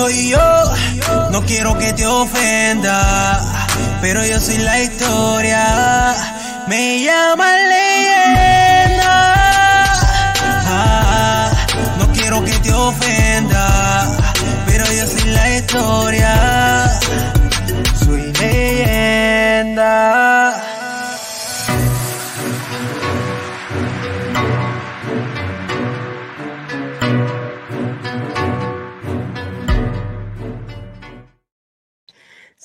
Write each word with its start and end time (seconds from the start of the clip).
estoy 0.00 0.28
yo. 0.28 1.28
No 1.30 1.42
quiero 1.44 1.76
que 1.76 1.92
te 1.92 2.06
ofenda, 2.06 3.40
pero 4.00 4.24
yo 4.24 4.40
soy 4.40 4.58
la 4.58 4.80
historia. 4.80 6.14
Me 6.68 7.02
llaman 7.02 7.58
leyenda. 7.68 9.34
Ah, 10.72 11.50
no 11.98 12.10
quiero 12.12 12.42
que 12.44 12.52
te 12.60 12.72
ofenda, 12.72 14.16
pero 14.66 14.84
yo 14.90 15.06
soy 15.06 15.30
la 15.30 15.56
historia. 15.56 16.49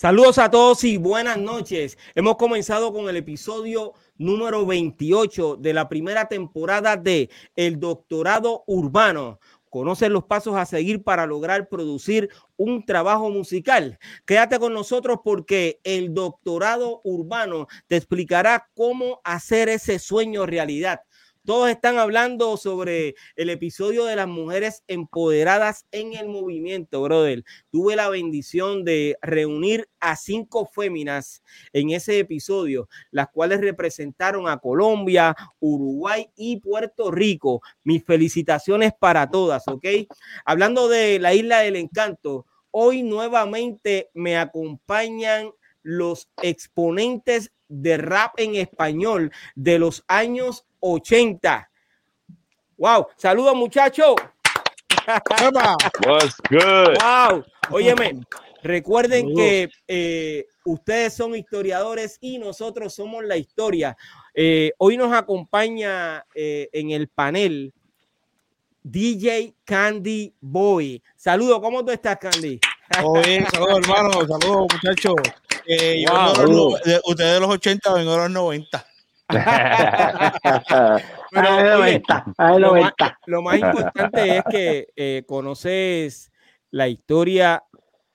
Saludos 0.05 0.37
a 0.37 0.51
todos 0.51 0.83
y 0.83 0.97
buenas 0.97 1.39
noches. 1.39 1.97
Hemos 2.13 2.35
comenzado 2.35 2.93
con 2.93 3.09
el 3.09 3.15
episodio 3.15 3.93
número 4.19 4.63
28 4.63 5.55
de 5.55 5.73
la 5.73 5.89
primera 5.89 6.27
temporada 6.27 6.95
de 6.95 7.31
El 7.55 7.79
Doctorado 7.79 8.63
Urbano. 8.67 9.39
Conocen 9.71 10.13
los 10.13 10.25
pasos 10.25 10.57
a 10.57 10.67
seguir 10.67 11.03
para 11.03 11.25
lograr 11.25 11.69
producir 11.69 12.29
un 12.55 12.85
trabajo 12.85 13.31
musical. 13.31 13.97
Quédate 14.27 14.59
con 14.59 14.75
nosotros 14.75 15.21
porque 15.23 15.79
el 15.83 16.13
Doctorado 16.13 17.01
Urbano 17.03 17.65
te 17.87 17.95
explicará 17.95 18.69
cómo 18.75 19.21
hacer 19.23 19.69
ese 19.69 19.97
sueño 19.97 20.45
realidad. 20.45 21.01
Todos 21.45 21.69
están 21.69 21.99
hablando 21.99 22.57
sobre 22.57 23.13
el 23.35 23.51
episodio 23.51 24.05
de 24.05 24.15
las 24.15 24.27
mujeres 24.27 24.83
empoderadas 24.87 25.85
en 25.91 26.13
el 26.13 26.27
movimiento, 26.27 27.03
brother. 27.03 27.43
Tuve 27.69 27.95
la 27.95 28.09
bendición 28.09 28.83
de 28.83 29.15
reunir 29.21 29.87
a 29.99 30.15
cinco 30.15 30.65
féminas 30.65 31.43
en 31.71 31.91
ese 31.91 32.17
episodio, 32.17 32.89
las 33.11 33.29
cuales 33.29 33.61
representaron 33.61 34.47
a 34.47 34.57
Colombia, 34.57 35.35
Uruguay 35.59 36.29
y 36.35 36.59
Puerto 36.59 37.11
Rico. 37.11 37.61
Mis 37.83 38.03
felicitaciones 38.03 38.93
para 38.97 39.29
todas, 39.29 39.67
¿ok? 39.67 39.85
Hablando 40.45 40.87
de 40.87 41.19
la 41.19 41.35
isla 41.35 41.59
del 41.59 41.75
encanto, 41.75 42.47
hoy 42.71 43.03
nuevamente 43.03 44.09
me 44.15 44.35
acompañan 44.35 45.51
los 45.83 46.27
exponentes 46.41 47.51
de 47.67 47.97
rap 47.97 48.33
en 48.37 48.55
español 48.55 49.31
de 49.55 49.77
los 49.77 50.03
años 50.07 50.65
80. 50.85 51.69
Wow, 52.77 53.07
saludos 53.17 53.55
muchachos. 53.55 54.15
What's 56.05 56.35
good? 56.49 56.97
Wow, 57.01 57.43
óyeme, 57.71 58.21
recuerden 58.63 59.33
que 59.35 59.69
eh, 59.87 60.45
ustedes 60.65 61.13
son 61.13 61.35
historiadores 61.35 62.17
y 62.21 62.37
nosotros 62.37 62.93
somos 62.93 63.23
la 63.23 63.37
historia. 63.37 63.95
Eh, 64.33 64.71
hoy 64.77 64.97
nos 64.97 65.13
acompaña 65.13 66.25
eh, 66.35 66.69
en 66.71 66.91
el 66.91 67.07
panel 67.07 67.73
DJ 68.83 69.55
Candy 69.63 70.33
Boy. 70.39 71.01
Saludos, 71.15 71.59
¿cómo 71.59 71.83
tú 71.83 71.91
estás, 71.91 72.17
Candy? 72.17 72.59
Todo 72.99 73.21
bien, 73.23 73.45
saludos 73.51 73.79
hermano, 73.79 74.11
saludos 74.27 74.67
muchachos. 74.73 75.15
Eh, 75.67 76.05
Wow. 76.07 76.77
ustedes 77.05 77.33
de 77.33 77.39
los 77.39 77.49
80, 77.49 77.93
vengo 77.93 78.11
de 78.11 78.17
los 78.17 78.29
90. 78.31 78.85
Pero, 81.31 81.47
Ay, 81.47 81.63
oye, 81.63 81.99
90, 82.03 82.33
ay, 82.37 82.59
lo, 82.59 82.73
más, 82.73 82.93
90. 82.97 83.19
lo 83.25 83.41
más 83.41 83.55
importante 83.57 84.37
es 84.37 84.43
que 84.49 84.87
eh, 84.95 85.23
conoces 85.27 86.31
la 86.71 86.87
historia 86.87 87.63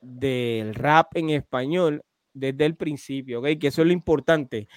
del 0.00 0.75
rap 0.75 1.16
en 1.16 1.31
español 1.31 2.03
desde 2.32 2.65
el 2.65 2.76
principio, 2.76 3.41
¿ok? 3.41 3.59
Que 3.60 3.69
eso 3.69 3.82
es 3.82 3.87
lo 3.87 3.93
importante. 3.93 4.69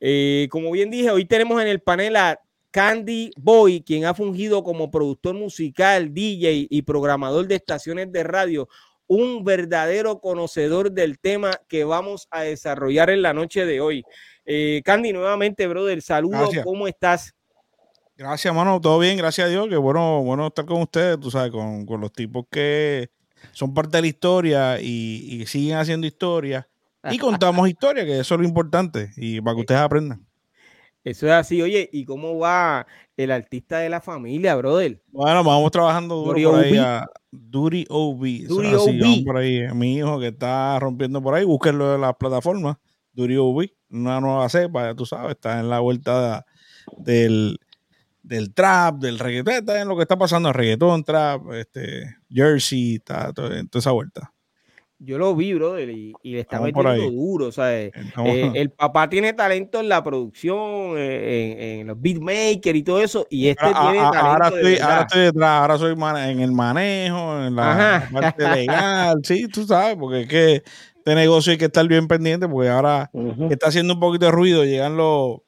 Eh, 0.00 0.48
como 0.50 0.70
bien 0.70 0.90
dije, 0.90 1.10
hoy 1.10 1.24
tenemos 1.24 1.60
en 1.62 1.68
el 1.68 1.80
panel 1.80 2.16
a 2.16 2.40
Candy 2.70 3.30
Boy, 3.36 3.82
quien 3.82 4.04
ha 4.04 4.14
fungido 4.14 4.62
como 4.62 4.90
productor 4.90 5.34
musical, 5.34 6.12
DJ 6.12 6.66
y 6.68 6.82
programador 6.82 7.46
de 7.46 7.54
estaciones 7.54 8.12
de 8.12 8.24
radio, 8.24 8.68
un 9.06 9.42
verdadero 9.42 10.20
conocedor 10.20 10.92
del 10.92 11.18
tema 11.18 11.52
que 11.66 11.84
vamos 11.84 12.28
a 12.30 12.42
desarrollar 12.42 13.10
en 13.10 13.22
la 13.22 13.32
noche 13.32 13.64
de 13.64 13.80
hoy. 13.80 14.04
Eh, 14.50 14.80
Candy, 14.82 15.12
nuevamente, 15.12 15.66
brother, 15.66 16.00
saludos, 16.00 16.40
Gracias. 16.40 16.64
¿cómo 16.64 16.88
estás? 16.88 17.34
Gracias, 18.16 18.46
hermano, 18.46 18.80
todo 18.80 18.98
bien, 18.98 19.18
gracias 19.18 19.46
a 19.46 19.50
Dios. 19.50 19.68
Que 19.68 19.76
bueno, 19.76 20.22
bueno 20.22 20.46
estar 20.46 20.64
con 20.64 20.80
ustedes, 20.80 21.20
tú 21.20 21.30
sabes, 21.30 21.52
con, 21.52 21.84
con 21.84 22.00
los 22.00 22.10
tipos 22.10 22.46
que 22.50 23.10
son 23.52 23.74
parte 23.74 23.98
de 23.98 24.02
la 24.02 24.08
historia 24.08 24.80
y, 24.80 25.26
y 25.28 25.46
siguen 25.46 25.76
haciendo 25.76 26.06
historia. 26.06 26.66
Y 27.10 27.18
contamos 27.18 27.68
historia, 27.68 28.06
que 28.06 28.20
eso 28.20 28.34
es 28.36 28.40
lo 28.40 28.46
importante, 28.46 29.10
y 29.18 29.38
para 29.42 29.54
que 29.54 29.60
ustedes 29.60 29.82
aprendan. 29.82 30.26
Eso 31.04 31.26
es 31.26 31.32
así, 31.32 31.60
oye, 31.60 31.88
¿y 31.92 32.06
cómo 32.06 32.38
va 32.38 32.86
el 33.18 33.30
artista 33.30 33.78
de 33.78 33.90
la 33.90 34.00
familia, 34.00 34.56
brother? 34.56 35.02
Bueno, 35.08 35.44
vamos 35.44 35.70
trabajando 35.70 36.16
duro 36.16 36.52
por 36.52 36.60
ahí 36.60 36.76
a 36.78 37.06
Duty 37.30 37.86
OB. 37.88 38.24
así, 38.24 39.00
OB. 39.00 39.24
por 39.24 39.36
ahí. 39.36 39.68
Mi 39.74 39.96
hijo 39.96 40.18
que 40.18 40.28
está 40.28 40.78
rompiendo 40.78 41.22
por 41.22 41.34
ahí, 41.34 41.44
búsquenlo 41.44 41.94
en 41.94 42.00
las 42.00 42.16
plataformas. 42.16 42.78
Duty 43.12 43.36
OB, 43.36 43.66
una 43.90 44.20
nueva 44.20 44.48
cepa, 44.48 44.84
ya 44.86 44.94
tú 44.94 45.06
sabes, 45.06 45.30
está 45.32 45.60
en 45.60 45.68
la 45.70 45.80
vuelta 45.80 46.44
del, 46.98 47.58
del 48.22 48.52
trap, 48.54 48.96
del 48.96 49.18
reggaetón, 49.18 49.54
está 49.54 49.80
en 49.80 49.88
lo 49.88 49.96
que 49.96 50.02
está 50.02 50.16
pasando, 50.18 50.48
el 50.50 50.54
reggaetón, 50.54 51.04
trap, 51.04 51.52
este, 51.52 52.16
jersey, 52.30 52.96
está 52.96 53.32
todo- 53.32 53.54
en 53.54 53.68
toda 53.68 53.80
esa 53.80 53.92
vuelta. 53.92 54.32
Yo 55.00 55.16
lo 55.16 55.36
vi, 55.36 55.54
brother, 55.54 55.88
y, 55.90 56.12
y 56.24 56.32
le 56.32 56.40
está 56.40 56.60
metiendo 56.60 57.08
duro, 57.12 57.52
¿sabes? 57.52 57.92
Estamos- 57.94 58.30
Eh, 58.34 58.50
el 58.56 58.70
papá 58.72 59.08
tiene 59.08 59.32
talento 59.32 59.78
en 59.78 59.88
la 59.88 60.02
producción, 60.02 60.96
eh, 60.98 61.52
en, 61.52 61.80
en 61.82 61.86
los 61.86 62.00
beatmakers 62.00 62.76
y 62.78 62.82
todo 62.82 63.00
eso, 63.00 63.24
y 63.30 63.46
este 63.46 63.64
Ahora- 63.64 63.80
tiene 63.92 63.98
a- 64.00 64.08
a- 64.08 64.10
talento 64.10 64.28
ahora, 64.32 64.50
de 64.50 64.56
estoy, 64.56 64.74
ahora 64.74 64.86
verdad. 64.88 65.06
estoy 65.06 65.20
detrás, 65.22 65.50
ahora 65.60 65.78
soy 65.78 65.92
en 66.32 66.40
el 66.40 66.50
manejo, 66.52 67.44
en 67.44 67.54
la, 67.54 67.70
Ajá. 68.00 68.08
la 68.12 68.20
parte 68.20 68.48
legal, 68.50 69.20
sí, 69.22 69.46
tú 69.46 69.64
sabes, 69.64 69.96
porque 69.96 70.22
es 70.22 70.28
que 70.28 70.62
este 71.08 71.14
negocio 71.20 71.52
hay 71.52 71.58
que 71.58 71.64
estar 71.66 71.86
bien 71.88 72.06
pendiente, 72.08 72.48
porque 72.48 72.68
ahora 72.68 73.10
está 73.50 73.68
haciendo 73.68 73.94
un 73.94 74.00
poquito 74.00 74.26
de 74.26 74.32
ruido, 74.32 74.64
llegan 74.64 74.96
los, 74.96 75.38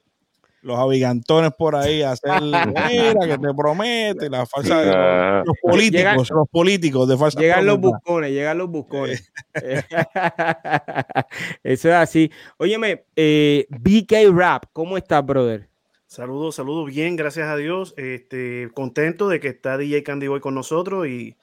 los 0.63 0.77
abigantones 0.79 1.51
por 1.57 1.75
ahí 1.75 2.01
a 2.01 2.11
hacer, 2.11 2.31
mira, 2.41 3.27
que 3.27 3.37
te 3.37 3.53
promete, 3.55 4.29
la 4.29 4.45
falsa, 4.45 4.81
Ah. 4.83 5.43
los 5.45 5.55
políticos, 5.61 6.01
Llegan- 6.01 6.17
los 6.17 6.49
políticos 6.49 7.07
de 7.09 7.17
falsa 7.17 7.39
Llegan 7.39 7.65
los 7.65 7.79
buscones, 7.79 8.31
llegan 8.31 8.57
los 8.57 8.69
buscones. 8.69 9.31
Eso 11.63 11.89
es 11.89 11.95
así. 11.95 12.31
Óyeme, 12.57 13.05
eh, 13.15 13.67
BK 13.69 14.31
Rap, 14.33 14.65
¿cómo 14.73 14.97
estás, 14.97 15.25
brother? 15.25 15.69
Saludos, 16.07 16.55
saludos, 16.55 16.87
bien, 16.87 17.15
gracias 17.15 17.47
a 17.47 17.55
Dios. 17.55 17.93
Este, 17.97 18.69
contento 18.73 19.29
de 19.29 19.39
que 19.39 19.47
está 19.47 19.77
DJ 19.77 20.03
Candy 20.03 20.27
Boy 20.27 20.41
con 20.41 20.53
nosotros 20.55 21.07
y, 21.07 21.37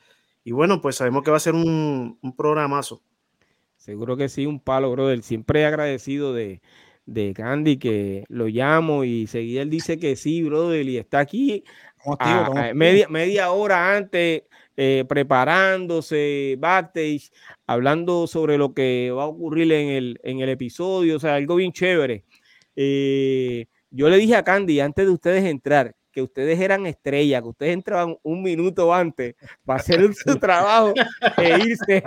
y 0.45 0.53
bueno, 0.53 0.81
pues 0.83 0.97
sabemos 0.97 1.23
que 1.23 1.31
va 1.31 1.39
a 1.39 1.41
ser 1.41 1.55
un, 1.55 2.19
un 2.21 2.37
programazo. 2.37 3.01
Seguro 3.89 4.19
que 4.19 4.29
sí, 4.29 4.45
un 4.45 4.61
palo, 4.61 4.91
brother. 4.93 5.23
Siempre 5.23 5.65
agradecido 5.65 6.35
de, 6.35 6.61
de 7.07 7.33
Candy 7.33 7.79
que 7.79 8.25
lo 8.29 8.47
llamo 8.49 9.03
y 9.03 9.27
seguida 9.27 9.63
él 9.63 9.71
dice 9.71 9.99
que 9.99 10.15
sí, 10.15 10.43
brother, 10.43 10.87
y 10.87 10.99
está 10.99 11.21
aquí 11.21 11.65
a- 12.19 12.45
a 12.71 12.75
media, 12.75 13.09
media 13.09 13.51
hora 13.51 13.97
antes, 13.97 14.43
eh, 14.77 15.07
preparándose, 15.09 16.57
backstage, 16.59 17.31
hablando 17.67 18.27
sobre 18.27 18.59
lo 18.59 18.75
que 18.75 19.11
va 19.11 19.23
a 19.23 19.29
ocurrir 19.29 19.73
en 19.73 19.89
el, 19.89 20.21
en 20.23 20.41
el 20.41 20.51
episodio, 20.51 21.17
o 21.17 21.19
sea, 21.19 21.37
algo 21.37 21.57
bien 21.57 21.73
chévere. 21.73 22.25
Eh, 22.77 23.65
yo 23.91 24.11
le 24.11 24.19
dije 24.19 24.37
a 24.37 24.45
Candy 24.45 24.81
antes 24.81 25.07
de 25.07 25.13
ustedes 25.13 25.45
entrar 25.45 25.95
que 26.13 26.21
ustedes 26.21 26.61
eran 26.61 26.85
estrellas, 26.85 27.41
que 27.41 27.49
ustedes 27.49 27.73
entraban 27.73 28.17
un 28.23 28.43
minuto 28.43 28.93
antes 28.93 29.35
para 29.65 29.81
hacer 29.81 30.13
su 30.15 30.37
trabajo 30.39 30.93
e 31.39 31.59
irse. 31.59 32.03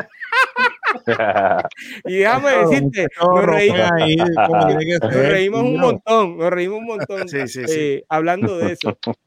Y 2.05 2.17
déjame 2.17 2.51
decirte, 2.51 3.07
nos 3.19 3.45
reímos, 3.45 3.91
ahí, 3.93 4.15
nos 4.17 5.25
reímos 5.29 5.61
un 5.61 5.79
montón, 5.79 6.38
nos 6.38 6.49
reímos 6.51 6.79
un 6.79 6.85
montón 6.85 7.27
Sí, 7.29 7.47
sí, 7.47 7.67
sí. 7.67 7.79
eh, 7.79 8.03
hablando 8.09 8.57
de 8.57 8.71
eso. 8.73 8.97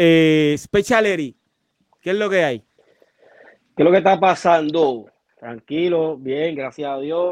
Eh, 0.00 0.54
Speciality, 0.56 1.36
¿qué 2.00 2.10
es 2.10 2.16
lo 2.16 2.30
que 2.30 2.44
hay? 2.44 2.60
¿Qué 2.60 3.82
es 3.82 3.84
lo 3.84 3.90
que 3.90 3.98
está 3.98 4.18
pasando? 4.20 5.06
Tranquilo, 5.40 6.16
bien, 6.16 6.54
gracias 6.54 6.88
a 6.88 6.98
Dios. 7.00 7.30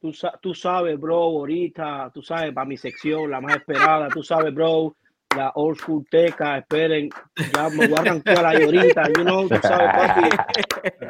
Tú, 0.00 0.12
sa- 0.12 0.38
tú 0.40 0.54
sabes, 0.54 1.00
bro, 1.00 1.16
ahorita, 1.16 2.12
tú 2.14 2.22
sabes, 2.22 2.52
para 2.52 2.64
mi 2.64 2.76
sección, 2.76 3.28
la 3.28 3.40
más 3.40 3.56
esperada, 3.56 4.08
tú 4.10 4.22
sabes, 4.22 4.54
bro, 4.54 4.94
la 5.36 5.52
old 5.54 5.78
school 5.78 6.04
teca, 6.10 6.58
esperen, 6.58 7.10
ya 7.54 7.68
me 7.68 7.86
voy 7.86 7.96
a 7.96 8.00
arrancar 8.00 8.46
ahí 8.46 8.64
ahorita, 8.64 9.08
you 9.16 9.22
know, 9.24 9.48
tú 9.48 9.56
sabes, 9.62 9.88
papi. 9.94 10.28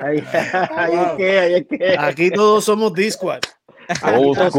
Ahí, 0.01 0.23
ahí 0.77 0.95
es 0.95 1.13
que, 1.17 1.39
ahí 1.39 1.55
es 1.55 1.67
que. 1.67 1.97
Aquí 1.99 2.31
todos 2.31 2.65
somos 2.65 2.93
Discord. 2.93 3.43
Old 4.05 4.37
Todos 4.37 4.53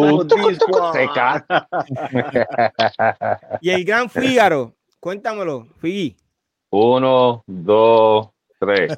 school. 0.58 0.94
Seca. 0.94 1.46
Y 3.62 3.70
el 3.72 3.84
gran 3.84 4.10
Fígaro, 4.10 4.74
cuéntamelo, 5.00 5.68
Figi. 5.80 6.16
Uno, 6.70 7.44
dos, 7.46 8.30
tres. 8.60 8.98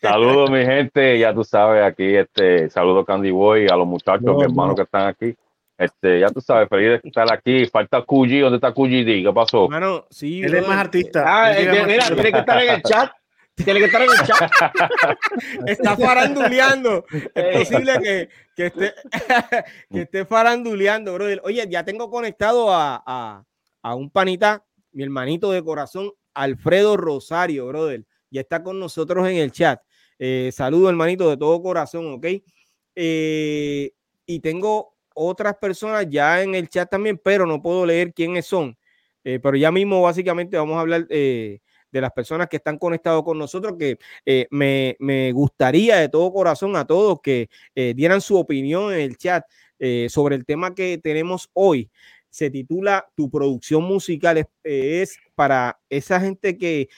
Saludos, 0.00 0.50
mi 0.50 0.64
gente. 0.64 1.18
Ya 1.18 1.34
tú 1.34 1.44
sabes, 1.44 1.84
aquí, 1.84 2.16
este, 2.16 2.70
saludo 2.70 3.04
Candy 3.04 3.30
Boy, 3.30 3.66
a 3.68 3.76
los 3.76 3.86
muchachos, 3.86 4.22
No, 4.22 4.34
mis 4.34 4.44
hermanos 4.44 4.70
no. 4.70 4.76
que 4.76 4.82
están 4.82 5.08
aquí. 5.08 5.34
Este, 5.78 6.20
ya 6.20 6.28
tú 6.28 6.40
sabes, 6.40 6.68
feliz 6.68 7.02
de 7.02 7.08
estar 7.08 7.32
aquí. 7.32 7.66
Falta 7.66 8.02
Cuyi, 8.02 8.40
¿dónde 8.40 8.56
está 8.56 8.72
Cuyi? 8.72 9.04
¿Qué 9.04 9.32
pasó? 9.32 9.68
Mano, 9.68 10.06
sí. 10.10 10.42
Él 10.42 10.54
es 10.54 10.66
más 10.66 10.78
artista. 10.78 11.24
Ah, 11.26 11.52
Él 11.56 11.68
eh, 11.68 11.84
mira, 11.86 12.06
tiene 12.06 12.32
que 12.32 12.38
estar 12.38 12.62
en 12.62 12.74
el 12.74 12.82
chat. 12.82 13.12
Tiene 13.54 13.80
que 13.80 13.86
estar 13.86 14.02
en 14.02 14.10
el 14.10 14.26
chat. 14.26 14.50
Está 15.66 15.96
faranduleando. 15.96 17.04
Es 17.34 17.58
posible 17.58 17.92
que, 18.02 18.28
que 18.56 18.66
esté, 18.66 18.94
que 19.90 20.00
esté 20.02 20.24
faranduleando, 20.24 21.14
brother. 21.14 21.40
Oye, 21.44 21.66
ya 21.68 21.84
tengo 21.84 22.10
conectado 22.10 22.72
a, 22.72 23.02
a, 23.04 23.44
a 23.82 23.94
un 23.94 24.10
panita, 24.10 24.64
mi 24.92 25.02
hermanito 25.02 25.50
de 25.52 25.62
corazón, 25.62 26.12
Alfredo 26.34 26.96
Rosario, 26.96 27.66
brother. 27.66 28.04
Ya 28.30 28.40
está 28.40 28.62
con 28.62 28.78
nosotros 28.78 29.28
en 29.28 29.36
el 29.36 29.52
chat. 29.52 29.80
Eh, 30.18 30.50
saludo, 30.52 30.88
hermanito, 30.88 31.28
de 31.28 31.36
todo 31.36 31.60
corazón, 31.60 32.12
¿ok? 32.12 32.26
Eh, 32.94 33.92
y 34.24 34.40
tengo 34.40 34.91
otras 35.14 35.56
personas 35.56 36.06
ya 36.08 36.42
en 36.42 36.54
el 36.54 36.68
chat 36.68 36.90
también, 36.90 37.20
pero 37.22 37.46
no 37.46 37.60
puedo 37.62 37.86
leer 37.86 38.12
quiénes 38.12 38.46
son. 38.46 38.76
Eh, 39.24 39.38
pero 39.40 39.56
ya 39.56 39.70
mismo, 39.70 40.02
básicamente, 40.02 40.56
vamos 40.56 40.76
a 40.76 40.80
hablar 40.80 41.06
eh, 41.10 41.60
de 41.90 42.00
las 42.00 42.10
personas 42.12 42.48
que 42.48 42.56
están 42.56 42.78
conectados 42.78 43.22
con 43.22 43.38
nosotros, 43.38 43.74
que 43.78 43.98
eh, 44.26 44.46
me, 44.50 44.96
me 44.98 45.32
gustaría 45.32 45.96
de 45.96 46.08
todo 46.08 46.32
corazón 46.32 46.76
a 46.76 46.86
todos 46.86 47.20
que 47.22 47.48
dieran 47.74 48.20
su 48.20 48.36
opinión 48.36 48.92
en 48.92 49.00
el 49.00 49.16
chat 49.16 49.44
sobre 50.08 50.36
el 50.36 50.44
tema 50.44 50.74
que 50.74 50.98
tenemos 51.02 51.50
hoy. 51.52 51.90
Se 52.30 52.50
titula 52.50 53.06
Tu 53.14 53.28
producción 53.28 53.82
musical 53.82 54.48
es, 54.62 55.18
para 55.34 55.80
esa 55.90 56.20
gente 56.20 56.56
que 56.56 56.88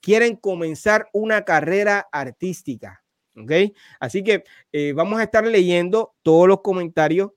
quieren 0.00 0.36
comenzar 0.36 1.06
una 1.12 1.44
carrera 1.44 2.08
artística. 2.10 3.03
¿Ok? 3.36 3.76
Así 4.00 4.22
que 4.22 4.44
eh, 4.72 4.92
vamos 4.94 5.18
a 5.18 5.24
estar 5.24 5.46
leyendo 5.46 6.14
todos 6.22 6.48
los 6.48 6.60
comentarios 6.60 7.32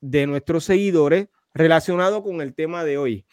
de 0.00 0.26
nuestros 0.26 0.64
seguidores 0.64 1.28
relacionados 1.54 2.22
con 2.22 2.40
el 2.40 2.54
tema 2.54 2.84
de 2.84 2.98
hoy. 2.98 3.26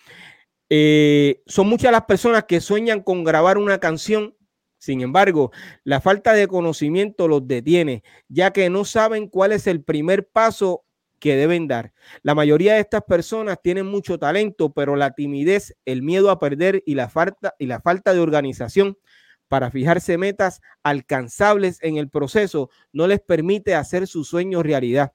Eh, 0.69 1.41
son 1.45 1.67
muchas 1.67 1.91
las 1.91 2.05
personas 2.05 2.43
que 2.43 2.59
sueñan 2.59 3.01
con 3.01 3.23
grabar 3.23 3.57
una 3.57 3.79
canción, 3.79 4.35
sin 4.77 5.01
embargo, 5.01 5.51
la 5.83 6.01
falta 6.01 6.33
de 6.33 6.47
conocimiento 6.47 7.27
los 7.27 7.47
detiene, 7.47 8.03
ya 8.27 8.51
que 8.51 8.69
no 8.69 8.85
saben 8.85 9.27
cuál 9.27 9.53
es 9.53 9.65
el 9.65 9.81
primer 9.83 10.27
paso 10.27 10.83
que 11.19 11.35
deben 11.35 11.67
dar. 11.67 11.93
La 12.21 12.35
mayoría 12.35 12.75
de 12.75 12.81
estas 12.81 13.03
personas 13.03 13.59
tienen 13.61 13.87
mucho 13.87 14.19
talento, 14.19 14.71
pero 14.73 14.95
la 14.95 15.15
timidez, 15.15 15.75
el 15.85 16.03
miedo 16.03 16.29
a 16.29 16.37
perder 16.37 16.83
y 16.85 16.95
la 16.95 17.09
falta, 17.09 17.55
y 17.57 17.65
la 17.65 17.81
falta 17.81 18.13
de 18.13 18.19
organización 18.19 18.97
para 19.47 19.71
fijarse 19.71 20.17
metas 20.17 20.61
alcanzables 20.83 21.79
en 21.81 21.97
el 21.97 22.09
proceso 22.09 22.69
no 22.91 23.07
les 23.07 23.19
permite 23.19 23.75
hacer 23.75 24.07
sus 24.07 24.27
sueños 24.27 24.63
realidad. 24.63 25.13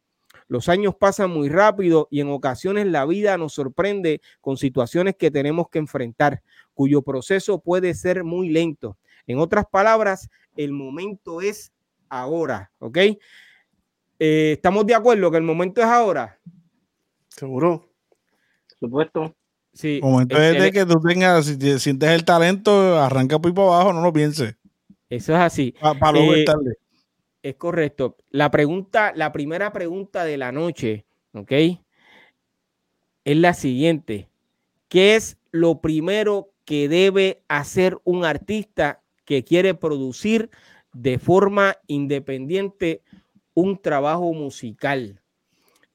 Los 0.49 0.69
años 0.69 0.95
pasan 0.95 1.31
muy 1.31 1.49
rápido 1.49 2.09
y 2.11 2.21
en 2.21 2.31
ocasiones 2.31 2.87
la 2.87 3.05
vida 3.07 3.37
nos 3.39 3.55
sorprende 3.55 4.21
con 4.41 4.57
situaciones 4.57 5.17
que 5.17 5.31
tenemos 5.31 5.69
que 5.69 5.79
enfrentar, 5.79 6.43
cuyo 6.75 7.03
proceso 7.03 7.61
puede 7.61 7.95
ser 7.95 8.25
muy 8.25 8.49
lento. 8.51 8.99
En 9.27 9.39
otras 9.39 9.67
palabras, 9.71 10.29
el 10.57 10.73
momento 10.73 11.41
es 11.41 11.73
ahora, 12.09 12.73
¿ok? 12.79 12.99
Eh, 14.19 14.53
¿Estamos 14.53 14.87
de 14.87 14.95
acuerdo 14.95 15.31
que 15.31 15.37
el 15.37 15.43
momento 15.43 15.81
es 15.81 15.87
ahora? 15.87 16.39
Seguro. 17.29 17.89
Por 18.69 18.79
supuesto. 18.79 19.35
Sí. 19.73 20.01
Momento 20.03 20.37
es 20.37 20.59
de 20.59 20.71
que 20.71 20.85
tú 20.85 21.01
tengas, 21.01 21.47
si 21.47 21.59
te- 21.59 21.79
sientes 21.79 22.11
el 22.11 22.25
talento, 22.25 22.99
arranca 23.01 23.39
por 23.39 23.55
para 23.55 23.69
abajo, 23.69 23.93
no 23.93 24.03
lo 24.03 24.13
pienses. 24.13 24.57
Eso 25.09 25.33
es 25.35 25.39
así. 25.41 25.75
Para 25.81 26.13
luego 26.13 26.35
Eh, 26.35 26.45
tarde. 26.45 26.77
Es 27.43 27.57
correcto. 27.57 28.17
La 28.31 28.51
pregunta, 28.51 29.13
la 29.17 29.33
primera 29.33 29.73
pregunta 29.73 30.25
de 30.25 30.37
la 30.37 30.53
noche, 30.53 31.05
¿ok? 31.33 31.53
Es 33.25 33.37
la 33.37 33.55
siguiente. 33.55 34.29
¿Qué 34.89 35.17
es 35.17 35.39
lo 35.51 35.81
primero 35.81 36.51
que 36.65 36.89
debe 36.89 37.43
hacer 37.49 37.99
un 38.05 38.25
artista 38.25 39.01
que 39.25 39.43
quiere 39.45 39.75
producir 39.75 40.51
de 40.93 41.19
forma 41.19 41.77
independiente 41.87 43.03
un 43.55 43.79
trabajo 43.81 44.33
musical? 44.35 45.21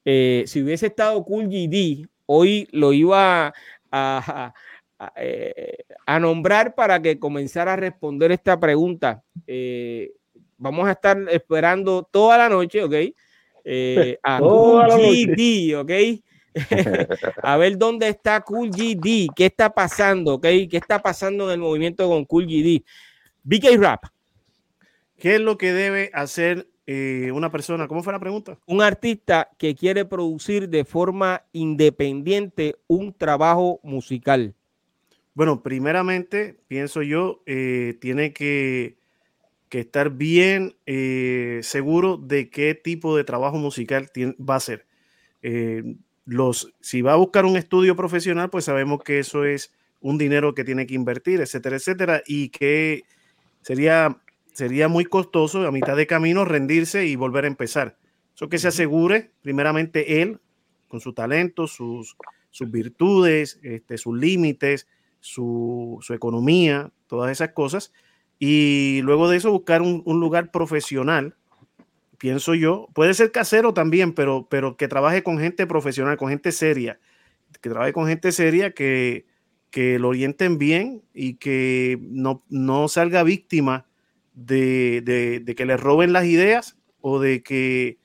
Eh, 0.06 0.44
si 0.48 0.62
hubiese 0.64 0.88
estado 0.88 1.24
Cool 1.24 1.48
GD, 1.50 2.08
hoy 2.28 2.68
lo 2.72 2.94
iba 2.94 3.48
a, 3.48 3.54
a- 3.92 4.54
a, 5.00 5.14
eh, 5.18 5.78
a 6.06 6.20
nombrar 6.20 6.74
para 6.76 7.02
que 7.02 7.20
comenzara 7.20 7.74
a 7.74 7.76
responder 7.76 8.32
esta 8.32 8.60
pregunta. 8.60 9.24
Eh, 9.46 10.12
vamos 10.58 10.88
a 10.88 10.92
estar 10.92 11.18
esperando 11.30 12.08
toda 12.12 12.38
la 12.38 12.50
noche, 12.50 12.84
¿ok? 12.84 12.94
Eh, 13.64 14.18
a 14.24 14.40
Cool. 14.40 14.88
GD, 14.88 15.76
¿ok? 15.76 15.92
a 17.44 17.58
ver 17.58 17.78
dónde 17.78 18.08
está 18.10 18.42
Cool 18.42 18.72
GD, 18.72 19.30
qué 19.36 19.46
está 19.46 19.70
pasando, 19.70 20.36
¿ok? 20.36 20.44
¿Qué 20.70 20.78
está 20.78 21.00
pasando 21.02 21.46
en 21.46 21.52
el 21.52 21.60
movimiento 21.60 22.08
con 22.08 22.26
Cool 22.26 22.48
GD? 22.48 22.84
BK 23.44 23.78
Rap, 23.80 24.04
¿Qué 25.18 25.36
es 25.36 25.42
lo 25.42 25.58
que 25.58 25.74
debe 25.74 26.12
hacer 26.14 26.68
eh, 26.88 27.32
una 27.32 27.52
persona? 27.52 27.88
¿Cómo 27.88 28.02
fue 28.02 28.14
la 28.14 28.20
pregunta? 28.20 28.58
un 28.66 28.82
artista 28.82 29.50
que 29.58 29.76
quiere 29.76 30.06
producir 30.06 30.70
de 30.70 30.86
forma 30.86 31.44
independiente 31.52 32.78
un 32.88 33.14
trabajo 33.14 33.80
musical. 33.84 34.56
Bueno, 35.36 35.62
primeramente, 35.62 36.58
pienso 36.68 37.04
yo, 37.04 37.44
eh, 37.46 37.96
tiene 38.02 38.34
que, 38.34 38.98
que 39.70 39.82
estar 39.82 40.10
bien 40.10 40.76
eh, 40.88 41.60
seguro 41.62 42.18
de 42.18 42.50
qué 42.50 42.74
tipo 42.74 43.16
de 43.16 43.24
trabajo 43.24 43.58
musical 43.58 44.10
va 44.16 44.56
a. 44.56 44.60
Eh, 45.44 45.96
los, 46.26 46.74
si 46.82 47.02
va 47.02 47.14
a 47.14 47.18
buscar 47.18 47.46
un 47.46 47.56
estudio 47.56 47.96
profesional, 47.96 48.50
pues 48.50 48.66
sabemos 48.66 49.04
que 49.04 49.20
eso 49.20 49.46
es 49.46 49.74
un 50.02 50.18
dinero 50.18 50.56
que 50.56 50.64
tiene 50.64 50.88
que 50.88 50.96
invertir, 50.96 51.40
etcétera, 51.40 51.76
etcétera, 51.76 52.24
y 52.26 52.50
que 52.50 53.04
sería, 53.62 54.18
sería 54.58 54.88
muy 54.88 55.06
costoso 55.06 55.68
a 55.68 55.72
mitad 55.72 55.96
de 55.96 56.08
camino 56.08 56.44
rendirse 56.44 57.06
y 57.06 57.16
volver 57.16 57.44
a 57.44 57.48
empezar. 57.48 57.96
Eso 58.36 58.50
que 58.50 58.58
se 58.58 58.70
asegure, 58.70 59.30
primeramente 59.44 60.24
él, 60.24 60.40
con 60.88 61.00
su 61.00 61.14
talento, 61.14 61.68
sus, 61.68 62.18
sus 62.50 62.72
virtudes, 62.72 63.60
este, 63.62 64.00
sus 64.00 64.18
límites, 64.18 64.88
su, 65.20 66.00
su 66.02 66.12
economía, 66.16 66.92
todas 67.06 67.32
esas 67.32 67.50
cosas, 67.50 67.94
y 68.40 69.02
luego 69.04 69.30
de 69.30 69.38
eso 69.38 69.52
buscar 69.52 69.84
un, 69.84 70.02
un 70.06 70.20
lugar 70.20 70.50
profesional, 70.50 71.36
pienso 72.18 72.56
yo, 72.56 72.88
puede 72.96 73.14
ser 73.14 73.32
casero 73.32 73.76
también, 73.76 74.14
pero, 74.14 74.48
pero 74.50 74.76
que 74.76 74.88
trabaje 74.88 75.22
con 75.22 75.38
gente 75.38 75.68
profesional, 75.68 76.18
con 76.18 76.30
gente 76.30 76.52
seria, 76.52 77.00
que 77.62 77.70
trabaje 77.70 77.94
con 77.94 78.08
gente 78.08 78.32
seria 78.32 78.72
que, 78.72 79.28
que 79.70 80.00
lo 80.00 80.08
orienten 80.08 80.58
bien 80.58 81.04
y 81.14 81.36
que 81.36 82.00
no, 82.02 82.44
no 82.50 82.88
salga 82.88 83.22
víctima 83.22 83.87
de, 84.40 85.02
de- 85.02 85.40
de 85.40 85.56
que 85.56 85.66
le 85.66 85.78
roben 85.78 86.14
las 86.14 86.26
ideas 86.26 86.78
o 87.02 87.20
de 87.20 87.42
que 87.42 87.98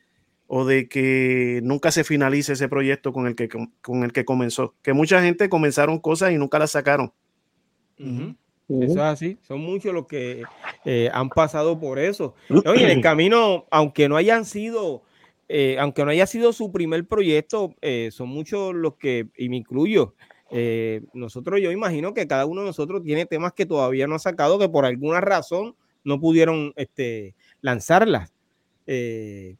o 0.46 0.64
de 0.66 0.88
que 0.88 1.60
nunca 1.62 1.90
se 1.90 2.04
finalice 2.04 2.52
ese 2.54 2.68
proyecto 2.68 3.12
con 3.12 3.26
el 3.26 3.34
que, 3.34 3.48
con, 3.48 4.02
el 4.04 4.12
que 4.12 4.24
comenzó. 4.26 4.74
Que 4.82 4.92
mucha 4.92 5.22
gente 5.22 5.48
comenzaron 5.48 5.98
cosas 5.98 6.30
y 6.32 6.36
nunca 6.36 6.58
las 6.58 6.72
sacaron. 6.72 7.10
Eso 7.98 8.36
es 8.68 8.96
así. 8.98 9.38
Son 9.42 9.60
muchos 9.60 9.94
los 9.94 10.06
que 10.06 10.42
eh, 10.84 11.08
han 11.12 11.28
pasado 11.30 11.78
por 11.80 11.98
eso. 11.98 12.34
Oye, 12.66 12.84
en 12.84 12.90
el 12.90 13.00
camino, 13.00 13.66
aunque 13.70 14.08
no 14.10 14.16
hayan 14.16 14.44
sido, 14.44 15.02
eh, 15.48 15.76
aunque 15.78 16.04
no 16.04 16.10
haya 16.10 16.26
sido 16.26 16.52
su 16.52 16.70
primer 16.70 17.06
proyecto, 17.06 17.74
eh, 17.80 18.10
son 18.12 18.28
muchos 18.28 18.74
los 18.74 18.96
que, 18.96 19.28
y 19.38 19.48
me 19.48 19.56
incluyo, 19.56 20.14
eh, 20.50 21.00
nosotros, 21.14 21.60
yo 21.62 21.70
imagino 21.70 22.12
que 22.12 22.26
cada 22.26 22.44
uno 22.44 22.60
de 22.60 22.66
nosotros 22.68 23.02
tiene 23.02 23.24
temas 23.24 23.52
que 23.54 23.64
todavía 23.64 24.06
no 24.06 24.16
ha 24.16 24.18
sacado, 24.18 24.58
que 24.58 24.68
por 24.68 24.84
alguna 24.84 25.20
razón 25.22 25.76
no 26.04 26.20
pudieron 26.20 26.72
este, 26.76 27.34
lanzarlas. 27.60 28.32
Eh, 28.86 29.56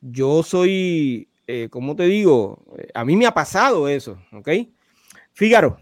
yo 0.00 0.42
soy, 0.42 1.28
eh, 1.46 1.68
¿cómo 1.70 1.96
te 1.96 2.04
digo? 2.04 2.62
Eh, 2.78 2.88
A 2.94 3.04
mí 3.04 3.16
me 3.16 3.26
ha 3.26 3.32
pasado 3.32 3.88
eso, 3.88 4.18
¿ok? 4.32 4.48
Fígaro. 5.32 5.78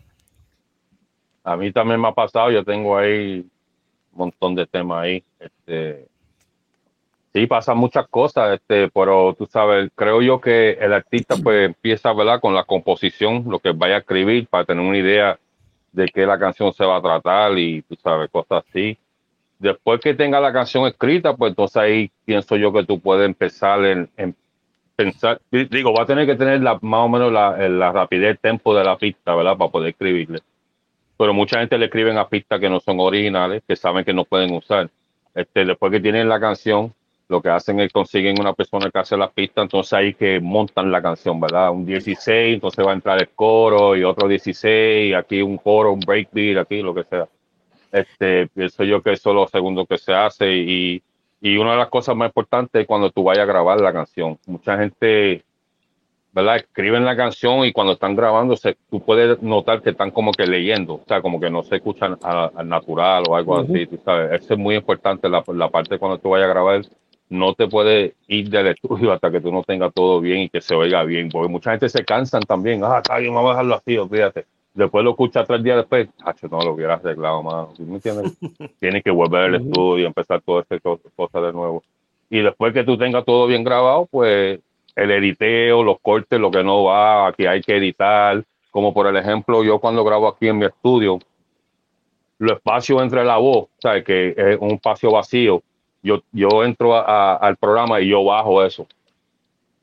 A 1.44 1.56
mí 1.56 1.72
también 1.72 2.00
me 2.00 2.08
ha 2.08 2.12
pasado, 2.12 2.50
yo 2.50 2.64
tengo 2.64 2.96
ahí 2.96 3.44
un 4.12 4.18
montón 4.18 4.54
de 4.54 4.66
temas 4.66 5.02
ahí. 5.02 5.24
Este, 5.40 6.06
sí, 7.32 7.46
pasan 7.46 7.78
muchas 7.78 8.06
cosas, 8.08 8.54
este, 8.54 8.88
pero 8.90 9.34
tú 9.36 9.46
sabes, 9.46 9.90
creo 9.96 10.22
yo 10.22 10.40
que 10.40 10.72
el 10.72 10.92
artista 10.92 11.34
pues 11.42 11.66
empieza, 11.66 12.12
¿verdad? 12.12 12.40
Con 12.40 12.54
la 12.54 12.64
composición, 12.64 13.44
lo 13.48 13.58
que 13.58 13.72
vaya 13.72 13.96
a 13.96 13.98
escribir 13.98 14.46
para 14.46 14.64
tener 14.64 14.86
una 14.86 14.98
idea 14.98 15.38
de 15.90 16.06
qué 16.06 16.24
la 16.24 16.38
canción 16.38 16.72
se 16.72 16.84
va 16.84 16.96
a 16.96 17.02
tratar 17.02 17.58
y 17.58 17.82
tú 17.82 17.96
sabes, 17.96 18.30
cosas 18.30 18.64
así. 18.68 18.96
Después 19.62 20.00
que 20.00 20.14
tenga 20.14 20.40
la 20.40 20.52
canción 20.52 20.86
escrita, 20.88 21.36
pues 21.36 21.50
entonces 21.50 21.76
ahí 21.76 22.10
pienso 22.24 22.56
yo 22.56 22.72
que 22.72 22.84
tú 22.84 22.98
puedes 23.00 23.24
empezar 23.24 23.84
en, 23.84 24.10
en 24.16 24.34
pensar, 24.96 25.40
digo, 25.52 25.94
va 25.94 26.02
a 26.02 26.06
tener 26.06 26.26
que 26.26 26.34
tener 26.34 26.60
la, 26.62 26.78
más 26.82 27.00
o 27.06 27.08
menos 27.08 27.32
la, 27.32 27.56
la 27.68 27.92
rapidez, 27.92 28.30
el 28.30 28.38
tempo 28.40 28.74
de 28.74 28.82
la 28.84 28.98
pista, 28.98 29.36
¿verdad? 29.36 29.56
Para 29.56 29.70
poder 29.70 29.90
escribirle. 29.90 30.40
pero 31.16 31.32
mucha 31.34 31.60
gente 31.60 31.78
le 31.78 31.86
escriben 31.86 32.18
a 32.18 32.28
pistas 32.28 32.58
que 32.60 32.68
no 32.68 32.80
son 32.80 32.98
originales, 33.00 33.62
que 33.66 33.76
saben 33.76 34.04
que 34.04 34.12
no 34.12 34.24
pueden 34.24 34.52
usar. 34.52 34.90
Este, 35.34 35.64
después 35.64 35.92
que 35.92 36.00
tienen 36.00 36.28
la 36.28 36.40
canción, 36.40 36.92
lo 37.28 37.40
que 37.40 37.50
hacen 37.50 37.80
es 37.80 37.92
consiguen 37.92 38.40
una 38.40 38.54
persona 38.54 38.90
que 38.90 38.98
hace 38.98 39.16
la 39.16 39.30
pista, 39.30 39.62
entonces 39.62 39.92
ahí 39.92 40.14
que 40.14 40.40
montan 40.40 40.90
la 40.90 41.00
canción, 41.02 41.40
¿verdad? 41.40 41.70
Un 41.70 41.86
16, 41.86 42.54
entonces 42.54 42.84
va 42.84 42.90
a 42.90 42.94
entrar 42.94 43.20
el 43.20 43.28
coro 43.30 43.96
y 43.96 44.04
otro 44.04 44.28
16, 44.28 45.14
aquí 45.14 45.40
un 45.42 45.58
coro, 45.58 45.92
un 45.92 46.00
breakbeat, 46.00 46.58
aquí 46.58 46.82
lo 46.82 46.94
que 46.94 47.04
sea. 47.04 47.28
Este, 47.92 48.46
pienso 48.48 48.84
yo 48.84 49.02
que 49.02 49.12
eso 49.12 49.30
es 49.30 49.36
lo 49.36 49.46
segundo 49.46 49.84
que 49.84 49.98
se 49.98 50.14
hace 50.14 50.50
y, 50.50 51.02
y 51.42 51.58
una 51.58 51.72
de 51.72 51.76
las 51.76 51.88
cosas 51.88 52.16
más 52.16 52.28
importantes 52.30 52.80
es 52.80 52.86
cuando 52.86 53.10
tú 53.10 53.22
vayas 53.22 53.42
a 53.42 53.46
grabar 53.46 53.78
la 53.80 53.92
canción. 53.92 54.38
Mucha 54.46 54.78
gente, 54.78 55.44
¿verdad? 56.32 56.56
Escriben 56.56 57.04
la 57.04 57.14
canción 57.14 57.66
y 57.66 57.72
cuando 57.72 57.92
están 57.92 58.16
grabando, 58.16 58.56
se, 58.56 58.78
tú 58.90 59.00
puedes 59.04 59.42
notar 59.42 59.82
que 59.82 59.90
están 59.90 60.10
como 60.10 60.32
que 60.32 60.46
leyendo, 60.46 60.94
o 60.94 61.04
sea, 61.06 61.20
como 61.20 61.38
que 61.38 61.50
no 61.50 61.62
se 61.64 61.76
escuchan 61.76 62.16
al 62.22 62.66
natural 62.66 63.24
o 63.28 63.36
algo 63.36 63.58
así, 63.58 63.86
tú 63.86 64.00
sabes. 64.02 64.40
Eso 64.40 64.54
es 64.54 64.58
muy 64.58 64.74
importante, 64.74 65.28
la, 65.28 65.44
la 65.48 65.68
parte 65.68 65.98
cuando 65.98 66.16
tú 66.16 66.30
vayas 66.30 66.46
a 66.46 66.52
grabar, 66.52 66.80
no 67.28 67.54
te 67.54 67.66
puedes 67.68 68.14
ir 68.28 68.48
del 68.48 68.68
estudio 68.68 69.12
hasta 69.12 69.30
que 69.30 69.40
tú 69.40 69.52
no 69.52 69.62
tengas 69.64 69.92
todo 69.92 70.20
bien 70.20 70.40
y 70.40 70.48
que 70.48 70.62
se 70.62 70.74
oiga 70.74 71.04
bien, 71.04 71.28
porque 71.28 71.48
mucha 71.48 71.72
gente 71.72 71.90
se 71.90 72.04
cansan 72.04 72.42
también, 72.42 72.82
ah, 72.84 73.00
está 73.02 73.18
bien, 73.18 73.34
vamos 73.34 73.50
a 73.50 73.52
dejarlo 73.54 73.74
así, 73.74 73.98
fíjate 74.10 74.46
después 74.74 75.04
lo 75.04 75.10
escucha 75.10 75.44
tres 75.44 75.62
días 75.62 75.76
después, 75.76 76.08
Hacho, 76.24 76.48
no 76.48 76.60
lo 76.60 76.72
hubiera 76.72 76.94
arreglado, 76.94 77.42
más. 77.42 77.78
me 77.80 77.94
entiendes? 77.94 78.36
Tienes 78.80 79.02
que 79.02 79.10
volver 79.10 79.42
al 79.42 79.54
estudio 79.56 79.98
y 79.98 80.06
empezar 80.06 80.40
todo 80.40 80.60
este 80.60 80.80
cosa 80.80 81.40
de 81.40 81.52
nuevo. 81.52 81.82
Y 82.30 82.40
después 82.40 82.72
que 82.72 82.84
tú 82.84 82.96
tengas 82.96 83.24
todo 83.24 83.46
bien 83.46 83.62
grabado, 83.62 84.06
pues 84.10 84.60
el 84.96 85.10
editeo, 85.10 85.82
los 85.82 86.00
cortes, 86.00 86.40
lo 86.40 86.50
que 86.50 86.64
no 86.64 86.84
va, 86.84 87.28
aquí 87.28 87.46
hay 87.46 87.60
que 87.60 87.76
editar. 87.76 88.42
Como 88.70 88.94
por 88.94 89.06
el 89.06 89.16
ejemplo, 89.16 89.62
yo 89.62 89.78
cuando 89.78 90.02
grabo 90.02 90.28
aquí 90.28 90.48
en 90.48 90.58
mi 90.58 90.64
estudio, 90.64 91.18
los 92.38 92.56
espacios 92.56 93.02
entre 93.02 93.24
la 93.24 93.36
voz, 93.36 93.68
¿sabes? 93.78 94.04
Que 94.04 94.34
es 94.36 94.58
un 94.58 94.70
espacio 94.70 95.10
vacío. 95.10 95.62
Yo, 96.02 96.22
yo 96.32 96.64
entro 96.64 96.96
al 96.96 97.56
programa 97.56 98.00
y 98.00 98.08
yo 98.08 98.24
bajo 98.24 98.64
eso. 98.64 98.86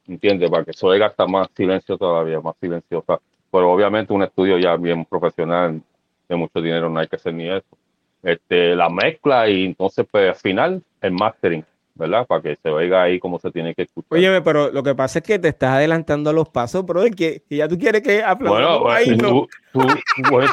¿Entiendes? 0.08 0.50
Para 0.50 0.66
que 0.66 0.72
oiga 0.82 1.06
hasta 1.06 1.28
más 1.28 1.48
silencio 1.56 1.98
todavía, 1.98 2.42
más 2.42 2.56
silenciosa 2.60 3.20
pero 3.52 3.72
obviamente 3.72 4.14
un 4.14 4.24
estudio 4.24 4.58
ya 4.58 4.76
bien 4.76 5.06
profesional 5.06 5.82
de 6.28 6.36
mucho 6.36 6.62
dinero 6.62 6.90
no 6.90 7.00
hay 7.00 7.08
que 7.08 7.16
hacer 7.16 7.34
ni 7.34 7.50
eso. 7.50 7.78
Este, 8.22 8.76
la 8.76 8.90
mezcla 8.90 9.50
y 9.50 9.66
entonces 9.66 10.06
pues 10.10 10.30
al 10.30 10.36
final 10.36 10.84
el 11.02 11.12
mastering, 11.12 11.66
¿verdad? 11.96 12.28
Para 12.28 12.42
que 12.42 12.58
se 12.62 12.70
oiga 12.70 13.04
ahí 13.04 13.20
como 13.20 13.40
se 13.40 13.50
tiene 13.52 13.74
que 13.74 13.84
escuchar. 13.84 14.18
Oye, 14.18 14.42
pero 14.42 14.72
lo 14.72 14.84
que 14.84 14.94
pasa 14.94 15.20
es 15.20 15.26
que 15.26 15.40
te 15.40 15.48
estás 15.48 15.72
adelantando 15.72 16.30
a 16.30 16.34
los 16.34 16.50
pasos, 16.50 16.86
bro, 16.86 17.04
que, 17.16 17.42
que 17.48 17.56
ya 17.56 17.68
tú 17.68 17.78
quieres 17.78 18.02
que 18.02 18.24
Bueno, 18.40 18.90
ahí, 18.90 19.18
tú, 19.18 19.48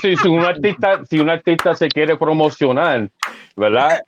si, 0.00 0.16
si, 0.16 0.28
un 0.28 0.44
artista, 0.44 1.04
si 1.08 1.18
un 1.18 1.28
artista 1.28 1.74
se 1.74 1.88
quiere 1.88 2.16
promocionar, 2.16 3.10
¿verdad? 3.56 4.00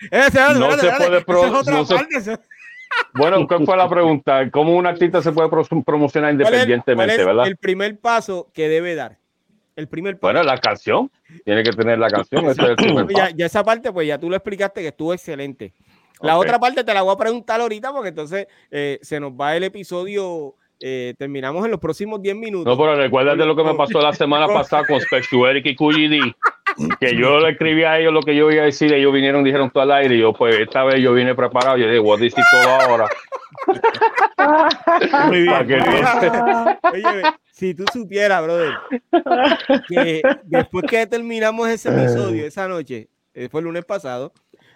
no 0.58 0.72
se 0.72 0.90
puede 0.92 1.20
promocionar. 1.22 2.40
Bueno, 3.14 3.46
¿cuál 3.46 3.64
fue 3.64 3.76
la 3.76 3.88
pregunta? 3.88 4.50
¿Cómo 4.50 4.76
un 4.76 4.86
artista 4.86 5.22
se 5.22 5.32
puede 5.32 5.48
promocionar 5.84 6.32
independientemente, 6.32 7.24
verdad? 7.24 7.46
El 7.46 7.56
primer 7.56 7.98
paso 7.98 8.50
que 8.52 8.68
debe 8.68 8.94
dar. 8.94 9.18
El 9.76 9.88
primer 9.88 10.18
paso. 10.18 10.32
Bueno, 10.32 10.42
la 10.42 10.58
canción. 10.58 11.10
Tiene 11.44 11.62
que 11.62 11.70
tener 11.70 11.98
la 11.98 12.08
canción. 12.08 12.44
ya, 13.34 13.46
esa 13.46 13.62
parte, 13.64 13.92
pues 13.92 14.06
ya 14.06 14.18
tú 14.18 14.28
lo 14.28 14.36
explicaste 14.36 14.80
que 14.80 14.88
estuvo 14.88 15.12
excelente. 15.12 15.74
La 16.20 16.36
otra 16.36 16.58
parte 16.58 16.82
te 16.82 16.92
la 16.92 17.02
voy 17.02 17.14
a 17.14 17.16
preguntar 17.16 17.60
ahorita 17.60 17.92
porque 17.92 18.08
entonces 18.08 18.46
eh, 18.70 18.98
se 19.02 19.20
nos 19.20 19.32
va 19.32 19.56
el 19.56 19.64
episodio. 19.64 20.56
Eh, 20.80 21.14
terminamos 21.18 21.64
en 21.64 21.72
los 21.72 21.80
próximos 21.80 22.22
10 22.22 22.36
minutos. 22.36 22.66
No, 22.66 22.82
pero 22.82 22.96
recuérdate 22.96 23.44
lo 23.44 23.56
que 23.56 23.64
me 23.64 23.74
pasó 23.74 24.00
la 24.00 24.12
semana 24.12 24.46
pasada 24.48 24.84
con 24.86 25.00
Eric 25.46 25.66
y 25.66 25.76
QGD 25.76 26.34
que 27.00 27.16
yo 27.16 27.40
le 27.40 27.50
escribí 27.50 27.82
a 27.84 27.98
ellos 27.98 28.12
lo 28.12 28.22
que 28.22 28.36
yo 28.36 28.50
iba 28.50 28.62
a 28.62 28.66
decir, 28.66 28.92
ellos 28.92 29.12
vinieron, 29.12 29.42
dijeron 29.42 29.70
todo 29.70 29.82
al 29.82 29.92
aire, 29.92 30.16
y 30.16 30.20
yo, 30.20 30.32
pues 30.32 30.58
esta 30.60 30.84
vez 30.84 31.00
yo 31.02 31.12
vine 31.12 31.34
preparado, 31.34 31.76
yo 31.76 31.86
dije, 31.86 31.98
voy 31.98 32.16
a 32.16 32.20
decir 32.20 32.44
todo 32.50 32.70
ahora. 32.70 33.08
Muy 35.28 35.42
bien. 35.42 35.82
Oye, 36.92 37.22
si 37.50 37.74
tú 37.74 37.84
supieras, 37.92 38.42
brother, 38.42 38.74
que 39.88 40.22
después 40.44 40.84
que 40.88 41.06
terminamos 41.06 41.68
ese 41.68 41.88
episodio 41.88 42.46
esa 42.46 42.68
noche, 42.68 43.08
eh, 43.34 43.48
fue 43.50 43.60
el 43.60 43.66
lunes 43.66 43.84
pasado, 43.84 44.32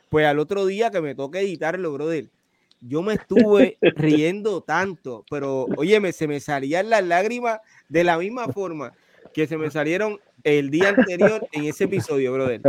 pues 0.08 0.26
al 0.26 0.38
otro 0.38 0.66
día 0.66 0.90
que 0.90 1.00
me 1.00 1.14
toca 1.14 1.40
editarlo, 1.40 1.92
brother, 1.92 2.26
yo 2.82 3.00
me 3.02 3.14
estuve 3.14 3.78
riendo 3.80 4.62
tanto, 4.62 5.24
pero 5.30 5.66
óyeme, 5.76 6.12
se 6.12 6.26
me 6.26 6.40
salían 6.40 6.90
las 6.90 7.04
lágrimas 7.04 7.60
de 7.88 8.04
la 8.04 8.18
misma 8.18 8.48
forma 8.48 8.92
que 9.32 9.46
se 9.46 9.56
me 9.56 9.70
salieron 9.70 10.20
el 10.42 10.70
día 10.70 10.90
anterior 10.90 11.46
en 11.52 11.64
ese 11.64 11.84
episodio, 11.84 12.32
brother. 12.32 12.60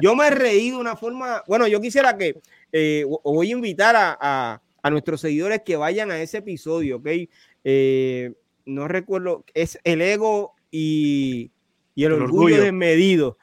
Yo 0.00 0.14
me 0.14 0.26
he 0.26 0.30
reído 0.30 0.76
de 0.76 0.82
una 0.82 0.96
forma, 0.96 1.42
bueno, 1.48 1.66
yo 1.66 1.80
quisiera 1.80 2.16
que 2.16 2.40
eh, 2.72 3.04
voy 3.24 3.48
a 3.48 3.52
invitar 3.52 3.94
a, 3.96 4.60
nuestros 4.90 5.22
seguidores 5.22 5.62
que 5.64 5.76
vayan 5.76 6.10
a 6.10 6.20
ese 6.20 6.38
episodio, 6.38 6.98
¿ok? 6.98 7.08
Eh, 7.64 8.34
no 8.66 8.86
recuerdo, 8.86 9.44
es 9.54 9.78
el 9.82 10.02
ego 10.02 10.54
y, 10.70 11.50
el, 11.96 12.12
orgullo, 12.12 12.62
desmedido. 12.62 13.38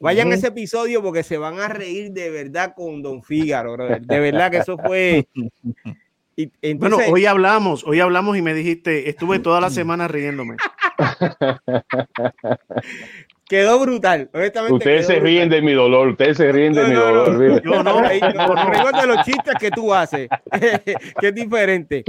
Vayan 0.00 0.30
a 0.30 0.36
ese 0.36 0.48
episodio 0.48 1.02
porque 1.02 1.22
se 1.22 1.38
van 1.38 1.58
a 1.58 1.68
reír 1.68 2.12
de 2.12 2.30
verdad 2.30 2.74
con 2.76 3.02
Don 3.02 3.22
Fígaro, 3.22 3.72
brother. 3.72 4.02
De 4.02 4.20
verdad 4.20 4.50
que 4.50 4.58
eso 4.58 4.76
fue... 4.78 5.26
bueno, 6.76 6.98
hoy 7.10 7.26
hablamos, 7.26 7.84
hoy 7.84 8.00
hablamos 8.00 8.36
y 8.36 8.42
me 8.42 8.54
dijiste, 8.54 9.08
estuve 9.08 9.40
toda 9.40 9.60
la 9.60 9.70
semana 9.70 10.06
riéndome. 10.06 10.56
Quedó 13.48 13.80
brutal. 13.80 14.30
ustedes 14.70 15.06
se 15.06 15.20
ríen 15.20 15.48
de 15.48 15.62
mi 15.62 15.72
dolor, 15.72 16.08
ustedes 16.08 16.36
se 16.36 16.52
ríen 16.52 16.74
de 16.74 16.84
mi 16.84 16.94
dolor. 16.94 17.62
Yo 17.64 17.82
no, 17.82 17.84
no, 18.02 18.02
de 18.02 19.06
los 19.06 19.24
chistes 19.24 19.54
que 19.58 19.70
tú 19.70 19.94
haces, 19.94 20.28
que 21.20 21.28
es 21.28 21.34
diferente. 21.34 22.04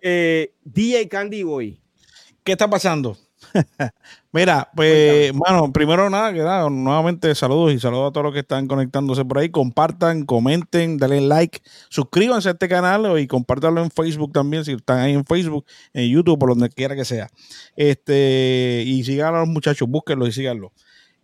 Eh, 0.00 0.52
DJ 0.64 1.06
Candy 1.08 1.42
Boy. 1.42 1.78
¿Qué 2.42 2.52
está 2.52 2.68
pasando? 2.68 3.16
Mira, 4.34 4.68
pues, 4.74 5.32
mano, 5.32 5.72
primero 5.72 6.10
nada, 6.10 6.32
que 6.32 6.40
nada, 6.40 6.68
nuevamente 6.68 7.32
saludos 7.36 7.72
y 7.72 7.78
saludos 7.78 8.08
a 8.08 8.12
todos 8.12 8.24
los 8.24 8.32
que 8.32 8.40
están 8.40 8.66
conectándose 8.66 9.24
por 9.24 9.38
ahí. 9.38 9.48
Compartan, 9.48 10.24
comenten, 10.24 10.96
denle 10.96 11.20
like, 11.20 11.60
suscríbanse 11.88 12.48
a 12.48 12.52
este 12.52 12.68
canal 12.68 13.16
y 13.20 13.28
compártanlo 13.28 13.80
en 13.80 13.92
Facebook 13.92 14.32
también, 14.32 14.64
si 14.64 14.72
están 14.72 14.98
ahí 14.98 15.12
en 15.12 15.24
Facebook, 15.24 15.64
en 15.92 16.10
YouTube, 16.10 16.36
por 16.36 16.48
donde 16.48 16.68
quiera 16.68 16.96
que 16.96 17.04
sea. 17.04 17.30
Este, 17.76 18.82
y 18.84 19.04
sigan 19.04 19.36
a 19.36 19.38
los 19.38 19.48
muchachos, 19.48 19.88
búsquenlo 19.88 20.26
y 20.26 20.32
síganlo. 20.32 20.72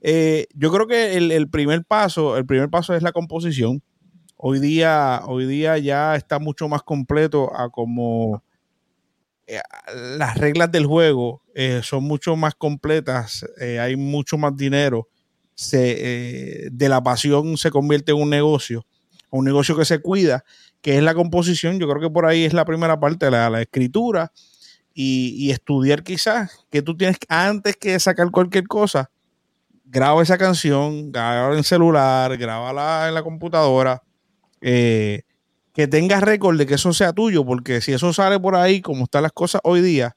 Eh, 0.02 0.46
yo 0.54 0.70
creo 0.70 0.86
que 0.86 1.16
el, 1.16 1.32
el, 1.32 1.50
primer 1.50 1.84
paso, 1.84 2.36
el 2.36 2.46
primer 2.46 2.70
paso 2.70 2.94
es 2.94 3.02
la 3.02 3.10
composición. 3.10 3.82
Hoy 4.36 4.60
día, 4.60 5.22
hoy 5.26 5.46
día 5.46 5.76
ya 5.78 6.14
está 6.14 6.38
mucho 6.38 6.68
más 6.68 6.84
completo 6.84 7.50
a 7.56 7.70
como 7.70 8.44
las 9.94 10.36
reglas 10.36 10.70
del 10.70 10.86
juego 10.86 11.42
eh, 11.54 11.80
son 11.82 12.04
mucho 12.04 12.36
más 12.36 12.54
completas, 12.54 13.46
eh, 13.60 13.78
hay 13.78 13.96
mucho 13.96 14.38
más 14.38 14.56
dinero, 14.56 15.08
se, 15.54 16.68
de 16.70 16.88
la 16.88 17.02
pasión 17.02 17.56
se 17.56 17.70
convierte 17.70 18.12
en 18.12 18.18
un 18.18 18.30
negocio, 18.30 18.86
un 19.30 19.44
negocio 19.44 19.76
que 19.76 19.84
se 19.84 20.00
cuida, 20.00 20.44
que 20.80 20.96
es 20.96 21.02
la 21.02 21.14
composición, 21.14 21.78
yo 21.78 21.88
creo 21.88 22.00
que 22.00 22.10
por 22.10 22.26
ahí 22.26 22.44
es 22.44 22.52
la 22.52 22.64
primera 22.64 22.98
parte, 22.98 23.30
la, 23.30 23.50
la 23.50 23.60
escritura 23.60 24.32
y, 24.94 25.50
estudiar 25.50 26.02
quizás 26.02 26.66
que 26.70 26.82
tú 26.82 26.96
tienes 26.96 27.16
antes 27.28 27.76
que 27.76 27.98
sacar 28.00 28.30
cualquier 28.30 28.66
cosa, 28.66 29.10
graba 29.84 30.22
esa 30.22 30.38
canción, 30.38 31.12
graba 31.12 31.56
en 31.56 31.64
celular, 31.64 32.36
grábala 32.36 33.08
en 33.08 33.14
la 33.14 33.22
computadora. 33.22 34.02
Eh, 34.60 35.22
que 35.80 35.88
tengas 35.88 36.22
récord 36.22 36.58
de 36.58 36.66
que 36.66 36.74
eso 36.74 36.92
sea 36.92 37.14
tuyo, 37.14 37.42
porque 37.42 37.80
si 37.80 37.94
eso 37.94 38.12
sale 38.12 38.38
por 38.38 38.54
ahí, 38.54 38.82
como 38.82 39.04
están 39.04 39.22
las 39.22 39.32
cosas 39.32 39.62
hoy 39.64 39.80
día, 39.80 40.14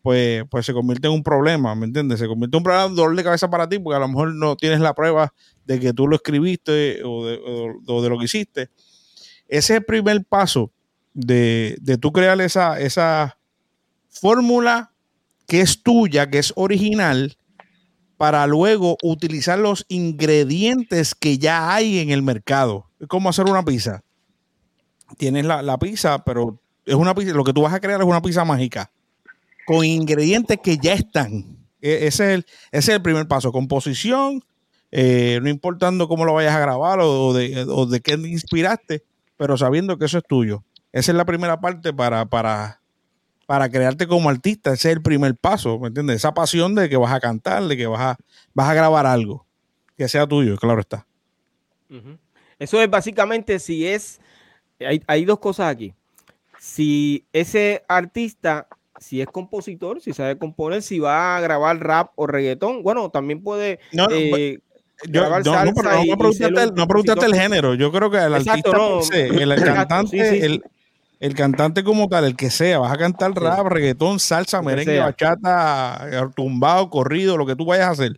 pues, 0.00 0.42
pues 0.50 0.64
se 0.64 0.72
convierte 0.72 1.06
en 1.06 1.12
un 1.12 1.22
problema, 1.22 1.74
¿me 1.74 1.84
entiendes? 1.84 2.18
Se 2.18 2.26
convierte 2.26 2.56
en 2.56 2.60
un 2.60 2.64
problema, 2.64 2.88
dolor 2.88 3.14
de 3.14 3.22
cabeza 3.22 3.50
para 3.50 3.68
ti, 3.68 3.78
porque 3.78 3.96
a 3.96 3.98
lo 3.98 4.08
mejor 4.08 4.34
no 4.34 4.56
tienes 4.56 4.80
la 4.80 4.94
prueba 4.94 5.34
de 5.66 5.78
que 5.78 5.92
tú 5.92 6.08
lo 6.08 6.16
escribiste 6.16 7.02
o 7.04 7.26
de, 7.26 8.08
lo 8.08 8.18
que 8.18 8.24
hiciste. 8.24 8.70
Ese 9.48 9.74
es 9.74 9.80
el 9.80 9.84
primer 9.84 10.24
paso 10.24 10.72
de, 11.12 11.76
de 11.82 11.98
tú 11.98 12.10
crear 12.10 12.40
esa, 12.40 12.80
esa 12.80 13.36
fórmula 14.08 14.94
que 15.46 15.60
es 15.60 15.82
tuya, 15.82 16.30
que 16.30 16.38
es 16.38 16.54
original, 16.56 17.36
para 18.16 18.46
luego 18.46 18.96
utilizar 19.02 19.58
los 19.58 19.84
ingredientes 19.88 21.14
que 21.14 21.36
ya 21.36 21.74
hay 21.74 21.98
en 21.98 22.08
el 22.08 22.22
mercado. 22.22 22.86
Es 22.98 23.08
como 23.08 23.28
hacer 23.28 23.44
una 23.44 23.62
pizza 23.62 24.02
tienes 25.16 25.44
la, 25.44 25.78
pizza, 25.78 26.24
pero 26.24 26.58
es 26.84 26.94
una 26.94 27.14
pizza, 27.14 27.32
lo 27.32 27.44
que 27.44 27.52
tú 27.52 27.62
vas 27.62 27.74
a 27.74 27.80
crear 27.80 28.00
es 28.00 28.06
una 28.06 28.22
pizza 28.22 28.44
mágica 28.44 28.90
con 29.66 29.84
ingredientes 29.84 30.58
que 30.62 30.76
ya 30.76 30.94
están. 30.94 31.56
E, 31.80 32.06
ese 32.06 32.06
es 32.06 32.20
el, 32.20 32.46
es 32.70 32.88
el 32.88 33.02
primer 33.02 33.26
paso. 33.28 33.52
Composición, 33.52 34.42
eh, 34.90 35.40
no 35.42 35.48
importando 35.48 36.08
cómo 36.08 36.24
lo 36.24 36.34
vayas 36.34 36.54
a 36.54 36.60
grabar 36.60 37.00
o 37.00 37.32
de, 37.32 37.64
o 37.68 37.86
de 37.86 38.00
qué 38.00 38.16
te 38.16 38.28
inspiraste, 38.28 39.04
pero 39.36 39.56
sabiendo 39.56 39.98
que 39.98 40.04
eso 40.04 40.18
es 40.18 40.24
tuyo. 40.24 40.64
Esa 40.92 41.12
es 41.12 41.16
la 41.16 41.24
primera 41.24 41.60
parte 41.60 41.92
para, 41.92 42.26
para, 42.26 42.80
para 43.46 43.70
crearte 43.70 44.06
como 44.06 44.28
artista. 44.28 44.72
Ese 44.72 44.90
es 44.90 44.96
el 44.96 45.02
primer 45.02 45.34
paso, 45.36 45.78
¿me 45.78 45.88
entiendes? 45.88 46.16
Esa 46.16 46.34
pasión 46.34 46.74
de 46.74 46.88
que 46.88 46.96
vas 46.96 47.12
a 47.12 47.20
cantar, 47.20 47.64
de 47.64 47.76
que 47.76 47.86
vas 47.86 48.00
a, 48.00 48.16
vas 48.52 48.68
a 48.68 48.74
grabar 48.74 49.06
algo. 49.06 49.46
que 49.96 50.08
sea 50.08 50.26
tuyo, 50.26 50.56
claro 50.56 50.80
está. 50.80 51.06
Eso 52.58 52.80
es 52.80 52.88
básicamente 52.88 53.58
si 53.58 53.86
es, 53.86 54.20
hay, 54.84 55.02
hay 55.06 55.24
dos 55.24 55.38
cosas 55.38 55.70
aquí. 55.70 55.94
Si 56.58 57.26
ese 57.32 57.84
artista, 57.88 58.68
si 58.98 59.20
es 59.20 59.26
compositor, 59.26 60.00
si 60.00 60.12
sabe 60.12 60.38
componer, 60.38 60.82
si 60.82 60.98
va 60.98 61.36
a 61.36 61.40
grabar 61.40 61.78
rap 61.80 62.12
o 62.14 62.26
reggaetón, 62.26 62.82
bueno, 62.82 63.10
también 63.10 63.42
puede 63.42 63.80
No, 63.92 64.06
no, 64.06 64.16
eh, 64.16 64.60
Yo, 65.08 65.22
grabar 65.22 65.44
no, 65.44 65.52
salsa 65.52 66.04
no 66.04 66.16
preguntaste, 66.16 66.62
el, 66.62 66.74
no 66.74 66.86
preguntaste 66.86 67.26
el 67.26 67.34
género. 67.34 67.74
Yo 67.74 67.90
creo 67.90 68.10
que 68.10 68.18
el 68.18 68.34
Exacto, 68.34 68.98
artista, 68.98 69.16
el, 69.18 69.64
cantante, 69.64 70.10
sí, 70.10 70.18
sí, 70.18 70.40
sí. 70.40 70.46
El, 70.46 70.62
el 71.18 71.34
cantante 71.34 71.84
como 71.84 72.08
tal, 72.08 72.24
el 72.24 72.36
que 72.36 72.50
sea, 72.50 72.80
vas 72.80 72.92
a 72.92 72.96
cantar 72.98 73.32
Sí. 73.32 73.40
rap, 73.40 73.66
reggaetón, 73.66 74.18
salsa, 74.18 74.60
merengue, 74.60 74.94
sea. 74.94 75.04
bachata, 75.04 76.30
tumbado, 76.34 76.90
corrido, 76.90 77.36
lo 77.36 77.46
que 77.46 77.54
tú 77.54 77.64
vayas 77.64 77.86
a 77.86 77.90
hacer. 77.90 78.16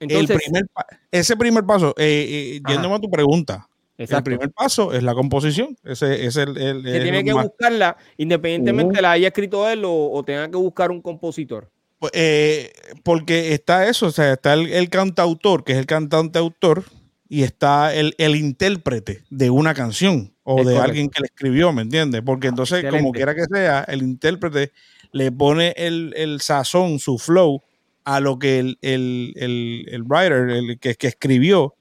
Entonces, 0.00 0.40
primer 0.42 0.64
ese 1.12 1.36
primer 1.36 1.64
paso, 1.64 1.94
eh, 1.98 2.56
eh, 2.56 2.60
yéndome 2.66 2.96
a 2.96 2.98
tu 2.98 3.10
pregunta, 3.10 3.67
exacto. 3.98 4.30
el 4.30 4.38
primer 4.38 4.50
paso 4.54 4.92
es 4.92 5.02
la 5.02 5.14
composición. 5.14 5.76
Ese 5.84 6.24
es 6.26 6.36
el, 6.36 6.56
el- 6.56 6.82
tiene 6.82 7.22
que 7.24 7.34
más- 7.34 7.46
buscarla, 7.46 7.96
independientemente 8.16 9.02
la 9.02 9.12
haya 9.12 9.28
escrito 9.28 9.68
él 9.68 9.84
o, 9.84 10.10
o 10.10 10.22
tenga 10.24 10.48
que 10.50 10.56
buscar 10.56 10.90
un 10.90 11.02
compositor. 11.02 11.70
Pues, 11.98 12.12
eh, 12.14 12.72
porque 13.02 13.52
está 13.54 13.88
eso, 13.88 14.06
o 14.06 14.10
sea, 14.12 14.32
está 14.34 14.54
el, 14.54 14.68
el 14.68 14.88
cantautor, 14.88 15.64
que 15.64 15.72
es 15.72 15.78
el 15.78 15.86
cantante 15.86 16.38
autor, 16.38 16.84
y 17.28 17.42
está 17.42 17.92
el, 17.94 18.14
el 18.18 18.36
intérprete 18.36 19.24
de 19.28 19.50
una 19.50 19.74
canción 19.74 20.32
o 20.44 20.60
Es 20.60 20.66
de 20.66 20.72
correcto. 20.72 20.82
alguien 20.90 21.10
que 21.10 21.20
le 21.20 21.26
escribió, 21.26 21.72
¿me 21.72 21.82
entiendes? 21.82 22.22
Porque 22.24 22.46
entonces, 22.46 22.84
como 22.88 23.12
quiera 23.12 23.34
que 23.34 23.44
sea, 23.52 23.84
el 23.88 24.00
intérprete 24.02 24.72
le 25.12 25.30
pone 25.32 25.74
el, 25.76 26.14
el 26.16 26.40
sazón, 26.40 26.98
su 27.00 27.18
flow, 27.18 27.62
a 28.04 28.20
lo 28.20 28.38
que 28.38 28.60
el, 28.60 28.78
el, 28.80 29.34
el, 29.36 29.86
el 29.90 30.02
writer, 30.04 30.48
el 30.48 30.78
que, 30.78 30.94
que 30.94 31.08
escribió, 31.08 31.74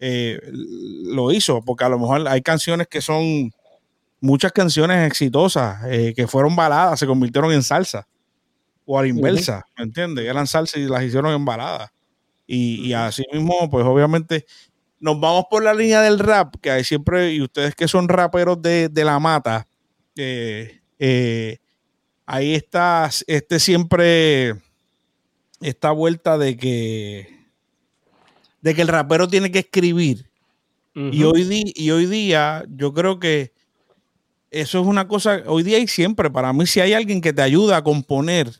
eh, 0.00 0.40
lo 0.52 1.30
hizo, 1.32 1.62
porque 1.62 1.84
a 1.84 1.88
lo 1.88 1.98
mejor 1.98 2.26
hay 2.28 2.42
canciones 2.42 2.86
que 2.88 3.00
son 3.00 3.52
muchas 4.20 4.52
canciones 4.52 5.06
exitosas, 5.06 5.80
eh, 5.86 6.12
que 6.14 6.26
fueron 6.26 6.56
baladas, 6.56 6.98
se 6.98 7.06
convirtieron 7.06 7.52
en 7.52 7.62
salsa 7.62 8.06
o 8.84 8.98
a 8.98 9.02
la 9.02 9.08
inversa, 9.08 9.66
¿me 9.76 9.84
entiendes? 9.84 10.24
Eran 10.24 10.46
salsa 10.46 10.78
y 10.78 10.88
las 10.88 11.02
hicieron 11.02 11.32
en 11.32 11.44
balada. 11.44 11.92
Y, 12.46 12.86
y 12.86 12.94
así 12.94 13.22
mismo, 13.32 13.68
pues 13.68 13.84
obviamente 13.84 14.46
nos 15.00 15.20
vamos 15.20 15.44
por 15.50 15.62
la 15.62 15.74
línea 15.74 16.00
del 16.00 16.18
rap, 16.18 16.54
que 16.60 16.70
hay 16.70 16.84
siempre, 16.84 17.32
y 17.32 17.40
ustedes 17.40 17.74
que 17.74 17.88
son 17.88 18.08
raperos 18.08 18.60
de, 18.60 18.88
de 18.88 19.04
la 19.04 19.18
mata, 19.18 19.66
eh, 20.16 20.80
eh, 20.98 21.58
ahí 22.26 22.54
está 22.54 23.08
este 23.26 23.60
siempre, 23.60 24.54
esta 25.60 25.92
vuelta 25.92 26.38
de 26.38 26.56
que, 26.56 27.37
de 28.68 28.74
que 28.74 28.82
el 28.82 28.88
rapero 28.88 29.26
tiene 29.28 29.50
que 29.50 29.60
escribir. 29.60 30.26
Y 31.14 31.22
hoy, 31.24 31.44
di- 31.44 31.72
y 31.74 31.90
hoy 31.90 32.06
día 32.06 32.64
yo 32.68 32.92
creo 32.92 33.18
que 33.18 33.52
eso 34.50 34.80
es 34.80 34.86
una 34.86 35.06
cosa, 35.08 35.42
hoy 35.46 35.62
día 35.62 35.78
y 35.78 35.86
siempre, 35.86 36.30
para 36.30 36.52
mí 36.52 36.66
si 36.66 36.80
hay 36.80 36.92
alguien 36.92 37.20
que 37.20 37.32
te 37.32 37.40
ayuda 37.42 37.78
a 37.78 37.84
componer 37.84 38.50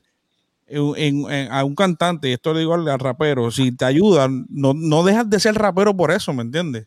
en- 0.67 0.93
en- 0.97 1.31
en- 1.31 1.53
a 1.53 1.65
un 1.65 1.75
cantante, 1.75 2.29
y 2.29 2.33
esto 2.33 2.53
le 2.53 2.61
digo 2.61 2.75
al, 2.75 2.87
al 2.89 2.99
rapero, 2.99 3.51
si 3.51 3.73
te 3.73 3.85
ayuda, 3.87 4.29
no, 4.49 4.73
no 4.75 5.03
dejas 5.03 5.29
de 5.29 5.41
ser 5.41 5.55
rapero 5.55 5.97
por 5.97 6.11
eso, 6.11 6.33
¿me 6.33 6.43
entiendes? 6.43 6.87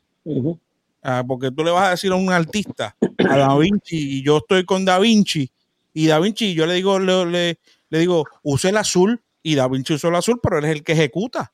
Ah, 1.03 1.23
porque 1.27 1.49
tú 1.51 1.63
le 1.63 1.71
vas 1.71 1.87
a 1.87 1.91
decir 1.91 2.11
a 2.11 2.15
un 2.15 2.31
artista, 2.31 2.95
a 3.27 3.37
Da 3.37 3.57
Vinci, 3.57 4.19
y 4.19 4.23
yo 4.23 4.37
estoy 4.37 4.65
con 4.65 4.85
Da 4.85 4.99
Vinci, 4.99 5.49
y 5.93 6.07
Da 6.07 6.19
Vinci, 6.19 6.53
yo 6.53 6.65
le 6.67 6.75
digo, 6.75 6.99
le, 6.99 7.25
le- 7.25 7.59
le 7.89 7.99
digo, 7.99 8.25
use 8.43 8.69
el 8.69 8.77
azul, 8.77 9.19
y 9.43 9.55
Da 9.55 9.67
Vinci 9.67 9.93
usó 9.95 10.09
el 10.09 10.15
azul, 10.15 10.39
pero 10.41 10.59
él 10.59 10.65
es 10.65 10.71
el 10.71 10.83
que 10.83 10.91
ejecuta. 10.93 11.51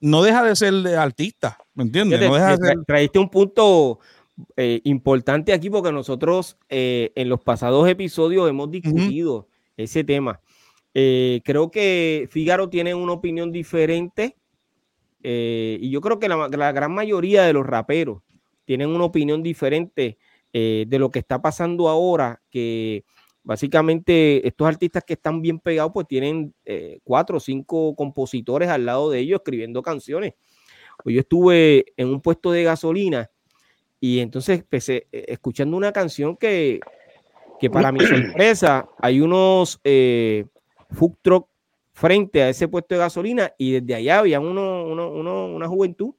No 0.00 0.22
deja 0.22 0.44
de 0.44 0.54
ser 0.56 0.74
artista, 0.96 1.58
¿me 1.74 1.84
entiendes? 1.84 2.18
Fíjate, 2.18 2.28
No 2.28 2.34
deja 2.34 2.56
de 2.56 2.68
ser 2.68 2.84
traíste 2.86 3.18
un 3.18 3.30
punto 3.30 3.98
eh, 4.56 4.80
importante 4.84 5.52
aquí 5.52 5.70
porque 5.70 5.92
nosotros 5.92 6.58
eh, 6.68 7.12
en 7.14 7.28
los 7.28 7.40
pasados 7.40 7.88
episodios 7.88 8.48
hemos 8.48 8.70
discutido 8.70 9.48
ese 9.76 10.04
tema. 10.04 10.40
Eh, 10.92 11.40
creo 11.44 11.70
que 11.70 12.28
Fígaro 12.30 12.68
tiene 12.68 12.94
una 12.94 13.12
opinión 13.12 13.52
diferente 13.52 14.36
y 15.22 15.90
yo 15.90 16.00
creo 16.00 16.20
que 16.20 16.28
la, 16.28 16.48
la 16.48 16.70
gran 16.70 16.92
mayoría 16.94 17.42
de 17.42 17.52
los 17.52 17.66
raperos 17.66 18.22
tienen 18.64 18.90
una 18.90 19.04
opinión 19.04 19.42
diferente 19.42 20.18
de 20.52 20.98
lo 20.98 21.10
que 21.10 21.18
está 21.18 21.42
pasando 21.42 21.88
ahora, 21.88 22.40
que 22.48 23.04
básicamente 23.46 24.46
estos 24.46 24.66
artistas 24.66 25.04
que 25.04 25.12
están 25.14 25.40
bien 25.40 25.60
pegados 25.60 25.92
pues 25.94 26.06
tienen 26.08 26.52
eh, 26.64 26.98
cuatro 27.04 27.36
o 27.36 27.40
cinco 27.40 27.94
compositores 27.94 28.68
al 28.68 28.84
lado 28.84 29.08
de 29.10 29.20
ellos 29.20 29.38
escribiendo 29.38 29.82
canciones. 29.82 30.34
Pues 31.02 31.14
yo 31.14 31.20
estuve 31.20 31.86
en 31.96 32.08
un 32.08 32.20
puesto 32.20 32.50
de 32.50 32.64
gasolina 32.64 33.30
y 34.00 34.18
entonces 34.18 34.58
empecé 34.58 35.06
eh, 35.12 35.26
escuchando 35.28 35.76
una 35.76 35.92
canción 35.92 36.36
que, 36.36 36.80
que 37.60 37.70
para 37.70 37.92
mi 37.92 38.00
sorpresa 38.00 38.88
hay 38.98 39.20
unos 39.20 39.80
eh, 39.84 40.44
food 40.90 41.12
truck 41.22 41.48
frente 41.92 42.42
a 42.42 42.48
ese 42.48 42.66
puesto 42.66 42.94
de 42.96 42.98
gasolina 42.98 43.52
y 43.56 43.72
desde 43.80 43.94
allá 43.94 44.18
había 44.18 44.40
uno, 44.40 44.84
uno- 44.86 45.10
uno- 45.12 45.46
una 45.46 45.68
juventud 45.68 46.14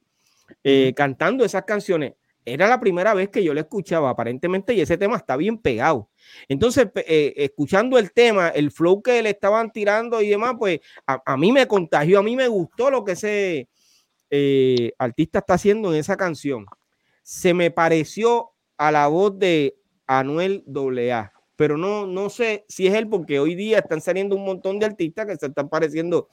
eh, 0.64 0.94
cantando 0.96 1.44
esas 1.44 1.64
canciones. 1.64 2.14
Era 2.52 2.68
la 2.68 2.80
primera 2.80 3.14
vez 3.14 3.28
que 3.28 3.42
yo 3.44 3.54
lo 3.54 3.60
escuchaba 3.60 4.10
aparentemente 4.10 4.74
y 4.74 4.80
ese 4.80 4.98
tema 4.98 5.16
está 5.16 5.36
bien 5.36 5.58
pegado. 5.58 6.10
Entonces, 6.48 6.88
eh, 6.94 7.34
escuchando 7.36 7.98
el 7.98 8.12
tema, 8.12 8.48
el 8.48 8.70
flow 8.70 9.02
que 9.02 9.22
le 9.22 9.30
estaban 9.30 9.72
tirando 9.72 10.20
y 10.20 10.28
demás, 10.28 10.54
pues 10.58 10.80
a, 11.06 11.22
a 11.24 11.36
mí 11.36 11.52
me 11.52 11.66
contagió, 11.66 12.18
a 12.18 12.22
mí 12.22 12.36
me 12.36 12.48
gustó 12.48 12.90
lo 12.90 13.04
que 13.04 13.12
ese 13.12 13.68
eh, 14.30 14.92
artista 14.98 15.38
está 15.38 15.54
haciendo 15.54 15.92
en 15.92 16.00
esa 16.00 16.16
canción. 16.16 16.66
Se 17.22 17.54
me 17.54 17.70
pareció 17.70 18.50
a 18.76 18.92
la 18.92 19.06
voz 19.08 19.38
de 19.38 19.76
Anuel 20.06 20.64
AA, 20.66 21.32
pero 21.56 21.76
no, 21.76 22.06
no 22.06 22.30
sé 22.30 22.64
si 22.68 22.86
es 22.86 22.94
él 22.94 23.08
porque 23.08 23.40
hoy 23.40 23.54
día 23.54 23.78
están 23.78 24.00
saliendo 24.00 24.36
un 24.36 24.44
montón 24.44 24.78
de 24.78 24.86
artistas 24.86 25.26
que 25.26 25.36
se 25.36 25.46
están 25.46 25.68
pareciendo 25.68 26.28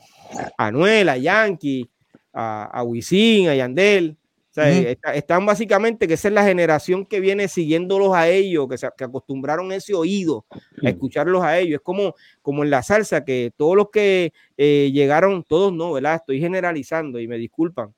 a 0.58 0.68
Anuel, 0.68 1.10
a 1.10 1.18
Yankee, 1.18 1.90
a, 2.34 2.66
a 2.66 2.84
Wisin, 2.84 3.50
a 3.50 3.56
Yandel. 3.56 4.18
O 4.58 4.62
sea, 4.62 4.70
está- 4.92 5.14
están 5.16 5.46
básicamente 5.46 6.08
que 6.08 6.14
esa 6.14 6.30
es 6.30 6.34
la 6.34 6.46
generación 6.46 7.06
que 7.06 7.20
viene 7.20 7.50
siguiéndolos 7.50 8.14
a 8.16 8.30
ellos, 8.30 8.70
que, 8.70 8.78
se, 8.78 8.88
que 8.98 9.04
acostumbraron 9.04 9.72
ese 9.74 9.94
oído 9.94 10.46
a 10.82 10.90
escucharlos 10.90 11.44
a 11.44 11.60
ellos. 11.60 11.76
Es 11.80 11.82
como, 11.82 12.16
como 12.42 12.64
en 12.64 12.70
la 12.70 12.82
salsa, 12.82 13.26
que 13.26 13.52
todos 13.58 13.76
los 13.76 13.90
que 13.92 14.32
eh, 14.56 14.92
llegaron, 14.94 15.44
todos 15.44 15.74
no, 15.74 15.92
¿verdad? 15.94 16.16
Estoy 16.16 16.40
generalizando 16.40 17.20
y 17.20 17.28
me 17.28 17.38
disculpan. 17.38 17.94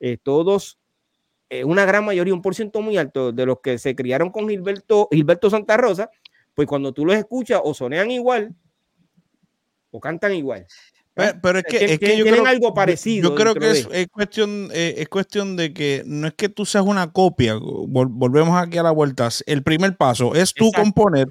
eh, 0.00 0.16
todos, 0.22 0.78
eh, 1.50 1.64
una 1.64 1.84
gran 1.84 2.04
mayoría, 2.04 2.34
un 2.34 2.42
por 2.42 2.54
ciento 2.56 2.80
muy 2.82 2.96
alto 2.96 3.32
de 3.32 3.46
los 3.46 3.60
que 3.60 3.78
se 3.78 3.94
criaron 3.94 4.30
con 4.30 4.48
Gilberto, 4.48 5.08
Gilberto 5.12 5.50
Santa 5.50 5.76
Rosa, 5.76 6.10
pues 6.54 6.66
cuando 6.66 6.92
tú 6.92 7.04
los 7.06 7.16
escuchas 7.16 7.60
o 7.62 7.72
sonean 7.74 8.10
igual 8.10 8.54
o 9.90 10.00
cantan 10.00 10.32
igual. 10.34 10.66
Pe- 11.20 11.38
Pero 11.42 11.58
es 11.58 11.64
que, 11.64 11.76
es 11.84 11.98
que 11.98 12.06
tien- 12.06 12.16
yo 12.18 12.24
tienen 12.24 12.40
creo, 12.42 12.46
algo 12.46 12.68
yo- 12.68 12.74
parecido 12.74 13.30
Yo 13.30 13.34
creo 13.36 13.54
que 13.54 13.70
es, 13.70 13.88
es 13.92 14.08
cuestión, 14.08 14.68
eh, 14.72 14.94
es 14.98 15.08
cuestión 15.08 15.56
de 15.56 15.72
que 15.72 16.02
no 16.06 16.26
es 16.28 16.34
que 16.34 16.48
tú 16.48 16.64
seas 16.66 16.84
una 16.84 17.12
copia. 17.12 17.54
vol- 17.56 18.08
volvemos 18.10 18.56
aquí 18.60 18.78
a 18.78 18.82
la 18.82 18.90
vuelta. 18.90 19.28
El 19.46 19.62
primer 19.62 19.96
paso 19.96 20.34
es 20.34 20.52
tú 20.54 20.66
Exacto. 20.68 20.82
componer 20.82 21.28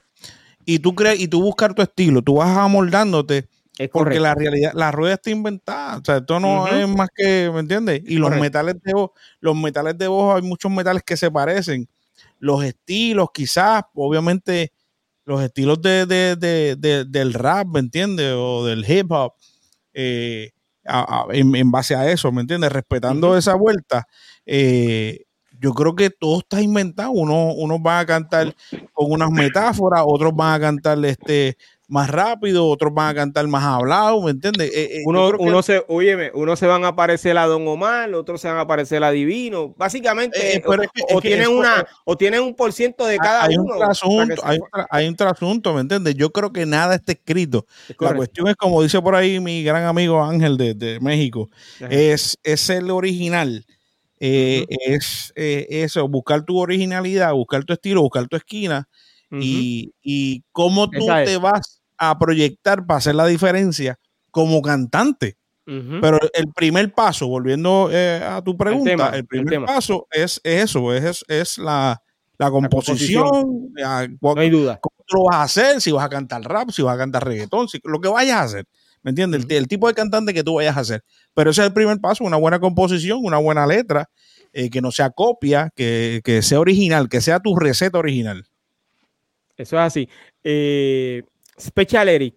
y 0.66 0.80
tú 0.80 0.94
crees 0.96 1.20
y 1.20 1.28
tú 1.28 1.42
buscar 1.42 1.74
tu 1.74 1.82
estilo. 1.82 2.22
Tú 2.22 2.36
vas 2.36 2.56
amoldándote 2.58 3.48
Es 3.78 3.90
porque 3.90 4.20
la 4.20 4.36
realidad, 4.36 4.72
la 4.76 4.92
rueda 4.92 5.14
está 5.16 5.30
inventada. 5.32 5.98
O 5.98 6.06
sea, 6.06 6.18
esto 6.18 6.40
no 6.40 6.68
es 6.68 6.88
más 6.88 7.10
que, 7.16 7.50
¿me 7.54 7.62
entiendes? 7.62 8.02
Y 8.06 8.16
los 8.16 8.26
Correcto. 8.28 8.42
metales 8.44 8.76
de 8.84 8.94
voz, 8.94 9.12
los 9.40 9.56
metales 9.56 9.98
de 9.98 10.08
voz, 10.08 10.36
hay 10.36 10.42
muchos 10.42 10.72
metales 10.72 11.02
que 11.04 11.16
se 11.18 11.32
parecen. 11.32 11.88
Los 12.40 12.64
estilos, 12.64 13.30
quizás, 13.34 13.84
obviamente, 13.94 14.72
los 15.26 15.42
estilos 15.44 15.82
de, 15.82 16.06
de- 16.06 16.36
de- 16.36 16.76
de- 16.78 17.06
del 17.06 17.34
rap, 17.34 17.68
¿me 17.68 17.80
entiendes? 17.80 18.34
O 18.36 18.66
del 18.66 18.84
hip 18.90 19.12
hop, 19.12 19.34
eh, 19.94 20.52
a- 20.86 21.24
a- 21.30 21.34
en, 21.36 21.56
en 21.56 21.72
base 21.72 21.96
a 21.96 22.10
eso, 22.12 22.32
¿me 22.32 22.42
entiendes? 22.42 22.72
Respetando 22.72 23.38
esa 23.38 23.56
vuelta, 23.56 24.06
eh, 24.46 25.26
yo 25.60 25.74
creo 25.74 25.96
que 25.96 26.10
todo 26.10 26.40
está 26.40 26.62
inventado. 26.62 27.12
Uno, 27.12 27.54
unos 27.54 27.82
van 27.82 28.00
a 28.02 28.06
cantar 28.06 28.56
con 28.94 29.12
unas 29.12 29.30
metáforas, 29.32 30.04
otros 30.06 30.34
van 30.36 30.54
a 30.56 30.60
cantar 30.60 31.04
este 31.06 31.58
más 31.90 32.10
rápido, 32.10 32.68
otros 32.68 32.94
van 32.94 33.10
a 33.10 33.14
cantar 33.16 33.48
más 33.48 33.64
hablado, 33.64 34.22
¿me 34.22 34.32
entiendes? 34.32 34.72
Eh, 34.74 34.98
eh, 34.98 35.02
Uno, 35.06 35.32
que- 35.32 35.38
uno 35.40 35.62
se, 35.64 35.84
óyeme, 35.88 36.32
uno 36.36 36.56
se 36.56 36.68
van 36.68 36.86
a 36.86 36.96
parecer 36.96 37.38
a 37.38 37.48
Don 37.48 37.68
Omar, 37.68 38.14
otros 38.14 38.40
se 38.40 38.48
van 38.48 38.60
a 38.60 38.68
parecer 38.68 39.04
a 39.04 39.10
Divino. 39.12 39.74
Básicamente, 39.78 40.58
Eh, 40.58 40.62
pero 40.66 40.82
o, 40.82 40.86
es 40.86 40.90
que- 40.94 41.02
o 41.04 41.18
es 41.18 41.22
que 41.24 41.28
tienen 41.30 41.42
eso- 41.50 41.58
una, 41.58 41.86
o 42.06 42.16
tienen 42.16 42.42
un 42.42 42.56
por 42.56 42.72
ciento 42.74 43.06
de 43.08 43.18
cada 43.18 43.44
hay 43.44 43.56
uno. 43.56 43.64
un 43.64 43.68
para 43.70 43.80
que 43.80 43.86
trasunto, 43.86 44.36
se- 44.36 44.42
hay 44.48 44.58
un, 44.60 44.68
tra- 44.70 44.88
hay 44.92 45.08
un 45.08 45.16
trasunto, 45.16 45.74
¿me 45.74 45.82
entiendes? 45.82 46.16
Yo 46.16 46.30
creo 46.32 46.54
que 46.54 46.66
nada 46.66 46.96
está 46.96 47.12
escrito. 47.12 47.66
Es 47.90 47.96
La 48.00 48.14
cuestión 48.16 48.48
es, 48.48 48.56
como 48.56 48.82
dice 48.84 49.02
por 49.02 49.16
ahí 49.16 49.40
mi 49.40 49.64
gran 49.64 49.84
amigo 49.86 50.24
Ángel 50.24 50.58
de, 50.58 50.76
de 50.76 51.00
México, 51.00 51.50
Ajá. 51.78 51.88
es, 51.90 52.38
es 52.44 52.70
el 52.70 52.92
original. 52.92 53.66
Eh, 54.20 54.66
Es 54.70 55.32
eh, 55.36 55.66
eso, 55.70 56.08
buscar 56.08 56.44
tu 56.44 56.60
originalidad, 56.60 57.34
buscar 57.34 57.64
tu 57.64 57.74
estilo, 57.74 58.02
buscar 58.02 58.28
tu 58.28 58.36
esquina 58.36 58.88
y, 59.32 59.94
y 60.02 60.44
cómo 60.52 60.90
tú 60.90 61.04
Esa 61.04 61.22
es. 61.24 61.30
te 61.30 61.38
vas 61.38 61.79
a 62.00 62.18
proyectar 62.18 62.86
para 62.86 62.98
hacer 62.98 63.14
la 63.16 63.28
diferencia 63.28 64.00
como 64.32 64.62
cantante. 64.62 65.36
Pero 66.02 66.18
el 66.34 66.52
primer 66.56 66.92
paso, 66.94 67.28
volviendo 67.28 67.90
eh, 67.92 68.24
a 68.24 68.42
tu 68.42 68.58
pregunta, 68.58 68.90
tema, 68.90 69.10
el 69.10 69.28
primer 69.28 69.64
paso 69.66 70.08
es, 70.10 70.42
es 70.44 70.64
eso, 70.64 70.92
es, 70.92 71.24
es 71.28 71.60
la, 71.60 72.02
la 72.40 72.50
composición, 72.50 73.70
la- 73.76 74.08
No 74.08 74.34
hay 74.36 74.50
duda. 74.50 74.80
cómo 74.82 75.06
tú 75.06 75.18
lo 75.18 75.24
vas 75.26 75.36
a 75.36 75.44
hacer, 75.44 75.80
si 75.80 75.92
vas 75.92 76.04
a 76.04 76.10
cantar 76.10 76.42
rap, 76.42 76.72
si 76.72 76.82
vas 76.82 76.96
a 76.96 76.98
cantar 76.98 77.24
reggaetón, 77.24 77.68
si- 77.68 77.80
lo 77.84 78.02
que 78.02 78.08
vayas 78.08 78.38
a 78.38 78.44
hacer. 78.44 78.66
¿Me 79.04 79.12
entiendes? 79.12 79.46
El- 79.48 79.52
El, 79.52 79.68
tipo 79.68 79.88
de 79.88 79.94
cantante 79.94 80.34
que 80.34 80.44
tú 80.44 80.56
vayas 80.56 80.76
a 80.76 80.80
hacer. 80.80 81.04
Pero 81.36 81.52
ese 81.52 81.62
es 81.62 81.68
el 81.68 81.74
primer 81.74 82.00
paso, 82.00 82.24
una 82.24 82.38
buena 82.38 82.60
composición, 82.60 83.20
una 83.22 83.38
buena 83.38 83.68
letra, 83.68 84.10
eh, 84.54 84.72
que 84.72 84.82
no 84.82 84.92
sea 84.92 85.12
copia, 85.12 85.70
que, 85.76 86.22
que 86.24 86.42
sea 86.42 86.60
original, 86.60 87.10
que 87.10 87.22
sea 87.22 87.40
tu 87.40 87.56
receta 87.56 88.00
original. 88.00 88.48
Eso 89.56 89.76
es 89.76 89.82
así. 89.84 90.10
Eh, 90.44 91.22
Special 91.60 92.08
Eric. 92.10 92.36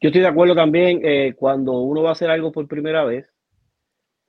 Yo 0.00 0.08
estoy 0.08 0.20
de 0.20 0.28
acuerdo 0.28 0.54
también, 0.54 1.00
eh, 1.02 1.34
cuando 1.36 1.72
uno 1.80 2.02
va 2.02 2.10
a 2.10 2.12
hacer 2.12 2.30
algo 2.30 2.52
por 2.52 2.68
primera 2.68 3.04
vez, 3.04 3.26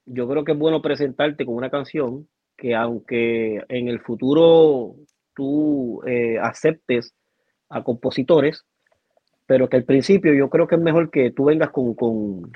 yo 0.05 0.27
creo 0.27 0.43
que 0.43 0.53
es 0.53 0.57
bueno 0.57 0.81
presentarte 0.81 1.45
con 1.45 1.55
una 1.55 1.69
canción 1.69 2.27
que 2.57 2.75
aunque 2.75 3.63
en 3.69 3.87
el 3.87 3.99
futuro 3.99 4.95
tú 5.35 6.01
eh, 6.07 6.37
aceptes 6.39 7.13
a 7.69 7.83
compositores, 7.83 8.65
pero 9.45 9.69
que 9.69 9.77
al 9.77 9.83
principio 9.83 10.33
yo 10.33 10.49
creo 10.49 10.67
que 10.67 10.75
es 10.75 10.81
mejor 10.81 11.11
que 11.11 11.31
tú 11.31 11.45
vengas 11.45 11.69
con, 11.69 11.93
con- 11.93 12.51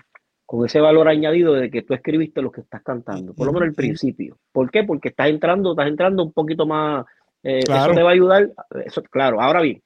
con 0.46 0.66
ese 0.66 0.82
valor 0.82 1.08
añadido 1.08 1.54
de 1.54 1.72
que 1.72 1.82
tú 1.84 1.94
escribiste 1.94 2.42
lo 2.42 2.52
que 2.52 2.62
estás 2.62 2.84
cantando, 2.84 3.34
por 3.34 3.48
lo 3.48 3.54
menos 3.54 3.70
al 3.70 3.76
principio. 3.76 4.38
¿Por 4.52 4.70
qué? 4.70 4.84
Porque 4.84 5.10
estás 5.10 5.30
entrando, 5.30 5.72
estás 5.72 5.88
entrando 5.88 6.24
un 6.24 6.34
poquito 6.34 6.66
más, 6.68 7.06
eh, 7.44 7.62
Claro. 7.66 7.92
eso 7.92 7.96
te 7.96 8.04
va 8.04 8.10
a 8.10 8.14
ayudar, 8.14 8.50
eso, 8.86 9.02
claro, 9.04 9.40
ahora 9.42 9.62
bien, 9.62 9.82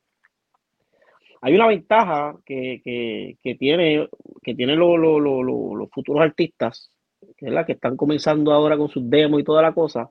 hay 1.41 1.55
una 1.55 1.67
ventaja 1.67 2.35
que, 2.45 2.81
que, 2.83 3.37
que 3.41 3.55
tiene, 3.55 4.09
que 4.41 4.55
tienen 4.55 4.79
los, 4.79 5.89
futuros 5.91 6.21
artistas, 6.21 6.91
que 7.35 7.47
es 7.47 7.51
la 7.51 7.65
que 7.65 7.73
están 7.73 7.95
comenzando 7.95 8.51
ahora 8.51 8.77
con 8.77 8.89
sus 8.89 9.09
demos 9.09 9.39
y 9.39 9.43
toda 9.43 9.61
la 9.61 9.73
cosa, 9.73 10.09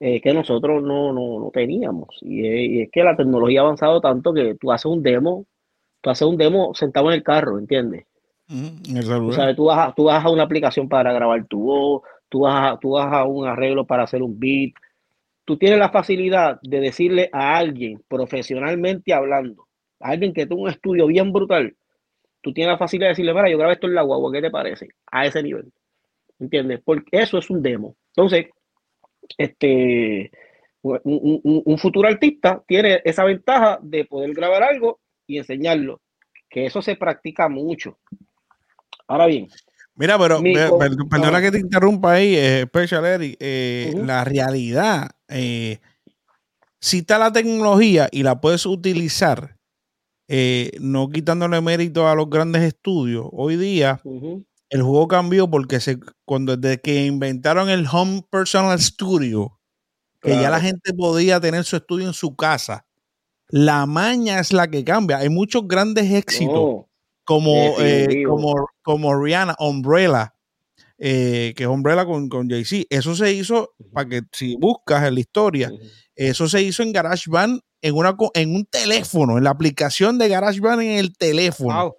eh, 0.00 0.20
que 0.20 0.32
nosotros 0.32 0.82
no, 0.82 1.12
no, 1.12 1.40
no 1.40 1.50
teníamos. 1.52 2.18
Y 2.22 2.46
es, 2.46 2.70
y 2.70 2.82
es 2.82 2.90
que 2.90 3.02
la 3.02 3.16
tecnología 3.16 3.60
ha 3.60 3.64
avanzado 3.64 4.00
tanto 4.00 4.32
que 4.32 4.54
tú 4.54 4.72
haces 4.72 4.86
un 4.86 5.02
demo, 5.02 5.46
tú 6.00 6.10
haces 6.10 6.26
un 6.26 6.36
demo 6.36 6.74
sentado 6.74 7.08
en 7.08 7.14
el 7.14 7.22
carro, 7.22 7.58
¿entiendes? 7.58 8.06
Tú 8.46 8.54
celular. 9.02 9.34
sabes, 9.34 9.56
tú 9.56 9.64
vas, 9.66 9.88
a, 9.88 9.92
tú 9.94 10.04
vas 10.04 10.24
a 10.24 10.30
una 10.30 10.44
aplicación 10.44 10.88
para 10.88 11.12
grabar 11.12 11.46
tu 11.46 11.60
voz, 11.60 12.02
tú 12.28 12.40
vas, 12.40 12.72
a, 12.72 12.78
tú 12.78 12.92
vas 12.92 13.12
a 13.12 13.24
un 13.24 13.46
arreglo 13.46 13.86
para 13.86 14.04
hacer 14.04 14.22
un 14.22 14.38
beat. 14.38 14.72
Tú 15.44 15.58
tienes 15.58 15.78
la 15.78 15.90
facilidad 15.90 16.58
de 16.62 16.80
decirle 16.80 17.28
a 17.32 17.56
alguien, 17.56 18.02
profesionalmente 18.08 19.12
hablando, 19.12 19.67
a 20.00 20.10
alguien 20.10 20.32
que 20.32 20.46
tuvo 20.46 20.62
un 20.62 20.70
estudio 20.70 21.06
bien 21.06 21.32
brutal, 21.32 21.76
tú 22.40 22.52
tienes 22.52 22.72
la 22.72 22.78
facilidad 22.78 23.08
de 23.08 23.12
decirle, 23.12 23.34
mira, 23.34 23.50
yo 23.50 23.58
grabé 23.58 23.74
esto 23.74 23.86
en 23.86 23.94
la 23.94 24.02
guagua, 24.02 24.32
¿qué 24.32 24.40
te 24.42 24.50
parece? 24.50 24.88
A 25.10 25.26
ese 25.26 25.42
nivel. 25.42 25.72
¿Entiendes? 26.38 26.80
Porque 26.84 27.04
eso 27.12 27.38
es 27.38 27.50
un 27.50 27.62
demo. 27.62 27.96
Entonces, 28.14 28.46
este, 29.36 30.30
un, 30.82 31.00
un- 31.04 31.62
un- 31.64 31.78
futuro 31.78 32.08
artista 32.08 32.62
tiene 32.66 33.00
esa 33.04 33.24
ventaja 33.24 33.78
de 33.82 34.04
poder 34.04 34.32
grabar 34.32 34.62
algo 34.62 35.00
y 35.26 35.38
enseñarlo, 35.38 36.00
que 36.48 36.66
eso 36.66 36.80
se 36.80 36.96
practica 36.96 37.48
mucho. 37.48 37.98
Ahora 39.06 39.26
bien, 39.26 39.48
Mira, 39.96 40.16
pero 40.16 40.40
Mi- 40.40 40.54
perdona 40.54 41.40
que 41.42 41.50
te 41.50 41.58
interrumpa 41.58 42.12
ahí, 42.12 42.36
eh, 42.36 42.64
Special 42.68 43.04
Eric. 43.04 43.36
eh. 43.40 43.92
La 43.96 44.22
realidad, 44.24 45.10
eh, 45.28 45.80
si 46.80 46.98
está 46.98 47.18
la 47.18 47.32
tecnología 47.32 48.08
y 48.12 48.22
la 48.22 48.40
puedes 48.40 48.64
utilizar, 48.64 49.56
eh, 50.28 50.72
no 50.80 51.08
quitándole 51.08 51.60
mérito 51.60 52.06
a 52.06 52.14
los 52.14 52.28
grandes 52.28 52.62
estudios, 52.62 53.26
hoy 53.32 53.56
día 53.56 54.00
el 54.70 54.82
juego 54.82 55.08
cambió 55.08 55.48
porque 55.48 55.80
se, 55.80 55.98
cuando 56.24 56.56
desde 56.56 56.80
que 56.80 57.06
inventaron 57.06 57.70
el 57.70 57.86
Home 57.90 58.22
Personal 58.30 58.78
Studio, 58.78 59.58
que 60.20 60.30
ya 60.30 60.50
la 60.50 60.60
gente 60.60 60.92
podía 60.92 61.40
tener 61.40 61.64
su 61.64 61.76
estudio 61.76 62.06
en 62.06 62.12
su 62.12 62.36
casa, 62.36 62.84
la 63.48 63.86
maña 63.86 64.40
es 64.40 64.52
la 64.52 64.68
que 64.68 64.84
cambia. 64.84 65.18
Hay 65.18 65.30
muchos 65.30 65.66
grandes 65.66 66.12
éxitos 66.12 66.84
como, 67.24 67.52
eh, 67.80 68.24
como, 68.26 68.68
como 68.82 69.22
Rihanna, 69.22 69.56
Umbrella, 69.58 70.34
eh, 70.98 71.54
que 71.56 71.62
es 71.64 71.68
Umbrella 71.68 72.04
con, 72.04 72.28
con 72.28 72.48
Jay-Z. 72.48 72.86
Eso 72.90 73.14
se 73.14 73.32
hizo, 73.32 73.74
para 73.92 74.08
que 74.08 74.22
si 74.32 74.56
buscas 74.56 75.06
en 75.06 75.14
la 75.14 75.20
historia, 75.20 75.70
eso 76.14 76.48
se 76.48 76.62
hizo 76.62 76.82
en 76.82 76.92
GarageBand, 76.92 77.60
en, 77.80 77.94
una, 77.94 78.16
en 78.34 78.54
un 78.56 78.64
teléfono, 78.66 79.38
en 79.38 79.44
la 79.44 79.50
aplicación 79.50 80.18
de 80.18 80.28
GarageBand 80.28 80.82
en 80.82 80.98
el 80.98 81.16
teléfono. 81.16 81.82
Wow. 81.82 81.94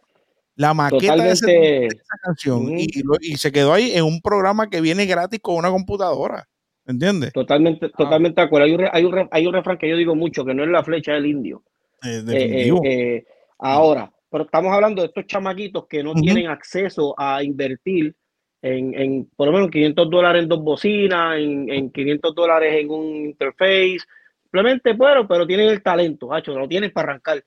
La 0.55 0.73
maqueta 0.73 1.15
de, 1.15 1.31
ese- 1.31 1.45
totalmente, 1.45 1.79
de 1.79 1.85
esa 1.87 2.17
canción. 2.21 2.77
Y, 2.77 3.01
lo- 3.03 3.15
y 3.21 3.37
se 3.37 3.51
quedó 3.51 3.73
ahí 3.73 3.91
en 3.93 4.03
un 4.03 4.19
programa 4.21 4.69
que 4.69 4.81
viene 4.81 5.05
gratis 5.05 5.39
con 5.41 5.55
una 5.55 5.69
computadora. 5.69 6.47
¿Entiendes? 6.85 7.31
totalmente, 7.33 7.87
totalmente 7.89 8.41
de 8.41 8.47
acuerdo. 8.47 8.65
Hay 8.65 8.73
un, 8.73 8.85
hay, 8.91 9.05
un 9.05 9.29
hay 9.31 9.45
un 9.45 9.53
refrán 9.53 9.77
que 9.77 9.87
yo 9.87 9.95
digo 9.95 10.15
mucho, 10.15 10.43
que 10.43 10.55
no 10.55 10.63
es 10.63 10.69
la 10.69 10.83
flecha 10.83 11.13
del 11.13 11.27
indio. 11.27 11.63
Eh, 12.03 12.23
Eh, 12.27 12.67
eh, 12.67 12.73
eh, 12.83 13.25
ahora, 13.59 14.11
pero 14.31 14.45
estamos 14.45 14.73
hablando 14.73 15.03
de 15.03 15.09
estos 15.09 15.27
chamaquitos 15.27 15.85
que 15.87 16.01
no 16.03 16.15
tienen 16.15 16.47
acceso 16.47 17.13
a 17.15 17.43
invertir 17.43 18.15
en, 18.61 18.93
en 18.93 19.25
por 19.35 19.47
lo 19.47 19.53
menos 19.53 19.69
500 19.69 20.09
dólares 20.09 20.43
en 20.43 20.49
dos 20.49 20.61
bocinas, 20.61 21.37
en, 21.37 21.69
en 21.69 21.91
500 21.91 22.35
dólares 22.35 22.73
en 22.75 22.89
un 22.89 23.15
interface. 23.25 23.99
Simplemente, 24.43 24.93
bueno, 24.93 25.27
pero 25.27 25.45
tienen 25.45 25.69
el 25.69 25.83
talento, 25.83 26.33
hacho, 26.33 26.57
lo 26.57 26.67
tienen 26.67 26.91
para 26.91 27.11
arrancar. 27.11 27.43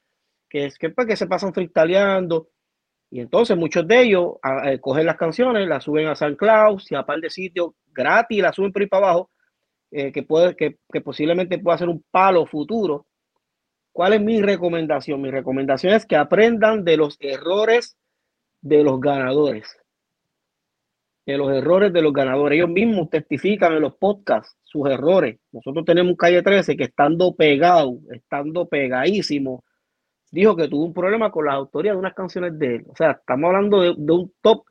Que 0.48 0.66
es 0.66 0.79
que, 0.79 0.92
que 0.94 1.16
se 1.16 1.27
pasan 1.27 1.53
freestyleando. 1.53 2.48
Y 3.11 3.20
entonces 3.20 3.57
muchos 3.57 3.87
de 3.87 4.03
ellos 4.03 4.37
cogen 4.81 5.05
las 5.07 5.16
canciones, 5.16 5.68
las 5.68 5.85
suben 5.85 6.07
a 6.07 6.14
SoundCloud, 6.14 6.79
si 6.79 6.94
a 6.94 7.05
par 7.05 7.20
de 7.20 7.29
sitios 7.29 7.72
gratis, 7.92 8.40
las 8.40 8.57
suben 8.57 8.72
por 8.72 8.81
ahí 8.81 8.88
para 8.88 9.07
abajo, 9.07 9.31
eh, 9.90 10.11
que, 10.12 10.22
puede, 10.22 10.57
que, 10.57 10.79
que 10.90 11.03
posiblemente 11.03 11.59
pueda 11.59 11.77
ser 11.77 11.90
un 11.90 12.03
palo 12.11 12.46
futuro. 12.46 13.07
¿Cuál 13.92 14.14
es 14.14 14.22
mi 14.22 14.40
recomendación? 14.40 15.20
Mi 15.20 15.31
recomendación 15.31 15.92
es 15.92 16.07
que 16.07 16.16
aprendan 16.16 16.85
de 16.85 16.96
los 16.96 17.18
errores 17.20 17.98
de 18.62 18.83
los 18.83 18.98
ganadores. 18.98 19.77
De 21.24 21.37
los 21.37 21.52
errores 21.52 21.92
de 21.92 22.02
los 22.02 22.12
ganadores. 22.12 22.56
Ellos 22.56 22.70
mismos 22.70 23.08
testifican 23.11 23.72
en 23.74 23.82
los 23.82 23.94
podcasts 23.94 24.56
sus 24.64 24.88
errores. 24.90 25.38
Nosotros 25.52 25.85
tenemos 25.85 26.11
un 26.11 26.16
calle 26.16 26.42
13 26.42 26.76
que 26.76 26.85
estando 26.85 27.35
pegado, 27.35 27.98
estando 28.11 28.66
pegadísimo, 28.66 29.62
dijo 30.32 30.56
que 30.56 30.66
tuvo 30.66 30.85
un 30.85 30.94
problema 30.94 31.30
con 31.30 31.44
las 31.44 31.54
autorías 31.54 31.94
de 31.94 32.00
unas 32.00 32.14
canciones 32.14 32.58
de 32.58 32.76
él. 32.76 32.85
O 32.88 32.96
sea, 32.96 33.12
estamos 33.12 33.48
hablando 33.48 33.80
de, 33.80 33.94
de 33.96 34.12
un 34.12 34.32
top 34.40 34.64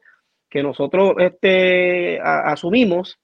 que 0.50 0.62
nosotros 0.62 1.14
este, 1.20 2.20
asumimos 2.20 3.18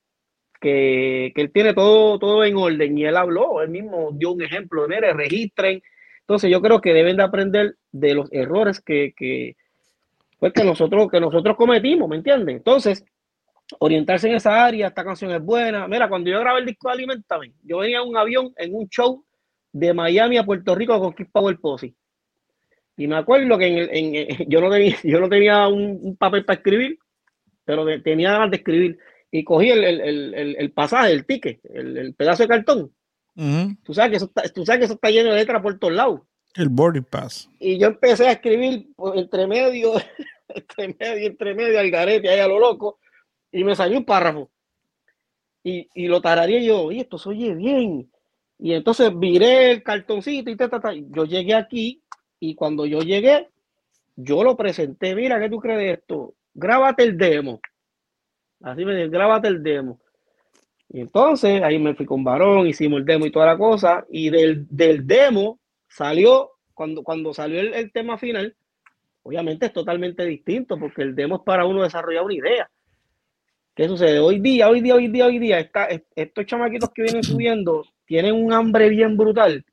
que, 0.62 1.34
que 1.36 1.42
él 1.42 1.52
tiene 1.52 1.74
todo, 1.74 2.18
todo 2.20 2.46
en 2.46 2.56
orden 2.56 2.98
y 2.98 3.06
él 3.06 3.18
habló, 3.18 3.62
él 3.62 3.70
mismo 3.70 4.12
dio 4.14 4.32
un 4.32 4.42
ejemplo, 4.42 4.88
mire, 4.88 5.14
registren. 5.14 5.82
Entonces 6.22 6.50
yo 6.50 6.62
creo 6.62 6.80
que 6.80 6.94
deben 6.94 7.18
de 7.18 7.24
aprender 7.24 7.76
de 7.92 8.14
los 8.14 8.32
errores 8.32 8.80
que, 8.82 9.14
que, 9.16 9.56
pues, 10.40 10.54
que, 10.54 10.64
nosotros, 10.64 11.10
que 11.12 11.20
nosotros 11.20 11.58
cometimos, 11.58 12.08
¿me 12.08 12.16
entiendes? 12.18 12.56
Entonces, 12.56 13.04
orientarse 13.80 14.30
en 14.30 14.36
esa 14.36 14.66
área, 14.66 14.88
esta 14.88 15.04
canción 15.04 15.32
es 15.32 15.42
buena. 15.42 15.88
Mira, 15.88 16.08
cuando 16.10 16.30
yo 16.30 16.40
grabé 16.40 16.60
el 16.62 16.66
disco 16.66 16.88
de 16.90 16.94
Alimentame, 16.96 17.54
yo 17.64 17.80
venía 17.80 18.00
en 18.00 18.08
un 18.08 18.18
avión 18.18 18.54
en 18.58 18.74
un 18.76 18.88
show 18.90 19.24
de 19.72 19.94
Miami 19.94 20.38
a 20.38 20.44
Puerto 20.46 20.74
Rico 20.76 21.00
con 21.00 21.14
Kid 21.14 21.28
Power 21.32 21.58
Posse. 21.60 21.94
Y 22.96 23.08
me 23.08 23.16
acuerdo 23.18 23.58
que 23.58 23.68
en 23.68 23.78
el- 23.78 23.90
en- 23.92 24.16
en- 24.16 24.28
yo 24.50 24.62
no 24.62 24.70
tenía, 24.70 24.96
yo 25.04 25.20
no 25.20 25.30
tenía 25.30 25.68
un, 25.68 26.00
un 26.02 26.16
papel 26.18 26.46
para 26.46 26.58
escribir, 26.58 26.98
pero 27.66 27.86
de- 27.86 28.00
tenía 28.00 28.32
ganas 28.32 28.52
de 28.52 28.58
escribir. 28.58 28.98
Y 29.30 29.44
cogí 29.44 29.70
el, 29.70 29.84
el- 29.84 30.02
el- 30.02 30.34
el- 30.34 30.56
el 30.58 30.72
pasaje, 30.72 31.12
el 31.12 31.26
ticket, 31.26 31.60
el, 31.66 31.98
el 31.98 32.14
pedazo 32.16 32.44
de 32.44 32.50
cartón. 32.50 32.92
Ujú. 33.36 33.76
Tú 33.84 33.94
sabes, 33.94 34.12
que 34.12 34.18
eso 34.18 34.26
está, 34.26 34.44
tú 34.50 34.66
sabes 34.66 34.80
que 34.80 34.86
eso 34.86 34.94
está 34.96 35.10
lleno 35.12 35.30
de 35.32 35.36
letras 35.36 35.62
por 35.62 35.78
todos 35.78 35.94
lados. 35.94 36.22
El 36.56 36.70
boarding 36.70 37.04
pass. 37.04 37.50
Y 37.60 37.78
yo 37.78 37.88
empecé 37.88 38.28
a 38.28 38.32
escribir 38.32 38.88
por 38.96 39.16
entre 39.18 39.46
medio, 39.46 39.94
entre 40.48 40.96
medio, 41.00 41.28
entre 41.28 41.54
medio, 41.54 41.80
al 41.80 41.92
garete, 41.92 42.30
ahí 42.30 42.40
a 42.40 42.48
lo 42.48 42.58
loco, 42.58 43.00
y 43.52 43.64
me 43.64 43.76
salió 43.76 43.98
un 43.98 44.06
párrafo. 44.06 44.50
Y, 45.64 45.90
y 45.94 46.08
lo 46.08 46.22
tararía 46.22 46.62
yo, 46.62 46.84
oye, 46.84 47.02
esto 47.02 47.18
se 47.18 47.30
oye 47.30 47.54
bien. 47.56 48.10
Y 48.60 48.74
entonces 48.74 49.12
viré 49.18 49.72
el 49.72 49.84
cartoncito 49.84 50.50
y 50.50 50.56
ta, 50.56 50.70
ta, 50.70 50.80
ta. 50.80 50.94
Yo 50.94 51.26
llegué 51.26 51.54
aquí, 51.54 52.02
y 52.40 52.56
cuando 52.56 52.86
yo 52.86 53.02
llegué, 53.02 53.50
yo 54.16 54.44
lo 54.44 54.56
presenté. 54.56 55.16
Mira, 55.16 55.40
¿qué 55.40 55.50
tú 55.50 55.60
crees 55.60 55.80
de 55.80 55.92
esto? 55.94 56.34
Grábate 56.54 57.04
el 57.04 57.18
demo. 57.18 57.60
Así 58.62 58.86
me 58.86 58.96
dijo, 58.96 59.12
grábate 59.12 59.48
el 59.48 59.62
demo. 59.64 60.00
Y 60.90 61.02
entonces 61.02 61.62
ahí 61.62 61.80
me 61.80 61.96
fui 61.96 62.06
con 62.06 62.24
varón, 62.24 62.68
hicimos 62.68 63.00
el 63.00 63.06
demo 63.06 63.26
y 63.26 63.32
toda 63.32 63.46
la 63.46 63.58
cosa. 63.58 64.06
Y 64.10 64.30
del, 64.30 64.68
del 64.70 65.06
demo 65.06 65.60
salió, 65.88 66.52
cuando, 66.74 67.04
cuando 67.04 67.34
salió 67.34 67.60
el, 67.60 67.74
el 67.74 67.92
tema 67.92 68.18
final, 68.18 68.56
obviamente 69.24 69.68
es 69.68 69.74
totalmente 69.74 70.26
distinto, 70.26 70.80
porque 70.80 71.02
el 71.02 71.16
demo 71.16 71.38
es 71.38 71.42
para 71.42 71.66
uno 71.66 71.84
desarrollar 71.84 72.24
una 72.24 72.34
idea. 72.34 72.70
¿Qué 73.78 73.88
sucede? 73.88 74.18
Hoy 74.18 74.40
día, 74.40 74.70
hoy 74.70 74.82
día, 74.82 74.96
hoy 74.96 75.08
día, 75.08 75.28
hoy 75.28 75.38
día, 75.38 75.60
está, 75.60 75.88
estos 76.16 76.48
chamaquitos 76.48 76.90
que 76.90 77.04
vienen 77.04 77.22
subiendo 77.22 77.86
tienen 78.08 78.34
un 78.34 78.52
hambre 78.52 78.90
bien 78.90 79.16
brutal, 79.16 79.64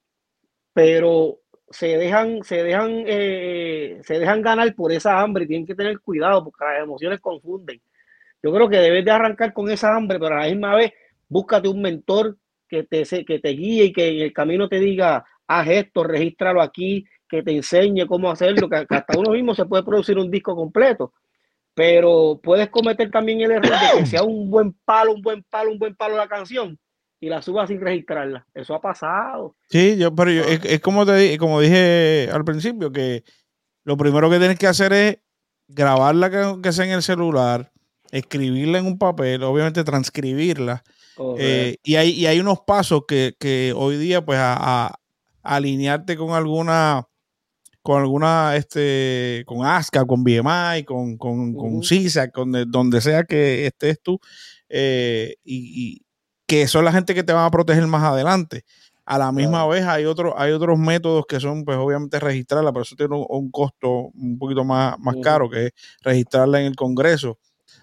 pero 0.75 1.39
se 1.71 1.97
dejan, 1.97 2.43
se 2.43 2.63
dejan, 2.63 3.05
eh, 3.07 4.03
se 4.03 4.19
dejan 4.19 4.43
ganar 4.43 4.75
por 4.75 4.93
esa 4.93 5.23
hambre 5.23 5.45
y 5.45 5.47
tienen 5.47 5.67
que 5.67 5.75
tener 5.75 6.01
cuidado 6.01 6.45
porque 6.45 6.67
las 6.67 6.83
emociones 6.83 7.19
confunden. 7.19 7.81
Yo 8.43 8.53
creo 8.53 8.69
que 8.69 8.77
debes 8.77 9.07
de 9.07 9.11
arrancar 9.11 9.55
con 9.55 9.71
esa 9.71 9.97
hambre, 9.97 10.19
pero 10.19 10.37
a 10.37 10.41
la 10.41 10.49
misma 10.49 10.75
vez 10.75 10.93
búscate 11.27 11.69
un 11.69 11.81
mentor 11.81 12.37
que 12.69 12.83
te, 12.83 13.05
que 13.25 13.39
te 13.39 13.49
guíe 13.49 13.85
y 13.85 13.93
que 13.95 14.07
en 14.07 14.21
el 14.21 14.35
camino 14.35 14.69
te 14.69 14.81
diga, 14.81 15.25
haz 15.47 15.67
esto, 15.67 16.05
regístralo 16.05 16.61
aquí, 16.61 17.07
que 17.27 17.43
te 17.43 17.53
enseñe 17.53 18.07
cómo 18.07 18.31
hacerlo, 18.31 18.69
que, 18.69 18.85
hasta 18.87 19.19
uno 19.19 19.31
mismo 19.31 19.55
se 19.55 19.65
puede 19.65 19.83
producir 19.83 20.19
un 20.19 20.31
disco 20.31 20.55
completo, 20.55 21.15
pero 21.75 22.41
puedes 22.43 22.69
cometer 22.69 23.11
también 23.11 23.41
el 23.41 23.51
error 23.51 23.71
de 23.71 24.01
que 24.01 24.07
sea 24.07 24.23
un 24.23 24.51
buen 24.51 24.73
palo, 24.85 25.13
un 25.13 25.23
buen 25.23 25.43
palo, 25.43 25.73
un 25.73 25.79
buen 25.79 25.95
palo 25.95 26.17
la 26.17 26.29
canción 26.29 26.79
y 27.21 27.29
la 27.29 27.43
subas 27.43 27.69
sin 27.69 27.81
registrarla. 27.81 28.47
Eso 28.55 28.75
ha 28.75 28.81
pasado. 28.81 29.57
Sí, 29.71 29.97
yo, 29.97 30.15
pero 30.15 30.31
yo, 30.31 30.43
es, 30.45 30.81
como 30.81 31.07
te 31.07 31.39
como 31.39 31.61
dije 31.61 32.29
al 32.33 32.45
principio, 32.45 32.93
que 32.93 33.25
lo 33.85 33.97
primero 33.97 34.31
que 34.31 34.39
tienes 34.39 34.59
que 34.59 34.67
hacer 34.67 34.93
es 34.93 35.19
grabarla 35.69 36.31
que, 36.31 36.63
que 36.63 36.73
sea 36.73 36.85
en 36.85 36.93
el 36.93 37.03
celular, 37.03 37.73
escribirla 38.11 38.79
en 38.79 38.87
un 38.87 38.99
papel, 38.99 39.43
obviamente 39.43 39.85
transcribirla. 39.85 40.85
Eh, 41.39 41.77
y, 41.83 41.97
hay, 41.97 42.11
y 42.11 42.27
hay 42.27 42.41
unos 42.41 42.61
pasos 42.61 43.05
que, 43.07 43.35
que 43.39 43.73
hoy 43.75 43.97
día, 43.97 44.25
pues, 44.25 44.39
a, 44.41 44.95
alinearte 45.43 46.17
con 46.17 46.31
alguna 46.31 47.07
con 47.85 48.01
alguna, 48.01 48.57
este, 48.57 49.45
con 49.45 49.67
ASCA, 49.67 50.07
con 50.07 50.25
BMI, 50.25 50.85
con, 50.87 51.19
con, 51.19 51.53
con 51.53 51.83
CISA, 51.83 52.31
con 52.31 52.51
donde 52.71 53.03
sea 53.03 53.25
que 53.25 53.67
estés 53.67 54.01
tú, 54.01 54.19
eh, 54.71 55.37
y, 55.45 56.01
que 56.47 56.67
son 56.67 56.87
la 56.87 56.93
gente 56.93 57.15
que 57.15 57.23
te 57.23 57.35
van 57.35 57.45
a 57.45 57.51
proteger 57.51 57.87
más 57.87 58.03
adelante. 58.03 58.65
A 59.05 59.19
la 59.19 59.33
misma 59.33 59.67
vez 59.67 59.85
hay, 59.85 60.07
otro, 60.07 60.33
hay 60.41 60.53
otros 60.53 60.79
métodos 60.79 61.27
que 61.29 61.39
son, 61.41 61.67
pues 61.67 61.77
obviamente 61.77 62.19
registrarla, 62.19 62.73
pero 62.73 62.85
eso 62.85 62.97
tiene 62.97 63.17
un, 63.29 63.51
costo 63.51 64.09
un 64.15 64.39
poquito 64.39 64.65
más, 64.65 64.99
más 64.99 65.17
caro, 65.23 65.51
que 65.51 65.67
es 65.67 65.73
registrarla 66.01 66.61
en 66.61 66.67
el 66.69 66.77
Congreso 66.77 67.39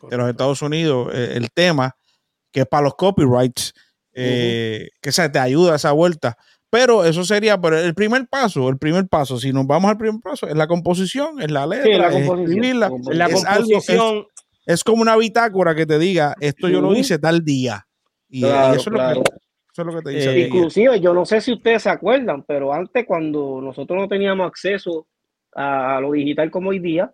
de 0.09 0.17
los 0.17 0.27
Estados 0.27 0.63
Unidos, 0.63 1.11
eh, 1.13 1.33
el 1.35 1.51
tema, 1.51 1.95
que 2.51 2.61
es 2.61 2.65
para 2.65 2.85
los 2.85 2.95
copyrights, 2.95 3.71
eh, 4.13 4.89
que 4.99 5.11
se 5.11 5.29
te 5.29 5.37
ayuda 5.37 5.73
a 5.73 5.75
esa 5.75 5.91
vuelta. 5.91 6.39
Pero 6.71 7.03
eso 7.03 7.25
sería 7.25 7.59
pero 7.59 7.77
el 7.77 7.93
primer 7.93 8.27
paso, 8.29 8.69
el 8.69 8.77
primer 8.77 9.05
paso, 9.09 9.37
si 9.37 9.51
nos 9.51 9.67
vamos 9.67 9.91
al 9.91 9.97
primer 9.97 10.21
paso, 10.21 10.47
es 10.47 10.55
la 10.55 10.67
composición, 10.67 11.41
es 11.41 11.51
la 11.51 11.67
letra, 11.67 12.09
la 12.09 12.17
es 12.17 12.25
escribirla, 12.25 12.89
la 13.11 13.29
composición. 13.29 14.25
es, 14.65 14.81
como 14.81 15.01
una 15.01 15.17
bitácora 15.17 15.75
que 15.75 15.85
te 15.85 15.99
diga, 15.99 16.33
esto 16.39 16.69
yo 16.69 16.79
lo 16.79 16.95
hice 16.95 17.19
tal 17.19 17.43
día. 17.43 17.85
Y, 18.29 18.45
eso, 18.45 18.89
es 18.89 19.85
lo 19.85 19.93
que, 19.93 20.01
te 20.01 20.09
dice. 20.11 20.31
Eh, 20.31 20.47
inclusive, 20.47 21.01
yo 21.01 21.13
no 21.13 21.25
sé 21.25 21.41
si 21.41 21.51
ustedes 21.51 21.83
se 21.83 21.89
acuerdan, 21.89 22.43
pero 22.43 22.71
antes 22.71 23.05
cuando 23.05 23.59
nosotros 23.61 23.99
no 23.99 24.07
teníamos 24.07 24.47
acceso 24.47 25.07
a, 25.53 25.99
lo 25.99 26.13
digital 26.13 26.49
como 26.49 26.69
hoy 26.69 26.79
día, 26.79 27.11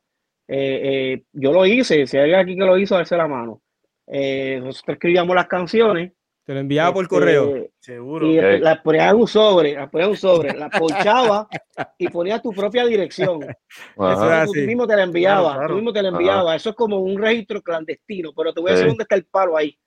eh, 0.48 0.82
eh, 0.84 1.24
yo 1.34 1.52
lo 1.52 1.66
hice, 1.66 2.06
si 2.06 2.16
hay 2.16 2.32
alguien 2.32 2.40
aquí 2.42 2.56
que 2.60 2.66
lo 2.66 2.78
hizo, 2.78 2.94
darse 2.94 3.18
la 3.18 3.28
mano. 3.28 3.64
nosotros 4.06 4.94
escribíamos 4.96 5.36
las 5.36 5.48
canciones 5.48 6.12
te 6.48 6.54
lo 6.54 6.62
enviaba 6.62 6.94
por 6.94 7.06
correo. 7.10 7.58
Este, 7.58 7.72
Seguro. 7.78 8.26
Y 8.26 8.40
la 8.60 8.82
ponía 8.82 9.10
en 9.10 9.18
un 9.18 9.28
sobre, 9.28 9.74
la 9.74 9.92
ponía 9.92 10.06
en 10.06 10.12
un 10.12 10.18
sobre, 10.18 10.58
la 10.58 10.70
ponchaba 10.80 11.50
y 11.98 12.08
ponía 12.08 12.42
tu 12.42 12.54
propia 12.54 12.86
dirección. 12.86 13.44
Eso 13.44 14.54
tú 14.54 14.62
mismo 14.62 14.88
te 14.88 14.96
la 14.96 15.04
enviaba, 15.04 15.68
tú 15.68 15.74
mismo 15.74 15.92
te 15.92 16.02
la 16.02 16.08
enviaba. 16.08 16.56
Eso 16.56 16.70
es 16.70 16.76
como 16.78 17.00
un 17.00 17.22
registro 17.22 17.62
clandestino, 17.62 18.32
pero 18.34 18.54
te 18.54 18.62
voy 18.62 18.70
a 18.70 18.76
decir 18.76 18.88
dónde 18.88 19.04
está 19.04 19.16
el 19.16 19.26
palo 19.26 19.58
ahí. 19.58 19.78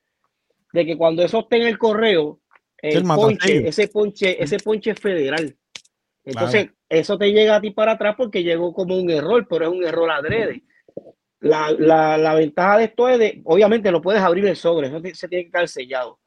De 0.71 0.85
que 0.85 0.99
cuando 0.99 1.23
eso 1.23 1.39
esté 1.39 1.57
en 1.57 1.67
el 1.67 1.79
correo, 1.79 2.41
el 2.77 3.05
ponche, 3.05 3.67
ese 3.67 3.89
ponche, 3.89 4.43
ese 4.43 4.59
ponche 4.59 4.91
es 4.91 5.01
federal. 5.01 5.57
Entonces, 6.25 6.69
eso 6.91 7.17
te 7.17 7.33
llega 7.33 7.57
a 7.57 7.61
ti 7.63 7.71
para 7.71 7.93
atrás 7.93 8.17
porque 8.19 8.43
llegó 8.43 8.75
como 8.75 8.99
un 8.99 9.09
error, 9.09 9.47
pero 9.49 9.65
es 9.65 9.71
un 9.71 9.83
error 9.83 10.11
adrede. 10.11 10.65
La, 11.39 11.71
la, 11.71 12.19
la 12.19 12.35
ventaja 12.35 12.77
de 12.77 12.85
esto 12.85 13.09
es 13.09 13.19
de, 13.19 13.41
obviamente, 13.47 13.91
no 13.91 14.03
puedes 14.03 14.21
abrir 14.21 14.45
el 14.45 14.57
sobre, 14.57 14.89
eso 14.89 15.01
se 15.15 15.27
tiene 15.27 15.45
que 15.45 15.49
estar 15.49 15.67
sellado 15.67 16.19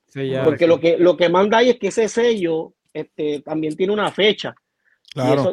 porque 0.43 0.67
lo 0.67 0.79
que, 0.79 0.97
lo 0.97 1.17
que 1.17 1.29
manda 1.29 1.57
ahí 1.57 1.69
es 1.69 1.79
que 1.79 1.87
ese 1.87 2.07
sello 2.07 2.73
este, 2.93 3.41
también 3.41 3.75
tiene 3.75 3.93
una 3.93 4.11
fecha. 4.11 4.55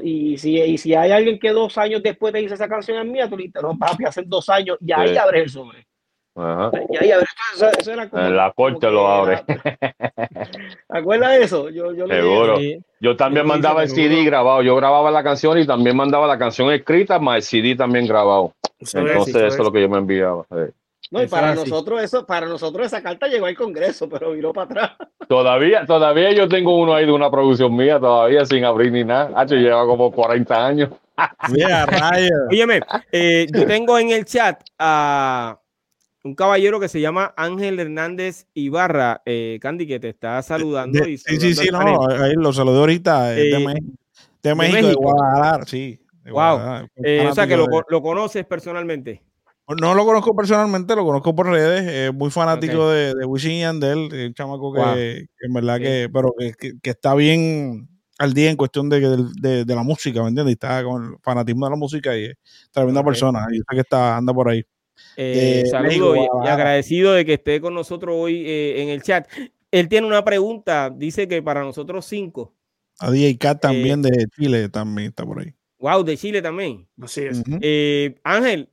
Y, 0.03 0.39
si, 0.39 0.59
y 0.59 0.79
si 0.79 0.95
hay 0.95 1.11
alguien 1.11 1.39
que 1.39 1.51
dos 1.51 1.77
años 1.77 2.03
después 2.03 2.33
te 2.33 2.39
dice 2.39 2.55
esa 2.55 2.69
canción 2.69 2.99
es 2.99 3.05
mía, 3.05 3.29
tú 3.29 3.37
le 3.37 3.45
dices, 3.45 3.63
no, 3.63 3.77
papi, 3.77 4.05
hace 4.05 4.23
dos 4.25 4.49
años, 4.49 4.79
y 4.81 4.93
ahí 4.93 5.17
abre 5.17 5.43
el 5.43 5.51
sobre. 5.51 5.87
Y 6.89 6.97
ahí 6.97 7.11
abre. 7.13 7.27
Eso, 7.79 7.93
era 7.93 8.09
como, 8.09 8.23
en 8.23 8.37
la 8.37 8.53
corte 8.53 8.91
lo 8.91 9.07
abre. 9.07 9.43
¿Acuerdas 10.89 11.33
de 11.33 11.45
eso? 11.45 11.69
Yo, 11.69 11.93
yo 11.93 12.07
Seguro. 12.07 12.59
yo 13.01 13.17
también 13.17 13.47
mandaba 13.47 13.83
el 13.83 13.91
CD 13.91 14.25
grabado. 14.25 14.63
Yo 14.63 14.77
grababa 14.77 15.11
la 15.11 15.23
canción 15.23 15.59
y 15.59 15.67
también 15.67 15.97
mandaba 15.97 16.27
la 16.27 16.39
canción 16.39 16.73
escrita, 16.73 17.19
más 17.19 17.37
el 17.37 17.43
CD 17.43 17.77
también 17.77 18.07
grabado. 18.07 18.55
Entonces, 18.79 19.35
eso 19.35 19.47
es 19.47 19.59
lo 19.59 19.73
que 19.73 19.83
yo 19.83 19.89
me 19.89 19.99
enviaba. 19.99 20.47
No, 21.11 21.21
y 21.21 21.27
para 21.27 21.57
nosotros 21.57 22.03
eso, 22.03 22.25
para 22.25 22.47
nosotros 22.47 22.87
esa 22.87 23.03
carta 23.03 23.27
llegó 23.27 23.47
al 23.47 23.57
Congreso, 23.57 24.09
pero 24.09 24.31
viró 24.31 24.53
para 24.53 24.65
atrás. 24.67 25.09
Todavía, 25.29 25.87
todavía 25.87 26.33
yo 26.33 26.49
tengo 26.49 26.77
uno 26.77 26.93
ahí 26.93 27.07
de 27.07 27.13
una 27.13 27.31
producción 27.31 27.77
mía, 27.77 28.01
todavía 28.01 28.45
sin 28.45 28.65
abrir 28.65 28.91
ni 28.91 29.05
nada. 29.05 29.31
Hacho, 29.37 29.55
lleva 29.55 29.87
como 29.87 30.11
40 30.11 30.67
años. 30.67 30.91
Mira, 31.51 31.87
Óyeme, 32.51 32.81
eh, 33.13 33.47
yo 33.53 33.65
tengo 33.65 33.97
en 33.97 34.11
el 34.11 34.25
chat 34.25 34.61
a 34.77 35.61
un 36.25 36.35
caballero 36.35 36.81
que 36.81 36.89
se 36.89 37.01
llama 37.01 37.33
Ángel 37.37 37.79
Hernández 37.79 38.49
Ibarra, 38.55 39.23
eh, 39.25 39.61
Candy, 39.63 39.87
que 39.87 40.01
te 40.01 40.09
está 40.09 40.43
saludando. 40.43 40.99
sí, 41.05 41.17
sí, 41.17 41.55
sí, 41.55 41.69
no, 41.71 42.09
ahí 42.09 42.35
lo 42.35 42.53
saludé 42.53 42.79
ahorita, 42.79 43.31
de, 43.31 43.51
eh, 43.51 43.67
México, 43.67 43.93
de, 44.43 44.55
México, 44.57 44.89
de 44.89 44.95
Guadalajara, 44.95 45.65
sí. 45.65 46.01
wow. 46.29 46.89
Eh, 47.05 47.27
o 47.31 47.35
sea, 47.35 47.47
que 47.47 47.57
lo, 47.57 47.67
lo 47.89 48.03
conoces 48.03 48.45
personalmente. 48.47 49.23
No 49.79 49.95
lo 49.95 50.05
conozco 50.05 50.35
personalmente, 50.35 50.97
lo 50.97 51.05
conozco 51.05 51.35
por 51.35 51.49
redes. 51.49 51.87
Es 51.87 52.15
muy 52.15 52.31
fanático 52.31 52.91
de, 52.91 53.15
de 53.15 53.25
Wisin 53.25 53.53
y 53.53 53.61
Yandel, 53.61 54.27
un 54.29 54.35
chamaco 54.35 54.73
que, 54.73 55.27
en 55.41 55.53
verdad 55.53 55.79
que, 55.79 56.09
pero 56.13 56.35
que, 56.37 56.91
está 56.91 57.15
bien 57.15 57.89
al 58.19 58.35
día 58.35 58.51
en 58.51 58.57
cuestión 58.57 58.89
de, 58.89 59.01
de, 59.41 59.75
la 59.75 59.83
música, 59.83 60.23
¿me 60.23 60.29
entiendes? 60.29 60.53
Y 60.53 60.55
está 60.55 60.83
con 60.85 61.05
el 61.05 61.11
fanatismo 61.23 61.67
de 61.67 61.71
la 61.71 61.77
música 61.77 62.17
y 62.17 62.25
es 62.27 62.35
tremenda 62.73 63.05
persona. 63.05 63.47
Y 63.51 63.61
que 63.75 63.81
está, 63.81 64.17
anda 64.17 64.35
por 64.35 64.49
ahí. 64.49 64.65
Eh, 65.17 65.65
saludo 65.71 66.17
y, 66.17 66.49
agradecido 66.49 67.13
de 67.13 67.25
que 67.25 67.35
esté 67.35 67.61
con 67.61 67.75
nosotros 67.75 68.15
hoy 68.19 68.43
eh, 68.47 68.83
en 68.83 68.89
el 68.89 69.03
chat. 69.03 69.29
Él 69.71 69.89
tiene 69.89 70.07
una 70.07 70.25
pregunta, 70.25 70.91
dice 70.91 71.29
que 71.29 71.43
para 71.43 71.63
nosotros 71.63 72.05
cinco. 72.07 72.55
A 72.99 73.11
DJ 73.11 73.39
Cat 73.39 73.61
también 73.61 74.05
eh, 74.05 74.11
de 74.11 74.27
Chile 74.37 74.69
también 74.69 75.09
está 75.09 75.25
por 75.25 75.41
ahí. 75.41 75.55
Wow, 75.79 76.03
de 76.05 76.17
Chile 76.17 76.43
también. 76.43 76.87
Así 77.01 77.23
es. 77.23 77.43
Ángel, 78.25 78.69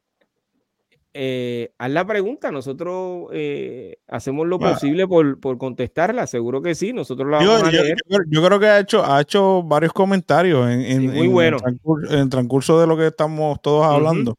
eh, 1.20 1.74
haz 1.80 1.90
la 1.90 2.06
pregunta, 2.06 2.52
nosotros 2.52 3.30
eh, 3.34 3.98
hacemos 4.08 4.46
lo 4.46 4.60
posible 4.60 5.08
por, 5.08 5.40
por, 5.40 5.58
contestarla, 5.58 6.28
seguro 6.28 6.62
que 6.62 6.76
sí, 6.76 6.94
nosotros 6.94 7.28
la 7.30 7.38
vamos 7.38 7.62
yo, 7.62 7.66
a 7.66 7.72
leer. 7.72 7.98
Yo, 8.30 8.46
creo 8.46 8.60
que 8.60 8.68
ha 8.68 8.80
hecho, 8.80 9.04
ha 9.04 9.22
hecho 9.22 9.64
varios 9.64 9.94
comentarios 9.94 10.70
en, 10.70 10.82
en, 10.82 11.14
muy 11.14 11.28
bueno. 11.28 11.58
en, 11.66 12.20
el 12.20 12.30
transcurso 12.30 12.80
de 12.80 12.86
lo 12.86 12.96
que 12.96 13.08
estamos 13.08 13.60
todos 13.62 13.86
hablando. 13.86 14.38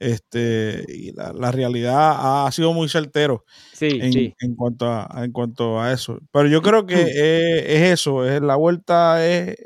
Este, 0.00 0.84
y 0.88 1.12
la, 1.12 1.52
realidad 1.52 2.46
ha 2.46 2.50
sido 2.50 2.72
muy 2.72 2.88
certero 2.88 3.44
sí, 3.72 3.98
en, 4.00 4.12
sí. 4.12 4.34
en, 4.40 4.56
cuanto 4.56 4.86
a, 4.86 5.08
en 5.24 5.30
cuanto 5.30 5.80
a 5.80 5.92
eso. 5.92 6.18
Pero 6.32 6.48
yo 6.48 6.60
creo 6.62 6.86
que 6.86 6.94
es, 7.66 7.92
eso, 7.92 8.26
es 8.26 8.40
la 8.40 8.56
vuelta 8.56 9.24
es 9.24 9.56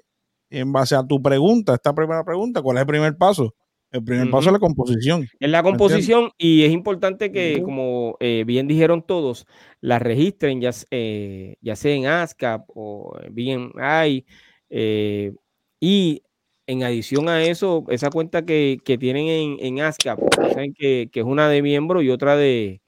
en 0.50 0.72
base 0.72 0.94
a 0.94 1.06
tu 1.06 1.22
pregunta, 1.22 1.74
esta 1.74 1.94
primera 1.94 2.22
pregunta, 2.22 2.60
¿cuál 2.60 2.76
es 2.76 2.82
el 2.82 2.86
primer 2.86 3.16
paso? 3.16 3.54
El 3.94 4.02
primer 4.02 4.28
paso 4.28 4.48
es 4.48 4.52
la 4.52 4.58
composición. 4.58 5.28
En 5.38 5.52
la 5.52 5.62
composición, 5.62 6.32
y 6.36 6.64
es 6.64 6.72
importante 6.72 7.30
que, 7.30 7.62
como 7.62 8.16
eh, 8.18 8.42
bien 8.44 8.66
dijeron 8.66 9.06
todos, 9.06 9.46
la 9.80 10.00
registren, 10.00 10.60
ya, 10.60 10.70
eh, 10.90 11.54
ya 11.60 11.76
sea 11.76 11.94
en 11.94 12.06
ASCAP 12.06 12.68
o 12.74 13.16
bien 13.30 13.70
hay. 13.76 14.26
Eh, 14.68 15.32
y 15.78 16.22
en 16.66 16.82
adición 16.82 17.28
a 17.28 17.44
eso, 17.44 17.84
esa 17.88 18.10
cuenta 18.10 18.44
que, 18.44 18.80
tienen 18.98 19.28
en, 19.28 19.56
en 19.60 19.80
ASCAP, 19.80 20.18
saben 20.34 20.74
que, 20.74 21.08
es 21.12 21.24
una 21.24 21.48
de 21.48 21.62
miembro 21.62 22.02
y 22.02 22.10
otra 22.10 22.36
de, 22.36 22.82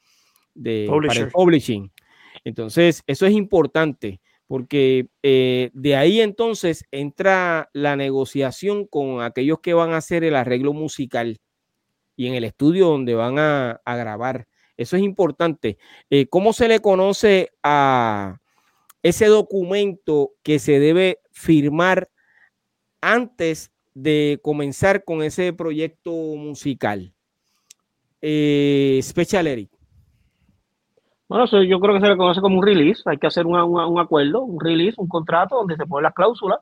de 0.54 0.88
publishing. 1.32 1.92
Entonces, 2.42 3.04
eso 3.06 3.26
es 3.26 3.32
importante 3.32 4.20
porque 4.46 5.09
eh, 5.22 5.70
de 5.72 5.96
ahí 5.96 6.20
entonces 6.20 6.85
entra 6.90 7.68
la 7.72 7.96
negociación 7.96 8.87
con 8.87 9.22
aquellos 9.22 9.61
que 9.61 9.74
van 9.74 9.92
a 9.92 9.98
hacer 9.98 10.24
el 10.24 10.37
arreglo 10.37 10.72
musical 10.72 11.40
y 12.16 12.28
en 12.28 12.35
el 12.35 12.44
estudio 12.44 12.88
donde 12.88 13.14
van 13.14 13.38
a, 13.38 13.80
grabar. 13.85 14.46
Eso 14.76 14.96
es 14.96 15.02
importante. 15.02 15.78
Eh, 16.11 16.26
¿Cómo 16.28 16.52
se 16.52 16.68
le 16.68 16.80
conoce 16.80 17.50
a 17.62 18.38
ese 19.02 19.26
documento 19.26 20.32
que 20.42 20.59
se 20.59 20.78
debe 20.78 21.20
firmar 21.30 22.11
antes 23.00 23.70
de 23.94 24.38
comenzar 24.42 25.04
con 25.04 25.22
ese 25.22 25.52
proyecto 25.52 26.11
musical? 26.11 27.12
Eh, 28.22 29.00
Special 29.02 29.46
Eric. 29.46 29.75
Bueno, 31.28 31.44
yo 31.46 31.80
creo 31.80 31.94
que 31.94 32.00
se 32.00 32.08
le 32.08 32.16
conoce 32.16 32.40
como 32.40 32.58
un 32.58 32.66
release. 32.66 33.02
Hay 33.06 33.18
que 33.18 33.26
hacer 33.26 33.46
un 33.46 33.98
acuerdo, 33.98 34.42
un 34.42 34.60
release, 34.60 34.94
un 34.98 35.08
contrato 35.08 35.56
donde 35.56 35.76
se 35.76 35.86
ponen 35.86 36.04
las 36.04 36.14
cláusulas 36.14 36.60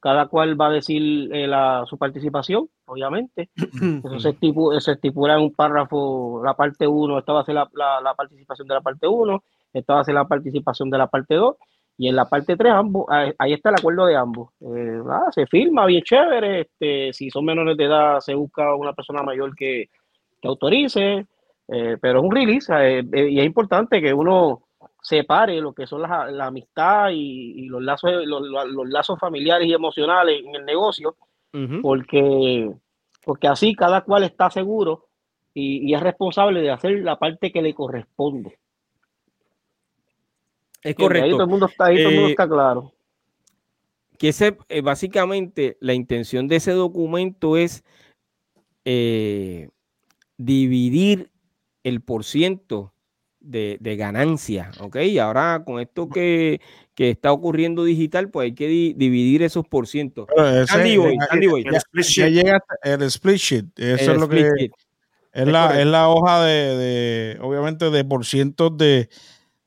cada 0.00 0.26
cual 0.26 0.60
va 0.60 0.68
a 0.68 0.70
decir 0.70 1.28
eh, 1.34 1.46
la, 1.46 1.84
su 1.86 1.98
participación, 1.98 2.68
obviamente. 2.86 3.50
Eso 4.04 4.20
se, 4.20 4.30
estipula, 4.30 4.80
se 4.80 4.92
estipula 4.92 5.34
en 5.34 5.42
un 5.42 5.54
párrafo, 5.54 6.40
la 6.44 6.54
parte 6.54 6.86
1, 6.86 7.18
esta 7.18 7.32
va 7.32 7.40
a 7.40 7.44
ser 7.44 7.56
la, 7.56 7.68
la, 7.74 8.00
la 8.00 8.14
participación 8.14 8.68
de 8.68 8.74
la 8.74 8.80
parte 8.80 9.08
1, 9.08 9.42
esta 9.72 9.94
va 9.94 10.00
a 10.00 10.04
ser 10.04 10.14
la 10.14 10.26
participación 10.26 10.90
de 10.90 10.98
la 10.98 11.08
parte 11.08 11.34
2, 11.34 11.56
y 12.00 12.08
en 12.08 12.14
la 12.14 12.26
parte 12.26 12.56
3, 12.56 12.72
ambos, 12.72 13.06
ahí 13.08 13.52
está 13.52 13.70
el 13.70 13.74
acuerdo 13.74 14.06
de 14.06 14.14
ambos. 14.14 14.50
Eh, 14.60 15.02
ah, 15.10 15.26
se 15.32 15.46
firma 15.46 15.84
bien 15.84 16.04
chévere. 16.04 16.60
Este, 16.60 17.12
si 17.12 17.28
son 17.28 17.44
menores 17.44 17.76
de 17.76 17.86
edad, 17.86 18.20
se 18.20 18.34
busca 18.36 18.72
una 18.76 18.92
persona 18.92 19.24
mayor 19.24 19.56
que, 19.56 19.88
que 20.40 20.46
autorice. 20.46 21.26
Eh, 21.70 21.98
pero 22.00 22.20
es 22.20 22.24
un 22.24 22.34
release 22.34 22.72
eh, 22.72 23.04
y 23.30 23.38
es 23.40 23.44
importante 23.44 24.00
que 24.00 24.14
uno 24.14 24.62
separe 25.02 25.60
lo 25.60 25.72
que 25.74 25.86
son 25.86 26.02
la, 26.02 26.30
la 26.30 26.46
amistad 26.46 27.10
y, 27.10 27.64
y, 27.64 27.66
los, 27.66 27.82
lazos, 27.82 28.10
los, 28.26 28.42
los, 28.46 28.88
lazos 28.88 29.18
familiares 29.18 29.68
y 29.68 29.74
emocionales 29.74 30.42
en 30.44 30.54
el 30.54 30.64
negocio, 30.64 31.16
uh 31.52 31.58
-huh. 31.58 31.80
porque, 31.82 32.70
porque 33.24 33.48
así 33.48 33.74
cada 33.74 34.00
cual 34.02 34.24
está 34.24 34.50
seguro 34.50 35.06
y, 35.54 35.88
y 35.90 35.94
es 35.94 36.00
responsable 36.02 36.60
de 36.62 36.70
hacer 36.70 37.00
la 37.00 37.16
parte 37.18 37.52
que 37.52 37.62
le 37.62 37.74
corresponde. 37.74 38.58
Es 40.82 40.94
correcto. 40.94 41.24
Ahí 41.24 41.30
todo 41.32 41.42
el 41.42 41.48
mundo 41.48 41.66
está, 41.66 41.86
ahí 41.86 41.96
todo 41.98 42.08
el 42.08 42.14
mundo 42.14 42.28
Eh, 42.28 42.30
está 42.30 42.48
claro. 42.48 42.92
que 44.18 44.28
ese, 44.28 44.56
eh, 44.68 44.80
básicamente 44.80 45.76
la 45.80 45.92
intención 45.94 46.48
de 46.48 46.56
ese 46.56 46.72
documento 46.72 47.56
es 47.56 47.84
eh, 48.84 49.68
dividir 50.36 51.30
el 51.88 52.00
porciento 52.00 52.92
de, 53.40 53.78
de 53.80 53.96
ganancia, 53.96 54.70
¿ok? 54.80 54.96
Y 55.02 55.18
ahora 55.18 55.62
con 55.64 55.80
esto 55.80 56.08
que, 56.08 56.60
que 56.94 57.10
está 57.10 57.32
ocurriendo 57.32 57.84
digital, 57.84 58.30
pues 58.30 58.44
hay 58.46 58.54
que 58.54 58.66
di- 58.66 58.92
dividir 58.94 59.42
esos 59.42 59.66
Andy 61.30 61.46
Boy. 61.46 61.62
El 61.66 61.74
split 61.76 62.04
sheet. 62.04 62.30
llega 62.32 62.56
hasta 62.56 62.94
el 62.94 63.02
split 63.02 63.36
sheet. 63.36 63.64
Eso 63.76 64.10
el 64.10 64.16
es 64.16 64.20
lo 64.20 64.28
que 64.28 64.40
sheet. 64.56 64.70
es 65.32 65.42
Es 65.42 65.46
la, 65.46 65.80
es 65.80 65.86
la 65.86 66.08
hoja 66.08 66.44
de, 66.44 66.76
de, 66.76 67.38
obviamente, 67.40 67.90
de 67.90 68.04
porcientos 68.04 68.76
de, 68.76 69.08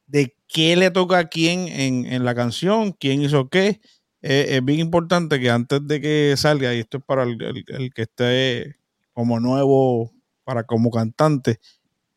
de 0.07 0.36
qué 0.47 0.75
le 0.75 0.91
toca 0.91 1.19
a 1.19 1.27
quién 1.29 1.67
en, 1.69 2.05
en 2.05 2.25
la 2.25 2.36
canción, 2.36 2.91
quién 2.91 3.21
hizo 3.21 3.49
qué. 3.49 3.79
Eh, 4.21 4.57
es 4.57 4.65
bien 4.65 4.79
importante 4.79 5.39
que 5.39 5.49
antes 5.49 5.79
de 5.88 6.01
que 6.01 6.34
salga, 6.38 6.75
y 6.75 6.79
esto 6.79 6.97
es 6.97 7.03
para 7.05 7.23
el, 7.23 7.41
el- 7.41 7.65
el 7.67 7.93
que 7.93 8.01
esté 8.03 8.75
como 9.13 9.39
nuevo, 9.39 10.12
para 10.43 10.63
como 10.65 10.91
cantante, 10.91 11.60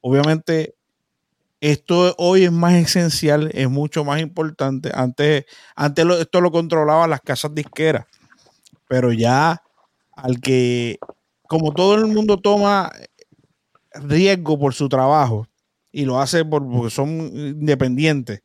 obviamente 0.05 0.75
esto 1.61 2.15
hoy 2.19 2.45
es 2.45 2.53
más 2.53 2.75
esencial, 2.75 3.51
es 3.55 3.71
mucho 3.71 4.05
más 4.05 4.21
importante. 4.21 4.91
Antes, 4.95 5.47
antes 5.77 6.05
lo- 6.05 6.19
esto 6.21 6.41
lo 6.43 6.53
controlaban 6.53 7.11
las 7.11 7.21
casas 7.23 7.55
disqueras, 7.55 8.07
pero 8.89 9.13
ya 9.13 9.63
al 10.13 10.41
que, 10.41 10.99
como 11.49 11.75
todo 11.75 11.97
el 11.97 12.07
mundo 12.09 12.39
toma 12.39 12.93
riesgo 13.95 14.59
por 14.59 14.75
su 14.75 14.89
trabajo 14.89 15.47
y 15.93 16.05
lo 16.05 16.21
hace 16.21 16.45
por, 16.45 16.69
porque 16.69 16.91
son 16.91 17.09
independientes, 17.35 18.41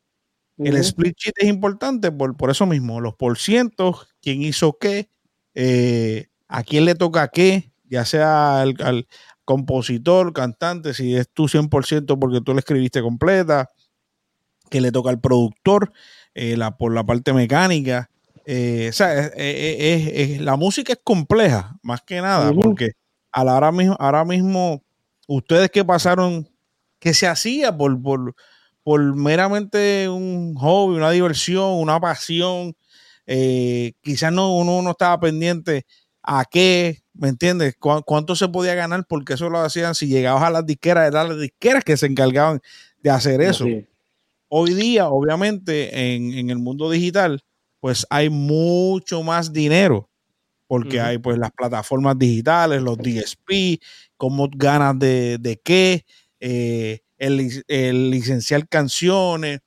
el 0.64 0.78
split 0.78 1.18
sheet 1.18 1.36
es 1.40 1.50
importante 1.50 2.12
por, 2.12 2.38
por 2.38 2.52
eso 2.52 2.66
mismo, 2.66 3.02
los 3.02 3.16
porcientos, 3.16 4.08
quién 4.22 4.44
hizo 4.44 4.78
qué, 4.80 5.10
eh, 5.56 6.28
a 6.48 6.64
quién 6.64 6.86
le 6.86 6.96
toca 6.96 7.30
qué, 7.30 7.72
ya 7.86 8.06
sea 8.06 8.62
al, 8.62 8.76
al 8.84 9.08
compositor, 9.50 10.32
cantante, 10.32 10.94
si 10.94 11.16
es 11.16 11.28
tú 11.34 11.48
100% 11.48 12.20
porque 12.20 12.40
tú 12.40 12.54
la 12.54 12.60
escribiste 12.60 13.02
completa, 13.02 13.68
que 14.70 14.80
le 14.80 14.92
toca 14.92 15.10
al 15.10 15.20
productor, 15.20 15.92
eh, 16.36 16.56
la, 16.56 16.78
por 16.78 16.94
la 16.94 17.04
parte 17.04 17.34
mecánica. 17.34 18.12
eh, 18.52 18.88
o 18.90 18.94
sea, 18.94 19.14
es- 19.28 19.32
es- 19.36 19.78
es- 19.80 20.30
es- 20.32 20.42
la 20.42 20.56
música 20.56 20.94
es 20.94 21.00
compleja, 21.04 21.78
más 21.84 22.02
que 22.02 22.20
nada, 22.22 22.52
porque 22.62 22.92
a 23.32 23.44
la 23.44 23.56
hora 23.56 23.72
mismo, 23.72 23.96
ahora 24.00 24.24
mismo, 24.26 24.84
ustedes 25.28 25.70
que 25.72 25.84
pasaron, 25.86 26.48
que 27.00 27.14
se 27.16 27.28
hacía 27.28 27.76
por, 27.76 28.00
por, 28.02 28.34
por 28.84 29.02
meramente 29.16 30.10
un 30.10 30.56
hobby, 30.56 30.96
una 30.98 31.10
diversión, 31.12 31.74
una 31.74 32.00
pasión. 32.00 32.76
eh, 33.32 33.94
quizás 34.02 34.32
no, 34.32 34.56
uno 34.58 34.82
no 34.82 34.92
estaba 34.92 35.20
pendiente 35.20 35.86
a 36.32 36.46
qué, 36.46 37.02
¿me 37.14 37.30
entiendes? 37.30 37.76
¿Cu- 37.80 38.04
¿Cuánto 38.06 38.36
se 38.36 38.48
podía 38.50 38.76
ganar? 38.76 39.06
Porque 39.08 39.34
eso 39.34 39.50
lo 39.50 39.60
hacían, 39.60 39.96
si 39.96 40.08
llegabas 40.08 40.44
a 40.44 40.52
las 40.52 40.66
disqueras, 40.66 41.08
eran 41.08 41.30
las 41.30 41.40
disqueras 41.40 41.84
que 41.84 41.98
se 41.98 42.06
encargaban 42.06 42.62
de 43.02 43.10
hacer 43.10 43.42
eso. 43.42 43.66
Hoy 44.50 44.74
día, 44.74 45.10
obviamente, 45.10 46.16
en, 46.16 46.34
en 46.34 46.50
el 46.50 46.58
mundo 46.60 46.90
digital, 46.90 47.42
pues 47.80 48.06
hay 48.10 48.30
mucho 48.30 49.24
más 49.24 49.54
dinero, 49.54 50.10
porque 50.68 51.00
hay 51.02 51.18
pues 51.20 51.38
las 51.38 51.52
plataformas 51.52 52.18
digitales, 52.20 52.82
los 52.82 52.98
DSP, 52.98 53.80
cómo 54.18 54.50
ganas 54.56 54.98
de, 55.00 55.38
de 55.40 55.60
qué, 55.64 56.06
eh, 56.40 57.02
el, 57.18 57.64
el 57.68 58.12
licenciar 58.12 58.68
canciones, 58.68 59.62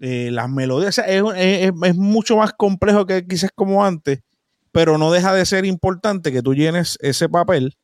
eh, 0.00 0.30
las 0.32 0.48
melodías, 0.50 0.98
o 0.98 1.02
sea, 1.02 1.06
es, 1.06 1.22
es- 1.36 1.72
es 1.82 1.96
mucho 1.96 2.36
más 2.36 2.52
complejo 2.52 3.06
que 3.06 3.26
quizás 3.26 3.50
como 3.54 3.84
antes, 3.84 4.20
pero 4.76 4.98
no 4.98 5.10
deja 5.10 5.32
de 5.32 5.46
ser 5.46 5.64
importante 5.64 6.30
que 6.30 6.42
tú 6.42 6.54
llenes 6.54 6.98
ese 7.00 7.30
papel 7.30 7.78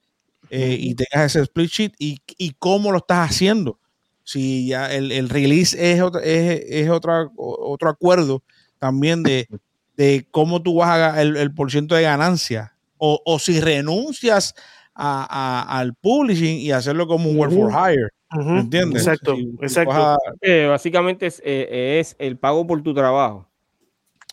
eh, 0.51 0.77
y 0.79 0.95
tengas 0.95 1.35
ese 1.35 1.41
split 1.41 1.71
sheet 1.71 1.93
y, 1.99 2.19
y 2.37 2.51
cómo 2.59 2.93
lo 2.93 2.99
estás 2.99 3.31
haciendo. 3.31 3.79
Si 4.25 4.67
ya 4.69 4.93
el, 4.93 5.11
el 5.11 5.31
release 5.31 5.75
es, 5.93 6.03
otra- 6.03 6.21
es, 6.23 6.63
es 6.69 6.91
otra, 6.91 7.31
otro 7.37 7.89
acuerdo 7.89 8.43
también 8.79 9.23
de, 9.23 9.49
de 9.97 10.27
cómo 10.31 10.61
tú 10.63 10.75
vas 10.77 10.91
a 11.15 11.23
el, 11.23 11.37
el 11.39 11.55
porciento 11.55 11.95
de 11.95 12.03
ganancia 12.03 12.77
o, 12.99 13.23
o 13.25 13.39
si 13.39 13.59
renuncias 13.59 14.55
a- 14.95 15.27
a- 15.71 15.79
al 15.79 15.95
publishing 15.95 16.59
y 16.59 16.73
hacerlo 16.73 17.07
como 17.07 17.31
un 17.31 17.39
work 17.39 17.53
for 17.55 17.71
hire. 17.73 18.09
Ujú, 18.39 18.51
¿Me 18.51 18.61
entiendes? 18.61 19.07
Exacto, 19.07 19.35
Si- 19.37 19.57
exacto. 19.63 19.93
a- 19.93 20.19
Eh, 20.43 20.67
básicamente 20.69 21.25
es, 21.27 21.41
eh, 21.43 22.01
es 22.01 22.17
el 22.19 22.37
pago 22.37 22.67
por 22.67 22.83
tu 22.83 22.93
trabajo. 22.93 23.49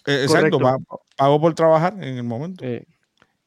eh, 0.06 0.24
exacto, 0.24 0.60
pa- 0.60 0.76
pago 1.20 1.42
por 1.42 1.54
trabajar 1.54 1.94
en 1.96 2.16
el 2.16 2.24
momento. 2.24 2.64
Eh, 2.66 2.86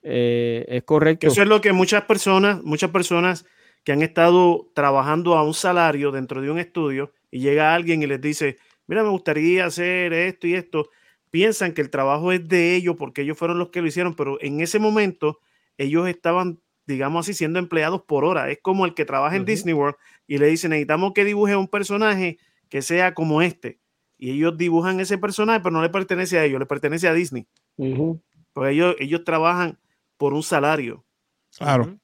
eh, 0.03 0.67
es 0.69 0.83
correcto. 0.85 1.27
Eso 1.27 1.41
es 1.41 1.49
lo 1.49 1.63
que 1.63 1.73
muchas 1.73 2.03
personas, 2.03 2.63
muchas 2.63 2.91
personas 2.91 3.47
que 3.83 3.93
han 3.93 4.03
estado 4.03 4.71
trabajando 4.75 5.37
a 5.37 5.43
un 5.43 5.55
salario 5.55 6.13
dentro 6.13 6.43
de 6.43 6.51
un 6.51 6.59
estudio 6.59 7.13
y 7.31 7.41
llega 7.41 7.75
alguien 7.75 8.03
y 8.03 8.07
les 8.07 8.21
dice, 8.21 8.59
mira, 8.87 9.03
me 9.03 9.09
gustaría 9.09 9.65
hacer 9.65 10.13
esto 10.13 10.47
y 10.47 10.55
esto, 10.55 10.91
piensan 11.31 11.73
que 11.73 11.81
el 11.81 11.89
trabajo 11.89 12.31
es 12.31 12.47
de 12.47 12.77
ellos 12.77 12.97
porque 12.99 13.23
ellos 13.23 13.39
fueron 13.39 13.59
los 13.59 13.71
que 13.71 13.81
lo 13.81 13.89
hicieron, 13.89 14.15
pero 14.15 14.39
en 14.43 14.61
ese 14.61 14.79
momento 14.79 15.39
ellos 15.79 16.07
estaban, 16.07 16.61
digamos 16.87 17.27
así, 17.27 17.33
siendo 17.33 17.59
empleados 17.59 18.03
por 18.03 18.27
hora. 18.27 18.51
Es 18.51 18.59
como 18.61 18.85
el 18.85 18.93
que 18.93 19.07
trabaja 19.07 19.37
en. 19.37 19.47
Disney 19.47 19.73
World 19.73 19.97
y 20.27 20.37
le 20.37 20.49
dice, 20.49 20.69
necesitamos 20.69 21.13
que 21.15 21.25
dibuje 21.25 21.57
un 21.57 21.69
personaje 21.69 22.37
que 22.69 22.83
sea 22.83 23.15
como 23.15 23.41
este. 23.41 23.81
Y 24.19 24.31
ellos 24.31 24.57
dibujan 24.57 25.01
ese 25.01 25.19
personaje, 25.19 25.61
pero 25.61 25.73
no 25.73 25.83
le 25.83 25.89
pertenece 25.89 26.39
a 26.39 26.45
ellos, 26.45 26.61
le 26.61 26.67
pertenece 26.67 27.09
a 27.09 27.15
Disney. 27.15 27.49
Porque 28.53 28.73
ellos, 28.73 28.95
ellos 28.99 29.25
trabajan 29.25 29.79
por 30.17 30.35
un 30.35 30.43
salario. 30.43 31.05
Claro. 31.57 31.99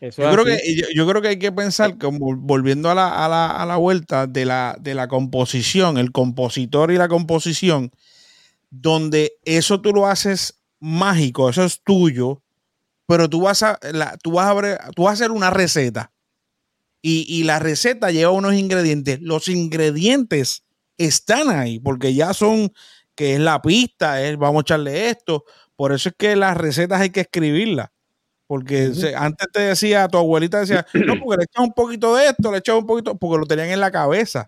Eso 0.00 0.22
Yo 0.22 0.30
creo, 0.32 0.44
que, 0.44 0.76
yo, 0.76 0.86
yo 0.94 1.06
creo 1.08 1.22
que 1.22 1.28
hay 1.28 1.38
que 1.38 1.52
pensar, 1.52 1.96
como 1.98 2.36
volviendo 2.36 2.90
a 2.90 2.94
la, 2.94 3.24
a 3.24 3.28
la, 3.28 3.46
a 3.50 3.64
la 3.66 3.76
vuelta 3.76 4.26
de 4.26 4.44
la, 4.44 4.76
de 4.78 4.94
la 4.94 5.08
composición, 5.08 5.96
el 5.96 6.12
compositor 6.12 6.90
y 6.92 6.96
la 6.98 7.08
composición, 7.08 7.90
donde 8.70 9.32
eso 9.44 9.80
tú 9.80 9.92
lo 9.92 10.06
haces 10.06 10.60
mágico, 10.80 11.48
eso 11.48 11.64
es 11.64 11.80
tuyo, 11.82 12.42
pero 13.06 13.28
tú 13.30 13.40
vas 13.42 13.62
a, 13.62 13.78
la- 13.92 14.16
tú 14.22 14.32
vas 14.32 14.48
a, 14.48 14.90
tú 14.92 15.04
vas 15.04 15.10
a 15.12 15.14
hacer 15.14 15.30
una 15.30 15.50
receta 15.50 16.12
y, 17.02 17.24
y 17.28 17.44
la 17.44 17.58
receta 17.58 18.10
lleva 18.10 18.32
unos 18.32 18.54
ingredientes. 18.54 19.20
Los 19.22 19.48
ingredientes 19.48 20.64
están 20.98 21.48
ahí 21.50 21.78
porque 21.78 22.14
ya 22.14 22.34
son, 22.34 22.72
que 23.16 23.34
es 23.34 23.40
la 23.40 23.60
pista, 23.62 24.22
es 24.22 24.36
vamos 24.38 24.60
a 24.60 24.62
echarle 24.62 25.08
esto. 25.08 25.44
Por 25.74 25.92
eso 25.92 26.10
es 26.10 26.14
que 26.16 26.36
las 26.36 26.56
recetas 26.56 27.00
hay 27.00 27.10
que 27.10 27.20
escribirlas. 27.22 27.88
Porque 28.46 28.94
se- 28.94 29.16
antes 29.16 29.48
te 29.52 29.60
decía, 29.60 30.06
tu 30.06 30.18
abuelita 30.18 30.60
decía, 30.60 30.86
no, 30.94 31.18
porque 31.18 31.38
le 31.38 31.44
echas 31.44 31.64
un 31.64 31.72
poquito 31.72 32.14
de 32.14 32.26
esto, 32.28 32.52
le 32.52 32.58
echas 32.58 32.76
un 32.76 32.86
poquito, 32.86 33.16
porque 33.16 33.38
lo 33.40 33.46
tenían 33.46 33.70
en 33.70 33.80
la 33.80 33.90
cabeza. 33.90 34.46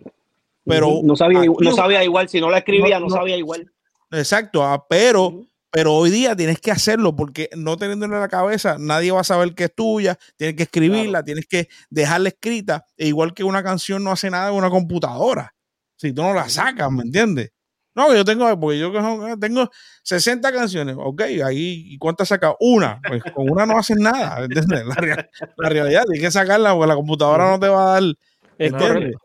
Pero 0.64 1.00
no 1.02 1.16
sabía, 1.16 1.40
aquí- 1.40 1.48
no 1.60 1.72
sabía 1.72 2.04
igual, 2.04 2.28
si 2.28 2.40
no 2.40 2.48
la 2.50 2.58
escribía, 2.58 3.00
No, 3.00 3.06
no, 3.06 3.10
no. 3.10 3.16
sabía 3.16 3.36
igual. 3.36 3.72
Exacto, 4.12 4.62
ah, 4.64 4.86
pero, 4.88 5.42
pero 5.70 5.94
hoy 5.94 6.10
día 6.10 6.36
tienes 6.36 6.60
que 6.60 6.70
hacerlo 6.70 7.16
porque 7.16 7.50
no 7.56 7.76
teniéndolo 7.76 8.14
en 8.14 8.20
la 8.20 8.28
cabeza, 8.28 8.76
nadie 8.78 9.10
va 9.10 9.20
a 9.20 9.24
saber 9.24 9.54
que 9.54 9.64
es 9.64 9.74
tuya, 9.74 10.18
tienes 10.36 10.56
que 10.56 10.62
escribirla, 10.64 11.22
tienes 11.24 11.46
que 11.46 11.68
dejarla 11.90 12.28
escrita, 12.28 12.86
e 12.96 13.08
igual 13.08 13.34
que 13.34 13.44
una 13.44 13.62
canción 13.62 14.04
no 14.04 14.12
hace 14.12 14.30
nada 14.30 14.48
en 14.50 14.54
una 14.54 14.70
computadora, 14.70 15.54
si 15.96 16.12
tú 16.12 16.22
no 16.22 16.32
la 16.34 16.48
sacas, 16.48 16.90
¿me 16.90 17.02
entiendes? 17.02 17.50
No, 17.98 18.14
yo 18.14 18.24
tengo, 18.24 18.60
porque 18.60 18.78
yo 18.78 18.92
eh, 19.28 19.34
tengo 19.40 19.68
60 20.04 20.52
canciones, 20.52 20.94
ok, 20.96 21.20
ahí, 21.44 21.82
¿y 21.86 21.98
cuántas 21.98 22.28
sacas? 22.28 22.54
Una, 22.60 23.00
pues 23.08 23.22
con 23.34 23.50
una 23.50 23.66
no 23.66 23.76
haces 23.76 23.96
nada, 23.96 24.44
¿entiendes? 24.44 24.86
La, 24.86 24.94
rea- 24.94 25.28
la 25.56 25.68
realidad, 25.68 26.04
tienes 26.04 26.22
que 26.22 26.30
sacarla 26.30 26.72
porque 26.74 26.86
la 26.86 26.94
computadora 26.94 27.50
no 27.50 27.58
te 27.58 27.66
va 27.68 27.82
a 27.96 28.00
dar, 28.00 28.14
Es 28.56 28.72
¿entiendes? 28.72 29.16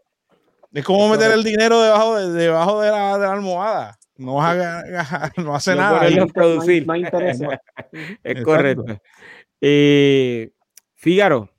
Es 0.73 0.83
como 0.83 1.07
meter 1.07 1.31
el 1.31 1.43
dinero 1.43 1.79
debajo 1.79 2.17
de, 2.17 2.31
debajo 2.31 2.81
de, 2.81 2.89
la, 2.89 3.17
de 3.19 3.27
la 3.27 3.33
almohada. 3.33 3.99
no, 4.17 4.41
haga, 4.43 4.83
no 5.37 5.53
hace 5.55 5.75
No 5.75 5.81
nada. 5.81 6.07
a 6.07 6.25
producir. 6.25 6.87
No, 6.87 6.95
interés. 6.95 7.39
Es 7.91 8.09
Exacto. 8.23 8.43
correcto. 8.43 8.85
Eh, 9.61 10.51
Fígaro, 10.95 11.49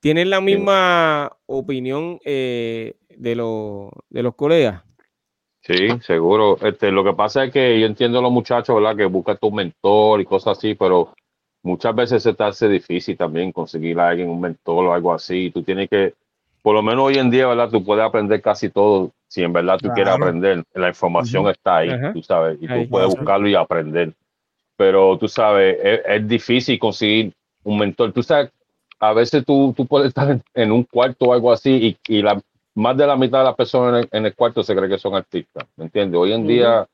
¿tienes 0.00 0.26
la 0.26 0.40
misma 0.40 1.30
opinión 1.46 2.18
eh, 2.24 2.96
de, 3.16 3.34
los 3.36 3.90
de 4.10 4.22
los 4.22 4.34
colegas? 4.34 4.82
Sí, 5.66 5.88
seguro. 6.02 6.58
Este, 6.60 6.90
lo 6.92 7.02
que 7.02 7.14
pasa 7.14 7.44
es 7.44 7.50
que 7.52 7.80
yo 7.80 7.86
entiendo 7.86 8.18
a 8.18 8.22
los 8.22 8.30
muchachos, 8.32 8.74
¿verdad? 8.76 8.96
Que 8.96 9.06
buscan 9.06 9.38
tu 9.38 9.50
mentor 9.50 10.20
y 10.20 10.26
cosas 10.26 10.58
así, 10.58 10.74
pero 10.74 11.14
muchas 11.62 11.94
veces 11.94 12.22
se 12.22 12.34
te 12.34 12.44
hace 12.44 12.68
difícil 12.68 13.16
también 13.16 13.50
conseguir 13.50 13.98
a 13.98 14.08
alguien, 14.10 14.28
un 14.28 14.40
mentor 14.42 14.84
o 14.84 14.92
algo 14.92 15.12
así. 15.14 15.50
Tú 15.50 15.62
tienes 15.62 15.88
que, 15.88 16.12
por 16.62 16.74
lo 16.74 16.82
menos 16.82 17.04
hoy 17.04 17.16
en 17.16 17.30
día, 17.30 17.46
¿verdad? 17.46 17.70
Tú 17.70 17.82
puedes 17.82 18.04
aprender 18.04 18.42
casi 18.42 18.68
todo 18.68 19.10
si 19.26 19.42
en 19.42 19.54
verdad 19.54 19.78
tú 19.80 19.88
quieres 19.94 20.12
aprender. 20.12 20.62
La 20.74 20.88
información 20.88 21.48
está 21.48 21.78
ahí, 21.78 21.90
tú 22.12 22.22
sabes, 22.22 22.58
y 22.60 22.66
Ahí. 22.70 22.84
tú 22.84 22.90
puedes 22.90 23.06
Claro. 23.08 23.20
buscarlo 23.20 23.48
y 23.48 23.54
aprender. 23.54 24.12
Pero 24.76 25.16
tú 25.16 25.28
sabes, 25.28 25.78
es, 25.82 26.00
es 26.06 26.28
difícil 26.28 26.78
conseguir 26.78 27.32
un 27.62 27.78
mentor. 27.78 28.12
Tú 28.12 28.22
sabes, 28.22 28.50
a 29.00 29.14
veces 29.14 29.44
tú, 29.46 29.72
tú 29.74 29.86
puedes 29.86 30.08
estar 30.08 30.30
en, 30.30 30.42
en 30.52 30.72
un 30.72 30.82
cuarto 30.84 31.26
o 31.26 31.32
algo 31.32 31.50
así 31.50 31.96
y, 32.06 32.16
y 32.16 32.22
la, 32.22 32.38
más 32.74 32.96
de 32.96 33.06
la 33.06 33.16
mitad 33.16 33.38
de 33.38 33.44
las 33.44 33.54
personas 33.54 34.06
en 34.10 34.26
el, 34.26 34.34
cuarto 34.34 34.62
se 34.62 34.74
cree 34.74 34.88
que 34.88 34.98
son 34.98 35.14
artistas, 35.14 35.64
¿me 35.76 35.84
entiendes? 35.84 36.18
Hoy 36.18 36.32
en 36.32 36.46
día, 36.46 36.86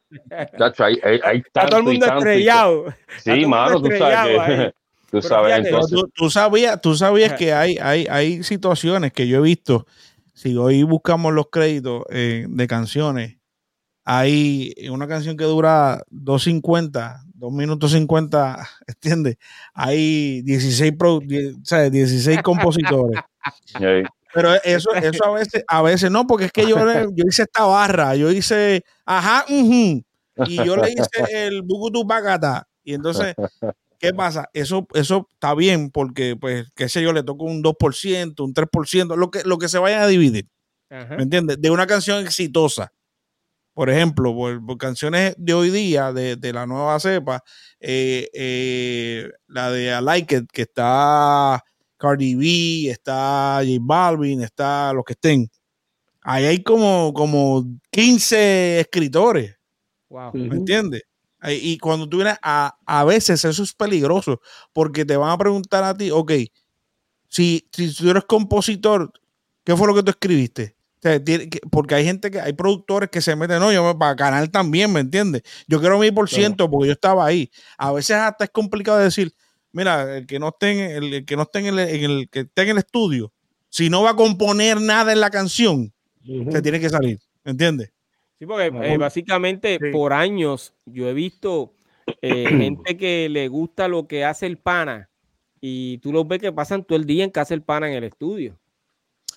chacho, 0.59 0.85
hay, 0.85 0.99
hay, 1.03 1.21
hay 1.25 1.39
Está 1.39 1.67
todo 1.67 1.79
el 1.79 1.85
tanto 1.85 1.91
mundo 1.91 2.07
tanto 2.07 2.19
estrellado. 2.27 2.85
tanto. 2.85 2.99
Sí, 3.23 3.31
mundo 3.31 3.49
mano, 3.49 3.81
tú 3.83 3.91
sabes 3.99 4.29
que, 4.47 4.73
tú 5.11 5.11
Pero 5.11 5.23
sabes, 5.23 5.47
fíjate, 5.47 5.63
Pero 5.63 5.77
entonces, 5.77 5.99
tú, 6.01 6.11
tú 6.15 6.31
sabías, 6.31 6.81
tú 6.81 6.95
sabías 6.97 7.33
que 7.35 7.53
hay, 7.55 7.77
hay, 7.81 8.07
hay 8.11 8.43
situaciones 8.43 9.13
que 9.13 9.27
yo 9.27 9.39
he 9.39 9.41
visto. 9.43 9.87
Si 10.35 10.57
hoy 10.57 10.83
buscamos 10.83 11.33
los 11.33 11.49
créditos 11.51 12.03
eh, 12.11 12.45
de 12.49 12.67
canciones, 12.67 13.37
hay 14.05 14.75
una 14.91 15.07
canción 15.07 15.37
que 15.37 15.45
dura 15.45 16.03
2.50, 16.11 17.23
2 17.35 17.53
minutos 17.53 17.93
50, 17.93 18.69
¿entiendes? 18.87 19.37
Hay 19.75 20.43
16, 20.43 20.93
pro- 20.99 21.21
die- 21.21 21.53
o 21.53 21.65
sea, 21.65 21.89
16 21.89 22.43
compositores. 22.43 23.21
Pero 24.33 24.55
eso, 24.63 24.93
eso 24.95 25.25
a 25.25 25.31
veces, 25.33 25.65
a 25.67 25.83
veces 25.83 26.11
no, 26.11 26.27
porque 26.27 26.47
es 26.47 26.53
que 26.53 26.67
yo, 26.67 26.77
yo 26.79 27.25
hice 27.29 27.43
esta 27.43 27.65
barra, 27.65 28.15
yo 28.15 28.31
hice, 28.31 28.85
ajá, 29.05 29.45
ujú, 29.49 30.05
y 30.47 30.57
yo 30.65 30.77
le 30.77 30.91
hice 30.93 31.47
el 31.47 31.63
bugutu 31.63 32.05
bacata. 32.05 32.67
Y 32.85 32.95
entonces, 32.95 33.35
¿qué 33.99 34.13
pasa? 34.15 34.49
Eso, 34.53 34.87
eso 34.95 35.29
está 35.33 35.55
bien, 35.55 35.91
porque, 35.91 36.37
pues, 36.37 36.69
qué 36.75 36.89
sé 36.89 37.03
yo, 37.03 37.13
le 37.13 37.23
toco 37.23 37.45
un 37.45 37.63
2%, 37.63 38.45
un 38.45 38.55
3%, 38.55 39.17
lo 39.17 39.31
que, 39.31 39.43
lo 39.45 39.59
que 39.59 39.69
se 39.69 39.79
vaya 39.79 40.03
a 40.03 40.07
dividir, 40.07 40.49
Ajá. 40.91 41.17
¿me 41.17 41.25
entiendes? 41.25 41.61
De 41.61 41.71
una 41.71 41.87
canción 41.87 42.25
exitosa. 42.25 42.93
Por 43.75 43.89
ejemplo, 43.89 44.35
por, 44.35 44.65
por 44.65 44.79
canciones 44.79 45.35
de 45.39 45.55
hoy 45.55 45.71
día, 45.71 46.13
de, 46.13 46.37
de 46.37 46.53
la 46.53 46.67
nueva 46.67 46.99
cepa, 47.01 47.43
eh, 47.79 48.29
eh, 48.35 49.31
la 49.47 49.71
de 49.71 49.97
I 49.99 50.03
Like 50.03 50.37
It, 50.37 50.51
que 50.53 50.63
está 50.63 51.63
Cardi 52.01 52.35
B, 52.35 52.91
está 52.91 53.61
J 53.63 53.79
Balvin, 53.81 54.43
está 54.43 54.93
los 54.95 55.05
que 55.05 55.13
estén. 55.13 55.51
Ahí 56.23 56.45
hay 56.47 56.63
como, 56.63 57.13
como 57.15 57.65
15 57.91 58.81
escritores, 58.81 59.57
Wow. 60.09 60.33
¿me 60.35 60.47
Ujú. 60.49 60.55
entiendes? 60.57 61.03
Y 61.49 61.79
cuando 61.79 62.09
tú 62.09 62.19
vienes 62.19 62.37
a, 62.43 62.77
a 62.87 63.05
veces 63.05 63.45
eso 63.45 63.63
es 63.63 63.73
peligroso, 63.75 64.41
porque 64.73 65.05
te 65.05 65.17
van 65.17 65.31
a 65.31 65.39
preguntar 65.39 65.85
a 65.85 65.97
ti, 65.97 66.11
ok, 66.11 66.33
si, 67.29 67.69
si 67.73 67.95
tú 67.95 68.11
eres 68.11 68.25
compositor, 68.25 69.13
¿qué 69.65 69.77
fue 69.77 69.87
lo 69.87 69.95
que 69.95 70.03
tú 70.03 70.11
escribiste? 70.11 70.77
O 70.99 71.03
sea, 71.03 71.19
porque 71.71 71.95
hay 71.95 72.05
gente 72.05 72.31
que, 72.31 72.41
hay 72.41 72.53
productores 72.53 73.09
que 73.09 73.23
se 73.23 73.35
meten, 73.37 73.59
no, 73.61 73.73
yo 73.73 73.83
me- 73.85 73.95
para 73.95 74.15
ganar 74.15 74.49
también, 74.49 74.93
¿me 74.93 75.01
entiendes? 75.01 75.43
Yo 75.67 75.81
quiero 75.81 75.99
mi 75.99 76.11
por 76.11 76.29
ciento 76.29 76.71
porque 76.71 76.89
yo 76.89 76.93
estaba 76.93 77.25
ahí. 77.25 77.51
A 77.79 77.93
veces 77.93 78.17
hasta 78.17 78.45
es 78.45 78.51
complicado 78.51 78.99
decir, 78.99 79.33
mira, 79.73 80.17
el 80.19 80.27
que 80.27 80.39
no 80.39 80.49
esté 80.49 80.71
en 80.73 81.05
el, 81.05 81.15
el 81.15 81.25
que 81.25 81.37
no 81.37 81.43
esté 81.43 81.59
en 81.61 81.67
el, 81.67 81.79
en 81.79 82.05
el- 82.11 82.29
que 82.29 82.41
esté 82.41 82.63
en 82.63 82.69
el 82.71 82.79
estudio, 82.79 83.33
si 83.69 83.89
no 83.91 84.03
va 84.03 84.11
a 84.11 84.17
componer 84.17 84.81
nada 84.81 85.13
en 85.13 85.21
la 85.21 85.31
canción, 85.31 85.93
Ujú. 86.27 86.51
se 86.53 86.63
tiene 86.63 86.81
que 86.81 86.91
salir, 86.91 87.19
¿me 87.45 87.53
entiendes? 87.53 87.93
Sí, 88.39 88.47
porque 88.47 88.67
eh, 88.67 88.97
básicamente 88.99 89.79
Sí. 89.81 89.91
por 89.93 90.13
años 90.13 90.73
yo 90.87 91.09
he 91.09 91.13
visto 91.15 91.73
eh, 92.23 92.49
gente 92.59 92.97
que 92.97 93.29
le 93.29 93.49
gusta 93.49 93.87
lo 93.89 94.07
que 94.09 94.25
hace 94.25 94.47
el 94.47 94.57
pana 94.57 95.09
y 95.61 95.99
tú 95.99 96.13
los 96.13 96.27
ves 96.27 96.41
que 96.41 96.51
pasan 96.53 96.83
todo 96.85 96.97
el 96.99 97.05
día 97.05 97.23
en 97.25 97.31
casa 97.31 97.53
el 97.55 97.63
pana 97.63 97.89
en 97.89 97.95
el 97.95 98.05
estudio. 98.05 98.59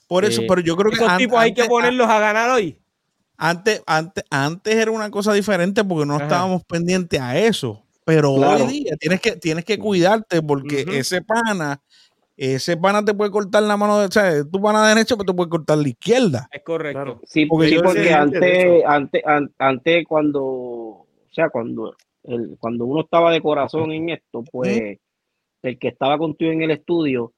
Por 0.08 0.26
eso, 0.26 0.42
Eh, 0.42 0.46
pero 0.48 0.62
yo 0.62 0.76
creo 0.78 0.90
que 0.90 0.98
Esos 0.98 1.10
an- 1.10 1.18
tipos 1.18 1.38
hay 1.38 1.54
que 1.54 1.66
ponerlos 1.66 2.08
a 2.08 2.20
ganar 2.20 2.50
hoy. 2.50 2.78
Antes, 3.36 3.82
antes, 3.86 4.24
antes 4.30 4.74
era 4.76 4.92
una 4.92 5.10
cosa 5.12 5.34
diferente 5.34 5.84
porque 5.84 6.06
no 6.06 6.16
Ajá. 6.16 6.24
estábamos 6.24 6.64
pendientes 6.64 7.20
a 7.20 7.38
eso. 7.38 7.83
Pero 8.06 8.36
Claro. 8.36 8.66
hoy 8.66 8.72
día 8.84 8.96
tienes 8.98 9.22
que, 9.22 9.32
tienes 9.38 9.66
que 9.66 9.78
cuidarte 9.78 10.42
porque 10.42 10.86
ese 10.90 11.22
pana, 11.22 11.82
ese 12.36 12.76
pana 12.78 13.04
te 13.04 13.14
puede 13.14 13.32
cortar 13.32 13.64
la 13.64 13.78
mano, 13.78 14.00
de, 14.00 14.08
o 14.08 14.12
sea, 14.12 14.44
tu 14.44 14.62
pana 14.62 14.88
derecha, 14.90 15.16
pero 15.16 15.26
te 15.28 15.34
puede 15.34 15.50
cortar 15.50 15.78
la 15.78 15.88
izquierda. 15.88 16.50
Es 16.52 16.64
correcto. 16.64 17.02
Claro. 17.04 17.22
Sí, 17.26 17.46
Porque 17.46 17.70
sí, 17.70 17.76
porque 17.82 18.12
antes 18.12 18.42
antes, 18.42 18.84
antes, 18.86 19.22
an- 19.26 19.54
antes 19.58 20.06
cuando, 20.08 20.44
o 20.44 21.08
sea, 21.32 21.50
cuando, 21.50 21.96
el, 22.24 22.58
cuando 22.60 22.86
uno 22.86 23.02
estaba 23.02 23.32
de 23.32 23.42
corazón 23.42 23.92
en 23.92 24.10
esto, 24.10 24.44
pues 24.52 24.98
el 25.62 25.80
que 25.80 25.88
estaba 25.88 26.18
contigo 26.18 26.52
en 26.52 26.62
el 26.62 26.72
estudio, 26.72 27.34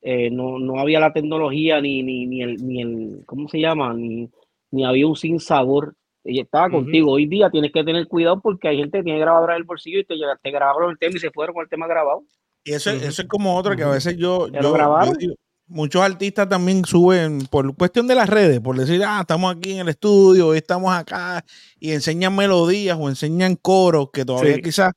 eh, 0.00 0.30
no, 0.30 0.60
no 0.60 0.78
había 0.78 1.00
la 1.00 1.12
tecnología 1.12 1.80
ni, 1.80 2.04
ni, 2.04 2.24
ni 2.26 2.42
el, 2.42 2.64
ni 2.64 2.82
el, 2.82 3.22
¿cómo 3.26 3.48
se 3.48 3.58
llama? 3.58 3.92
Ni, 3.94 4.30
ni 4.70 4.84
había 4.84 5.08
un 5.08 5.16
sin 5.16 5.40
sabor. 5.40 5.96
Ella 6.24 6.42
estaba 6.42 6.68
contigo. 6.70 7.12
Hoy 7.12 7.26
día 7.26 7.48
tienes 7.50 7.72
que 7.72 7.82
tener 7.84 8.06
cuidado 8.08 8.40
porque 8.40 8.68
hay 8.68 8.76
gente 8.78 8.98
que 8.98 9.04
tiene 9.04 9.18
grabadora 9.20 9.54
en 9.54 9.58
el 9.60 9.64
bolsillo 9.64 10.00
y 10.00 10.04
te, 10.04 10.14
te 10.42 10.50
grabaron 10.50 10.90
el 10.90 10.98
tema 10.98 11.16
y 11.16 11.20
se 11.20 11.30
fueron 11.30 11.54
con 11.54 11.62
el 11.62 11.68
tema 11.70 11.86
grabado. 11.86 12.22
Y 12.64 12.72
eso, 12.72 12.90
Ujú. 12.90 13.04
eso 13.04 13.22
es 13.22 13.28
como 13.28 13.56
otra 13.56 13.76
que 13.76 13.82
a 13.84 13.88
veces 13.88 14.16
yo, 14.16 14.46
¿Te 14.50 14.58
lo 14.58 14.62
yo- 14.62 14.72
grabaron? 14.72 15.14
yo 15.14 15.18
digo, 15.18 15.34
muchos 15.68 16.02
artistas 16.02 16.48
también 16.48 16.84
suben 16.84 17.46
por 17.50 17.74
cuestión 17.76 18.06
de 18.06 18.14
las 18.14 18.28
redes, 18.28 18.60
por 18.60 18.76
decir, 18.76 19.02
ah, 19.06 19.18
estamos 19.20 19.54
aquí 19.54 19.72
en 19.72 19.80
el 19.80 19.88
estudio, 19.88 20.48
hoy 20.48 20.58
estamos 20.58 20.92
acá, 20.92 21.44
y 21.78 21.92
enseñan 21.92 22.34
melodías 22.36 22.98
o 23.00 23.08
enseñan 23.08 23.54
coros 23.56 24.08
que 24.12 24.24
todavía 24.24 24.56
Sí. 24.56 24.62
quizás, 24.62 24.92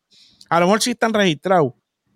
a 0.50 0.60
lo 0.60 0.66
mejor 0.66 0.82
sí 0.82 0.92
están 0.92 1.14
registrados, 1.14 1.74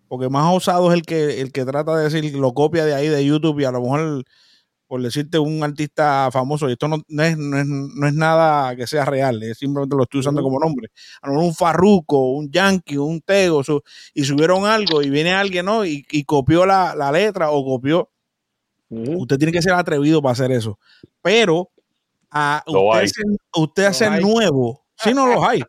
porque 0.08 0.30
más 0.30 0.54
osado 0.54 0.90
es 0.92 0.96
el 0.98 1.04
que, 1.04 1.42
el 1.42 1.52
que 1.52 1.64
trata 1.64 1.96
de 1.96 2.06
decir, 2.10 2.36
lo 2.36 2.54
copia 2.54 2.86
de 2.86 2.96
ahí 2.96 3.08
de 3.08 3.26
YouTube 3.26 3.60
y 3.62 3.66
a 3.66 3.72
lo 3.72 3.82
mejor, 3.82 4.24
por 4.88 5.02
decirte, 5.02 5.40
un 5.40 5.64
artista 5.64 6.30
famoso, 6.32 6.70
y 6.70 6.74
esto 6.74 6.88
no, 6.88 6.98
no 7.08 7.24
es, 7.24 7.38
no, 7.38 7.58
es, 7.60 7.66
no 7.66 8.08
es 8.08 8.14
nada 8.14 8.76
que 8.76 8.86
sea 8.88 9.06
real, 9.06 9.42
es 9.44 9.58
simplemente 9.58 9.96
lo 9.96 10.04
estoy 10.04 10.20
usando 10.20 10.42
como 10.44 10.60
nombre. 10.60 10.90
A 11.22 11.32
un 11.32 11.54
Farruco, 11.56 12.32
un 12.34 12.52
Yankee, 12.52 12.98
un 12.98 13.22
Tego, 13.22 13.64
su- 13.64 13.82
y 14.14 14.24
subieron 14.24 14.66
algo 14.66 15.02
y 15.02 15.10
viene 15.10 15.34
alguien, 15.34 15.66
¿no? 15.66 15.86
Y, 15.86 16.06
y 16.12 16.24
copió 16.24 16.66
la, 16.66 16.96
la 16.96 17.12
letra 17.12 17.52
o 17.52 17.64
copió. 17.66 18.10
Usted 19.18 19.38
tiene 19.38 19.52
que 19.52 19.62
ser 19.62 19.74
atrevido 19.74 20.22
para 20.22 20.34
hacer 20.34 20.52
eso. 20.52 20.78
Pero 21.22 21.72
a 22.30 22.64
usted, 22.68 23.08
ser, 23.08 23.26
usted 23.56 23.84
hacer 23.86 24.12
nuevo, 24.22 24.86
sí 24.98 25.14
no 25.14 25.26
los 25.28 25.44
hay, 25.44 25.62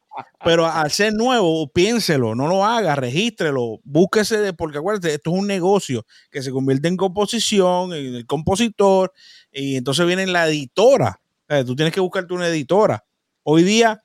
pero 0.45 0.67
al 0.67 0.91
ser 0.91 1.12
nuevo, 1.14 1.69
piénselo, 1.73 2.35
no 2.35 2.47
lo 2.49 2.64
haga, 2.64 2.95
regístrelo, 2.97 3.81
búsquese, 3.85 4.39
de, 4.39 4.53
porque 4.53 4.79
acuérdate, 4.79 5.14
esto 5.14 5.33
es 5.33 5.41
un 5.41 5.47
negocio 5.47 6.05
que 6.31 6.43
se 6.43 6.51
convierte 6.51 6.89
en 6.89 6.97
composición, 6.97 7.93
en 7.93 8.14
el 8.14 8.27
compositor, 8.27 9.12
y 9.53 9.77
entonces 9.77 10.07
viene 10.07 10.27
la 10.27 10.49
editora. 10.49 11.21
Tú 11.64 11.77
tienes 11.77 11.95
que 11.95 12.01
buscarte 12.01 12.35
una 12.35 12.49
editora. 12.49 13.05
Hoy 13.43 13.62
día, 13.62 14.03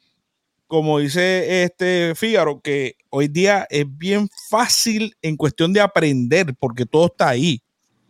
como 0.68 0.99
dice 0.99 1.64
este 1.64 2.14
Fígaro, 2.16 2.62
que 2.62 2.95
hoy 3.09 3.28
día 3.28 3.68
es 3.70 3.86
bien 3.88 4.30
fácil 4.49 5.16
en 5.22 5.36
cuestión 5.36 5.74
de 5.74 5.82
aprender, 5.82 6.55
porque 6.59 6.86
todo 6.86 7.07
está 7.07 7.30
ahí. 7.30 7.62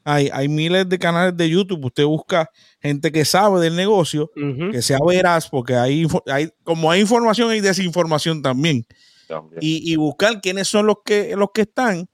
Hay, 0.03 0.29
hay 0.33 0.47
miles 0.47 0.89
de 0.89 0.97
canales 0.97 1.37
de 1.37 1.49
YouTube, 1.49 1.85
usted 1.85 2.05
busca 2.05 2.49
gente 2.81 3.11
que 3.11 3.23
sabe 3.25 3.61
del 3.61 3.75
negocio, 3.75 4.31
que 4.71 4.81
sea 4.81 4.97
veraz, 5.05 5.47
porque 5.49 5.75
hay, 5.75 6.07
hay 6.27 6.49
como 6.63 6.89
hay 6.89 7.01
información, 7.01 7.51
hay 7.51 7.61
desinformación 7.61 8.41
también. 8.41 8.85
también. 9.27 9.59
Y, 9.61 9.91
y 9.93 9.95
buscar 9.97 10.41
quiénes 10.41 10.67
son 10.67 10.87
los 10.87 10.97
que, 11.05 11.35
los 11.35 11.49
que 11.53 11.61
están 11.61 12.07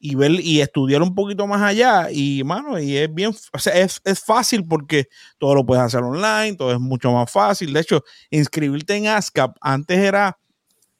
y 0.00 0.14
ver 0.14 0.30
y 0.40 0.60
estudiar 0.60 1.02
un 1.02 1.14
poquito 1.14 1.46
más 1.46 1.60
allá. 1.60 2.08
Y, 2.10 2.42
mano, 2.44 2.78
y 2.80 2.96
es 2.96 3.12
bien, 3.12 3.32
o 3.52 3.58
sea, 3.58 3.74
es, 3.74 4.00
es 4.04 4.20
fácil 4.20 4.64
porque 4.66 5.08
todo 5.38 5.54
lo 5.56 5.66
puedes 5.66 5.82
hacer 5.84 6.00
online, 6.02 6.54
todo 6.56 6.72
es 6.72 6.80
mucho 6.80 7.12
más 7.12 7.30
fácil. 7.30 7.72
De 7.72 7.80
hecho, 7.80 8.02
inscribirte 8.30 8.94
en 8.94 9.08
ASCAP 9.08 9.56
antes 9.60 9.98
era, 9.98 10.38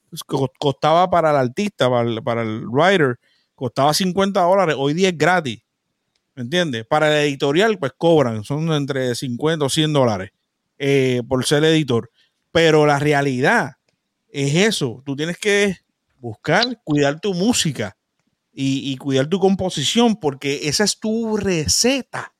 pues, 0.09 0.23
co- 0.23 0.51
costaba 0.59 1.09
para 1.09 1.31
el 1.31 1.37
artista, 1.37 1.89
para 1.89 2.07
el, 2.09 2.21
para 2.21 2.41
el 2.43 2.67
writer, 2.67 3.17
costaba 3.55 3.93
50 3.93 4.41
dólares, 4.41 4.75
hoy 4.77 4.93
día 4.93 5.09
es 5.09 5.17
gratis. 5.17 5.59
¿Me 6.39 6.43
entiendes? 6.43 6.85
Para 6.85 7.09
el 7.21 7.27
editorial, 7.27 7.77
pues 7.77 7.91
cobran, 7.97 8.45
son 8.45 8.71
entre 8.71 9.13
50 9.13 9.65
o 9.65 9.69
100 9.69 9.91
dólares 9.91 10.31
eh, 10.77 11.21
por 11.27 11.45
ser 11.45 11.65
editor. 11.65 12.09
Pero 12.53 12.85
la 12.85 12.97
realidad 12.97 13.71
es 14.29 14.55
eso. 14.55 15.03
Tú 15.05 15.17
tienes 15.17 15.37
que 15.37 15.75
buscar, 16.17 16.81
cuidar 16.85 17.19
tu 17.19 17.33
música 17.33 17.97
y, 18.53 18.89
y 18.89 18.95
cuidar 18.95 19.27
tu 19.27 19.37
composición, 19.37 20.15
porque 20.17 20.61
esa 20.69 20.85
es 20.85 20.97
tu 20.97 21.35
receta. 21.35 22.33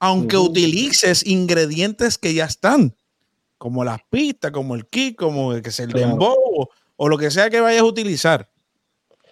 Aunque 0.00 0.36
utilices 0.36 1.24
ingredientes 1.24 2.18
que 2.18 2.34
ya 2.34 2.46
están. 2.46 2.96
como 3.56 3.84
las 3.84 4.00
pistas, 4.10 4.50
como 4.50 4.74
el 4.74 4.86
kick, 4.88 5.14
como 5.16 5.52
el 5.52 5.62
que 5.62 5.68
es 5.68 5.78
el 5.78 5.90
dembow 5.92 6.34
o, 6.96 7.08
lo 7.08 7.16
que 7.16 7.30
sea 7.30 7.48
que 7.50 7.60
vayas 7.60 7.82
a 7.82 7.84
utilizar. 7.84 8.50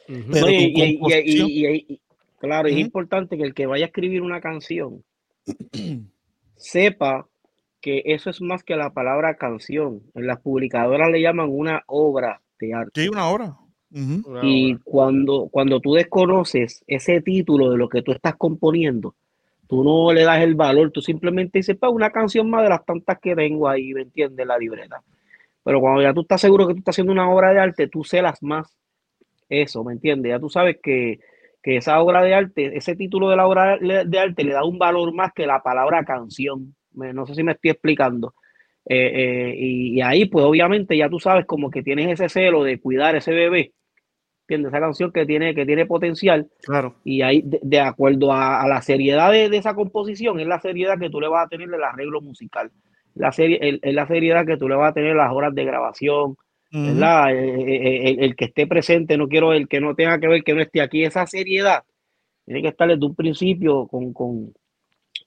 Ujú. 0.09 0.23
Pero 0.31 0.47
No, 0.47 0.53
y- 0.53 0.73
tu 1.01 1.09
y- 1.09 1.87
y- 1.89 2.01
claro, 2.39 2.69
es 2.69 2.77
importante 2.77 3.37
que 3.37 3.45
el 3.45 3.55
que 3.55 3.67
vaya 3.67 3.87
a 3.87 3.89
escribir 3.89 4.23
una 4.23 4.41
canción 4.41 5.03
sepa 6.57 7.27
que 7.81 8.03
eso 8.07 8.31
es 8.31 8.41
más 8.41 8.65
que 8.65 8.77
la 8.77 8.93
palabra 8.93 9.37
canción. 9.37 10.03
En 10.15 10.27
las 10.27 10.41
publicadoras 10.41 11.11
le 11.11 11.21
llaman 11.21 11.49
una 11.51 11.85
obra 11.87 12.41
de 12.59 12.75
arte. 12.75 13.03
Sí, 13.03 13.09
una. 13.09 13.31
Una 13.31 14.41
Y 14.43 14.77
cuando, 14.83 15.49
cuando 15.51 15.81
tú 15.81 15.95
desconoces 15.95 16.83
ese 16.87 17.21
título 17.21 17.71
de 17.71 17.79
lo 17.79 17.89
que 17.89 18.03
tú 18.03 18.13
estás 18.13 18.35
componiendo, 18.37 19.15
tú 19.69 19.85
no 19.85 20.13
le 20.13 20.25
das 20.25 20.43
el 20.43 20.55
valor, 20.55 20.91
tú 20.91 21.01
simplemente 21.01 21.59
dices, 21.59 21.77
pues 21.79 21.93
una 21.93 22.11
canción 22.11 22.51
más 22.51 22.63
de 22.63 22.71
las 22.71 22.85
tantas 22.85 23.19
que 23.21 23.35
tengo 23.35 23.69
ahí, 23.69 23.95
¿me 23.95 24.03
entiendes? 24.03 24.47
La 24.47 24.59
libreta. 24.59 25.03
Pero 25.63 25.81
cuando 25.81 26.03
ya 26.03 26.13
tú 26.13 26.23
estás 26.23 26.41
seguro 26.41 26.67
que 26.67 26.75
tú 26.75 26.81
estás 26.81 26.95
haciendo 26.95 27.13
una 27.13 27.31
obra 27.31 27.53
de 27.53 27.61
arte, 27.61 27.89
tú 27.89 28.05
celas 28.05 28.43
más 28.43 28.77
eso, 29.49 29.85
¿me 29.85 29.93
entiendes? 29.93 30.31
Ya 30.31 30.41
tú 30.41 30.51
sabes 30.51 30.79
que, 30.83 31.21
que 31.67 31.79
esa 31.79 32.01
obra 32.01 32.23
de 32.23 32.33
arte, 32.33 32.77
ese 32.77 32.95
título 32.95 33.29
de 33.29 33.35
la 33.35 33.45
obra 33.49 33.77
de 33.77 34.19
arte 34.21 34.45
le 34.45 34.53
da 34.53 34.65
un 34.65 34.79
valor 34.79 35.13
más 35.13 35.33
que 35.35 35.47
la 35.49 35.61
palabra 35.65 36.05
canción. 36.05 36.77
No 36.95 37.27
sé 37.27 37.35
si 37.35 37.43
me 37.43 37.53
estoy 37.53 37.73
explicando. 37.73 38.35
Eh, 38.89 39.11
eh, 39.15 39.55
y, 39.59 39.99
y 39.99 40.01
ahí, 40.01 40.27
pues 40.27 40.45
obviamente 40.45 40.97
ya 40.97 41.09
tú 41.09 41.19
sabes 41.19 41.45
como 41.45 41.69
que 41.69 41.83
tienes 41.83 42.09
ese 42.09 42.29
celo 42.29 42.63
de 42.63 42.79
cuidar 42.79 43.17
ese 43.17 43.33
bebé, 43.33 43.73
¿entiendes? 44.43 44.73
Esa 44.73 44.79
canción 44.79 45.11
que 45.11 45.27
tiene, 45.27 45.57
que 45.57 45.67
tiene 45.67 45.87
potencial 45.87 46.47
Claro. 46.63 46.95
y 47.03 47.23
ahí, 47.23 47.43
de, 47.45 47.59
de 47.65 47.81
acuerdo 47.81 48.33
a, 48.33 48.63
a 48.63 48.69
la 48.69 48.81
seriedad 48.83 49.33
de, 49.33 49.49
de 49.49 49.57
esa 49.57 49.75
composición, 49.75 50.39
es 50.39 50.47
la 50.47 50.61
seriedad 50.61 51.01
que 51.01 51.11
tú 51.11 51.21
le 51.21 51.27
vas 51.27 51.47
a 51.47 51.49
tener 51.49 51.69
el 51.69 51.83
arreglo 51.83 52.21
musical, 52.21 52.71
la 53.17 53.33
serie, 53.33 53.81
es 53.83 53.93
la 53.95 54.07
seriedad 54.07 54.47
que 54.47 54.57
tú 54.57 54.69
le 54.69 54.77
vas 54.77 54.91
a 54.93 54.95
tener 54.95 55.17
las 55.17 55.33
horas 55.33 55.53
de 55.53 55.65
grabación, 55.65 56.37
¿verdad? 56.71 57.35
Eh, 57.35 57.63
eh, 57.63 58.11
El, 58.11 58.25
el 58.25 58.37
que 58.37 58.47
esté 58.47 58.67
presente, 58.67 59.17
no 59.17 59.29
quiero 59.29 59.53
el 59.53 59.69
que 59.69 59.81
no 59.81 59.95
tenga 59.95 60.19
que 60.19 60.29
ver, 60.29 60.43
que 60.43 60.55
no 60.55 60.61
esté 60.61 60.81
aquí, 60.81 61.05
esa 61.05 61.27
seriedad 61.27 61.85
tiene 62.45 62.63
que 62.63 62.69
estar 62.69 62.89
desde 62.89 63.05
un 63.05 63.15
principio 63.15 63.89
con, 63.89 64.13
con, 64.13 64.55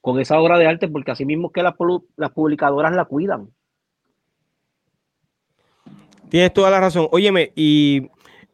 con 0.00 0.18
esa 0.20 0.40
obra 0.40 0.58
de 0.58 0.66
arte, 0.66 0.88
porque 0.88 1.10
así 1.10 1.24
mismo 1.24 1.52
que 1.52 1.62
las, 1.62 1.74
las 2.16 2.30
publicadoras 2.30 2.96
la 2.96 3.04
cuidan. 3.04 3.50
Tienes 6.30 6.52
toda 6.52 6.70
la 6.70 6.80
razón. 6.80 7.08
Óyeme, 7.10 7.52
y 7.56 8.08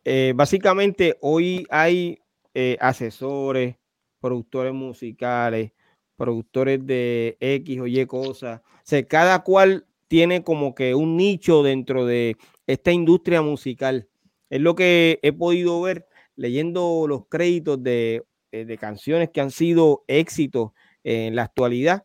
eh, 0.05 0.32
básicamente 0.34 1.16
hoy 1.20 1.66
hay 1.70 2.18
eh, 2.55 2.76
asesores, 2.80 3.76
productores 4.20 4.72
musicales, 4.72 5.72
productores 6.16 6.84
de 6.87 7.37
X 7.39 7.80
o 7.80 7.87
Y 7.87 8.07
cosas. 8.07 8.62
O 8.64 8.80
sea, 8.82 9.07
cada 9.07 9.45
cual 9.45 9.87
tiene 10.09 10.43
como 10.43 10.74
que 10.74 10.95
un 10.95 11.16
nicho 11.16 11.62
dentro 11.62 12.07
de 12.07 12.37
esta 12.67 12.93
industria 12.93 13.43
musical. 13.43 14.09
Es 14.51 14.61
lo 14.61 14.75
que 14.75 15.19
he 15.23 15.33
podido 15.33 15.81
ver 15.83 16.07
leyendo 16.37 17.07
los 17.09 17.27
créditos 17.29 17.83
de, 17.83 18.25
eh, 18.53 18.77
canciones 18.79 19.31
que 19.31 19.41
han 19.41 19.51
sido 19.51 20.05
éxitos 20.07 20.73
en 21.05 21.37
la 21.37 21.43
actualidad. 21.45 22.05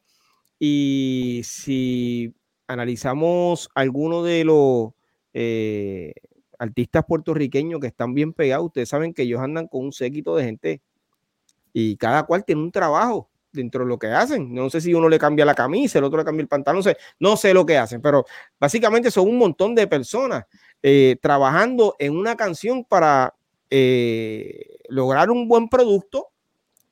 Y 0.59 1.41
si 1.43 2.33
analizamos 2.67 3.69
algunos 3.73 4.25
de 4.25 4.43
los 4.45 4.91
eh, 5.33 6.13
artistas 6.59 7.03
puertorriqueños 7.07 7.79
que 7.79 7.87
están 7.87 8.13
bien 8.13 8.33
pegados, 8.33 8.67
ustedes 8.67 8.89
saben 8.89 9.13
que 9.13 9.23
ellos 9.23 9.41
andan 9.41 9.67
con 9.67 9.85
un 9.85 9.91
séquito 9.91 10.35
de 10.35 10.45
gente 10.45 10.81
y 11.73 11.97
cada 11.97 12.23
cual 12.23 12.45
tiene 12.45 12.61
un 12.61 12.71
trabajo 12.71 13.30
dentro 13.51 13.83
de 13.83 13.89
lo 13.89 13.99
que 13.99 14.07
hacen. 14.07 14.53
No 14.53 14.69
sé 14.69 14.81
si 14.81 14.93
uno 14.93 15.09
le 15.09 15.19
cambia 15.19 15.45
la 15.45 15.55
camisa, 15.55 15.99
el 15.99 16.05
otro 16.05 16.19
le 16.19 16.25
cambia 16.25 16.41
el 16.41 16.47
pantalón, 16.47 16.79
no 16.79 16.83
sé, 16.83 16.97
no 17.19 17.37
sé 17.37 17.53
lo 17.53 17.65
que 17.65 17.77
hacen, 17.77 18.01
pero 18.01 18.25
básicamente 18.59 19.11
son 19.11 19.27
un 19.27 19.37
montón 19.37 19.75
de 19.75 19.87
personas 19.87 20.45
eh, 20.83 21.17
trabajando 21.21 21.95
en 21.99 22.15
una 22.15 22.35
canción 22.35 22.83
para 22.83 23.35
eh, 23.73 24.79
lograr 24.89 25.31
un 25.31 25.47
buen 25.47 25.69
producto 25.69 26.27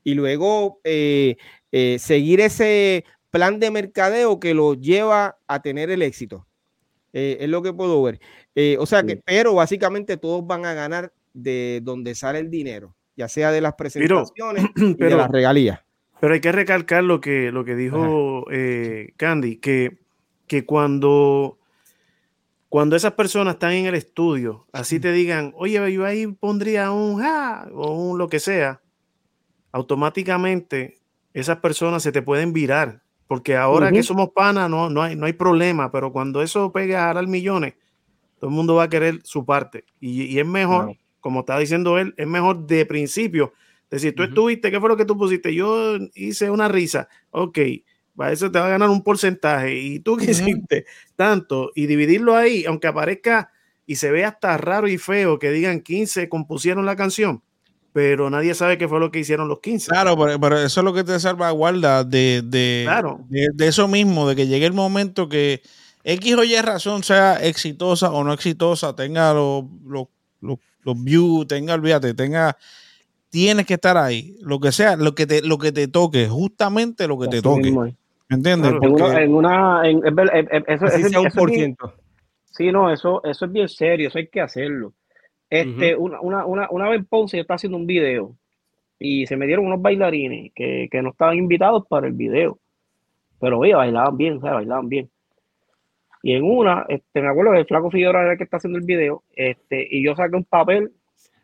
y 0.01 0.14
luego 0.14 0.80
eh, 0.86 1.36
eh, 1.74 1.97
seguir 1.99 2.39
ese 2.39 3.03
plan 3.32 3.60
de 3.60 3.70
mercadeo 3.70 4.39
que 4.39 4.53
los 4.53 4.80
lleva 4.80 5.38
a 5.45 5.62
tener 5.62 5.89
el 5.89 6.01
éxito. 6.01 6.47
Es 7.12 7.49
lo 7.49 7.62
que 7.64 7.74
puedo 7.74 8.01
ver. 8.03 8.20
O 8.78 8.86
sea 8.86 9.03
que, 9.03 9.18
pero 9.18 9.55
básicamente 9.55 10.16
todos 10.16 10.45
van 10.45 10.66
a 10.66 10.74
ganar 10.76 11.12
de 11.34 11.82
donde 11.84 12.14
sale 12.14 12.38
el 12.38 12.51
dinero, 12.51 12.95
ya 13.18 13.28
sea 13.28 13.51
de 13.51 13.62
las 13.62 13.74
presentaciones 13.74 14.66
y 14.76 14.93
de 14.93 15.10
las 15.10 15.30
regalías. 15.30 15.80
Pero 16.20 16.34
hay 16.34 16.42
que 16.42 16.52
recalcar 16.52 17.04
lo 17.04 17.22
que, 17.22 17.52
lo 17.52 17.64
que 17.64 17.76
dijo 17.76 18.46
eh, 18.52 19.14
Candy, 19.18 19.58
que, 19.58 20.00
que 20.48 20.66
cuando, 20.66 21.58
cuando 22.68 22.96
esas 22.96 23.14
personas 23.14 23.56
están 23.56 23.72
en 23.74 23.86
el 23.86 23.96
estudio, 23.96 24.68
así 24.74 25.00
te 25.00 25.12
digan, 25.12 25.54
oye, 25.56 25.92
yo 25.94 26.06
ahí 26.06 26.28
pondría 26.28 26.92
un 26.92 27.22
ja 27.22 27.68
o 27.74 27.94
un 27.94 28.18
lo 28.18 28.28
que 28.28 28.40
sea, 28.40 28.82
automáticamente 29.72 31.00
esas 31.34 31.58
personas 31.58 32.04
se 32.04 32.12
te 32.12 32.22
pueden 32.22 32.54
virar. 32.54 33.02
Porque 33.28 33.56
ahora 33.56 33.92
que 33.92 34.02
somos 34.02 34.32
panas 34.32 34.72
no, 34.72 34.90
no, 34.90 35.04
hay, 35.04 35.16
no 35.16 35.28
hay 35.28 35.34
problema, 35.34 35.92
pero 35.92 36.12
cuando 36.12 36.42
eso 36.42 36.72
pega 36.72 37.04
a 37.04 37.08
ganar 37.10 37.28
millones, 37.28 37.76
todo 38.40 38.50
el 38.50 38.56
mundo 38.56 38.74
va 38.74 38.84
a 38.84 38.90
querer 38.90 39.20
su 39.24 39.46
parte. 39.46 39.86
Y, 40.00 40.24
y 40.24 40.40
es 40.40 40.48
mejor, 40.48 40.98
como 41.20 41.42
está 41.42 41.60
diciendo 41.60 42.00
él, 42.00 42.16
es 42.18 42.26
mejor 42.26 42.66
de 42.66 42.88
principio 42.88 43.54
decir, 43.90 44.16
tú 44.16 44.24
estuviste, 44.24 44.72
¿qué 44.72 44.80
fue 44.80 44.90
lo 44.90 44.98
que 44.98 45.06
tú 45.06 45.18
pusiste? 45.18 45.54
Yo 45.54 45.98
hice 46.16 46.50
una 46.50 46.68
risa. 46.68 47.08
Ok, 47.32 47.60
para 48.16 48.32
eso 48.32 48.52
te 48.52 48.60
va 48.60 48.68
a 48.68 48.70
ganar 48.70 48.90
un 48.90 49.04
porcentaje. 49.04 49.76
Y 49.78 50.00
tú 50.00 50.14
Ujú. 50.14 50.24
hiciste 50.24 50.86
tanto 51.16 51.72
y 51.76 51.86
dividirlo 51.88 52.36
ahí, 52.36 52.66
aunque 52.66 52.88
aparezca 52.88 53.52
y 53.86 53.96
se 53.96 54.12
vea 54.12 54.28
hasta 54.30 54.58
raro 54.58 54.88
y 54.88 54.98
feo 54.98 55.40
que 55.40 55.52
digan 55.52 55.82
15 55.82 56.30
compusieron 56.30 56.86
la 56.86 56.96
canción, 56.96 57.42
pero 57.92 58.30
nadie 58.30 58.54
sabe 58.54 58.78
qué 58.78 58.88
fue 58.88 59.00
lo 59.00 59.10
que 59.10 59.20
hicieron 59.20 59.48
los 59.48 59.62
15. 59.62 59.90
Claro, 59.90 60.16
pero, 60.18 60.40
pero 60.40 60.60
eso 60.60 60.82
es 60.82 60.84
lo 60.84 60.94
que 60.94 61.04
te 61.04 61.20
salvaguarda 61.20 62.04
de, 62.04 62.44
de, 62.46 62.84
Claro. 62.86 63.26
de, 63.30 63.48
de 63.54 63.68
eso 63.68 63.88
mismo, 63.88 64.30
de 64.30 64.36
que 64.36 64.46
llegue 64.48 64.68
el 64.68 64.74
momento 64.74 65.28
que 65.28 65.62
X 66.04 66.36
o 66.36 66.44
Y 66.44 66.56
razón 66.62 67.04
sea 67.04 67.36
exitosa 67.44 68.12
o 68.12 68.24
no 68.24 68.32
exitosa, 68.34 68.96
tenga 68.96 69.34
los, 69.34 69.64
los, 69.86 70.08
los, 70.42 70.60
los 70.84 71.04
views, 71.04 71.48
tenga, 71.48 71.74
olvídate, 71.74 72.14
tenga, 72.14 72.58
tienes 73.30 73.66
que 73.66 73.76
estar 73.76 73.98
ahí, 73.98 74.36
lo 74.42 74.60
que 74.60 74.72
sea, 74.72 74.96
lo 74.96 75.14
que 75.16 75.26
te, 75.28 75.42
lo 75.42 75.58
que 75.58 75.72
te 75.72 75.88
toque, 75.88 76.28
justamente 76.28 77.08
lo 77.08 77.18
que 77.20 77.28
te 77.28 77.42
toque, 77.42 77.62
mismo 77.64 77.86
es. 77.86 77.96
¿me 78.30 78.36
entiendes? 78.38 78.72
Claro. 78.72 78.86
En 78.86 78.92
una, 78.94 79.06
Porque- 79.06 79.24
en 79.24 79.34
una, 79.36 79.82
en- 79.90 80.06
es 80.08 80.16
ver- 80.16 80.32
es- 80.34 80.48
es- 80.52 80.64
eso, 80.68 80.86
Así 80.86 81.02
eso- 81.02 81.10
sea 81.10 81.20
un 81.22 81.28
eso 81.28 81.40
por 81.40 81.50
ciento. 81.52 81.94
Sí, 82.46 82.72
no, 82.72 82.92
eso, 82.92 83.22
eso 83.24 83.46
es 83.46 83.52
bien 83.52 83.70
serio, 83.70 84.08
eso 84.08 84.18
hay 84.18 84.28
que 84.28 84.42
hacerlo. 84.42 84.94
Este, 85.50 85.96
una, 85.96 86.20
una, 86.22 86.46
una, 86.46 86.68
una 86.70 86.90
vez 86.90 87.00
en 87.00 87.06
Ponce 87.06 87.38
yo 87.38 87.42
estaba 87.42 87.56
haciendo 87.56 87.78
un 87.78 87.88
video 87.88 88.36
y 89.00 89.26
se 89.26 89.36
me 89.38 89.48
dieron 89.48 89.66
unos 89.66 89.82
bailarines 89.82 90.52
que, 90.54 90.88
que 90.92 91.02
no 91.02 91.10
estaban 91.10 91.38
invitados 91.38 91.86
para 91.88 92.06
el 92.08 92.14
video, 92.14 92.60
pero 93.40 93.60
oye, 93.60 93.74
bailaban 93.74 94.16
bien, 94.18 94.38
o 94.38 94.42
sea, 94.42 94.54
bailaban 94.54 94.90
bien. 94.90 95.10
Y 96.22 96.34
en 96.34 96.44
una, 96.44 96.86
este, 96.90 97.22
me 97.22 97.30
acuerdo 97.30 97.54
que 97.54 97.60
el 97.60 97.66
flaco 97.66 97.90
Figueroa 97.90 98.22
era 98.24 98.32
el 98.34 98.38
que 98.38 98.44
está 98.44 98.58
haciendo 98.58 98.78
el 98.78 98.86
video, 98.86 99.24
este, 99.36 99.88
y 99.90 100.04
yo 100.04 100.16
saqué 100.16 100.36
un 100.36 100.44
papel, 100.44 100.92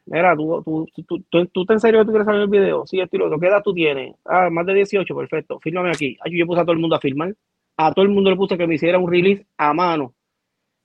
mira, 0.06 0.36
tú, 0.36 0.62
tú, 0.64 0.88
tú, 0.93 1.03
tú, 1.30 1.45
tú, 1.47 1.66
¿tú 1.66 1.74
en 1.74 1.80
serio 1.80 1.99
que 2.01 2.06
tú 2.06 2.12
quieres 2.12 2.26
salir 2.26 2.41
el 2.41 2.47
video? 2.49 2.86
Sí, 2.86 2.99
estilo, 2.99 3.30
¿qué 3.39 3.47
edad 3.47 3.62
tú 3.64 3.74
tienes? 3.74 4.16
Ah, 4.26 4.49
más 4.49 4.66
de 4.66 4.74
18, 4.74 5.16
perfecto, 5.16 5.60
fírmame 5.60 5.89
aquí. 5.89 6.18
Ay, 6.22 6.38
yo 6.38 6.45
puse 6.45 6.62
a 6.62 6.64
todo 6.64 6.74
el 6.74 6.80
mundo 6.80 6.95
a 6.95 6.99
firmar, 6.99 7.34
a 7.78 7.93
todo 7.93 8.03
el 8.03 8.12
mundo 8.12 8.30
le 8.30 8.36
puse 8.36 8.58
que 8.58 8.68
me 8.68 8.76
hiciera 8.76 8.97
un 8.97 9.12
release 9.12 9.45
a 9.58 9.74
mano 9.74 10.14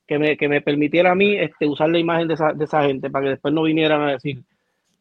que 0.07 0.19
me, 0.19 0.37
que 0.37 0.49
me 0.49 0.61
permitiera 0.61 1.13
a 1.13 1.15
mí 1.15 1.37
este, 1.37 1.69
usar 1.69 1.89
la 1.89 1.99
imagen 1.99 2.27
de 2.27 2.35
esa, 2.35 2.53
de 2.53 2.65
esa 2.65 2.83
gente 2.83 3.11
para 3.11 3.25
que 3.27 3.31
después 3.31 3.55
no 3.55 3.63
vinieran 3.63 4.03
a 4.03 4.13
decir, 4.13 4.43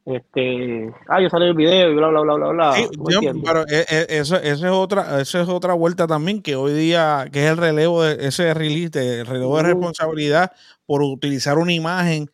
este, 0.05 0.91
ah, 1.07 1.21
yo 1.21 1.29
salí 1.29 1.45
el 1.47 1.55
video 1.55 1.91
y 1.91 1.95
bla, 1.95 2.09
bla, 2.09 2.21
bla, 2.21 2.33
bla, 2.35 2.47
bla. 2.49 2.73
Sí, 2.73 2.83
¿tú 2.95 3.03
me 3.03 3.13
yo- 3.13 3.41
pero 3.43 3.61
e- 3.67 3.85
e- 3.89 4.19
eso, 4.19 4.35
eso 4.37 4.65
es 4.67 4.71
otra, 4.71 5.19
eso 5.19 5.41
es 5.41 5.49
otra 5.49 5.73
vuelta 5.73 6.07
también 6.07 6.41
que 6.41 6.55
hoy 6.55 6.73
día, 6.73 7.27
que 7.31 7.43
es 7.45 7.51
el 7.51 7.57
relevo 7.57 8.03
de 8.03 8.27
ese 8.27 8.53
release, 8.53 8.89
de- 8.99 9.21
el 9.21 9.25
relevo 9.25 9.57
de 9.57 9.63
Ujú. 9.63 9.71
responsabilidad 9.71 10.51
por 10.85 11.01
utilizar 11.01 11.57
una 11.57 11.73
imagen 11.73 12.29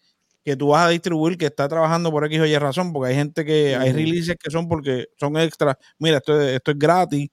que 0.45 0.55
tú 0.55 0.67
vas 0.67 0.85
a 0.85 0.89
distribuir 0.89 1.37
que 1.37 1.47
está 1.47 1.67
trabajando 1.67 2.11
por 2.11 2.23
X 2.25 2.39
o 2.39 2.45
Y 2.45 2.55
razón, 2.57 2.93
porque 2.93 3.09
hay 3.09 3.15
gente 3.15 3.43
que, 3.43 3.75
hay 3.75 3.91
releases 3.91 4.35
que 4.41 4.51
son 4.51 4.67
porque 4.69 5.07
son 5.19 5.35
extras, 5.37 5.75
mira, 5.99 6.17
esto, 6.17 6.39
es- 6.39 6.55
esto 6.57 6.71
es 6.71 6.77
gratis 6.79 7.29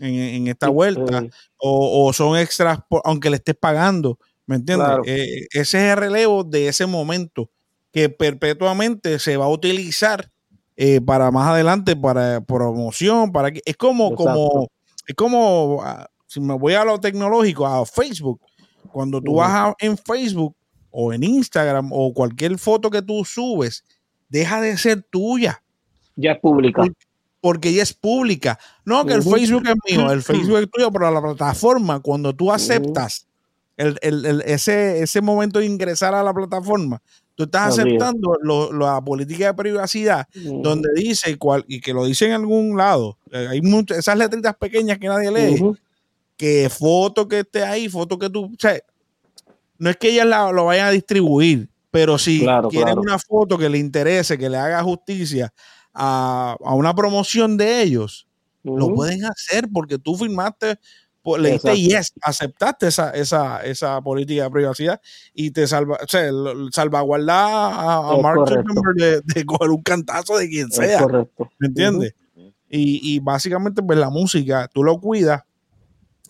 en, 0.00 0.14
en 0.14 0.48
esta 0.48 0.66
Sí, 0.66 0.72
vuelta, 0.72 1.24
o, 1.58 2.06
o 2.06 2.12
son 2.12 2.36
extras 2.36 2.80
por- 2.88 3.02
aunque 3.04 3.30
le 3.30 3.36
estés 3.36 3.54
pagando, 3.54 4.18
¿me 4.46 4.56
entiendes? 4.56 4.86
Claro. 4.88 5.02
Eh, 5.06 5.46
ese 5.52 5.78
es 5.78 5.92
el 5.92 5.96
relevo 5.96 6.42
de 6.42 6.66
ese 6.68 6.86
momento 6.86 7.48
que 7.92 8.08
perpetuamente 8.08 9.18
se 9.20 9.36
va 9.36 9.44
a 9.44 9.48
utilizar 9.48 10.30
eh, 10.76 11.00
para 11.00 11.30
más 11.30 11.46
adelante, 11.48 11.94
para 11.94 12.40
promoción, 12.40 13.30
para 13.32 13.52
que 13.52 13.60
es 13.64 13.76
como, 13.76 14.14
como, 14.16 14.68
es 15.06 15.14
como, 15.14 15.80
ah, 15.84 16.08
si 16.26 16.40
me 16.40 16.54
voy 16.54 16.74
a 16.74 16.84
lo 16.84 16.98
tecnológico, 16.98 17.66
a 17.66 17.84
Facebook, 17.86 18.40
cuando 18.90 19.20
tú 19.20 19.34
vas 19.36 19.50
a- 19.50 19.74
en 19.78 19.96
Facebook 19.98 20.56
o 20.90 21.12
en 21.12 21.22
Instagram 21.24 21.90
o 21.92 22.12
cualquier 22.14 22.58
foto 22.58 22.90
que 22.90 23.02
tú 23.02 23.24
subes, 23.24 23.84
deja 24.28 24.60
de 24.60 24.76
ser 24.78 25.02
tuya. 25.02 25.62
Ya 26.16 26.32
es 26.32 26.38
pública. 26.40 26.82
Porque 27.40 27.70
ella 27.70 27.82
es 27.82 27.94
pública. 27.94 28.58
No, 28.84 29.06
que 29.06 29.14
el. 29.14 29.22
Facebook 29.40 29.62
es 29.66 29.96
mío, 29.96 30.10
el 30.12 30.22
Facebook 30.22 30.58
es 30.58 30.70
tuyo, 30.70 30.90
pero 30.92 31.10
la 31.10 31.22
plataforma, 31.22 32.00
cuando 32.00 32.34
tú 32.34 32.52
aceptas 32.52 33.26
el, 33.76 33.98
el- 34.02 34.26
el- 34.26 34.40
ese, 34.42 35.02
ese 35.02 35.20
momento 35.22 35.58
de 35.58 35.64
ingresar 35.66 36.14
a 36.14 36.22
la 36.22 36.34
plataforma, 36.34 37.00
tú 37.34 37.44
estás 37.44 37.78
aceptando 37.80 38.34
lo- 38.42 38.70
la 38.74 39.00
política 39.00 39.46
de 39.46 39.54
privacidad 39.54 40.26
donde 40.62 40.90
dice, 40.94 41.38
cual, 41.38 41.64
y 41.66 41.80
que 41.80 41.94
lo 41.94 42.04
dice 42.04 42.26
en 42.26 42.32
algún 42.32 42.76
lado, 42.76 43.16
eh, 43.32 43.46
hay 43.48 43.62
muchas, 43.62 43.96
esas 43.98 44.18
letritas 44.18 44.54
pequeñas 44.56 44.98
que 44.98 45.08
nadie 45.08 45.30
lee, 45.30 45.56
que 46.36 46.68
foto 46.68 47.26
que 47.26 47.38
esté 47.40 47.62
ahí, 47.64 47.88
foto 47.88 48.18
que 48.18 48.28
tú, 48.28 48.44
o 48.46 48.50
sea, 48.58 48.78
no 49.80 49.90
es 49.90 49.96
que 49.96 50.10
ellas 50.10 50.26
la- 50.26 50.52
lo 50.52 50.66
vayan 50.66 50.86
a 50.86 50.90
distribuir, 50.92 51.68
pero 51.90 52.18
si 52.18 52.40
Claro, 52.42 52.68
quieren 52.68 52.86
claro. 52.94 53.00
una 53.02 53.18
foto 53.18 53.58
que 53.58 53.68
le 53.68 53.78
interese, 53.78 54.38
que 54.38 54.48
le 54.48 54.56
haga 54.56 54.82
justicia 54.84 55.52
a, 55.92 56.56
a 56.64 56.74
una 56.74 56.94
promoción 56.94 57.56
de 57.56 57.82
ellos, 57.82 58.28
lo 58.62 58.94
pueden 58.94 59.24
hacer 59.24 59.68
porque 59.72 59.98
tú 59.98 60.16
firmaste, 60.16 60.78
pues, 61.22 61.42
le 61.42 61.52
diste 61.52 61.72
Exacto. 61.72 61.98
yes, 61.98 62.12
aceptaste 62.22 62.86
esa, 62.86 63.10
esa, 63.10 63.60
esa 63.64 64.00
política 64.00 64.44
de 64.44 64.50
privacidad 64.50 65.00
y 65.34 65.50
te 65.50 65.66
salva, 65.66 65.98
o 66.02 66.06
sea, 66.06 66.30
salvaguardar 66.72 67.36
a, 67.52 68.10
a 68.10 68.16
Es 68.16 68.22
Mark. 68.22 68.38
Zuckerberg 68.48 68.94
de, 68.96 69.20
de 69.34 69.44
coger 69.46 69.70
un 69.70 69.82
cantazo 69.82 70.36
de 70.38 70.48
quien 70.48 70.68
Es 70.68 70.74
sea. 70.76 71.00
correcto. 71.02 71.50
¿Me 71.58 71.66
entiendes? 71.68 72.14
Y, 72.72 73.14
y 73.16 73.18
básicamente, 73.18 73.82
pues 73.82 73.98
la 73.98 74.10
música, 74.10 74.68
tú 74.72 74.84
lo 74.84 75.00
cuidas 75.00 75.42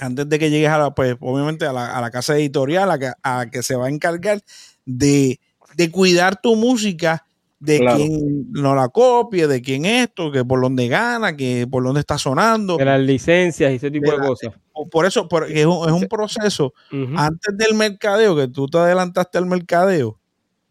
antes 0.01 0.29
de 0.29 0.39
que 0.39 0.51
llegues 0.51 0.71
a 0.71 0.79
la, 0.79 0.95
pues, 0.95 1.17
obviamente, 1.21 1.67
a 1.67 1.73
la, 1.73 1.97
a 1.97 2.01
la 2.01 2.11
casa 2.11 2.37
editorial, 2.37 2.91
a 2.91 2.99
que, 2.99 3.13
a 3.23 3.47
que 3.51 3.63
se 3.63 3.77
va 3.77 3.87
a 3.87 3.91
encargar 3.91 4.41
de, 4.87 5.39
de 5.77 5.91
cuidar 5.91 6.41
tu 6.41 6.57
música, 6.57 7.25
de 7.59 7.79
Claro. 7.79 7.99
quién 7.99 8.51
no 8.53 8.75
la 8.75 8.89
copie, 8.89 9.47
de 9.47 9.61
quién 9.61 9.85
esto, 9.85 10.33
que 10.33 10.45
por 10.45 10.61
dónde 10.63 10.89
gana, 10.89 11.37
que 11.37 11.67
por 11.71 11.85
dónde 11.85 12.01
está 12.01 12.17
sonando. 12.17 12.79
De 12.79 12.87
las 12.87 13.01
licencias 13.01 13.71
y 13.71 13.75
ese 13.77 13.91
tipo 13.91 14.07
De 14.11 14.13
de 14.13 14.19
la- 14.23 14.27
cosas. 14.27 14.55
O 14.73 14.89
Por 14.89 15.05
eso, 15.05 15.29
porque 15.29 15.61
es 15.61 15.67
un, 15.67 15.87
es 15.87 15.93
un 15.93 16.09
proceso 16.09 16.73
antes 17.17 17.55
del 17.59 17.75
mercadeo, 17.75 18.35
que 18.35 18.49
tú 18.49 18.67
te 18.67 18.79
adelantaste 18.79 19.37
al 19.37 19.45
mercadeo, 19.45 20.19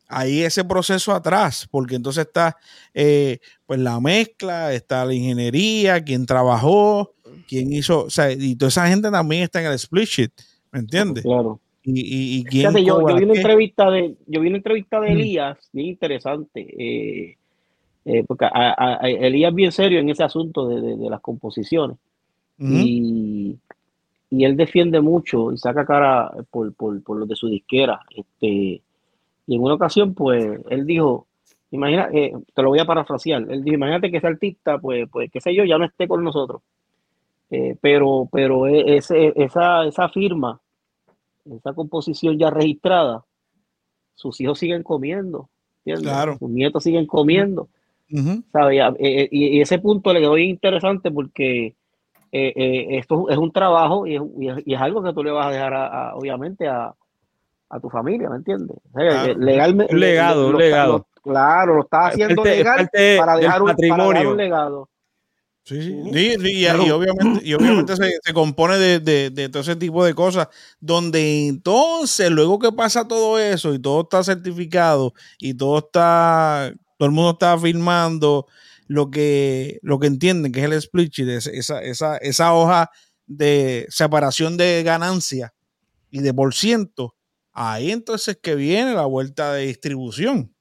ahí 0.08 0.42
ese 0.42 0.64
proceso 0.66 1.14
atrás, 1.14 1.68
porque 1.70 1.94
entonces 1.94 2.26
está 2.26 2.58
eh, 2.96 3.38
pues 3.68 3.80
la 3.80 4.00
mezcla, 4.00 4.74
está 4.74 5.06
la 5.06 5.14
ingeniería, 5.14 6.04
quién 6.04 6.26
trabajó, 6.26 7.14
quién 7.50 7.74
hizo, 7.74 8.06
o 8.06 8.10
sea, 8.10 8.32
y 8.32 8.56
toda 8.56 8.70
esa 8.70 8.88
gente 8.88 9.10
también 9.10 9.44
está 9.44 9.60
en 9.62 9.68
el 9.68 9.74
split 9.74 10.06
sheet, 10.08 10.32
¿me 10.72 10.80
entiendes? 10.80 11.24
Claro. 11.24 11.60
Y, 11.84 12.00
y, 12.02 12.40
y 12.40 12.44
quién 12.44 12.62
Fíjate, 12.72 12.84
yo, 12.86 13.02
yo 13.10 13.16
vi 13.16 13.24
una 13.24 13.34
entrevista 13.34 13.90
de, 13.90 14.16
yo 14.28 14.42
vi 14.42 14.48
una 14.50 14.58
entrevista 14.58 15.00
de 15.00 15.08
Mm. 15.10 15.12
Elías, 15.20 15.70
bien 15.74 15.88
interesante, 15.88 16.68
eh, 16.78 17.38
eh, 18.06 18.24
porque 18.28 18.46
a, 18.46 18.52
a- 19.02 19.10
Elías 19.10 19.50
es 19.50 19.56
bien 19.56 19.72
serio 19.72 20.00
en 20.00 20.10
ese 20.10 20.24
asunto 20.24 20.68
de, 20.68 20.82
de- 20.82 20.98
de 20.98 21.10
las 21.10 21.22
composiciones 21.22 21.98
y, 22.86 23.58
y 24.30 24.44
él 24.44 24.56
defiende 24.58 25.00
mucho 25.02 25.52
y 25.54 25.58
saca 25.58 25.86
cara 25.86 26.32
por, 26.52 26.74
por, 26.76 27.02
por 27.02 27.18
los 27.18 27.28
de 27.28 27.36
su 27.36 27.48
disquera. 27.48 28.02
Este, 28.16 28.48
y 29.48 29.56
en 29.56 29.62
una 29.62 29.74
ocasión, 29.76 30.14
pues, 30.14 30.60
él 30.70 30.86
dijo, 30.86 31.26
imagina, 31.72 32.10
eh, 32.14 32.34
te 32.54 32.62
lo 32.62 32.70
voy 32.70 32.80
a 32.80 32.86
parafrasear, 32.86 33.46
él 33.50 33.64
dijo, 33.64 33.76
imagínate 33.76 34.12
que 34.12 34.18
ese 34.18 34.28
artista, 34.28 34.78
pues, 34.78 35.08
pues, 35.12 35.32
qué 35.32 35.40
sé 35.42 35.56
yo, 35.56 35.64
ya 35.64 35.78
no 35.78 35.86
esté 35.86 36.08
con 36.08 36.24
nosotros. 36.24 36.62
Eh, 37.52 37.76
pero, 37.82 38.28
pero 38.32 38.68
e- 38.68 38.98
ese, 38.98 39.34
esa, 39.36 39.86
esa 39.86 40.08
firma, 40.10 40.60
esa 41.46 41.74
composición 41.74 42.38
ya 42.38 42.50
registrada, 42.50 43.24
sus 44.16 44.40
hijos 44.42 44.60
siguen 44.60 44.84
comiendo, 44.84 45.50
¿entiendes? 45.80 46.12
Claro. 46.12 46.38
Sus 46.38 46.50
nietos 46.50 46.84
siguen 46.84 47.06
comiendo. 47.08 47.68
Ujú. 48.12 48.44
¿sabe? 48.52 48.76
Ya, 48.78 48.88
eh, 49.00 49.22
eh, 49.24 49.30
y, 49.32 49.62
ese 49.62 49.78
punto 49.80 50.12
le 50.14 50.20
quedó 50.20 50.34
bien 50.34 50.50
interesante 50.50 51.12
porque 51.12 51.76
esto 52.32 53.30
es 53.30 53.38
un 53.38 53.52
trabajo 53.52 54.06
y 54.06 54.16
es, 54.16 54.82
algo 54.82 55.02
que 55.02 55.14
tú 55.14 55.24
le 55.24 55.32
vas 55.32 55.48
a 55.48 55.52
dejar, 55.52 55.74
a, 55.74 56.10
a- 56.10 56.16
obviamente, 56.16 56.68
a, 56.68 56.94
a 57.70 57.80
tu 57.80 57.90
familia, 57.90 58.30
¿me 58.30 58.38
entiendes? 58.38 58.78
Claro. 58.94 59.34
legalmente. 59.40 59.94
Un 59.94 60.00
legado, 60.00 60.46
un 60.48 60.52
lo- 60.54 60.60
legado. 60.60 60.98
lo- 60.98 61.08
claro, 61.24 61.76
lo 61.76 61.82
estás 61.84 62.08
Es 62.10 62.14
haciendo 62.14 62.36
parte- 62.44 62.58
legal 62.58 62.76
parte 62.78 63.18
para 63.18 63.36
dejar, 63.38 63.62
un, 63.62 63.68
para 63.68 63.78
dejar 63.78 63.98
patrimonio. 63.98 64.32
un 64.32 64.38
legado. 64.38 64.90
Sí, 65.66 65.82
sí. 65.84 65.92
Ujú. 65.92 66.14
Sí, 66.14 66.36
sí, 66.40 66.66
y, 66.66 66.90
obviamente, 66.90 67.42
y 67.44 67.54
obviamente 67.54 67.96
se, 67.96 68.12
se 68.24 68.34
compone 68.34 68.78
de, 68.78 69.00
de- 69.00 69.30
de 69.30 69.50
todo 69.50 69.62
ese 69.62 69.76
tipo 69.76 70.04
de 70.04 70.14
cosas, 70.16 70.48
donde 70.80 71.48
entonces, 71.48 72.32
luego 72.32 72.58
que 72.60 72.72
pasa 72.72 73.08
todo 73.08 73.38
eso 73.40 73.74
y 73.74 73.80
todo 73.80 74.02
está 74.02 74.24
certificado 74.24 75.14
y 75.40 75.54
todo 75.54 75.78
está, 75.80 76.74
todo 76.98 77.08
el 77.08 77.14
mundo 77.14 77.32
está 77.32 77.58
firmando 77.60 78.48
lo 78.88 79.12
que, 79.12 79.80
lo 79.84 80.00
que 80.00 80.08
entienden 80.08 80.52
que 80.52 80.60
es 80.62 80.66
el 80.66 80.74
split 80.74 81.12
sheet, 81.14 81.30
es- 81.30 81.48
esa, 81.48 81.82
esa, 81.84 82.18
esa 82.18 82.54
hoja 82.54 82.90
de 83.28 83.86
separación 83.90 84.58
de 84.58 84.82
ganancia 84.84 85.54
y 86.12 86.22
de 86.22 86.34
por 86.34 86.54
ciento, 86.56 87.16
ahí 87.54 87.92
entonces 87.92 88.38
que 88.42 88.56
viene 88.56 88.94
la 88.96 89.06
vuelta 89.06 89.54
de 89.54 89.68
distribución, 89.68 90.56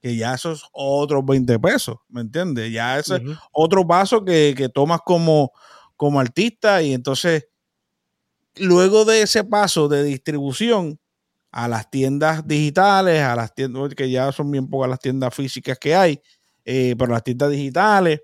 que 0.00 0.16
ya 0.16 0.34
eso 0.34 0.52
es 0.52 0.62
otros 0.72 1.24
20 1.24 1.58
pesos, 1.58 1.96
¿me 2.08 2.22
entiendes? 2.22 2.72
Ya 2.72 2.98
ese 2.98 3.16
Ujú. 3.16 3.34
otro 3.52 3.86
paso 3.86 4.24
que, 4.24 4.54
que 4.56 4.68
tomas 4.68 5.00
como, 5.04 5.52
como 5.96 6.20
artista 6.20 6.82
y 6.82 6.92
entonces 6.94 7.48
luego 8.56 9.04
de 9.04 9.22
ese 9.22 9.44
paso 9.44 9.88
de 9.88 10.02
distribución 10.02 10.98
a 11.50 11.68
las 11.68 11.90
tiendas 11.90 12.46
digitales, 12.46 13.22
a 13.22 13.34
las 13.34 13.54
tiendas, 13.54 13.94
que 13.94 14.10
ya 14.10 14.30
son 14.32 14.50
bien 14.50 14.68
pocas 14.68 14.88
las 14.88 15.00
tiendas 15.00 15.34
físicas 15.34 15.78
que 15.78 15.94
hay, 15.94 16.20
eh, 16.64 16.94
pero 16.98 17.12
las 17.12 17.24
tiendas 17.24 17.50
digitales 17.50 18.20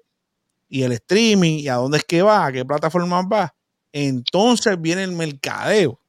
y 0.68 0.82
el 0.82 0.92
streaming 0.92 1.58
y 1.60 1.68
a 1.68 1.74
dónde 1.74 1.98
es 1.98 2.04
que 2.04 2.22
va, 2.22 2.46
a 2.46 2.52
qué 2.52 2.64
plataformas 2.64 3.24
va, 3.30 3.54
entonces 3.92 4.80
viene 4.80 5.04
el 5.04 5.12
mercadeo. 5.12 6.00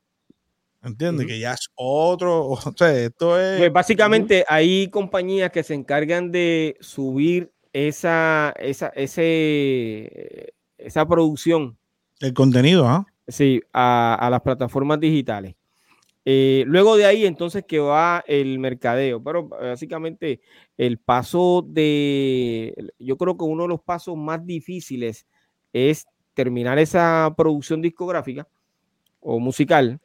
¿Entiendes? 0.88 1.28
Que 1.28 1.40
ya 1.40 1.54
es 1.54 1.70
otro, 1.76 2.48
o 2.50 2.74
sea, 2.76 2.98
esto 2.98 3.40
es... 3.40 3.60
Pues 3.60 3.74
básicamente 3.74 4.46
hay 4.48 4.90
compañías 4.90 5.52
que 5.52 5.64
se 5.64 5.74
encargan 5.74 6.32
de 6.32 6.78
subir 6.80 7.52
esa, 7.74 8.54
esa, 8.58 8.88
ese, 8.96 10.54
esa 10.78 11.08
producción 11.08 11.78
el 12.20 12.34
contenido, 12.34 12.88
¿ah? 12.88 13.06
sí, 13.28 13.62
a, 13.74 14.16
a 14.16 14.30
las 14.30 14.42
plataformas 14.42 15.00
digitales. 15.00 15.56
Eh, 16.26 16.66
luego 16.68 16.98
de 16.98 17.06
ahí, 17.06 17.26
entonces, 17.26 17.64
que 17.66 17.80
va 17.80 18.24
el 18.28 18.60
mercadeo. 18.60 19.24
Pero 19.24 19.48
básicamente 19.48 20.42
el 20.78 20.98
paso 20.98 21.66
de, 21.66 22.92
yo 23.00 23.18
creo 23.18 23.38
que 23.38 23.46
uno 23.46 23.64
de 23.64 23.70
los 23.70 23.82
pasos 23.82 24.18
más 24.18 24.46
difíciles 24.46 25.26
es 25.72 26.06
terminar 26.34 26.80
esa 26.80 27.34
producción 27.38 27.82
discográfica 27.82 28.48
o 29.22 29.40
musical 29.40 30.02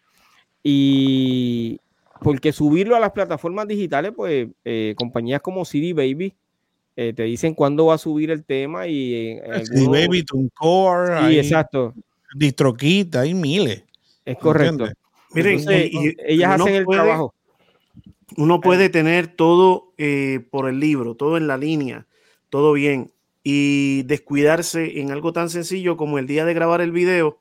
y 0.63 1.79
porque 2.21 2.53
subirlo 2.53 2.95
a 2.97 3.01
las 3.01 3.11
plataformas 3.13 3.67
digitales, 3.67 4.13
pues 4.15 4.49
eh, 4.65 4.95
compañías 4.97 5.41
como 5.43 5.65
CD 5.65 5.93
Baby 5.93 6.35
eh, 6.95 7.13
te 7.15 7.25
dicen 7.25 7.55
cuándo 7.55 7.87
va 7.87 7.95
a 7.95 7.99
subir 7.99 8.31
el 8.31 8.45
tema 8.45 8.87
y 8.87 9.15
en 9.15 9.39
CD 9.67 9.79
algunos- 9.81 9.89
Baby, 9.89 10.23
TuneCore, 10.25 11.19
Sí, 11.19 11.25
hay 11.25 11.39
exacto, 11.39 11.95
DistroKit, 12.35 13.17
hay 13.17 13.35
miles. 13.35 13.85
es 14.25 14.37
correcto. 14.39 14.87
Miren, 15.35 15.59
Entonces, 15.59 15.91
y- 15.93 16.09
y 16.09 16.15
ellas 16.27 16.61
hacen 16.61 16.75
el 16.75 16.85
puede- 16.85 17.01
trabajo. 17.01 17.35
Uno 18.37 18.61
puede 18.61 18.89
tener 18.89 19.27
todo 19.29 19.93
eh, 19.99 20.41
por 20.51 20.69
el 20.69 20.79
libro, 20.81 21.15
todo 21.17 21.37
en 21.37 21.47
la 21.47 21.57
línea, 21.59 22.07
todo 22.51 22.73
bien, 22.75 23.11
y 23.43 24.03
descuidarse 24.05 25.01
en 25.01 25.11
algo 25.11 25.33
tan 25.33 25.49
sencillo 25.51 25.97
como 25.97 26.19
el 26.19 26.27
día 26.27 26.45
de 26.45 26.55
grabar 26.55 26.81
el 26.83 26.93
video, 26.93 27.39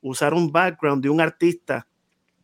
usar 0.00 0.32
un 0.34 0.50
background 0.52 1.02
de 1.02 1.10
un 1.10 1.20
artista 1.20 1.86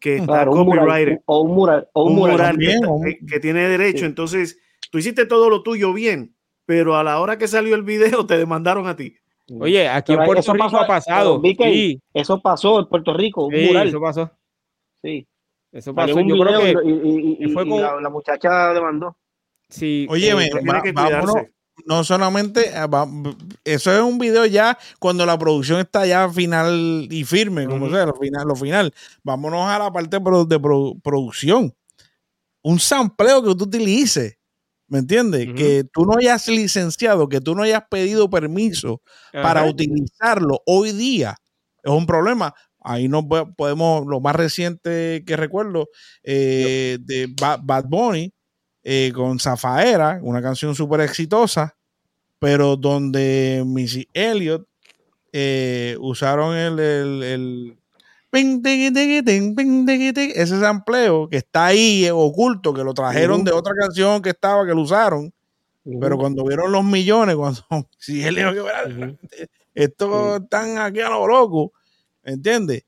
que 0.01 0.17
está 0.17 0.27
Claro, 0.27 0.53
copyrighted, 0.53 1.19
o 1.27 1.41
un 1.43 1.55
mural, 1.55 1.89
o 1.93 2.05
un 2.05 2.13
un 2.13 2.19
mural. 2.19 2.33
mural 2.37 2.47
que, 2.47 2.53
también, 2.53 2.75
está- 2.77 2.89
un- 2.91 3.03
que- 3.05 3.19
que 3.27 3.41
tiene 3.41 3.69
derecho. 3.69 4.01
Sí. 4.01 4.05
Entonces, 4.07 4.59
tú 4.91 4.99
hiciste 4.99 5.27
todo 5.27 5.51
lo 5.51 5.63
tuyo 5.63 5.93
bien, 5.93 6.35
pero 6.67 6.97
a 6.97 7.05
la 7.05 7.21
hora 7.21 7.39
que 7.39 7.49
salió 7.49 7.75
el 7.75 7.83
video 7.83 8.27
te 8.27 8.37
demandaron 8.39 8.87
a 8.87 8.97
ti. 8.97 9.15
Oye, 9.61 9.89
aquí 9.89 10.13
Pero 10.13 10.23
en 10.23 10.27
Puerto 10.27 10.41
eso 10.41 10.53
Rico 10.53 10.65
pasó- 10.67 10.81
ha 10.81 10.87
pasado. 10.87 11.41
pero, 11.43 11.71
Sí, 11.71 12.01
Eso 12.13 12.41
pasó 12.41 12.81
en 12.81 12.87
Puerto 12.89 13.15
Rico, 13.15 13.47
un 13.47 13.55
sí, 13.55 13.65
mural. 13.67 13.89
eso 13.89 14.01
pasó. 14.01 14.31
Sí. 15.03 15.27
Eso 15.73 15.95
pasó. 15.95 16.17
un 16.17 16.29
Yo 16.29 16.37
creo 16.39 16.61
que 16.61 16.71
y, 16.87 16.91
y- 16.91 17.33
y- 17.33 17.39
que 17.47 17.49
fue 17.49 17.65
y 17.65 17.69
con- 17.69 17.81
la, 17.81 18.01
la 18.01 18.09
muchacha 18.11 18.73
demandó. 18.75 19.17
sí. 19.69 20.07
Oye, 20.11 20.31
eh, 20.31 20.35
me- 20.35 20.49
Tiene 20.51 20.71
va- 20.73 20.83
que 20.83 20.93
vámonos, 20.93 21.31
cuidarse. 21.33 21.53
No 21.87 22.05
solamente, 22.05 22.71
va- 22.87 23.09
eso 23.65 23.93
es 23.93 24.01
un 24.03 24.19
video 24.19 24.47
ya 24.47 24.79
cuando 24.99 25.25
la 25.27 25.39
producción 25.39 25.81
está 25.81 26.07
ya 26.07 26.29
final 26.29 27.09
y 27.11 27.25
firme, 27.25 27.67
como 27.67 27.87
sea, 27.91 28.07
lo 28.07 28.15
final, 28.15 28.47
lo 28.49 28.57
final. 28.57 28.95
Vámonos 29.23 29.67
a 29.69 29.79
la 29.79 29.93
parte 29.93 30.17
de 30.19 30.23
produ- 30.23 31.01
producción. 31.03 31.75
Un 32.63 32.79
sampleo 32.81 33.43
que 33.43 33.55
tú 33.55 33.65
utilices, 33.65 34.37
¿me 34.89 34.99
entiendes? 34.99 35.47
Que 35.55 35.85
tú 35.93 36.05
no 36.05 36.15
hayas 36.19 36.49
licenciado, 36.49 37.29
que 37.29 37.41
tú 37.41 37.55
no 37.55 37.63
hayas 37.63 37.85
pedido 37.91 38.29
permiso 38.29 39.01
para 39.43 39.61
utilizarlo 39.71 40.61
hoy 40.67 40.93
día 40.93 41.37
es 41.83 41.93
un 41.93 42.07
problema. 42.07 42.53
Ahí 42.81 43.09
no 43.09 43.27
po- 43.27 43.53
podemos, 43.55 44.07
lo 44.07 44.21
más 44.21 44.35
reciente 44.37 45.23
que 45.27 45.37
recuerdo 45.37 45.89
eh, 46.23 46.99
de 47.01 47.29
Ba- 47.41 47.59
Bad 47.63 47.85
Bunny 47.89 48.33
eh, 48.91 49.13
con 49.15 49.39
Zafaera, 49.39 50.19
una 50.23 50.41
canción 50.41 50.75
súper 50.75 51.03
exitosa, 51.03 51.77
pero 52.39 52.75
donde 52.75 53.63
Missy 53.67 54.09
Elliott 54.15 54.67
eh, 55.31 55.95
usaron 56.01 56.57
el, 56.57 56.79
el- 56.79 57.79
ese 60.43 60.59
sampleo 60.59 61.29
que 61.29 61.37
está 61.39 61.67
ahí 61.67 62.07
eh, 62.07 62.13
oculto, 62.13 62.73
que 62.73 62.83
lo 62.83 62.95
trajeron 62.95 63.45
de 63.45 63.53
otra 63.53 63.75
canción 63.79 64.23
que 64.23 64.31
estaba, 64.31 64.65
que 64.67 64.73
lo 64.75 64.81
usaron, 64.81 65.33
pero 66.01 66.17
cuando 66.17 66.45
vieron 66.47 66.73
los 66.73 66.85
millones, 66.85 67.37
cuando 67.37 67.61
si 67.99 68.23
él 68.25 68.37
dijo 68.37 68.53
que 68.55 68.61
"Mira, 68.63 69.17
esto 69.75 70.37
están 70.37 70.79
aquí 70.79 71.01
a 71.01 71.11
lo 71.11 71.27
loco, 71.27 71.73
¿entiendes? 72.23 72.85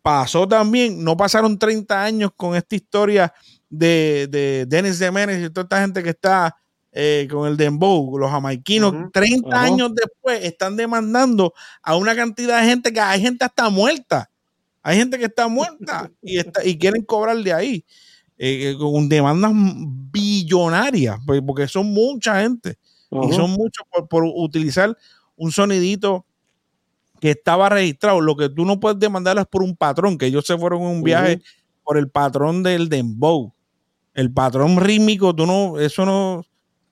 Pasó 0.00 0.48
también, 0.48 1.04
no 1.04 1.14
pasaron 1.16 1.58
30 1.58 2.02
años 2.02 2.30
con 2.34 2.56
esta 2.56 2.74
historia 2.74 3.32
de, 3.72 4.28
de 4.30 4.66
Dennis 4.68 4.98
Demenes 5.00 5.44
y 5.44 5.50
toda 5.50 5.64
esta 5.64 5.80
gente 5.82 6.02
que 6.02 6.10
está 6.10 6.56
eh, 6.92 7.26
con 7.30 7.48
el 7.48 7.56
Dembow, 7.56 8.18
los 8.18 8.30
jamaiquinos, 8.30 8.92
Ujú. 8.94 9.10
30 9.12 9.56
Ajá. 9.56 9.66
años 9.66 9.92
después 9.94 10.44
están 10.44 10.76
demandando 10.76 11.54
a 11.82 11.96
una 11.96 12.14
cantidad 12.14 12.60
de 12.62 12.68
gente 12.68 12.92
que 12.92 13.00
hay 13.00 13.20
gente 13.20 13.44
hasta 13.44 13.70
muerta. 13.70 14.30
Hay 14.82 14.96
gente 14.98 15.18
que 15.18 15.26
está 15.26 15.48
muerta 15.48 16.10
y, 16.22 16.38
está, 16.38 16.64
y 16.64 16.78
quieren 16.78 17.02
cobrar 17.04 17.36
de 17.38 17.52
ahí. 17.52 17.84
eh, 18.38 18.74
con 18.78 19.08
demandas 19.08 19.52
billonarias, 19.54 21.18
pues, 21.26 21.42
porque 21.46 21.68
son 21.68 21.86
mucha 21.92 22.40
gente 22.42 22.78
y 23.10 23.32
son 23.32 23.50
muchos 23.52 23.86
por, 23.92 24.08
por 24.08 24.24
utilizar 24.24 24.96
un 25.36 25.52
sonidito 25.52 26.26
que 27.20 27.30
estaba 27.32 27.68
registrado. 27.68 28.20
Lo 28.20 28.36
que 28.36 28.48
tú 28.48 28.64
no 28.64 28.80
puedes 28.80 28.98
demandar 28.98 29.38
es 29.38 29.46
por 29.46 29.62
un 29.62 29.76
patrón, 29.76 30.18
que 30.18 30.26
ellos 30.26 30.46
se 30.46 30.56
fueron 30.58 30.82
en 30.82 30.88
un 30.88 31.02
viaje 31.02 31.40
por 31.84 31.98
el 31.98 32.10
patrón 32.10 32.62
del 32.62 32.88
dembow. 32.88 33.54
El 34.14 34.32
patrón 34.32 34.76
rítmico, 34.78 35.34
tú 35.34 35.46
no, 35.46 35.78
eso 35.78 36.04
no, 36.04 36.40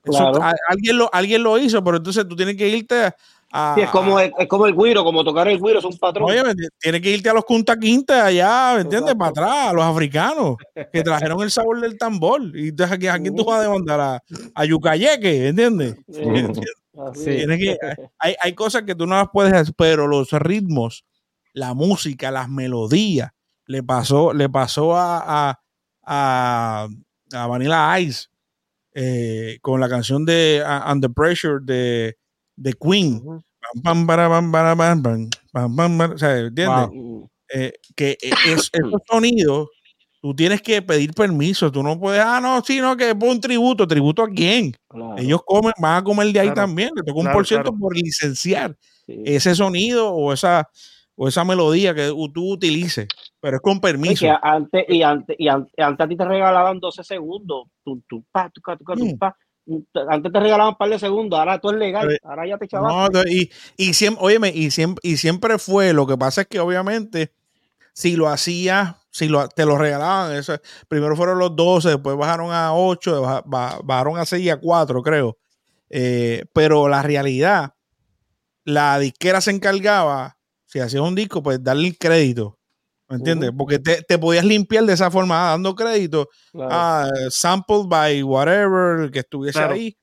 eso- 0.03 0.17
Claro. 0.17 0.41
a- 0.43 0.53
alguien, 0.69 0.97
lo, 0.97 1.09
alguien 1.13 1.43
lo 1.43 1.57
hizo, 1.57 1.83
pero 1.83 1.97
entonces 1.97 2.27
tú 2.27 2.35
tienes 2.35 2.55
que 2.55 2.67
irte 2.67 3.13
a... 3.53 3.75
Sí, 3.75 3.81
es 3.81 3.89
como, 3.89 4.17
es, 4.19 4.31
es 4.39 4.47
como 4.47 4.65
el 4.65 4.73
guiro, 4.75 5.03
como 5.03 5.23
tocar 5.25 5.47
el 5.49 5.59
guiro, 5.61 5.79
es 5.79 5.85
un 5.85 5.97
patrón. 5.97 6.29
Oye, 6.29 6.41
¿me 6.41 6.51
entiendes? 6.51 6.69
tienes 6.79 7.01
que 7.01 7.11
irte 7.11 7.29
a 7.29 7.33
los 7.33 7.43
Kunta 7.45 7.77
Quinta 7.77 8.25
allá, 8.25 8.71
¿me 8.75 8.81
entiendes? 8.81 9.11
Exacto. 9.13 9.17
Para 9.19 9.29
atrás, 9.51 9.69
a 9.69 9.73
los 9.73 9.83
africanos 9.83 10.55
que 10.93 11.03
trajeron 11.03 11.41
el 11.43 11.51
sabor 11.51 11.81
del 11.81 11.97
tambor. 11.97 12.41
Y 12.55 12.69
entonces, 12.69 12.95
¿a 13.09 13.19
quién, 13.19 13.35
tú 13.35 13.43
vas 13.45 13.59
a 13.59 13.63
demandar? 13.63 13.99
A, 13.99 14.23
a 14.55 14.65
Yucayeque, 14.65 15.49
¿entiendes? 15.49 15.95
Sí. 16.11 16.21
así. 17.07 17.23
Tienes 17.25 17.59
que- 17.59 17.77
hay, 18.17 18.35
hay 18.41 18.53
cosas 18.53 18.83
que 18.83 18.95
tú 18.95 19.05
no 19.05 19.15
las 19.15 19.27
puedes 19.33 19.53
hacer, 19.53 19.73
pero 19.77 20.07
los 20.07 20.31
ritmos, 20.31 21.03
la 21.53 21.73
música, 21.73 22.31
las 22.31 22.47
melodías, 22.49 23.31
le 23.67 23.83
pasó, 23.83 24.33
le 24.33 24.47
pasó 24.49 24.95
a, 24.95 25.49
a, 25.51 25.59
a, 26.05 26.87
a 27.33 27.47
Vanilla 27.47 27.99
Ice 27.99 28.27
eh, 28.93 29.57
con 29.61 29.79
la 29.79 29.89
canción 29.89 30.25
de 30.25 30.63
uh, 30.65 30.91
Under 30.91 31.11
Pressure 31.11 31.59
de, 31.63 32.17
de 32.55 32.73
Queen. 32.73 33.21
O 33.25 33.43
sea, 36.17 36.37
¿entiendes? 36.39 36.89
Eh, 37.53 37.73
que 37.95 38.17
es- 38.21 38.69
esos 38.71 39.01
sonidos, 39.09 39.67
tú 40.21 40.33
tienes 40.35 40.61
que 40.61 40.81
pedir 40.81 41.13
permiso. 41.13 41.71
Tú 41.71 41.83
no 41.83 41.99
puedes, 41.99 42.21
ah, 42.23 42.39
no, 42.41 42.61
sí, 42.63 42.79
no, 42.79 42.95
que 42.95 43.13
pon 43.15 43.29
un 43.31 43.41
tributo. 43.41 43.87
¿Tributo 43.87 44.23
a 44.23 44.29
quién? 44.29 44.73
Claro, 44.87 45.17
Ellos 45.17 45.41
comen, 45.45 45.73
van 45.79 45.97
a 45.97 46.03
comer 46.03 46.31
de 46.31 46.39
ahí 46.39 46.47
Claro. 46.47 46.61
también. 46.67 46.91
Le 46.95 47.01
toca 47.03 47.17
un 47.19 47.23
Claro, 47.23 47.37
por 47.37 47.47
ciento 47.47 47.73
por 47.77 47.95
licenciar 47.95 48.77
sí. 49.05 49.21
ese 49.25 49.55
sonido 49.55 50.11
o 50.13 50.31
esa, 50.33 50.69
o 51.15 51.27
esa 51.27 51.43
melodía 51.43 51.93
que 51.93 52.07
tú 52.33 52.53
utilices, 52.53 53.07
pero 53.41 53.57
es 53.57 53.61
con 53.61 53.81
permiso. 53.81 54.25
que 54.25 54.33
antes, 54.41 54.85
y 54.87 55.01
antes, 55.03 55.35
y 55.37 55.47
antes, 55.49 55.73
antes 55.77 56.05
a 56.05 56.07
ti 56.07 56.15
te 56.15 56.23
regalaban 56.25 56.79
12 56.79 57.03
segundos. 57.03 57.67
Pa, 58.31 58.49
Mm. 58.95 59.17
pa. 59.17 59.35
Antes 60.09 60.31
te 60.31 60.39
regalaban 60.39 60.73
un 60.73 60.77
par 60.77 60.89
de 60.89 60.99
segundos, 60.99 61.37
ahora 61.39 61.59
todo 61.59 61.73
es 61.73 61.79
legal, 61.79 62.07
Pero- 62.07 62.29
ahora 62.29 62.47
ya 62.47 62.57
te 62.57 62.65
No, 62.65 62.69
chaval. 62.69 63.09
de- 63.11 63.31
y, 63.31 63.51
y 63.77 63.93
siempre, 63.93 64.23
óyeme, 64.25 64.49
y 64.49 64.71
siempre, 64.71 65.01
y 65.07 65.17
siempre 65.17 65.57
fue, 65.59 65.91
lo 65.93 66.07
que 66.07 66.17
pasa 66.17 66.41
es 66.41 66.47
que 66.47 66.59
obviamente, 66.59 67.31
si 67.93 68.15
lo 68.15 68.27
hacías, 68.29 68.95
si 69.11 69.27
lo, 69.27 69.47
te 69.49 69.65
lo 69.65 69.77
regalaban, 69.77 70.33
eso, 70.35 70.53
primero 70.87 71.15
fueron 71.15 71.37
los 71.39 71.55
12, 71.55 71.89
después 71.89 72.15
bajaron 72.17 72.51
a 72.51 72.73
8, 72.73 73.21
baja- 73.21 73.43
ba- 73.45 73.79
bajaron 73.83 74.17
a 74.17 74.25
6 74.25 74.43
y 74.45 74.49
a 74.49 74.57
4, 74.59 75.01
creo. 75.03 75.37
Eh, 75.89 76.45
pero 76.53 76.87
la 76.87 77.01
realidad, 77.03 77.73
la 78.63 78.97
disquera 78.99 79.41
se 79.41 79.51
encargaba, 79.51 80.37
si 80.65 80.79
hacías 80.79 81.01
un 81.03 81.15
disco, 81.15 81.43
pues 81.43 81.63
darle 81.63 81.87
el 81.89 81.97
crédito. 81.97 82.57
¿Me 83.11 83.17
entiendes? 83.17 83.51
Porque 83.57 83.77
te, 83.79 84.01
te 84.03 84.17
podías 84.17 84.45
limpiar 84.45 84.85
de 84.85 84.93
esa 84.93 85.11
forma, 85.11 85.47
ah, 85.47 85.51
dando 85.51 85.75
crédito 85.75 86.29
Claro. 86.51 86.69
ah, 86.71 87.09
sampled 87.29 87.85
by 87.87 88.23
whatever 88.23 89.11
que 89.11 89.19
estuviese 89.19 89.59
Claro. 89.59 89.73
ahí, 89.73 89.97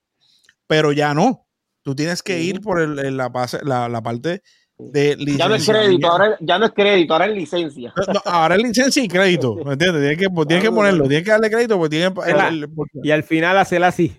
pero 0.66 0.92
ya 0.92 1.14
no. 1.14 1.46
Tú 1.82 1.94
tienes 1.94 2.22
que 2.22 2.40
ir 2.42 2.60
por 2.60 2.80
el- 2.80 2.98
el- 2.98 3.16
la, 3.16 3.28
base- 3.30 3.60
la, 3.64 3.88
la 3.88 4.02
parte 4.02 4.42
de 4.78 5.16
ya 5.36 5.48
no 5.48 5.56
es 5.56 5.66
crédito, 5.66 6.06
ahora, 6.06 6.36
ya 6.40 6.58
no 6.58 6.66
es 6.66 6.72
crédito, 6.72 7.12
ahora 7.14 7.26
es 7.26 7.34
licencia. 7.34 7.92
No, 7.96 8.12
no, 8.12 8.20
ahora 8.26 8.54
es 8.56 8.62
licencia 8.62 9.02
y 9.02 9.08
crédito, 9.08 9.54
¿me 9.64 9.72
entiendes? 9.72 10.02
Tienes 10.02 10.18
que, 10.18 10.26
tienes 10.28 10.46
que 10.46 10.60
Claro, 10.60 10.74
ponerlo, 10.74 11.08
tienes 11.08 11.24
que 11.24 11.30
darle 11.30 11.50
crédito 11.50 11.76
porque 11.78 11.96
tiene 11.96 12.14
el- 12.26 12.54
el- 12.62 12.68
porque- 12.70 13.00
Y 13.02 13.10
al 13.10 13.22
final 13.24 13.58
hacerla 13.58 13.88
así. 13.88 14.16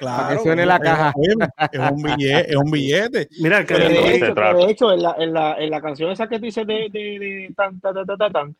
Claro, 0.00 0.36
que 0.36 0.42
suene 0.42 0.66
la 0.66 0.76
es- 0.76 0.80
caja. 0.82 1.12
oye, 1.16 1.36
es 1.72 1.90
un 1.90 2.02
billete, 2.02 2.50
es 2.50 2.56
un 2.56 2.70
billete. 2.70 3.28
Mira, 3.40 3.64
que 3.64 3.74
de, 3.74 3.86
hecho, 4.16 4.34
que 4.34 4.42
de 4.54 4.70
hecho, 4.70 4.92
en 4.92 5.02
la, 5.02 5.14
en, 5.18 5.32
la, 5.32 5.54
en 5.58 5.70
la 5.70 5.80
canción 5.80 6.10
esa 6.10 6.28
que 6.28 6.38
tú 6.38 6.46
dices 6.46 6.66
de, 6.66 6.88
de, 6.90 7.18
de 7.18 7.54
tan, 7.56 7.80
tan, 7.80 7.94
tan, 7.94 8.06
tan, 8.06 8.18
tan, 8.18 8.32
tan, 8.32 8.56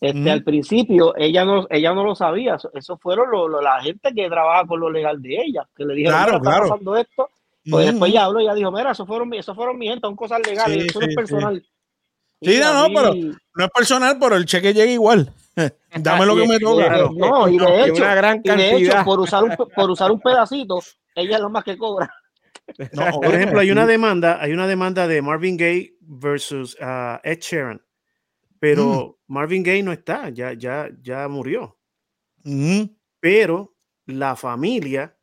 este, 0.00 0.30
al 0.30 0.42
principio 0.42 1.14
ella 1.16 1.44
no, 1.44 1.66
ella 1.70 1.92
no 1.94 2.04
lo 2.04 2.14
sabía. 2.14 2.56
Eso, 2.74 2.96
fueron 2.98 3.30
lo- 3.30 3.48
lo- 3.48 3.60
la 3.60 3.80
gente 3.82 4.12
que 4.14 4.28
trabaja 4.28 4.66
con 4.66 4.80
lo 4.80 4.90
legal 4.90 5.20
de 5.20 5.36
ella, 5.42 5.66
que 5.76 5.84
le 5.84 5.94
dijeron, 5.94 6.18
Claro, 6.18 6.32
"Mira, 6.32 6.36
está 6.38 6.50
claro. 6.50 6.68
pasando 6.70 6.96
esto. 6.96 7.30
Pues 7.70 7.86
después 7.86 8.10
Ujú. 8.10 8.12
ella 8.12 8.24
habló 8.24 8.40
y 8.40 8.44
ella 8.44 8.54
dijo, 8.54 8.70
mira, 8.70 8.90
eso 8.90 9.06
fueron, 9.06 9.28
mi- 9.28 9.38
eso 9.38 9.54
fueron 9.54 9.78
mi 9.78 9.86
gente, 9.88 10.00
son 10.06 10.16
cosas 10.16 10.40
legales, 10.46 10.82
Sí, 10.82 10.86
eso 10.88 11.00
no 11.00 11.06
es 11.06 11.14
personal. 11.14 11.64
Sí, 12.42 12.58
no, 12.60 12.74
no, 12.74 12.88
mí- 12.90 12.94
pero- 12.94 13.14
No 13.56 13.64
es 13.64 13.70
personal, 13.70 14.16
pero 14.20 14.36
el 14.36 14.44
cheque 14.44 14.74
llega 14.74 14.90
igual. 14.92 15.30
Dame 16.00 16.26
lo 16.26 16.36
que 16.36 16.46
me 16.48 16.58
toca. 16.58 16.86
Claro. 16.86 17.10
No, 17.14 17.48
y 17.48 17.58
de 17.58 17.84
hecho, 17.84 18.02
una 18.02 18.14
gran 18.14 18.40
y 18.42 18.48
de 18.48 18.66
hecho 18.68 18.72
cantidad. 18.92 19.04
por, 19.04 19.20
usar 19.20 19.44
un, 19.44 19.54
por 19.74 19.90
usar 19.90 20.10
un 20.10 20.20
pedacito, 20.20 20.80
ella 21.14 21.36
es 21.36 21.40
lo 21.42 21.50
más 21.50 21.64
que 21.64 21.76
cobra. 21.76 22.12
No, 22.92 23.20
Por 23.20 23.34
ejemplo, 23.34 23.60
hay 23.60 23.70
una 23.70 23.84
de 23.86 23.92
demanda, 23.92 24.40
hay 24.40 24.52
una 24.52 24.66
demanda 24.66 25.06
de 25.06 25.20
Marvin 25.22 25.56
Gaye 25.56 25.96
versus 26.00 26.76
ah, 26.80 27.20
Ed 27.22 27.38
Sheeran, 27.40 27.82
pero 28.58 29.18
Marvin 29.26 29.62
Gaye 29.62 29.82
no 29.82 29.92
está, 29.92 30.30
ya, 30.30 30.54
ya, 30.54 30.88
ya 31.02 31.28
murió. 31.28 31.78
Pero 33.20 33.74
la 34.06 34.36
familia 34.36 35.16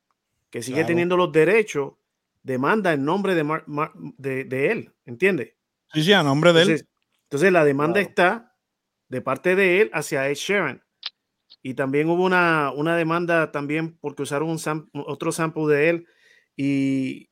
que 0.50 0.62
sigue 0.62 0.78
Claro. 0.78 0.88
teniendo 0.88 1.18
los 1.18 1.32
derechos 1.32 1.94
demanda 2.44 2.94
en 2.94 3.06
nombre 3.06 3.36
de, 3.36 3.44
Mar- 3.44 3.64
Mar- 3.68 3.92
de, 3.96 4.44
de 4.46 4.72
él, 4.72 4.94
¿entiendes? 5.06 5.54
Sí, 5.94 6.04
sí, 6.04 6.14
a 6.14 6.24
nombre 6.24 6.52
de 6.54 6.62
él. 6.64 6.70
Entonces, 6.70 6.88
entonces 7.24 7.52
la 7.52 7.64
demanda 7.66 7.94
Claro. 8.00 8.10
está 8.10 8.51
de 9.12 9.22
parte 9.22 9.56
de 9.58 9.82
él 9.82 9.92
hacia 9.94 10.30
Ed 10.30 10.36
Sheeran. 10.36 10.84
Y 11.62 11.74
también 11.74 12.10
hubo 12.10 12.24
una, 12.24 12.72
una 12.74 12.96
demanda 12.96 13.52
también 13.52 13.98
porque 14.00 14.24
usaron 14.24 14.50
un 14.50 14.58
sam- 14.58 14.90
otro 14.94 15.34
sample 15.34 15.66
de 15.68 15.90
él. 15.90 16.08
Y, 16.56 17.26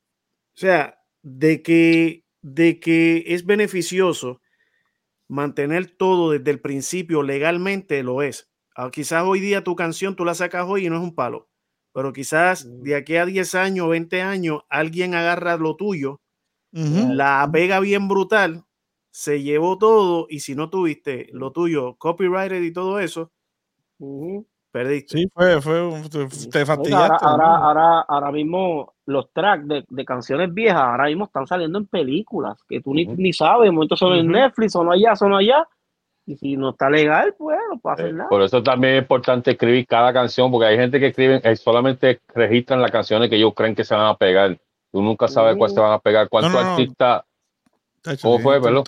o 0.54 0.58
sea, 0.58 0.98
de 1.22 1.62
que, 1.62 2.24
de 2.42 2.78
que 2.80 3.24
es 3.28 3.46
beneficioso 3.46 4.40
mantener 5.26 5.86
todo 5.86 6.32
desde 6.32 6.50
el 6.50 6.60
principio 6.60 7.22
legalmente, 7.22 8.02
lo 8.02 8.22
es. 8.22 8.50
Ah, 8.76 8.90
quizás 8.92 9.24
hoy 9.24 9.40
día 9.40 9.64
tu 9.64 9.74
canción 9.74 10.14
tú 10.16 10.24
la 10.24 10.34
sacas 10.34 10.66
hoy 10.68 10.86
y 10.86 10.90
no 10.90 10.96
es 10.96 11.02
un 11.02 11.14
palo. 11.14 11.48
Pero 11.94 12.12
quizás 12.12 12.66
de 12.84 12.94
aquí 12.94 13.16
a 13.16 13.24
10 13.26 13.54
años, 13.54 13.88
20 13.88 14.20
años, 14.22 14.62
alguien 14.68 15.14
agarra 15.14 15.56
lo 15.56 15.76
tuyo 15.76 16.20
la 17.16 17.48
pega 17.52 17.80
bien 17.80 18.06
brutal, 18.06 18.64
se 19.10 19.42
llevó 19.42 19.78
todo 19.78 20.26
y 20.28 20.40
si 20.40 20.54
no 20.54 20.70
tuviste 20.70 21.28
lo 21.32 21.52
tuyo, 21.52 21.96
copyrighted 21.96 22.62
y 22.62 22.72
todo 22.72 23.00
eso, 23.00 23.32
Ujú. 23.98 24.46
perdiste. 24.70 25.18
Sí, 25.18 25.28
fue, 25.34 25.60
fue, 25.60 25.86
un- 25.86 26.08
te, 26.08 26.26
te 26.28 26.64
fastidiaste. 26.66 26.92
ahora, 26.92 27.16
ahora, 27.16 27.46
¿no? 27.46 27.56
ahora, 27.64 28.00
ahora 28.02 28.32
mismo 28.32 28.94
los 29.06 29.32
tracks 29.32 29.66
de, 29.66 29.84
de 29.88 30.04
canciones 30.04 30.52
viejas 30.54 30.80
ahora 30.82 31.06
mismo 31.06 31.24
están 31.24 31.46
saliendo 31.46 31.78
en 31.78 31.86
películas 31.86 32.58
que 32.68 32.80
tú 32.80 32.94
ni, 32.94 33.04
Ujú. 33.04 33.14
ni 33.18 33.32
sabes, 33.32 33.64
de 33.66 33.72
momento 33.72 33.96
son 33.96 34.14
en 34.14 34.26
Ujú. 34.26 34.32
Netflix, 34.36 34.72
son 34.72 34.90
allá, 34.92 35.16
son 35.16 35.34
allá. 35.34 35.66
Y 36.26 36.36
si 36.36 36.56
no 36.56 36.70
está 36.70 36.88
legal, 36.88 37.34
pues 37.36 37.58
no 37.68 37.80
puede 37.80 37.94
hacer 37.94 38.06
Eh, 38.10 38.12
nada. 38.12 38.28
Por 38.28 38.42
eso 38.42 38.62
también 38.62 38.94
es 38.94 39.02
importante 39.02 39.50
escribir 39.50 39.84
cada 39.86 40.12
canción, 40.12 40.50
porque 40.52 40.66
hay 40.66 40.76
gente 40.76 41.00
que 41.00 41.08
escriben, 41.08 41.40
eh, 41.42 41.56
solamente 41.56 42.20
registran 42.32 42.80
las 42.80 42.92
canciones 42.92 43.28
que 43.28 43.36
ellos 43.36 43.52
creen 43.56 43.74
que 43.74 43.82
se 43.82 43.94
van 43.96 44.06
a 44.06 44.16
pegar. 44.16 44.56
Tú 44.92 45.02
nunca 45.02 45.26
sabes 45.26 45.56
cuál 45.56 45.70
Mm. 45.70 45.74
se 45.74 45.80
van 45.80 45.92
a 45.92 45.98
pegar. 45.98 46.28
¿Cuántos 46.28 46.52
No, 46.52 46.60
no, 46.60 46.64
no. 46.64 46.70
artistas? 46.70 47.22
Tacho, 48.02 48.22
¿Cómo 48.28 48.38
fue, 48.40 48.60
todo. 48.60 48.84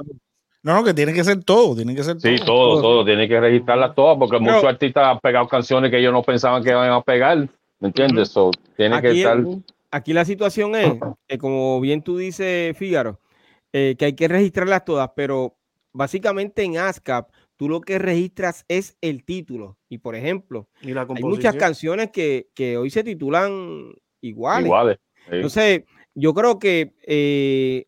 No, 0.63 0.75
no, 0.75 0.85
que 0.85 0.95
tiene 0.95 1.13
que 1.13 1.25
ser 1.25 1.43
todo, 1.43 1.75
tiene 1.75 1.95
que 1.95 2.05
ser 2.05 2.21
Sí, 2.21 2.37
todo. 2.45 2.75
todo, 2.75 2.83
todo. 2.83 3.05
Tiene 3.05 3.29
que 3.29 3.41
registrarlas 3.41 3.95
todas, 3.95 4.17
porque 4.17 4.39
Pero- 4.39 4.53
muchos 4.53 4.65
artistas 4.65 5.05
han 5.09 5.19
pegado 5.21 5.49
canciones 5.49 5.91
que 5.91 5.99
ellos 5.99 6.13
no 6.13 6.23
pensaban 6.23 6.63
que 6.63 6.71
iban 6.71 6.91
a 6.91 7.03
pegar. 7.03 7.49
¿Me 7.81 7.89
entiendes? 7.89 8.29
So, 8.29 8.53
tiene 8.77 9.01
que 9.03 9.09
Aquí 9.09 9.19
estar. 9.23 9.43
Aquí 9.91 10.13
la 10.13 10.25
situación 10.25 10.75
es, 10.77 10.95
que 11.27 11.37
como 11.37 11.81
bien 11.81 12.03
tú 12.03 12.17
dices, 12.17 12.77
Fígaro, 12.79 13.21
eh, 13.73 13.97
que 13.99 14.05
hay 14.07 14.13
que 14.15 14.29
registrarlas 14.29 14.85
todas, 14.85 15.11
pero 15.17 15.57
básicamente 15.93 16.63
en 16.63 16.79
ASCAP 16.79 17.29
tú 17.57 17.69
lo 17.69 17.81
que 17.81 17.99
registras 17.99 18.65
es 18.69 18.97
el 19.01 19.25
título. 19.25 19.77
Y 19.89 19.99
por 19.99 20.15
ejemplo, 20.15 20.69
Y 20.81 20.93
la 20.95 21.03
hay 21.03 21.23
muchas 21.23 21.57
canciones 21.57 22.11
que, 22.11 22.49
que 22.55 22.77
hoy 22.77 22.89
se 22.91 23.05
titulan 23.05 23.93
iguales. 24.21 24.67
Iguales. 24.67 24.99
sí. 25.29 25.31
Entonces, 25.33 25.83
yo 26.15 26.33
creo 26.35 26.59
que 26.59 26.95
eh, 27.07 27.87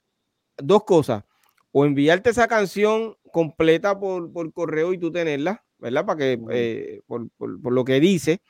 dos 0.59 0.84
cosas. 0.84 1.24
O 1.72 1.84
enviarte 1.84 2.30
esa 2.30 2.46
canción 2.46 3.16
completa 3.32 3.98
por, 3.98 4.32
por, 4.32 4.52
correo 4.52 4.92
y 4.92 4.98
tú 4.98 5.11
tenerla, 5.11 5.64
¿verdad? 5.78 6.07
Para 6.07 6.18
que, 6.18 6.38
eh, 6.50 7.00
por, 7.07 7.28
por, 7.36 7.61
por, 7.61 7.72
lo 7.72 7.84
que 7.84 7.98
dice, 7.98 8.40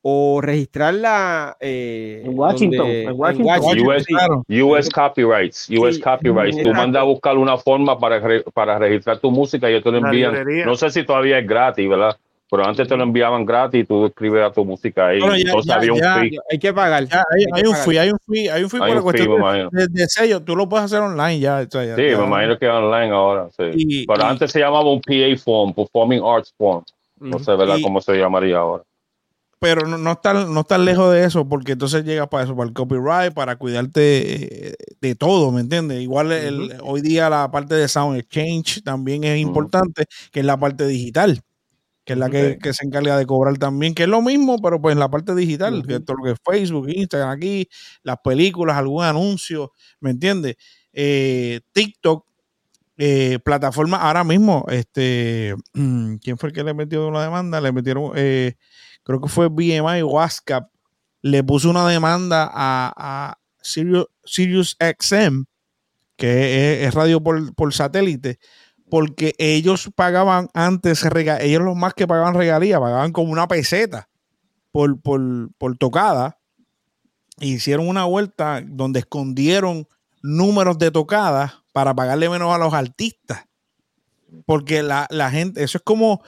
o 0.00 0.40
registrarla 0.40 1.56
eh, 1.60 2.22
en, 2.24 2.38
Washington, 2.38 2.78
donde, 2.78 3.04
en 3.04 3.16
Washington, 3.16 3.86
US, 3.86 4.62
US 4.62 4.90
copyrights, 4.90 5.70
US 5.70 5.96
Sí, 5.96 6.00
copyrights. 6.02 6.62
Tú 6.62 6.72
mandas 6.72 7.00
a 7.00 7.04
buscar 7.04 7.36
una 7.36 7.56
forma 7.58 7.98
para, 7.98 8.18
re- 8.18 8.44
para 8.54 8.78
registrar 8.78 9.18
tu 9.18 9.30
música 9.30 9.68
y 9.68 9.72
ellos 9.72 9.84
te 9.84 9.90
lo 9.90 9.98
envían. 9.98 10.34
No 10.64 10.74
sé 10.74 10.90
si 10.90 11.04
todavía 11.04 11.38
es 11.38 11.46
gratis, 11.46 11.88
¿verdad? 11.88 12.16
Pero 12.56 12.68
antes 12.68 12.86
te 12.86 12.96
lo 12.96 13.02
enviaban 13.02 13.44
gratis 13.44 13.82
y 13.82 13.84
tú 13.84 14.06
escribes 14.06 14.44
a 14.44 14.52
tu 14.52 14.64
música 14.64 15.08
ahí. 15.08 15.18
Bueno, 15.20 15.36
ya- 15.36 15.42
Entonces 15.46 15.68
ya- 15.68 15.74
había 15.76 15.92
un 15.92 15.98
ya- 16.00 16.14
fee. 16.20 16.38
hay 16.50 16.58
que 16.58 16.72
pagar. 16.72 17.04
Ya, 17.08 17.18
hay, 17.18 17.22
Hay 17.40 17.44
que 17.44 17.58
hay 17.60 17.66
un 17.66 17.72
pagar. 17.72 17.84
fee, 17.88 17.98
hay 17.98 18.10
un 18.10 18.18
fee, 18.26 18.48
hay 18.50 18.62
un 18.64 18.70
fee 18.70 18.76
Hay 18.76 18.80
por 18.80 18.88
la 18.90 18.96
un 18.96 19.02
cuestión 19.02 19.28
me 19.28 19.34
de, 19.34 19.40
imagino. 19.40 19.70
de- 19.72 19.86
de 19.88 20.08
sello. 20.08 20.42
Tú 20.42 20.54
lo 20.56 20.68
puedes 20.68 20.84
hacer 20.84 21.00
online 21.00 21.40
ya. 21.40 21.64
o 21.66 21.70
sea, 21.70 21.84
ya- 21.84 21.96
Sí, 21.96 22.02
ya- 22.10 22.18
me 22.18 22.24
imagino 22.26 22.58
que 22.58 22.66
es 22.66 22.72
online 22.72 23.10
ahora. 23.14 23.48
Sí. 23.56 23.64
Y- 23.74 24.06
Pero 24.06 24.20
y- 24.22 24.24
antes 24.26 24.52
se 24.52 24.60
llamaba 24.60 24.90
un 24.90 25.00
PA 25.00 25.36
form, 25.36 25.72
Performing 25.74 26.22
Arts 26.24 26.54
Form. 26.56 26.84
No 27.20 27.38
sé, 27.38 27.56
¿verdad? 27.56 27.76
Y- 27.78 27.82
cómo 27.82 28.00
se 28.00 28.14
llamaría 28.16 28.58
ahora. 28.58 28.82
pero 29.60 29.86
no, 29.88 29.96
no 29.96 30.12
están 30.12 30.52
no 30.52 30.60
están 30.60 30.84
lejos 30.84 31.10
de 31.10 31.24
eso 31.24 31.48
porque 31.48 31.72
entonces 31.72 32.04
llega 32.04 32.26
para 32.28 32.44
eso 32.44 32.54
para 32.54 32.68
el 32.68 32.74
copyright 32.74 33.32
para 33.32 33.56
cuidarte 33.56 34.68
eh, 34.72 34.74
de 35.00 35.14
todo 35.14 35.50
me 35.52 35.62
entiendes 35.62 36.02
igual 36.02 36.32
el- 36.32 36.76
hoy 36.82 37.00
día 37.00 37.30
la 37.30 37.50
parte 37.50 37.74
de 37.74 37.88
sound 37.88 38.18
exchange 38.18 38.82
también 38.84 39.24
es 39.24 39.38
importante 39.38 40.04
que 40.32 40.40
es 40.40 40.44
la 40.46 40.58
parte 40.58 40.86
digital 40.86 41.40
que 42.04 42.12
es 42.14 42.18
la 42.18 42.30
que, 42.30 42.58
que 42.62 42.72
se 42.74 42.86
encarga 42.86 43.16
de 43.16 43.26
cobrar 43.26 43.56
también 43.58 43.94
que 43.94 44.04
es 44.04 44.08
lo 44.08 44.22
mismo 44.22 44.58
pero 44.62 44.80
pues 44.80 44.92
en 44.92 44.98
la 45.00 45.10
parte 45.10 45.34
digital 45.34 45.84
que 45.86 46.00
todo 46.00 46.18
lo 46.18 46.24
que 46.24 46.32
es 46.32 46.38
Facebook 46.44 46.88
Instagram 46.90 47.30
aquí 47.30 47.68
las 48.02 48.18
películas 48.22 48.76
algún 48.76 49.04
anuncio 49.04 49.72
me 50.00 50.10
entiendes 50.10 50.56
Eh, 50.92 51.60
TikTok 51.72 52.24
eh, 52.96 53.38
plataforma 53.44 53.96
ahora 53.96 54.22
mismo 54.24 54.64
este 54.68 55.54
quién 56.22 56.38
fue 56.38 56.50
el 56.50 56.52
que 56.54 56.62
le 56.62 56.74
metió 56.74 57.08
una 57.08 57.22
demanda 57.24 57.60
le 57.60 57.72
metieron 57.72 58.12
eh, 58.14 58.54
creo 59.02 59.20
que 59.20 59.28
fue 59.28 59.48
BMI 59.48 60.02
o 60.02 60.20
ASCAP, 60.20 60.70
le 61.22 61.44
puso 61.44 61.70
una 61.70 61.86
demanda 61.88 62.50
a, 62.52 62.92
a 62.96 63.38
Sirius, 63.62 64.06
Sirius 64.24 64.76
XM, 64.80 65.44
que 66.16 66.82
es, 66.82 66.88
es 66.88 66.94
radio 66.94 67.22
por, 67.22 67.54
por 67.54 67.72
satélite, 67.74 68.38
porque 68.90 69.34
ellos 69.38 69.90
pagaban 69.94 70.48
antes, 70.54 71.04
ellos 71.40 71.62
los 71.62 71.76
más 71.76 71.94
que 71.94 72.06
pagaban 72.06 72.34
regalía, 72.34 72.80
pagaban 72.80 73.12
como 73.12 73.32
una 73.32 73.48
peseta 73.48 74.08
por, 74.72 75.00
por, 75.00 75.20
por 75.56 75.76
tocada. 75.76 76.38
e 77.40 77.46
Hicieron 77.46 77.88
una 77.88 78.04
vuelta 78.04 78.62
donde 78.66 79.00
escondieron 79.00 79.88
números 80.22 80.78
de 80.78 80.90
tocadas 80.90 81.52
para 81.72 81.94
pagarle 81.94 82.28
menos 82.28 82.52
a 82.54 82.58
los 82.58 82.74
artistas. 82.74 83.44
Porque 84.46 84.82
la, 84.82 85.06
la 85.10 85.30
gente, 85.30 85.62
eso 85.62 85.78
es 85.78 85.84
como, 85.84 86.22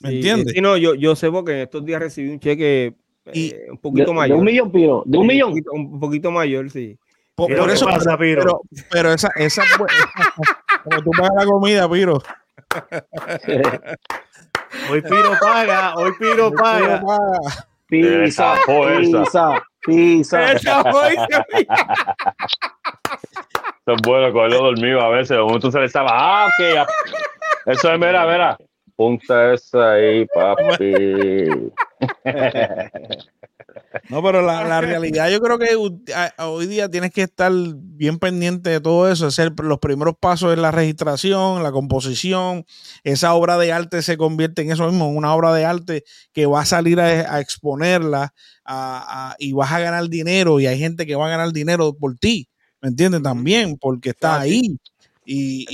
¿Me 0.00 0.10
Sí, 0.10 0.16
entiendes? 0.16 0.52
sí, 0.54 0.60
no, 0.60 0.76
yo, 0.76 0.94
yo 0.94 1.16
sé 1.16 1.30
porque 1.30 1.52
en 1.52 1.58
estos 1.60 1.84
días 1.84 2.00
recibí 2.00 2.28
un 2.30 2.38
cheque 2.40 2.94
Y- 3.32 3.50
eh, 3.50 3.66
un 3.70 3.76
De, 3.76 3.80
poquito 3.80 4.10
de 4.10 4.16
mayor. 4.16 4.38
un 4.38 4.44
millón, 4.44 4.70
Piro, 4.70 5.02
de 5.04 5.18
un 5.18 5.26
millón. 5.26 5.48
Un 5.48 5.54
poquito, 5.56 5.72
un 5.72 5.98
poquito 6.00 6.30
mayor, 6.30 6.70
sí. 6.70 6.96
Por, 7.34 7.54
por 7.56 7.66
¿qué 7.66 7.72
eso, 7.74 7.84
pasa, 7.86 8.16
pero, 8.16 8.42
Piro? 8.42 8.60
pero, 8.70 8.86
pero 8.90 9.12
esa, 9.12 9.28
esa, 9.36 9.62
como 10.84 11.02
tú 11.02 11.10
pagas 11.10 11.32
la 11.36 11.44
comida, 11.44 11.90
Piro. 11.90 12.22
Hoy 14.90 15.02
Piro 15.02 15.32
paga, 15.40 15.94
hoy 15.96 16.12
Piro 16.18 16.52
paga. 16.52 17.02
fue, 18.64 19.02
esa 19.02 20.84
fue. 20.84 21.14
Eso 23.86 23.92
es 23.94 24.02
bueno, 24.02 24.32
cogerlo 24.32 24.64
dormido 24.64 25.00
a 25.00 25.10
veces. 25.10 25.36
De 25.36 25.42
momento 25.42 25.70
se 25.70 25.78
le 25.78 25.86
estaba. 25.86 26.10
Ah, 26.12 26.46
ok. 26.46 26.88
Eso 27.66 27.92
es, 27.92 27.98
mira, 27.98 28.26
mira. 28.26 28.58
Punta 28.96 29.52
esa 29.52 29.92
ahí, 29.92 30.26
papi. 30.26 31.72
No, 34.08 34.22
pero 34.22 34.42
la, 34.42 34.62
la 34.64 34.80
realidad, 34.80 35.30
yo 35.30 35.40
creo 35.40 35.58
que 35.58 35.74
hoy 36.44 36.66
día 36.66 36.88
tienes 36.88 37.10
que 37.10 37.22
estar 37.22 37.52
bien 37.52 38.18
pendiente 38.18 38.70
de 38.70 38.80
todo 38.80 39.10
eso, 39.10 39.26
hacer 39.26 39.52
los 39.62 39.78
primeros 39.78 40.14
pasos 40.18 40.52
en 40.54 40.62
la 40.62 40.70
registración, 40.70 41.62
la 41.62 41.72
composición. 41.72 42.64
Esa 43.04 43.34
obra 43.34 43.58
de 43.58 43.72
arte 43.72 44.02
se 44.02 44.16
convierte 44.16 44.62
en 44.62 44.70
eso 44.70 44.86
mismo, 44.88 45.08
en 45.08 45.16
una 45.16 45.34
obra 45.34 45.52
de 45.54 45.64
arte 45.64 46.04
que 46.32 46.46
va 46.46 46.60
a 46.60 46.66
salir 46.66 47.00
a, 47.00 47.34
a 47.34 47.40
exponerla 47.40 48.32
a- 48.64 49.30
a- 49.30 49.36
y 49.38 49.52
vas 49.52 49.72
a 49.72 49.80
ganar 49.80 50.08
dinero 50.08 50.60
y 50.60 50.66
hay 50.66 50.78
gente 50.78 51.06
que 51.06 51.14
va 51.16 51.26
a 51.26 51.30
ganar 51.30 51.52
dinero 51.52 51.94
por 51.94 52.16
ti, 52.18 52.48
¿me 52.80 52.88
entiendes? 52.90 53.22
También, 53.22 53.76
porque 53.78 54.10
está 54.10 54.36
Ah, 54.36 54.40
ahí. 54.40 54.76
Y- 55.28 55.66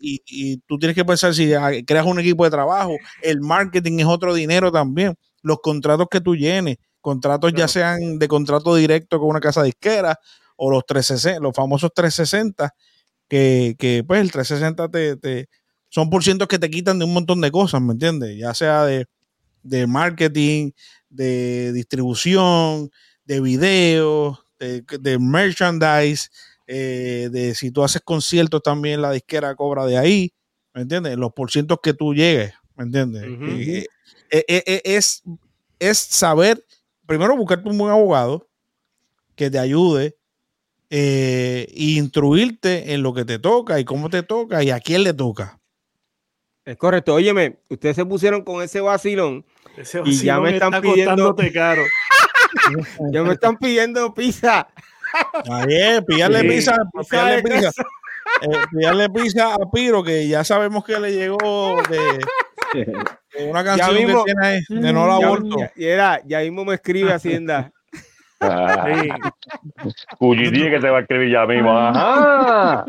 y- 0.00 0.22
y 0.26 0.56
tú 0.66 0.78
tienes 0.78 0.94
que 0.94 1.04
pensar 1.06 1.34
si 1.34 1.52
ah, 1.54 1.70
creas 1.86 2.04
un 2.04 2.20
equipo 2.20 2.44
de 2.44 2.50
trabajo, 2.50 2.94
el 3.22 3.40
marketing 3.40 3.98
es 4.00 4.06
otro 4.06 4.34
dinero 4.34 4.70
también, 4.70 5.14
los 5.42 5.58
contratos 5.60 6.06
que 6.10 6.20
tú 6.20 6.36
llenes, 6.36 6.76
contratos 7.00 7.52
ya 7.52 7.68
sean 7.68 8.18
de 8.18 8.28
contrato 8.28 8.74
directo 8.74 9.18
con 9.18 9.28
una 9.28 9.40
casa 9.40 9.62
disquera 9.62 10.18
o 10.56 10.70
los 10.70 10.84
360, 10.86 11.40
los 11.40 11.54
famosos 11.54 11.90
360, 11.94 12.74
que, 13.28 13.74
que 13.78 14.04
pues 14.06 14.20
el 14.20 14.30
360 14.30 14.88
te, 14.88 15.16
te- 15.16 15.48
son 15.88 16.10
por 16.10 16.22
cientos 16.22 16.46
que 16.48 16.58
te 16.58 16.70
quitan 16.70 16.98
de 16.98 17.04
un 17.04 17.12
montón 17.12 17.40
de 17.40 17.50
cosas, 17.50 17.80
¿me 17.80 17.92
entiendes? 17.92 18.36
Ya 18.38 18.54
sea 18.54 18.84
de, 18.84 19.06
de 19.62 19.86
marketing, 19.86 20.70
de 21.08 21.72
distribución, 21.72 22.90
de 23.24 23.40
videos, 23.40 24.38
de, 24.58 24.84
de 25.00 25.18
merchandise, 25.18 26.28
eh, 26.66 27.28
de 27.32 27.54
si 27.54 27.70
tú 27.70 27.82
haces 27.82 28.02
conciertos 28.04 28.62
también 28.62 29.02
la 29.02 29.10
disquera 29.12 29.54
cobra 29.56 29.86
de 29.86 29.98
ahí, 29.98 30.32
¿me 30.74 30.82
entiendes? 30.82 31.16
Los 31.16 31.32
porcientos 31.32 31.78
que 31.82 31.94
tú 31.94 32.14
llegues, 32.14 32.52
¿me 32.76 32.84
entiendes? 32.84 33.24
Eh, 34.30 34.44
eh, 34.66 34.82
es, 34.84 35.22
es 35.80 35.98
saber, 35.98 36.64
primero 37.10 37.36
buscarte 37.36 37.68
un 37.68 37.76
buen 37.76 37.90
abogado 37.90 38.48
que 39.34 39.50
te 39.50 39.58
ayude 39.58 40.16
eh, 40.90 41.66
e 41.68 41.82
instruirte 41.96 42.94
en 42.94 43.02
lo 43.02 43.12
que 43.12 43.24
te 43.24 43.40
toca 43.40 43.80
y 43.80 43.84
cómo 43.84 44.10
te 44.10 44.22
toca 44.22 44.62
y 44.62 44.70
a 44.70 44.78
quién 44.78 45.02
le 45.02 45.12
toca. 45.12 45.58
Es 46.64 46.76
correcto. 46.76 47.14
Óyeme, 47.14 47.58
ustedes 47.68 47.96
se 47.96 48.06
pusieron 48.06 48.42
con 48.44 48.62
ese 48.62 48.80
vacilón. 48.80 49.44
Ese 49.76 50.02
Y 50.04 50.12
ya 50.18 50.38
vacilón 50.38 50.42
me 50.44 50.50
están 50.54 50.74
está 50.74 50.80
pidiendo- 50.80 51.36
caro. 51.52 51.82
Ya 53.12 53.22
me 53.24 53.32
están 53.32 53.56
pidiendo 53.58 54.14
pizza. 54.14 54.68
Ahí 55.50 55.74
es, 55.76 56.04
pillarle 56.04 56.40
Sí. 56.42 56.48
pizza, 56.48 56.76
de 56.76 57.42
pizza, 57.42 57.70
eh, 58.42 58.56
pillarle 58.70 59.10
pizza 59.10 59.54
a 59.54 59.58
Piro, 59.72 60.04
que 60.04 60.28
ya 60.28 60.44
sabemos 60.44 60.84
que 60.84 60.98
le 61.00 61.12
llegó 61.12 61.76
de 61.88 62.20
una 63.48 63.64
canción 63.64 63.94
mismo- 63.96 64.24
que 64.24 64.32
tiene 64.32 64.46
ahí, 64.46 64.60
de 64.68 64.92
no 64.92 65.06
la 65.06 65.20
Ya, 65.20 65.26
aborto. 65.26 65.56
y 65.76 65.84
era, 65.84 66.20
ya 66.26 66.40
mismo 66.40 66.64
me 66.64 66.74
escribe 66.74 67.12
Hacienda. 67.12 67.72
Sí. 68.42 69.08
Cuyidí 70.18 70.70
que 70.70 70.78
te 70.80 70.88
va 70.88 70.98
a 70.98 71.00
escribir 71.02 71.30
ya 71.30 71.44
mismo. 71.46 71.76
Ajá. 71.76 72.86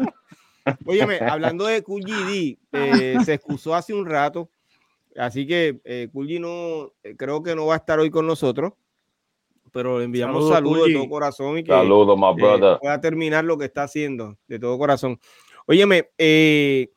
Óyeme, 0.85 1.19
hablando 1.19 1.65
de 1.65 1.83
QGD, 1.83 2.57
eh, 2.71 3.17
se 3.25 3.33
excusó 3.33 3.75
hace 3.75 3.93
un 3.93 4.05
rato, 4.05 4.49
así 5.17 5.45
que 5.45 5.81
eh, 5.83 6.07
QG 6.13 6.39
no, 6.39 6.93
eh, 7.03 7.15
creo 7.17 7.43
que 7.43 7.53
no 7.53 7.65
va 7.65 7.73
a 7.73 7.77
estar 7.77 7.99
hoy 7.99 8.09
con 8.09 8.27
nosotros, 8.27 8.73
pero 9.73 9.99
le 9.99 10.05
enviamos 10.05 10.35
Saludos, 10.49 10.53
saludos 10.55 10.87
de 10.87 10.93
todo 10.93 11.09
corazón 11.09 11.57
y 11.57 11.63
que 11.63 11.71
Saludos, 11.71 12.17
my 12.17 12.27
eh, 12.29 12.33
brother. 12.35 12.77
pueda 12.79 13.01
terminar 13.01 13.43
lo 13.43 13.57
que 13.57 13.65
está 13.65 13.83
haciendo 13.83 14.37
de 14.47 14.57
todo 14.57 14.77
corazón. 14.77 15.19
Óyeme, 15.65 16.11
eh, 16.17 16.91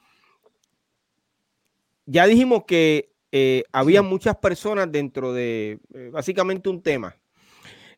ya 2.07 2.26
dijimos 2.26 2.64
que 2.66 3.12
eh, 3.32 3.64
había 3.72 4.02
muchas 4.02 4.36
personas 4.36 4.90
dentro 4.92 5.32
de 5.32 5.80
eh, 5.94 6.11
básicamente 6.12 6.68
un 6.68 6.82
tema. 6.82 7.16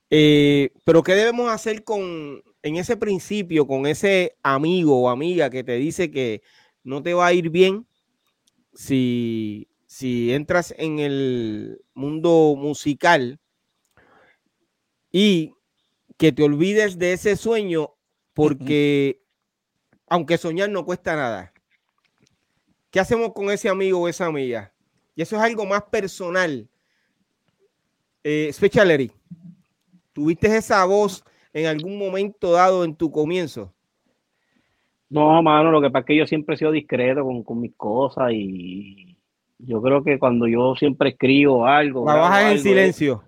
Eh, 0.08 0.70
pero 0.84 1.02
¿qué 1.02 1.14
debemos 1.14 1.50
hacer 1.50 1.84
con 1.84 2.42
en 2.62 2.76
ese 2.76 2.96
principio, 2.96 3.66
con 3.66 3.86
ese 3.86 4.36
amigo 4.42 5.02
o 5.02 5.08
amiga 5.08 5.50
que 5.50 5.62
te 5.62 5.76
dice 5.76 6.10
que 6.10 6.42
no 6.82 7.02
te 7.02 7.14
va 7.14 7.26
a 7.26 7.32
ir 7.32 7.50
bien 7.50 7.86
si, 8.74 9.68
si 9.86 10.32
entras 10.32 10.74
en 10.78 10.98
el 10.98 11.80
mundo 11.94 12.54
musical 12.56 13.40
y 15.12 15.52
que 16.16 16.32
te 16.32 16.42
olvides 16.42 16.98
de 16.98 17.12
ese 17.12 17.36
sueño 17.36 17.94
porque 18.32 19.22
aunque 20.08 20.38
soñar 20.38 20.70
no 20.70 20.84
cuesta 20.84 21.16
nada. 21.16 21.52
¿Qué 22.96 23.00
hacemos 23.00 23.34
con 23.34 23.50
ese 23.50 23.68
amigo 23.68 24.00
o 24.00 24.08
esa 24.08 24.24
amiga? 24.24 24.72
y 25.14 25.20
eso 25.20 25.36
es 25.36 25.42
algo 25.42 25.66
más 25.66 25.82
personal. 25.82 26.66
Eh, 28.24 28.50
Special 28.50 28.90
Eric, 28.90 29.12
¿tuviste 30.14 30.46
esa 30.56 30.82
voz 30.86 31.22
en 31.52 31.66
algún 31.66 31.98
momento 31.98 32.52
dado 32.52 32.84
en 32.84 32.96
tu 32.96 33.10
comienzo? 33.10 33.70
No, 35.10 35.42
mano, 35.42 35.70
lo 35.70 35.82
que 35.82 35.90
pasa 35.90 35.98
es 35.98 36.06
que 36.06 36.16
yo 36.16 36.26
siempre 36.26 36.54
he 36.54 36.58
sido 36.58 36.72
discreto 36.72 37.22
con, 37.22 37.42
con 37.42 37.60
mis 37.60 37.74
cosas 37.76 38.30
y 38.32 39.18
yo 39.58 39.82
creo 39.82 40.02
que 40.02 40.18
cuando 40.18 40.46
yo 40.46 40.74
siempre 40.74 41.10
escribo 41.10 41.66
algo. 41.66 42.06
Trabajas 42.06 42.40
en 42.40 42.46
algo, 42.46 42.62
silencio. 42.62 43.22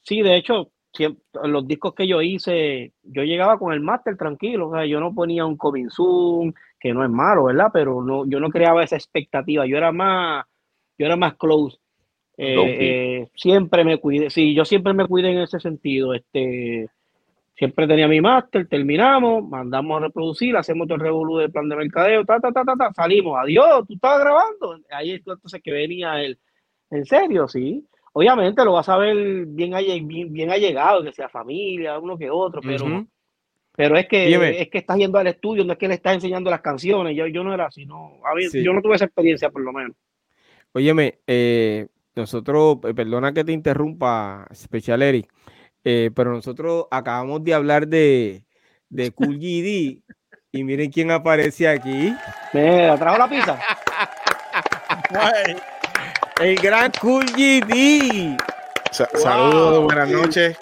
Sí, 0.00 0.22
de 0.22 0.34
hecho, 0.34 0.70
siempre, 0.94 1.22
los 1.44 1.68
discos 1.68 1.94
que 1.94 2.08
yo 2.08 2.22
hice, 2.22 2.94
yo 3.02 3.22
llegaba 3.22 3.58
con 3.58 3.74
el 3.74 3.80
máster 3.80 4.16
tranquilo, 4.16 4.70
o 4.70 4.74
sea, 4.74 4.86
yo 4.86 4.98
no 4.98 5.14
ponía 5.14 5.44
un 5.44 5.58
coming 5.58 5.90
soon, 5.90 6.54
que 6.80 6.94
no 6.94 7.04
es 7.04 7.10
malo, 7.10 7.44
¿verdad? 7.44 7.68
Pero 7.72 8.02
no, 8.02 8.26
yo 8.26 8.40
no 8.40 8.48
creaba 8.48 8.82
esa 8.82 8.96
expectativa, 8.96 9.66
yo 9.66 9.76
era 9.76 9.92
más, 9.92 10.46
yo 10.98 11.06
era 11.06 11.16
más 11.16 11.34
close. 11.36 11.78
Eh, 12.36 12.56
eh, 12.58 13.28
siempre 13.34 13.84
me 13.84 13.98
cuidé, 13.98 14.30
sí, 14.30 14.54
yo 14.54 14.64
siempre 14.64 14.94
me 14.94 15.06
cuidé 15.06 15.32
en 15.32 15.40
ese 15.40 15.60
sentido, 15.60 16.14
este, 16.14 16.88
siempre 17.54 17.86
tenía 17.86 18.08
mi 18.08 18.22
máster, 18.22 18.66
terminamos, 18.66 19.46
mandamos 19.46 19.98
a 19.98 20.06
reproducir, 20.06 20.56
hacemos 20.56 20.86
todo 20.88 20.94
el 20.94 21.02
revolú 21.02 21.36
del 21.36 21.52
plan 21.52 21.68
de 21.68 21.76
mercadeo, 21.76 22.24
ta, 22.24 22.40
ta, 22.40 22.50
ta, 22.50 22.64
ta, 22.64 22.74
ta, 22.76 22.92
salimos, 22.94 23.36
adiós, 23.38 23.86
tú 23.86 23.92
estabas 23.92 24.20
grabando, 24.20 24.78
ahí 24.90 25.10
es 25.10 25.18
entonces 25.18 25.60
que 25.62 25.70
venía 25.70 26.22
el, 26.22 26.38
en 26.90 27.04
serio, 27.04 27.46
sí, 27.46 27.86
obviamente 28.14 28.64
lo 28.64 28.72
vas 28.72 28.88
a 28.88 28.96
ver 28.96 29.44
bien, 29.44 29.74
bien, 30.08 30.32
bien 30.32 30.50
allegado, 30.50 31.02
que 31.02 31.12
sea 31.12 31.28
familia, 31.28 31.98
uno 31.98 32.16
que 32.16 32.30
otro, 32.30 32.62
pero, 32.62 32.86
uh 32.86 32.88
-huh. 32.88 33.08
Pero 33.76 33.96
es 33.96 34.06
que 34.08 34.26
Dime. 34.26 34.60
es 34.60 34.68
que 34.68 34.78
estás 34.78 34.96
yendo 34.96 35.18
al 35.18 35.26
estudio, 35.26 35.64
no 35.64 35.72
es 35.72 35.78
que 35.78 35.88
le 35.88 35.94
estás 35.94 36.14
enseñando 36.14 36.50
las 36.50 36.60
canciones, 36.60 37.16
yo, 37.16 37.26
yo 37.26 37.42
no 37.44 37.54
era 37.54 37.66
así, 37.66 37.86
no, 37.86 38.20
a 38.24 38.34
mí, 38.34 38.48
sí. 38.48 38.62
yo 38.62 38.72
no 38.72 38.82
tuve 38.82 38.96
esa 38.96 39.06
experiencia 39.06 39.50
por 39.50 39.62
lo 39.62 39.72
menos. 39.72 39.96
Óyeme, 40.72 41.18
eh, 41.26 41.86
nosotros, 42.14 42.78
perdona 42.94 43.32
que 43.32 43.44
te 43.44 43.52
interrumpa, 43.52 44.46
Special 44.54 45.02
Eric, 45.02 45.28
eh, 45.84 46.10
pero 46.14 46.32
nosotros 46.32 46.86
acabamos 46.90 47.42
de 47.42 47.54
hablar 47.54 47.88
de, 47.88 48.44
de 48.88 49.10
Cool 49.12 49.38
GD 49.38 50.02
y 50.52 50.64
miren 50.64 50.90
quién 50.90 51.10
aparece 51.10 51.68
aquí. 51.68 52.14
Mira, 52.52 52.98
trajo 52.98 53.18
la 53.18 53.28
pizza. 53.28 53.58
El 56.40 56.56
gran 56.56 56.90
Cool 57.00 57.26
GD. 57.26 58.36
Sa 58.90 59.08
wow. 59.12 59.22
Saludos, 59.22 59.84
buenas 59.84 60.08
noches. 60.08 60.58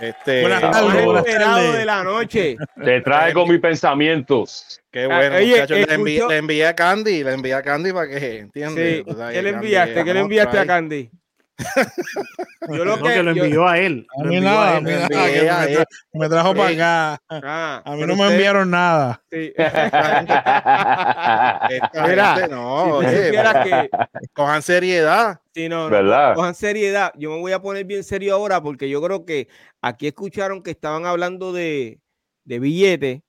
Este, 0.00 0.40
buenas 0.40 0.60
tardes, 0.60 1.04
buenas 1.04 1.24
tardes. 1.24 1.78
de 1.78 1.84
la 1.84 2.02
noche. 2.04 2.56
Te 2.84 3.00
traigo 3.00 3.46
mis 3.46 3.60
pensamientos. 3.60 4.80
Qué 4.90 5.06
bueno, 5.06 5.36
Oye, 5.36 5.50
muchachos. 5.50 5.78
Le 5.78 5.94
envié, 5.94 6.28
le 6.28 6.36
envié, 6.36 6.66
a 6.66 6.74
Candy, 6.74 7.22
le 7.22 7.32
envié 7.32 7.54
a 7.54 7.62
Candy 7.62 7.92
para 7.92 8.08
que 8.08 8.38
entiendan. 8.40 8.84
Sí. 8.84 9.04
¿Qué 9.32 9.42
le 9.42 9.50
enviaste? 9.50 10.04
¿Qué 10.04 10.14
le 10.14 10.20
enviaste 10.20 10.58
a 10.58 10.66
Candy? 10.66 11.10
Yo 12.68 12.84
lo 12.84 12.96
que, 12.96 13.02
no, 13.02 13.08
que 13.08 13.22
lo 13.22 13.30
envió 13.30 13.46
yo, 13.46 13.68
a 13.68 13.78
él. 13.78 14.06
A 14.18 14.24
mí 14.24 14.40
nada, 14.40 14.76
a 14.76 14.80
mí 14.80 14.90
nada, 14.90 15.08
que 15.08 15.42
me, 15.42 15.46
tra 15.46 15.84
me, 16.12 16.28
trajo 16.28 16.54
para 16.54 16.68
acá. 16.68 17.18
Ah, 17.28 17.82
a 17.84 17.96
mí 17.96 18.02
no 18.06 18.16
me 18.16 18.32
enviaron 18.32 18.70
nada. 18.70 19.22
Sí. 19.30 19.52
Mira, 22.08 22.36
gente, 22.36 22.48
no, 22.48 23.00
si 23.00 23.06
oye, 23.06 23.32
que... 23.64 23.90
cojan 24.32 24.62
seriedad. 24.62 25.40
Sí, 25.54 25.68
no, 25.68 25.90
cojan 26.34 26.54
seriedad. 26.54 27.12
Yo 27.16 27.30
me 27.30 27.40
voy 27.40 27.52
a 27.52 27.60
poner 27.60 27.84
bien 27.84 28.04
serio 28.04 28.34
ahora 28.34 28.62
porque 28.62 28.88
yo 28.88 29.02
creo 29.02 29.24
que 29.24 29.48
aquí 29.80 30.06
escucharon 30.06 30.62
que 30.62 30.70
estaban 30.70 31.04
hablando 31.04 31.52
de, 31.52 32.00
de 32.44 32.58
billetes 32.58 33.22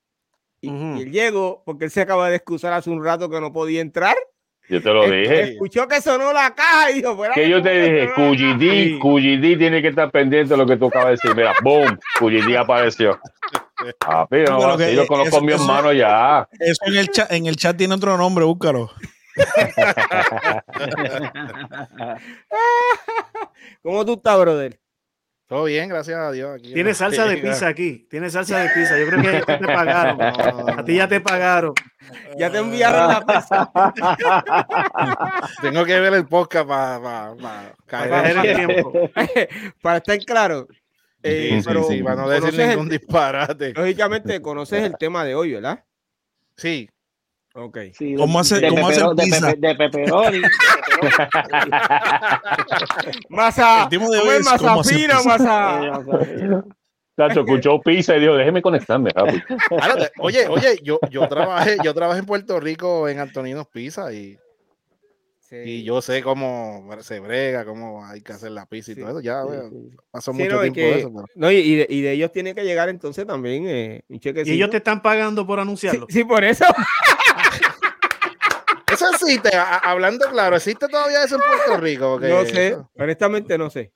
y, 0.61 0.69
uh 0.69 0.73
-huh. 0.73 0.99
y 0.99 1.01
él 1.03 1.11
llegó 1.11 1.63
porque 1.65 1.85
él 1.85 1.91
se 1.91 2.01
acaba 2.01 2.29
de 2.29 2.37
excusar 2.37 2.73
hace 2.73 2.89
un 2.89 3.03
rato 3.03 3.29
que 3.29 3.41
no 3.41 3.51
podía 3.51 3.81
entrar. 3.81 4.15
Yo 4.69 4.81
te 4.81 4.89
lo 4.89 5.03
dije. 5.03 5.51
Escuchó 5.51 5.85
que 5.87 6.01
sonó 6.01 6.31
la 6.31 6.55
caja 6.55 6.91
y 6.91 6.93
dijo, 6.95 7.17
que 7.35 7.49
yo 7.49 7.61
te 7.61 7.81
dije, 7.81 8.13
Cuyidí, 8.15 8.97
Cuyidí 8.97 9.57
tiene 9.57 9.81
que 9.81 9.89
estar 9.89 10.09
pendiente 10.09 10.53
de 10.53 10.57
lo 10.57 10.65
que 10.65 10.77
tú 10.77 10.87
acabas 10.87 11.07
de 11.07 11.11
decir. 11.11 11.35
Mira, 11.35 11.53
boom, 11.61 11.99
Cuyidí 12.17 12.55
apareció. 12.55 13.19
Ah, 14.05 14.25
pero 14.29 14.57
no, 14.57 14.77
sí, 14.77 14.93
lo 14.93 15.05
conozco 15.05 15.41
mi 15.41 15.51
hermano 15.51 15.91
ya. 15.91 16.47
Eso 16.59 16.85
en 16.85 16.95
el, 16.95 17.09
chat, 17.09 17.29
en 17.31 17.47
el 17.47 17.57
chat 17.57 17.75
tiene 17.75 17.95
otro 17.95 18.15
nombre, 18.17 18.45
búscalo. 18.45 18.89
¿Cómo 23.81 24.05
tú 24.05 24.13
estás, 24.13 24.39
brother? 24.39 24.79
Todo 25.47 25.65
bien, 25.65 25.89
gracias 25.89 26.17
a 26.17 26.31
Dios. 26.31 26.55
Aquí 26.55 26.73
Tiene 26.73 26.93
salsa 26.93 27.25
de 27.25 27.37
pizza 27.37 27.67
aquí. 27.67 28.07
Tiene 28.09 28.29
salsa 28.29 28.59
de 28.59 28.69
pizza. 28.69 28.97
Yo 28.97 29.07
creo 29.07 29.21
que 29.21 29.31
ya 29.31 29.59
te 29.59 29.67
pagaron. 29.67 30.21
A 30.79 30.85
ti 30.85 30.95
ya 30.95 31.07
te 31.07 31.19
pagaron. 31.21 31.73
Ya 32.37 32.49
te 32.51 32.59
enviaron 32.59 33.07
la 33.07 33.25
pizza. 33.25 33.71
Tengo 35.61 35.85
que 35.85 35.99
ver 35.99 36.13
el 36.13 36.27
podcast 36.27 36.67
para 36.67 37.01
pa, 37.01 37.35
pa, 37.41 37.75
caer 37.85 38.37
en 38.37 38.45
el 38.45 38.55
tiempo. 38.55 38.93
para 39.81 39.97
estar 39.97 40.17
claro. 40.19 40.67
Eh, 41.21 41.57
sí, 41.57 41.61
pero 41.65 41.83
sí, 41.83 41.97
sí, 41.97 42.03
para 42.03 42.15
no 42.17 42.29
decir 42.29 42.53
ningún 42.53 42.91
el, 42.91 42.99
disparate. 42.99 43.73
Lógicamente, 43.73 44.41
conoces 44.41 44.83
el 44.83 44.97
tema 44.97 45.23
de 45.23 45.35
hoy, 45.35 45.53
¿verdad? 45.53 45.83
Sí. 46.57 46.89
Ok. 47.55 47.77
Sí, 47.93 48.15
¿Cómo 48.15 48.39
hace, 48.39 48.59
de, 48.59 48.69
¿cómo 48.69 48.87
pepero, 48.87 49.15
pizza? 49.15 49.47
De, 49.47 49.55
pe, 49.55 49.67
de 49.67 49.75
pepperoni. 49.75 50.41
masa, 53.29 53.87
de 53.89 53.97
¿cómo 53.97 54.09
hoy 54.09 54.37
es 54.37 54.45
masa 54.45 54.83
fina, 54.83 55.17
pizza. 55.17 55.23
masa? 55.23 56.01
Tacho, 57.15 57.41
escuchó 57.41 57.79
pizza 57.79 58.17
y 58.17 58.21
dijo, 58.21 58.33
déjeme 58.33 58.61
conectarme 58.61 59.11
rápido. 59.11 59.43
Claro, 59.69 60.03
oye, 60.17 60.47
oye, 60.47 60.79
yo, 60.81 60.99
yo 61.11 61.27
trabajé, 61.27 61.77
yo 61.83 61.93
trabajé 61.93 62.19
en 62.19 62.25
Puerto 62.25 62.59
Rico 62.59 63.07
en 63.07 63.19
Antoninos 63.19 63.67
Pizza 63.67 64.11
y, 64.11 64.35
sí. 65.39 65.57
y 65.57 65.83
yo 65.83 66.01
sé 66.01 66.23
cómo 66.23 66.89
se 67.01 67.19
brega, 67.19 67.65
cómo 67.65 68.03
hay 68.03 68.21
que 68.21 68.33
hacer 68.33 68.49
la 68.49 68.65
pizza 68.65 68.93
y 68.93 68.95
sí. 68.95 69.01
todo 69.01 69.11
eso. 69.11 69.21
Ya, 69.21 69.43
sí, 69.43 69.47
bueno, 69.47 69.69
pasó 70.09 70.33
mucho 70.33 70.55
no, 70.55 70.61
tiempo 70.61 70.73
que, 70.73 70.99
eso. 70.99 71.13
Pero... 71.13 71.25
No, 71.35 71.51
y 71.51 71.75
de, 71.75 71.87
y 71.87 72.01
de, 72.01 72.13
ellos 72.13 72.31
tiene 72.31 72.55
que 72.55 72.63
llegar 72.63 72.89
entonces 72.89 73.27
también 73.27 73.67
eh, 73.67 74.03
un. 74.09 74.19
Y 74.23 74.51
ellos 74.51 74.71
te 74.71 74.77
están 74.77 75.03
pagando 75.03 75.45
por 75.45 75.59
anunciarlo. 75.59 76.07
Sí, 76.09 76.23
por 76.23 76.43
eso. 76.43 76.65
Eso 78.93 79.09
existe, 79.11 79.55
a, 79.55 79.77
hablando 79.77 80.29
claro, 80.29 80.55
¿existe 80.55 80.87
todavía 80.87 81.23
eso 81.23 81.35
en 81.35 81.41
Puerto 81.41 81.81
Rico? 81.81 82.13
Porque 82.13 82.29
no 82.29 82.45
sé, 82.45 82.77
honestamente 82.97 83.57
no 83.57 83.69
sé. 83.69 83.91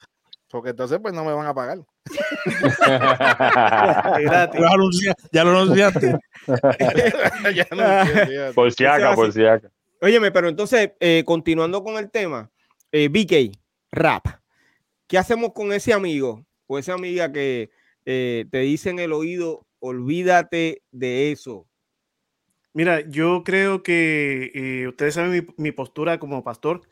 Porque 0.49 0.69
entonces 0.69 0.99
pues 1.01 1.13
no 1.13 1.25
me 1.25 1.33
van 1.33 1.45
a 1.45 1.53
pagar. 1.53 1.79
ya 5.31 5.43
lo 5.43 5.59
anunciaste. 5.59 6.17
ya 7.53 7.67
anuncié, 7.69 8.51
por 8.55 8.71
si 8.71 8.85
acá, 8.85 9.13
por 9.13 9.33
si 9.33 9.45
acá. 9.45 9.69
Óyeme, 10.01 10.31
pero 10.31 10.47
entonces, 10.47 10.91
eh, 10.99 11.23
continuando 11.25 11.83
con 11.83 11.97
el 11.97 12.09
tema, 12.09 12.49
eh, 12.91 13.09
BK, 13.09 13.57
rap. 13.91 14.25
¿Qué 15.07 15.17
hacemos 15.17 15.53
con 15.53 15.73
ese 15.73 15.93
amigo 15.93 16.45
o 16.67 16.77
esa 16.77 16.93
amiga 16.93 17.31
que 17.31 17.71
eh, 18.05 18.45
te 18.51 18.59
dice 18.59 18.91
en 18.91 18.99
el 18.99 19.11
oído, 19.11 19.65
olvídate 19.79 20.83
de 20.91 21.31
eso? 21.31 21.67
Mira, 22.77 23.01
yo 23.09 23.43
creo 23.43 23.81
que 23.81 24.51
eh, 24.53 24.87
ustedes 24.87 25.15
saben 25.15 25.31
mi, 25.31 25.63
mi, 25.63 25.71
postura 25.71 26.19
como 26.19 26.43
pastor, 26.43 26.83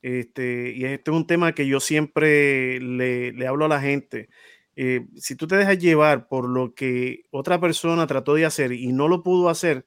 este, 0.00 0.72
y 0.74 0.86
este 0.86 1.10
es 1.10 1.14
un 1.14 1.26
tema 1.26 1.52
que 1.52 1.66
yo 1.66 1.78
siempre 1.78 2.80
le, 2.80 3.32
le 3.32 3.46
hablo 3.46 3.66
a 3.66 3.68
la 3.68 3.82
gente. 3.82 4.30
Eh, 4.76 5.06
si 5.14 5.36
tú 5.36 5.46
te 5.46 5.56
dejas 5.56 5.78
llevar 5.78 6.26
por 6.26 6.48
lo 6.48 6.74
que 6.74 7.24
otra 7.30 7.60
persona 7.60 8.06
trató 8.06 8.32
de 8.32 8.46
hacer 8.46 8.72
y 8.72 8.94
no 8.94 9.08
lo 9.08 9.22
pudo 9.22 9.50
hacer, 9.50 9.84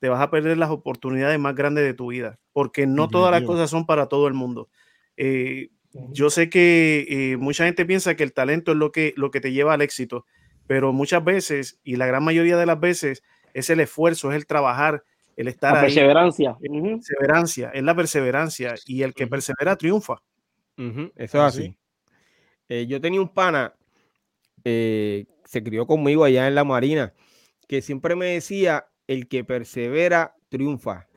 te 0.00 0.08
vas 0.08 0.22
a 0.22 0.30
perder 0.30 0.56
las 0.56 0.70
oportunidades 0.70 1.38
más 1.38 1.54
grandes 1.54 1.84
de 1.84 1.92
tu 1.92 2.06
vida, 2.06 2.38
porque 2.54 2.86
no 2.86 3.08
todas 3.08 3.30
las 3.30 3.42
cosas 3.42 3.68
son 3.68 3.84
para 3.84 4.06
todo 4.06 4.26
el 4.26 4.32
mundo. 4.32 4.70
Eh, 5.18 5.68
yo 6.12 6.30
sé 6.30 6.48
que 6.48 7.04
eh, 7.10 7.36
mucha 7.36 7.66
gente 7.66 7.84
piensa 7.84 8.16
que 8.16 8.22
el 8.22 8.32
talento 8.32 8.72
es 8.72 8.78
lo 8.78 8.90
que, 8.90 9.12
lo 9.18 9.30
que 9.30 9.42
te 9.42 9.52
lleva 9.52 9.74
al 9.74 9.82
éxito, 9.82 10.24
pero 10.66 10.94
muchas 10.94 11.22
veces, 11.22 11.78
y 11.84 11.96
la 11.96 12.06
gran 12.06 12.24
mayoría 12.24 12.56
de 12.56 12.64
las 12.64 12.80
veces, 12.80 13.22
es 13.54 13.70
el 13.70 13.80
esfuerzo, 13.80 14.30
es 14.30 14.36
el 14.36 14.46
trabajar, 14.46 15.02
el 15.36 15.48
estar 15.48 15.72
la 15.72 15.80
ahí. 15.80 15.86
perseverancia. 15.86 16.56
Es 16.60 16.70
perseverancia, 16.70 17.70
es 17.74 17.82
la 17.82 17.94
perseverancia, 17.94 18.74
y 18.86 19.02
el 19.02 19.14
que 19.14 19.26
persevera 19.26 19.76
triunfa. 19.76 20.14
Uh 20.76 20.82
-huh. 20.82 21.12
Eso 21.16 21.38
es 21.38 21.44
así. 21.44 21.76
Eh, 22.68 22.86
yo 22.86 23.00
tenía 23.00 23.20
un 23.20 23.32
pana, 23.32 23.74
eh, 24.64 25.26
se 25.44 25.62
crió 25.62 25.86
conmigo 25.86 26.24
allá 26.24 26.46
en 26.46 26.54
la 26.54 26.64
Marina, 26.64 27.14
que 27.66 27.82
siempre 27.82 28.14
me 28.16 28.26
decía, 28.26 28.86
el 29.06 29.26
que 29.26 29.42
persevera 29.42 30.34
triunfa. 30.48 31.08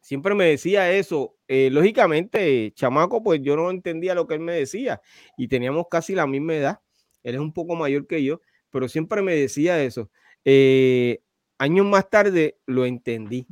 Siempre 0.00 0.34
me 0.34 0.46
decía 0.46 0.90
eso. 0.90 1.36
Eh, 1.46 1.70
lógicamente, 1.70 2.72
chamaco, 2.74 3.22
pues 3.22 3.40
yo 3.42 3.54
no 3.56 3.70
entendía 3.70 4.14
lo 4.14 4.26
que 4.26 4.34
él 4.34 4.40
me 4.40 4.54
decía 4.54 5.00
y 5.36 5.46
teníamos 5.48 5.86
casi 5.90 6.14
la 6.14 6.26
misma 6.26 6.54
edad. 6.54 6.80
Él 7.22 7.36
es 7.36 7.40
un 7.40 7.52
poco 7.52 7.76
mayor 7.76 8.06
que 8.08 8.24
yo, 8.24 8.40
pero 8.70 8.88
siempre 8.88 9.22
me 9.22 9.34
decía 9.36 9.82
eso. 9.82 10.10
Eh, 10.44 11.20
años 11.58 11.86
más 11.86 12.08
tarde 12.10 12.58
lo 12.66 12.84
entendí. 12.86 13.46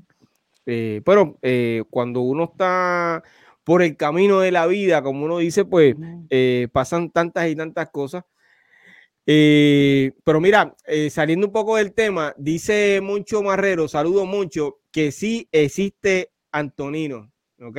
Eh, 0.66 1.00
pero 1.04 1.38
eh, 1.42 1.82
cuando 1.90 2.20
uno 2.20 2.44
está 2.44 3.22
por 3.64 3.82
el 3.82 3.96
camino 3.96 4.40
de 4.40 4.52
la 4.52 4.66
vida, 4.66 5.02
como 5.02 5.24
uno 5.24 5.38
dice, 5.38 5.64
pues 5.64 5.94
eh, 6.28 6.68
pasan 6.72 7.10
tantas 7.10 7.48
y 7.48 7.56
tantas 7.56 7.90
cosas. 7.90 8.24
Pero 9.24 10.40
mira, 10.40 10.74
saliendo 11.10 11.46
un 11.46 11.52
poco 11.52 11.76
del 11.76 11.92
tema, 11.92 12.34
dice 12.36 13.00
Moncho 13.00 13.42
Marrero, 13.42 13.86
saludo 13.86 14.26
mucho, 14.26 14.80
que 14.90 15.12
sí 15.12 15.48
existe 15.52 16.32
Antonino, 16.50 17.30
¿ok? 17.60 17.78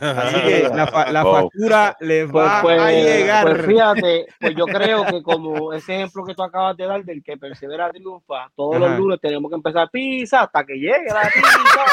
Así 0.00 0.40
que 0.42 0.70
la, 0.72 1.22
Oh. 1.24 1.32
factura 1.34 1.96
les 2.00 2.30
Pues, 2.30 2.46
va 2.46 2.62
pues, 2.62 2.80
a 2.80 2.92
llegar. 2.92 3.44
pues 3.44 3.66
fíjate, 3.66 4.26
pues 4.38 4.54
yo 4.56 4.64
creo 4.66 5.04
que 5.04 5.20
como 5.22 5.72
ese 5.72 5.96
ejemplo 5.96 6.24
que 6.24 6.34
tú 6.34 6.42
acabas 6.44 6.76
de 6.76 6.86
dar 6.86 7.04
del 7.04 7.22
que 7.24 7.36
persevera 7.36 7.90
triunfa, 7.90 8.50
todos 8.54 8.76
Ajá. 8.76 8.86
los 8.88 8.98
lunes 8.98 9.18
tenemos 9.20 9.50
que 9.50 9.56
empezar 9.56 9.90
pizza 9.90 10.42
hasta 10.42 10.64
que 10.64 10.74
llegue 10.74 11.06
la 11.08 11.28
pizza. 11.34 11.84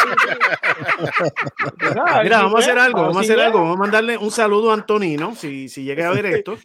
Mira, 2.24 2.44
vamos 2.44 2.56
a 2.56 2.60
hacer 2.60 2.78
algo, 2.80 3.02
vamos 3.02 3.18
a 3.18 3.22
hacer 3.22 3.40
algo. 3.40 3.60
Vamos 3.60 3.76
a 3.78 3.80
mandarle 3.80 4.18
un 4.18 4.32
saludo 4.32 4.72
a 4.72 4.74
Antonino, 4.76 5.34
si, 5.36 5.68
si 5.70 5.84
llega 5.84 6.08
a 6.10 6.14
ver 6.14 6.26
esto, 6.28 6.58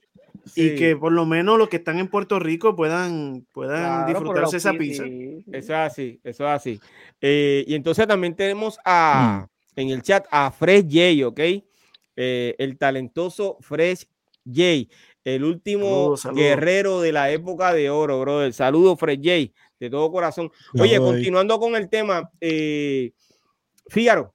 Sí. 0.45 0.73
y 0.73 0.75
que 0.77 0.97
por 0.97 1.13
lo 1.13 1.25
menos 1.25 1.57
los 1.57 1.69
que 1.69 1.77
están 1.77 1.99
en 2.01 2.09
Puerto 2.09 2.41
Rico 2.41 2.75
puedan, 2.75 3.47
puedan 3.53 4.05
Claro, 4.05 4.07
disfrutarse 4.21 4.57
esa 4.57 4.73
pizza. 4.73 5.05
Eso 5.07 5.47
es 5.53 5.71
así, 5.71 6.21
eso 6.25 6.45
es 6.47 6.51
así. 6.51 6.81
Eh, 7.21 7.65
y 7.67 7.77
entonces 7.77 8.07
también 8.09 8.35
tenemos 8.35 8.79
a, 8.85 9.45
Mm. 9.45 9.52
En 9.77 9.91
el 9.91 10.03
chat 10.03 10.27
a 10.31 10.51
Fresh 10.51 10.85
J, 10.91 11.27
¿ok? 11.27 11.41
Eh, 12.17 12.55
el 12.59 12.77
talentoso 12.77 13.57
Fresh 13.61 14.07
J, 14.45 14.89
el 15.25 15.45
último 15.45 16.15
guerrero 16.35 17.01
de 17.01 17.13
la 17.13 17.31
época 17.31 17.73
de 17.73 17.89
oro, 17.91 18.21
brother. 18.21 18.53
Saludos, 18.53 18.99
Fresh 18.99 19.19
J, 19.19 19.53
de 19.81 19.91
todo 19.91 20.11
corazón. 20.11 20.51
Oye, 20.79 20.99
continuando 20.99 21.59
con 21.59 21.75
el 21.77 21.89
tema, 21.89 22.31
eh, 22.41 23.13
Fígaro, 23.89 24.35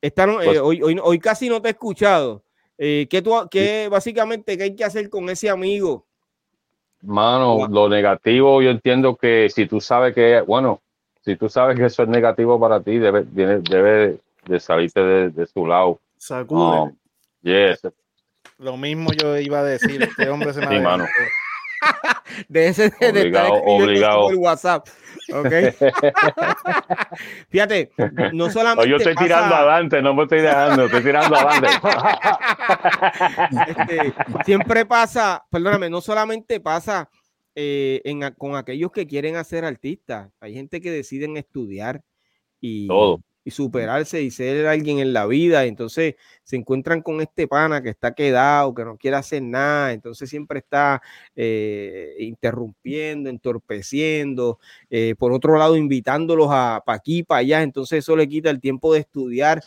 esta 0.00 0.26
no- 0.26 0.40
eh, 0.40 0.46
Pues- 0.46 0.58
hoy, 0.60 0.82
hoy, 0.82 0.98
hoy 1.02 1.18
casi 1.18 1.48
no 1.48 1.60
te 1.60 1.68
he 1.68 1.72
escuchado. 1.72 2.42
Eh, 2.78 3.06
¿qué, 3.08 3.22
tú, 3.22 3.32
qué 3.50 3.88
básicamente 3.90 4.56
qué 4.56 4.64
hay 4.64 4.74
que 4.76 4.84
hacer 4.84 5.08
con 5.10 5.28
ese 5.28 5.48
amigo? 5.50 6.06
Mano, 7.02 7.56
Wow. 7.56 7.68
lo 7.68 7.88
negativo, 7.88 8.62
yo 8.62 8.70
entiendo 8.70 9.16
que 9.16 9.48
si 9.50 9.66
tú 9.66 9.80
sabes 9.80 10.14
que, 10.14 10.40
bueno, 10.40 10.80
si 11.24 11.36
tú 11.36 11.48
sabes 11.48 11.76
que 11.76 11.86
eso 11.86 12.02
es 12.04 12.08
negativo 12.08 12.58
para 12.58 12.80
ti, 12.80 12.98
debe, 12.98 13.24
debe 13.24 14.18
de 14.46 14.60
salirte 14.60 15.00
de, 15.00 15.30
de 15.30 15.46
su 15.46 15.66
lado. 15.66 16.00
Sacude. 16.16 16.80
Um, 16.80 16.96
yes, 17.42 17.80
Lo 18.58 18.76
mismo 18.76 19.12
yo 19.12 19.36
iba 19.38 19.60
a 19.60 19.64
decir. 19.64 20.02
Este 20.02 20.28
hombre 20.28 20.52
se 20.52 20.60
me 20.60 20.76
Sí, 20.76 20.80
mano. 20.82 21.06
de 22.48 22.68
ese 22.68 22.82
de 22.82 22.88
estar 22.88 23.10
Obligado, 23.10 23.54
escribiendo 23.56 23.84
obligado. 23.84 24.22
por 24.28 24.34
WhatsApp. 24.36 24.86
¿ok? 25.32 25.48
Fíjate, 27.48 27.90
no 28.32 28.50
solamente. 28.50 28.84
O 28.84 28.86
yo 28.90 28.96
estoy 28.96 29.14
pasa- 29.14 29.24
tirando 29.26 29.54
adelante, 29.54 30.02
no 30.02 30.14
me 30.14 30.22
estoy 30.24 30.40
dejando, 30.42 30.84
estoy 30.86 31.02
tirando 31.02 31.36
adelante. 31.36 31.68
este, 33.68 34.14
siempre 34.44 34.86
pasa, 34.86 35.44
perdóname, 35.50 35.90
no 35.90 36.00
solamente 36.00 36.60
pasa 36.60 37.08
eh, 37.54 38.00
en 38.04 38.32
con 38.34 38.56
aquellos 38.56 38.92
que 38.92 39.06
quieren 39.06 39.36
hacer 39.36 39.64
artistas. 39.64 40.30
Hay 40.40 40.54
gente 40.54 40.80
que 40.80 40.90
deciden 40.90 41.36
estudiar 41.36 42.02
y, 42.60 42.86
Todo. 42.86 43.20
Y 43.44 43.50
superarse 43.50 44.22
y 44.22 44.30
ser 44.30 44.66
alguien 44.66 44.98
en 44.98 45.12
la 45.12 45.26
vida. 45.26 45.64
Entonces 45.64 46.14
se 46.44 46.56
encuentran 46.56 47.02
con 47.02 47.20
este 47.20 47.48
pana 47.48 47.82
que 47.82 47.90
está 47.90 48.14
quedado, 48.14 48.74
que 48.74 48.84
no 48.84 48.96
quiere 48.96 49.16
hacer 49.16 49.42
nada. 49.42 49.92
Entonces 49.92 50.30
siempre 50.30 50.60
está 50.60 51.02
eh, 51.36 52.14
interrumpiendo, 52.20 53.30
entorpeciendo. 53.30 54.58
eh, 54.90 55.14
por 55.18 55.32
otro 55.32 55.58
lado, 55.58 55.76
invitándolos 55.76 56.48
a 56.50 56.82
para 56.84 56.96
aquí, 56.96 57.22
para 57.22 57.40
allá. 57.40 57.62
Entonces 57.62 58.00
eso 58.00 58.16
le 58.16 58.28
quita 58.28 58.50
el 58.50 58.60
tiempo 58.60 58.92
de 58.94 59.00
estudiar. 59.00 59.62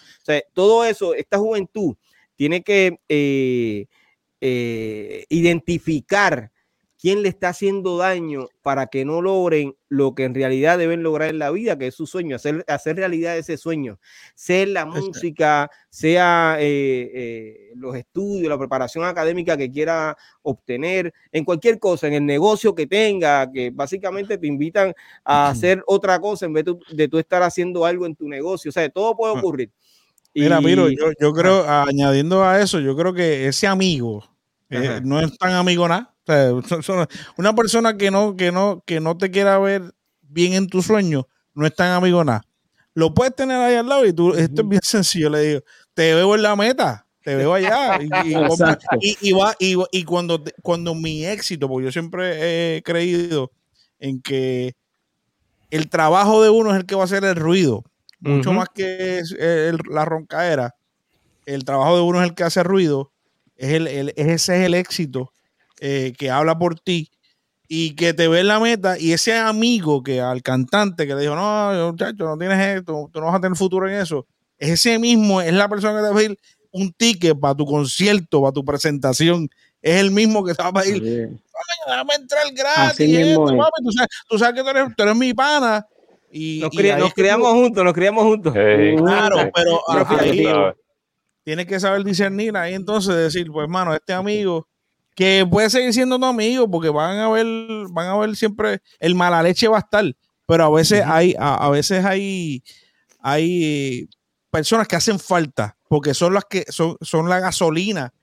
Todo 0.54 0.86
eso, 0.86 1.14
esta 1.14 1.38
juventud 1.38 1.96
tiene 2.36 2.64
que 2.64 3.00
eh, 3.10 3.88
identificar 5.30 6.52
quién 7.00 7.22
le 7.24 7.30
está 7.30 7.50
haciendo 7.50 7.98
daño 7.98 8.48
para 8.62 8.88
que 8.88 9.06
no 9.06 9.22
logren 9.22 9.76
lo 9.90 10.16
que 10.16 10.24
en 10.24 10.34
realidad 10.34 10.78
deben 10.78 11.04
lograr 11.04 11.30
en 11.30 11.40
la 11.40 11.52
vida, 11.52 11.78
que 11.78 11.88
es 11.88 11.96
su 11.96 12.08
sueño, 12.08 12.36
hacer, 12.36 12.64
hacer 12.68 12.96
realidad 12.96 13.38
ese 13.38 13.58
sueño, 13.58 14.00
sea 14.34 14.66
la 14.66 14.86
música, 14.86 15.70
sea 15.90 16.58
eh, 16.60 17.12
eh, 17.14 17.72
los 17.76 17.96
estudios, 17.96 18.50
la 18.50 18.58
preparación 18.58 19.04
académica 19.04 19.58
que 19.58 19.70
quiera 19.70 20.18
obtener, 20.42 21.14
en 21.32 21.44
cualquier 21.46 21.80
cosa, 21.80 22.08
en 22.08 22.14
el 22.14 22.26
negocio 22.26 22.74
que 22.74 22.88
tenga, 22.88 23.52
que 23.52 23.72
básicamente 23.72 24.38
te 24.38 24.48
invitan 24.48 24.94
a 25.24 25.50
hacer 25.50 25.84
otra 25.88 26.20
cosa 26.20 26.46
en 26.46 26.54
vez 26.54 26.66
de, 26.66 26.76
de 26.92 27.08
tú 27.08 27.20
estar 27.20 27.44
haciendo 27.44 27.86
algo 27.86 28.06
en 28.06 28.16
tu 28.16 28.28
negocio, 28.28 28.70
o 28.70 28.72
sea, 28.72 28.88
todo 28.90 29.16
puede 29.16 29.36
Ah. 29.36 29.40
ocurrir. 29.40 29.70
Mira, 30.34 30.60
Miro, 30.60 30.90
yo, 30.90 31.12
yo 31.20 31.34
creo, 31.34 31.64
añadiendo 31.70 32.44
a 32.44 32.60
eso, 32.62 32.80
yo 32.80 32.96
creo 32.98 33.14
que 33.14 33.48
ese 33.48 33.68
amigo 33.68 34.24
eh, 34.70 35.00
no 35.04 35.20
es 35.22 35.38
tan 35.38 35.54
amigo 35.54 35.88
nada. 35.88 36.15
O 36.28 36.62
sea, 36.64 37.08
una 37.38 37.54
persona 37.56 37.98
que 37.98 38.12
no, 38.12 38.36
que 38.36 38.52
no, 38.52 38.84
que 38.86 39.00
no 39.00 39.18
te 39.18 39.32
quiera 39.32 39.58
ver 39.60 39.94
bien 40.22 40.54
en 40.54 40.68
tu 40.68 40.82
sueño, 40.82 41.28
no 41.54 41.66
es 41.66 41.76
tan 41.76 41.92
amigo 41.92 42.24
nada. 42.24 42.44
Lo 42.94 43.14
puedes 43.14 43.36
tener 43.36 43.58
ahí 43.58 43.76
al 43.76 43.88
lado 43.88 44.06
y 44.06 44.14
tú, 44.14 44.34
esto 44.34 44.62
es 44.62 44.68
bien 44.70 44.82
sencillo, 44.84 45.30
le 45.30 45.40
digo, 45.42 45.62
te 45.94 46.14
veo 46.16 46.34
en 46.36 46.42
la 46.42 46.56
meta, 46.56 47.06
te 47.24 47.36
veo 47.36 47.54
allá. 47.54 48.00
Y, 48.02 48.06
y- 48.30 48.34
Exacto. 48.54 48.88
y- 49.02 49.18
y 49.22 49.32
va, 49.34 49.56
y, 49.60 50.04
cuando, 50.06 50.42
cuando 50.62 50.96
mi 50.96 51.26
éxito, 51.26 51.68
porque 51.68 51.86
yo 51.86 51.92
siempre 51.92 52.78
he 52.78 52.82
creído 52.84 53.52
en 54.00 54.22
que 54.22 54.74
el 55.72 55.90
trabajo 55.90 56.42
de 56.42 56.50
uno 56.50 56.72
es 56.72 56.78
el 56.78 56.86
que 56.86 56.96
va 56.96 57.02
a 57.02 57.06
hacer 57.06 57.24
el 57.26 57.36
ruido, 57.36 57.84
mucho 58.20 58.54
más 58.54 58.70
que 58.74 59.20
el- 59.40 59.80
la 59.90 60.06
roncaera. 60.06 60.74
El 61.46 61.66
trabajo 61.66 61.96
de 61.98 62.02
uno 62.02 62.22
es 62.24 62.30
el 62.30 62.36
que 62.36 62.44
hace 62.44 62.64
ruido, 62.64 63.12
es 63.58 63.72
el, 63.74 63.88
el- 63.88 64.14
ese 64.16 64.58
es 64.60 64.66
el 64.66 64.74
éxito 64.74 65.32
eh, 65.80 66.14
que 66.18 66.30
habla 66.30 66.58
por 66.58 66.80
ti 66.80 67.10
y 67.68 67.96
que 67.96 68.14
te 68.14 68.28
ve 68.28 68.42
en 68.42 68.48
la 68.48 68.60
meta 68.60 69.00
y 69.00 69.12
ese 69.14 69.36
amigo 69.38 70.04
que 70.04 70.22
al 70.22 70.42
cantante 70.44 71.08
que 71.08 71.16
le 71.16 71.22
dijo, 71.22 71.36
no, 71.36 71.92
muchacho, 71.92 72.26
no 72.26 72.38
tienes 72.38 72.60
esto, 72.78 73.10
tú 73.12 73.20
no 73.20 73.26
vas 73.28 73.36
a 73.36 73.42
tener 73.42 73.58
futuro 73.58 73.88
en 73.90 73.96
eso, 73.96 74.26
ese 74.58 75.00
mismo 75.00 75.42
es 75.42 75.54
la 75.54 75.68
persona 75.68 75.94
que 75.94 75.98
te 76.06 76.10
va 76.10 76.12
a 76.12 76.16
pedir 76.16 76.38
un 76.72 76.92
ticket 76.94 77.40
para 77.40 77.56
tu 77.56 77.66
concierto, 77.66 78.42
para 78.42 78.52
tu 78.54 78.64
presentación, 78.64 79.50
es 79.82 80.00
el 80.00 80.12
mismo 80.12 80.44
que 80.46 80.54
te 80.54 80.62
va 80.64 80.70
a 80.70 80.74
pedir 80.74 81.02
déjame 81.88 82.14
entrar 82.16 82.44
gratis. 82.54 82.92
Así 82.92 83.08
mismo 83.08 83.50
esto, 83.50 83.54
es. 83.54 83.58
papi, 83.58 83.84
tú, 83.84 83.92
sabes, 83.92 84.10
tú 84.28 84.40
sabes 84.40 84.56
que 84.56 84.62
tú 84.64 84.70
eres, 84.70 84.96
tú 84.96 85.04
eres 85.04 85.16
mi 85.16 85.34
pana. 85.34 85.86
Y, 86.30 86.60
Nos, 86.62 86.72
cri- 86.72 87.14
criamos 87.14 87.50
tú- 87.50 87.60
juntos, 87.60 87.84
nos 87.84 87.94
criamos 87.94 88.24
juntos. 88.24 88.54
Hey, 88.56 88.96
Claro, 88.98 89.38
hey, 89.40 89.52
pero 89.54 89.82
fíjate, 89.88 90.20
ahí 90.20 90.44
tienes 91.44 91.66
que 91.68 91.80
saber 91.80 92.04
discernir 92.04 92.58
ahí 92.58 92.74
entonces 92.74 93.16
decir, 93.16 93.48
pues 93.52 93.70
mano, 93.70 93.94
este 93.94 94.14
amigo 94.14 94.68
que 95.16 95.48
puede 95.50 95.70
seguir 95.70 95.94
siendo 95.94 96.20
tu 96.20 96.26
amigo 96.26 96.70
porque 96.70 96.90
van 96.90 97.18
a 97.20 97.30
ver, 97.30 97.46
van 97.92 98.08
a 98.08 98.18
ver 98.18 98.36
siempre 98.36 98.80
el 99.00 99.16
mala 99.16 99.42
leche 99.42 99.68
va 99.68 99.78
a 99.78 99.80
estar, 99.80 100.04
pero 100.46 100.66
a 100.66 100.70
veces 100.70 101.04
hay, 101.06 101.36
a, 101.40 101.56
a 101.66 101.70
veces 101.70 102.04
hay, 102.06 102.62
hay 103.20 104.08
personas 104.52 104.88
que 104.88 104.96
hacen 104.96 105.20
falta 105.20 105.78
porque 105.88 106.14
son 106.14 106.34
las 106.34 106.46
que 106.46 106.66
son, 106.70 106.98
son 107.02 107.30
la 107.30 107.40
gasolina 107.40 108.14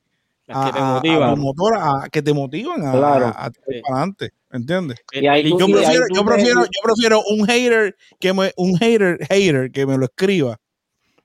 Las 0.47 0.67
que 0.67 0.73
te 0.73 0.79
a- 0.79 0.83
a- 0.83 0.91
a 0.91 0.95
motivan. 0.97 1.35
tu 1.35 1.41
motor, 1.41 1.73
a- 1.79 2.09
que 2.11 2.23
te 2.23 2.33
motivan 2.33 2.87
a, 2.87 2.93
Claro. 2.93 3.27
a- 3.27 3.47
a 3.47 3.51
Sí. 3.51 3.81
para 3.83 3.97
adelante, 3.97 4.31
¿entiendes? 4.51 4.99
Y 5.13 5.27
ahí 5.27 5.49
tú- 5.51 5.59
Yo 5.59 5.67
prefiero, 5.67 6.05
yo 6.15 6.25
prefiero, 6.25 6.65
yo 6.65 6.81
prefiero 6.83 7.23
un 7.31 7.47
hater 7.47 7.97
que 8.21 8.33
me, 8.33 8.53
un 8.57 8.77
hater, 8.79 9.19
hater 9.29 9.71
que 9.73 9.87
me 9.87 9.97
lo 9.97 10.05
escriba 10.05 10.59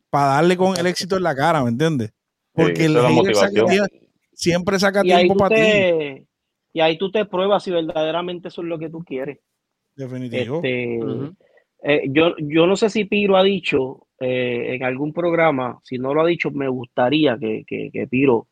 para 0.10 0.27
darle 0.35 0.56
con 0.56 0.77
el 0.77 0.88
éxito 0.88 1.18
en 1.18 1.23
la 1.23 1.35
cara, 1.35 1.61
¿me 1.64 1.69
entiendes? 1.69 2.11
Porque 2.53 2.85
el 2.85 2.98
hater 2.98 3.35
saca 3.35 3.64
siempre 4.38 4.80
saca 4.80 5.01
y 5.03 5.09
tiempo 5.09 5.35
para 5.35 5.55
ti. 5.55 6.27
y 6.73 6.80
ahí 6.80 6.97
tú 6.97 7.11
te 7.11 7.26
pruebas 7.26 7.64
si 7.64 7.72
verdaderamente 7.72 8.49
eso 8.49 8.61
es 8.61 8.68
lo 8.68 8.77
que 8.77 8.89
tú 8.89 9.03
quieres. 9.03 9.39
Definitivo. 9.95 10.57
Este, 10.57 10.99
eh, 11.84 12.03
yo, 12.09 12.35
yo 12.38 12.68
no 12.68 12.76
sé 12.76 12.89
si 12.89 13.05
Piro 13.05 13.35
ha 13.35 13.43
dicho 13.43 14.07
eh, 14.19 14.76
en 14.76 14.84
algún 14.84 15.11
programa, 15.11 15.80
si 15.84 15.97
no 15.97 16.14
lo 16.14 16.22
ha 16.22 16.27
dicho, 16.27 16.51
me 16.51 16.68
gustaría 16.68 17.38
que, 17.38 17.64
que, 17.65 17.89
que 17.91 18.07
Piro 18.07 18.47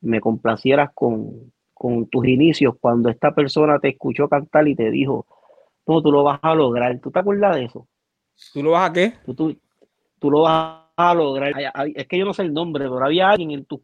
me 0.00 0.20
complacieras 0.20 0.90
con, 0.94 1.52
con 1.74 2.08
tus 2.08 2.26
inicios 2.26 2.74
cuando 2.80 3.10
esta 3.10 3.34
persona 3.34 3.78
te 3.78 3.88
escuchó 3.88 4.28
cantar 4.28 4.66
y 4.66 4.74
te 4.74 4.90
dijo, 4.90 5.26
no, 5.86 6.02
tú 6.02 6.10
lo 6.10 6.22
vas 6.22 6.40
a 6.42 6.54
lograr. 6.54 6.98
¿Tú 7.00 7.10
te 7.10 7.18
acuerdas 7.18 7.56
de 7.56 7.64
eso? 7.64 7.86
¿Tú 8.54 8.62
lo 8.62 8.70
vas 8.72 8.90
a 8.90 8.92
qué? 8.92 9.12
Tú, 9.26 9.34
tú, 9.34 9.56
tú 10.18 10.30
lo 10.30 10.42
vas 10.42 10.84
a 10.96 11.14
lograr. 11.14 11.52
Es 11.94 12.06
que 12.06 12.18
yo 12.18 12.24
no 12.24 12.32
sé 12.32 12.42
el 12.42 12.54
nombre, 12.54 12.84
pero 12.84 13.04
había 13.04 13.30
alguien 13.30 13.50
en 13.50 13.64
tu 13.64 13.82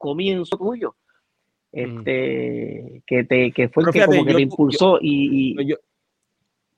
comienzo 0.00 0.56
tuyo 0.56 0.96
este, 1.70 3.02
que, 3.06 3.24
te, 3.24 3.52
que 3.52 3.68
fue 3.68 3.84
el 3.84 3.90
que 3.92 4.04
como 4.04 4.24
que 4.24 4.32
yo- 4.32 4.36
te 4.38 4.42
impulsó 4.42 4.98
y, 5.00 5.52
y- 5.60 5.66
Yo, 5.68 5.76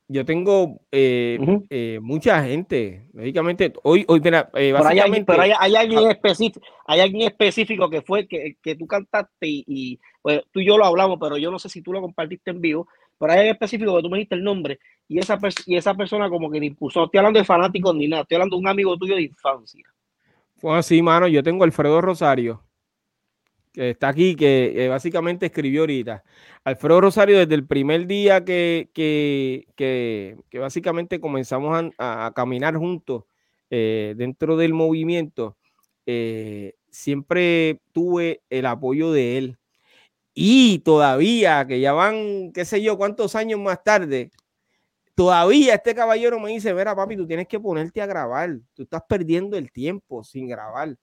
yo 0.08 0.24
tengo 0.26 0.80
eh, 0.90 1.38
eh, 1.70 1.98
mucha 2.02 2.44
gente. 2.44 3.06
Lógicamente, 3.14 3.72
hoy, 3.84 4.04
hoy 4.08 4.20
mira, 4.20 4.50
eh, 4.54 4.72
Pero 4.76 4.86
hay 4.86 4.98
alguien, 4.98 5.24
pero 5.24 5.42
hay, 5.42 5.52
hay 5.58 5.76
alguien 5.76 6.10
específico, 6.10 6.66
hay 6.86 7.00
alguien 7.00 7.22
específico 7.28 7.88
que 7.88 8.02
fue 8.02 8.26
que, 8.26 8.56
que 8.60 8.74
tú 8.74 8.86
cantaste 8.86 9.46
y, 9.46 9.64
y, 9.66 10.00
pues, 10.20 10.42
tú 10.50 10.60
y 10.60 10.66
yo 10.66 10.76
lo 10.76 10.84
hablamos, 10.84 11.18
pero 11.18 11.38
yo 11.38 11.50
no 11.50 11.58
sé 11.58 11.68
si 11.70 11.80
tú 11.80 11.92
lo 11.92 12.02
compartiste 12.02 12.50
en 12.50 12.60
vivo, 12.60 12.88
pero 13.18 13.32
hay 13.32 13.38
alguien 13.38 13.54
específico 13.54 13.96
que 13.96 14.02
tú 14.02 14.10
me 14.10 14.18
dijiste 14.18 14.34
el 14.34 14.44
nombre 14.44 14.80
y 15.08 15.18
esa, 15.18 15.38
y 15.66 15.76
esa 15.76 15.94
persona 15.94 16.28
como 16.28 16.50
que 16.50 16.58
te 16.60 16.66
impulsó. 16.66 16.98
No 17.00 17.04
estoy 17.06 17.18
hablando 17.18 17.38
de 17.38 17.44
fanáticos 17.46 17.94
ni 17.94 18.08
nada, 18.08 18.22
estoy 18.22 18.34
hablando 18.34 18.56
de 18.56 18.60
un 18.60 18.68
amigo 18.68 18.96
tuyo 18.98 19.14
de 19.14 19.22
infancia. 19.22 19.84
Fue 20.56 20.76
así, 20.76 21.00
mano. 21.00 21.26
Yo 21.26 21.42
tengo 21.42 21.64
a 21.64 21.66
Alfredo 21.66 22.00
Rosario, 22.00 22.62
que 23.72 23.90
está 23.90 24.08
aquí, 24.08 24.36
que 24.36 24.84
eh, 24.84 24.88
básicamente 24.88 25.46
escribió 25.46 25.82
ahorita. 25.82 26.22
Alfredo 26.64 27.00
Rosario, 27.00 27.38
desde 27.38 27.54
el 27.54 27.66
primer 27.66 28.06
día 28.06 28.44
que, 28.44 28.90
que, 28.94 29.66
que, 29.76 30.58
básicamente 30.58 31.20
comenzamos 31.20 31.92
a, 31.98 32.26
a 32.26 32.32
caminar 32.32 32.76
juntos 32.76 33.24
eh, 33.70 34.14
dentro 34.18 34.56
del 34.58 34.74
movimiento, 34.74 35.56
eh, 36.06 36.74
siempre 36.90 37.80
tuve 37.92 38.42
el 38.50 38.66
apoyo 38.66 39.12
de 39.12 39.38
él. 39.38 39.58
Y 40.34 40.80
todavía, 40.80 41.66
que 41.66 41.80
ya 41.80 41.92
van, 41.92 42.52
qué 42.52 42.64
sé 42.66 42.82
yo, 42.82 42.98
cuántos 42.98 43.34
años 43.34 43.60
más 43.60 43.82
tarde, 43.82 44.30
todavía 45.14 45.74
este 45.74 45.94
caballero 45.94 46.38
me 46.38 46.50
dice, 46.50 46.74
mira 46.74 46.94
papi, 46.94 47.16
tú 47.16 47.26
tienes 47.26 47.48
que 47.48 47.60
ponerte 47.60 48.02
a 48.02 48.06
grabar, 48.06 48.58
tú 48.74 48.82
estás 48.82 49.02
perdiendo 49.08 49.56
el 49.56 49.72
tiempo 49.72 50.22
sin 50.24 50.48
grabar. 50.48 50.96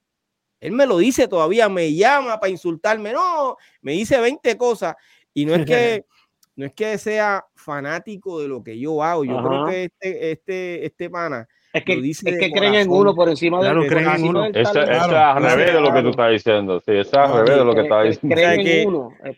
Él 0.60 0.72
me 0.72 0.86
lo 0.86 0.98
dice 0.98 1.26
todavía, 1.26 1.68
me 1.68 1.92
llama 1.94 2.38
para 2.38 2.50
insultarme, 2.50 3.12
no, 3.12 3.56
me 3.80 3.92
dice 3.92 4.20
20 4.20 4.56
cosas 4.56 4.94
y 5.32 5.46
no 5.46 5.54
es 5.54 5.64
que 5.64 6.04
no 6.56 6.66
es 6.66 6.72
que 6.74 6.98
sea 6.98 7.46
fanático 7.54 8.40
de 8.40 8.48
lo 8.48 8.62
que 8.62 8.78
yo 8.78 9.02
hago, 9.02 9.24
yo 9.24 9.38
creo 9.42 9.62
Ajá. 9.62 9.70
que 9.70 9.84
este 9.84 10.30
este 10.32 10.86
este 10.86 11.10
pana 11.10 11.48
Es 11.72 11.84
que, 11.84 11.94
es 11.94 12.20
de 12.22 12.38
que 12.38 12.50
creen 12.50 12.74
en 12.74 12.90
uno 12.90 13.14
por 13.14 13.28
encima 13.30 13.60
Claro, 13.60 13.80
del 13.80 13.88
creen 13.90 14.08
en 14.10 14.24
uno. 14.24 14.42
del 14.42 14.56
Eso, 14.56 14.82
es 14.82 14.88
al 15.00 15.42
revés 15.42 15.72
de 15.72 15.80
lo 15.80 15.92
que 15.94 16.02
tú 16.02 16.08
estás 16.10 16.30
diciendo. 16.32 16.80
Sí, 16.80 16.92
es 16.92 17.14
al 17.14 17.32
revés 17.32 17.58
de 17.58 17.64
lo 17.64 17.72
que 17.74 17.80
Eh, 17.80 17.82
estás 17.84 18.04
eh, 18.04 18.08
diciendo. 18.08 18.34
creen 18.36 18.50
O 18.50 18.54
sea 18.54 18.64
que- 18.64 18.82
en 18.82 18.88
uno. 18.88 19.16
Eh, 19.24 19.36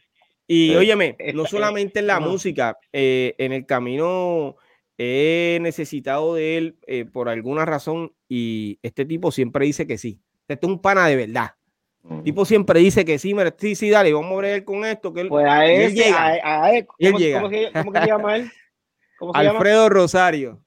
Y 0.48 0.68
Sí. 0.70 0.74
óyeme, 0.76 1.16
Eh, 1.20 1.32
no 1.34 1.44
eh, 1.44 1.48
solamente 1.48 2.00
en 2.00 2.06
la 2.08 2.18
música, 2.20 2.76
eh, 2.92 3.34
en 3.38 3.52
el 3.52 3.64
camino 3.64 4.56
he 4.98 5.58
necesitado 5.62 6.34
de 6.34 6.58
él 6.58 6.76
eh, 6.86 7.04
por 7.04 7.28
alguna 7.28 7.64
razón 7.64 8.12
y 8.28 8.78
este 8.82 9.04
tipo 9.04 9.30
siempre 9.30 9.64
dice 9.66 9.86
que 9.86 9.98
sí. 9.98 10.20
Este 10.48 10.66
es 10.66 10.72
un 10.72 10.78
pana 10.80 11.06
de 11.06 11.16
verdad. 11.16 11.52
Mm. 12.02 12.16
El 12.18 12.22
tipo 12.24 12.44
siempre 12.44 12.80
dice 12.80 13.04
que 13.04 13.18
sí, 13.18 13.32
mira, 13.34 13.54
sí, 13.56 13.74
sí, 13.74 13.88
dale, 13.90 14.12
vamos 14.12 14.32
a 14.38 14.40
ver 14.42 14.64
con 14.64 14.84
esto. 14.84 15.12
Que 15.12 15.20
él- 15.22 15.28
Pues 15.28 15.46
a 15.48 15.64
él 15.66 15.82
ese, 15.82 15.94
llega. 16.04 16.18
a, 16.42 16.64
a 16.64 16.72
él, 16.74 16.86
¿cómo, 16.86 17.18
llega. 17.18 17.38
cómo 17.40 17.50
que, 17.50 17.70
cómo 17.72 17.92
que 17.92 18.00
se 18.00 18.06
llama 18.06 18.36
él? 18.36 18.50
¿Cómo 19.18 19.32
se 19.34 19.42
llama? 19.44 19.58
Alfredo 19.58 19.88
Rosario. 19.88 20.60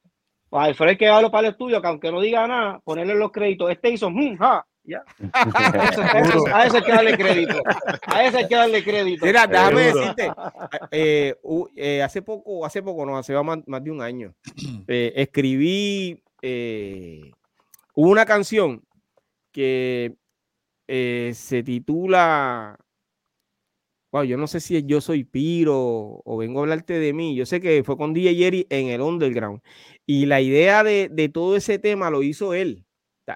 Pues 0.50 0.64
Alfred 0.64 0.98
que 0.98 1.08
hablo 1.08 1.30
para 1.32 1.48
el 1.48 1.54
estudio, 1.54 1.82
que 1.82 1.88
aunque 1.88 2.12
no 2.12 2.22
diga 2.22 2.48
nada, 2.48 2.80
ponerle 2.86 3.16
los 3.16 3.32
créditos. 3.32 3.70
Este 3.70 3.90
hizo, 3.90 4.10
mm, 4.10 4.38
ja, 4.38 4.66
ya. 4.86 5.04
A 5.34 6.20
ese, 6.22 6.52
a 6.54 6.66
ese 6.68 6.78
hay 6.78 6.84
que 6.84 6.92
darle 6.94 7.18
crédito. 7.18 7.62
A 8.06 8.24
ese 8.24 8.38
hay 8.38 8.48
que 8.48 8.56
darle 8.56 8.84
crédito. 8.84 9.26
Mira, 9.26 9.48
déjame 9.48 9.82
decirte, 9.82 10.32
eh, 10.92 11.36
hu- 11.44 11.70
eh, 11.76 12.02
hace 12.02 12.22
poco, 12.22 12.66
hace 12.66 12.82
poco, 12.82 13.06
no, 13.06 13.18
hace 13.18 13.34
más, 13.44 13.58
más 13.68 13.84
de 13.84 13.92
un 13.92 14.02
año, 14.02 14.34
eh, 14.88 15.12
escribí 15.18 16.22
eh, 16.42 17.32
una 17.96 18.26
canción 18.26 18.82
que 19.56 20.14
eh, 20.90 21.32
se 21.34 21.64
titula, 21.64 22.78
wow, 24.12 24.24
yo 24.24 24.36
no 24.38 24.48
sé 24.48 24.60
si 24.60 24.76
es 24.76 24.86
Yo 24.86 25.00
Soy 25.00 25.24
Piro 25.24 26.22
o 26.26 26.38
vengo 26.38 26.60
a 26.60 26.64
hablarte 26.64 27.00
de 27.00 27.14
mí, 27.14 27.36
yo 27.38 27.46
sé 27.46 27.62
que 27.62 27.84
fue 27.86 27.96
con 27.98 28.14
DJ 28.14 28.36
Jerry 28.36 28.68
en 28.70 28.88
el 28.90 29.00
Underground 29.00 29.62
y 30.06 30.26
la 30.26 30.42
idea 30.42 30.84
de, 30.84 31.08
de 31.10 31.30
todo 31.30 31.56
ese 31.56 31.80
tema 31.80 32.10
lo 32.10 32.22
hizo 32.22 32.54
él. 32.54 32.86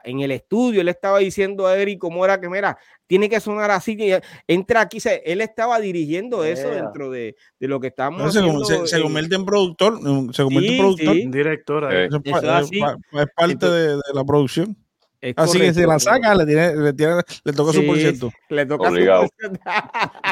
En 0.04 0.20
el 0.20 0.30
estudio 0.32 0.82
él 0.82 0.90
estaba 0.90 1.18
diciendo 1.20 1.66
a 1.66 1.76
Eric 1.76 1.98
cómo 2.00 2.24
era 2.24 2.40
que, 2.40 2.48
mira, 2.50 2.78
tiene 3.08 3.28
que 3.30 3.40
sonar 3.40 3.72
así, 3.72 3.98
que 3.98 4.22
entra 4.46 4.82
aquí, 4.82 5.00
se- 5.00 5.24
él 5.26 5.42
estaba 5.42 5.80
dirigiendo 5.80 6.44
eso 6.44 6.70
Yeah. 6.70 6.84
dentro 6.84 7.10
de, 7.10 7.36
de 7.60 7.68
lo 7.68 7.80
que 7.80 7.88
estábamos 7.88 8.22
No, 8.22 8.32
se, 8.32 8.38
haciendo. 8.40 8.66
se- 8.66 8.86
se 8.88 8.98
en- 8.98 9.02
convierte 9.04 9.36
en 9.36 9.46
productor, 9.46 9.98
se 10.36 10.44
convierte 10.44 10.68
Sí, 10.68 10.74
en 10.76 10.80
productor. 10.80 11.16
sí. 11.16 11.28
Director. 11.32 11.94
Eh, 11.94 12.06
Eso 12.06 12.18
es, 12.18 12.22
Eso 12.26 12.32
pa- 12.34 12.38
es 12.38 12.44
es 12.44 12.50
así. 12.50 12.80
pa- 12.82 12.98
es 13.22 13.28
parte 13.36 13.52
Entonces- 13.54 13.82
de, 13.88 13.94
de 13.96 14.14
la 14.14 14.24
producción. 14.26 14.78
Es 15.22 15.34
Así 15.38 15.60
que 15.60 15.74
si 15.74 15.86
la 15.86 16.00
saca, 16.00 16.34
le, 16.34 16.46
tiene, 16.46 16.76
le, 16.76 16.94
tiene- 16.94 17.22
le 17.44 17.54
toca 17.54 17.74
su 17.74 17.86
por 17.86 17.98
ciento. 17.98 18.32
Le 18.50 18.66
toca 18.66 18.90
su. 18.90 18.96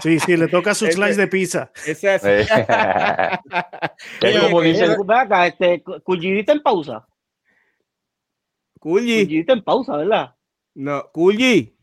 Sí, 0.01 0.19
sí, 0.19 0.37
le 0.37 0.47
toca 0.47 0.73
su 0.73 0.85
Ese- 0.85 0.95
slice 0.95 1.21
de 1.21 1.27
pizza. 1.27 1.71
Ese 1.85 2.15
es- 2.21 2.49
como 4.97 5.11
acá, 5.13 5.47
este, 5.47 5.83
Cuyidita 6.03 6.53
en 6.53 6.61
pausa. 6.61 7.07
Kulji. 8.79 9.25
Cuyidita 9.25 9.53
en 9.53 9.63
pausa, 9.63 9.97
¿verdad? 9.97 10.35
No, 10.75 11.09
Kulji. 11.11 11.75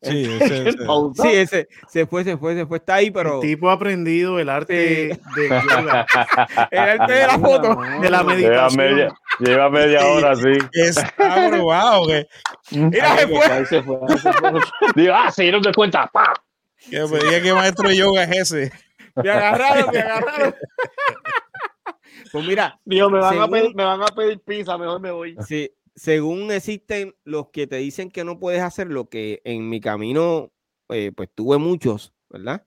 Sí, 0.00 0.24
ese- 0.40 0.68
ese-. 0.68 0.78
Sí, 1.14 1.28
ese 1.32 1.68
se 1.88 2.06
fue, 2.06 2.22
se 2.22 2.36
fue, 2.36 2.54
se 2.54 2.66
fue, 2.66 2.76
está 2.78 2.94
ahí, 2.96 3.10
pero 3.10 3.36
El 3.42 3.48
tipo 3.48 3.68
ha 3.68 3.72
aprendido 3.72 4.38
el 4.38 4.48
arte 4.48 5.18
de 5.34 5.48
yoga, 5.48 6.06
el 6.70 6.78
arte 6.78 7.12
de 7.12 7.26
la 7.26 7.38
foto. 7.38 7.74
de 8.00 8.08
la 8.10 8.18
lleva 8.18 8.24
meditación. 8.24 8.76
media, 8.76 9.08
lleva 9.40 9.70
media 9.70 10.06
hora 10.06 10.30
así. 10.32 10.52
está 10.72 11.48
probado 11.50 12.06
que, 12.06 12.26
Mira, 12.70 13.16
se 13.16 13.26
fue. 13.26 13.44
Ahí 13.46 13.66
se 13.66 13.82
fue, 13.82 13.98
ahí 14.08 14.18
se 14.18 14.32
fue. 14.32 14.50
Digo, 14.94 15.14
ah, 15.14 15.30
sí, 15.32 15.50
no 15.50 15.60
te 15.60 15.72
cuenta. 15.72 16.06
¡pa! 16.12 16.32
que 16.88 17.00
me 17.00 17.18
diga 17.18 17.42
que 17.42 17.52
maestro 17.52 17.88
de 17.88 17.96
yoga 17.96 18.22
es 18.24 18.52
ese. 18.52 18.72
Me 19.16 19.30
agarraron, 19.30 19.90
me 19.92 19.98
agarraron. 19.98 20.54
Pues 22.30 22.44
mira, 22.46 22.78
Dios, 22.84 23.10
me 23.10 23.20
van, 23.20 23.38
a 23.40 23.48
pedir, 23.48 23.74
me 23.74 23.84
van 23.84 24.02
a 24.02 24.06
pedir 24.08 24.38
pizza, 24.40 24.76
mejor 24.76 25.00
me 25.00 25.10
voy. 25.10 25.34
Sí, 25.46 25.70
según 25.98 26.50
existen 26.52 27.14
los 27.24 27.48
que 27.48 27.66
te 27.66 27.76
dicen 27.76 28.10
que 28.10 28.24
no 28.24 28.38
puedes 28.38 28.62
hacer 28.62 28.86
lo 28.88 29.08
que 29.08 29.40
en 29.44 29.68
mi 29.68 29.80
camino, 29.80 30.50
eh, 30.88 31.12
pues 31.14 31.28
tuve 31.34 31.58
muchos, 31.58 32.12
¿verdad? 32.30 32.64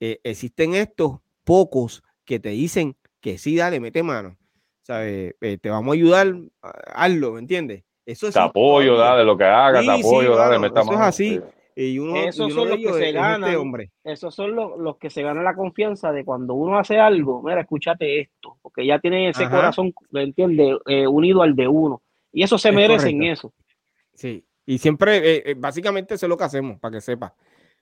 Eh, 0.00 0.20
existen 0.22 0.74
estos 0.74 1.18
pocos 1.44 2.02
que 2.24 2.38
te 2.38 2.50
dicen 2.50 2.96
que 3.20 3.36
sí, 3.36 3.56
dale, 3.56 3.80
mete 3.80 4.02
mano. 4.02 4.36
¿Sabes? 4.82 5.34
Eh, 5.40 5.58
te 5.60 5.68
vamos 5.68 5.92
a 5.92 5.94
ayudar, 5.96 6.34
a- 6.62 6.70
hazlo, 7.04 7.32
¿me 7.32 7.40
entiendes? 7.40 7.84
Eso 8.06 8.30
Te 8.30 8.38
apoyo, 8.38 8.92
todavía. 8.94 9.10
dale 9.16 9.24
lo 9.24 9.36
que 9.36 9.44
hagas, 9.44 9.82
Sí, 9.82 9.86
te 9.88 9.94
sí, 9.96 10.00
apoyo, 10.00 10.36
dale, 10.36 10.58
mano, 10.58 10.60
meta 10.60 10.80
eso 10.80 10.90
es 10.92 10.96
mano. 10.96 11.08
así. 11.08 11.40
Sí. 11.74 11.84
Y 11.92 11.98
uno, 11.98 12.16
Esos 12.16 12.48
y 12.48 12.52
uno 12.52 12.62
son 12.62 12.70
los 12.70 12.78
que 12.78 12.92
se 12.92 13.02
es- 13.02 13.08
es 13.08 13.14
ganan. 13.14 13.44
este 13.50 13.56
hombre. 13.56 13.90
Esos 14.04 14.34
son 14.34 14.54
los, 14.56 14.78
los 14.78 14.96
que 14.96 15.10
se 15.10 15.22
ganan 15.22 15.44
la 15.44 15.54
confianza 15.54 16.12
de 16.12 16.24
cuando 16.24 16.54
uno 16.54 16.78
hace 16.78 16.98
algo, 16.98 17.42
mira, 17.42 17.60
escúchate 17.60 18.20
esto, 18.20 18.56
porque 18.62 18.86
ya 18.86 18.98
tienen 19.00 19.28
ese 19.28 19.44
Ajá. 19.44 19.56
corazón, 19.56 19.92
¿me 20.10 20.22
entiendes? 20.22 20.76
Eh, 20.86 21.06
unido 21.06 21.42
al 21.42 21.54
de 21.54 21.68
uno. 21.68 22.02
Y 22.32 22.42
eso 22.42 22.58
se 22.58 22.68
Es 22.70 22.74
merecen 22.74 23.18
correcto. 23.18 23.48
eso. 23.48 23.52
Sí. 24.14 24.44
Y 24.66 24.78
siempre, 24.78 25.16
eh, 25.18 25.42
eh, 25.46 25.54
básicamente, 25.56 26.14
eso 26.14 26.26
es 26.26 26.30
lo 26.30 26.36
que 26.36 26.44
hacemos, 26.44 26.78
para 26.78 26.92
que 26.96 27.00
sepa. 27.00 27.34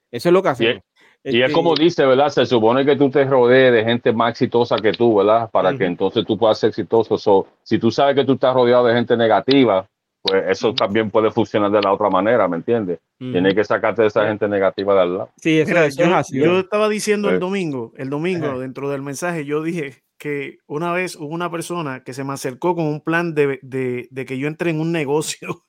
Eso 0.09 0.29
es 0.29 0.33
lo 0.33 0.41
que 0.41 0.49
hacemos. 0.49 0.83
Y 1.23 1.39
es 1.39 1.45
Este, 1.47 1.51
como 1.53 1.75
dice, 1.75 2.05
¿verdad? 2.05 2.29
Se 2.29 2.45
supone 2.45 2.85
que 2.85 2.95
tú 2.95 3.09
te 3.09 3.25
rodees 3.25 3.73
de 3.73 3.83
gente 3.83 4.13
más 4.13 4.31
exitosa 4.31 4.77
que 4.77 4.93
tú, 4.93 5.15
¿verdad? 5.15 5.49
Para 5.51 5.75
que 5.77 5.83
entonces 5.85 6.25
tú 6.25 6.37
puedas 6.37 6.57
ser 6.59 6.69
exitoso. 6.69 7.17
So, 7.17 7.47
si 7.63 7.77
tú 7.77 7.91
sabes 7.91 8.15
que 8.15 8.23
tú 8.23 8.33
estás 8.33 8.53
rodeado 8.53 8.85
de 8.85 8.93
gente 8.93 9.17
negativa, 9.17 9.85
pues 10.21 10.43
eso 10.47 10.73
también 10.73 11.09
puede 11.11 11.29
funcionar 11.31 11.71
de 11.71 11.81
la 11.81 11.91
otra 11.91 12.09
manera, 12.09 12.47
¿me 12.47 12.57
entiendes? 12.57 12.99
ujú. 13.19 13.31
Tienes 13.33 13.53
que 13.53 13.63
sacarte 13.65 14.03
de 14.03 14.07
esa 14.07 14.25
gente 14.27 14.47
negativa 14.47 14.93
de 14.93 15.01
al 15.01 15.13
lado. 15.17 15.29
Sí, 15.37 15.59
eso, 15.59 15.69
Mira, 15.69 15.85
eso 15.85 16.01
es 16.03 16.07
yo, 16.09 16.15
así. 16.15 16.37
yo 16.39 16.59
estaba 16.59 16.87
diciendo 16.87 17.29
el 17.29 17.39
domingo, 17.39 17.91
el 17.97 18.09
domingo, 18.09 18.59
dentro 18.59 18.89
del 18.89 19.01
mensaje, 19.01 19.43
yo 19.43 19.61
dije 19.61 19.95
que 20.17 20.57
una 20.65 20.91
vez 20.93 21.15
hubo 21.15 21.27
una 21.27 21.51
persona 21.51 22.03
que 22.03 22.13
se 22.13 22.23
me 22.23 22.33
acercó 22.33 22.75
con 22.75 22.85
un 22.85 23.01
plan 23.01 23.35
de, 23.35 23.59
de- 23.61 24.07
de 24.09 24.25
que 24.25 24.37
yo 24.39 24.47
entre 24.47 24.71
en 24.71 24.79
un 24.79 24.91
negocio 25.01 25.65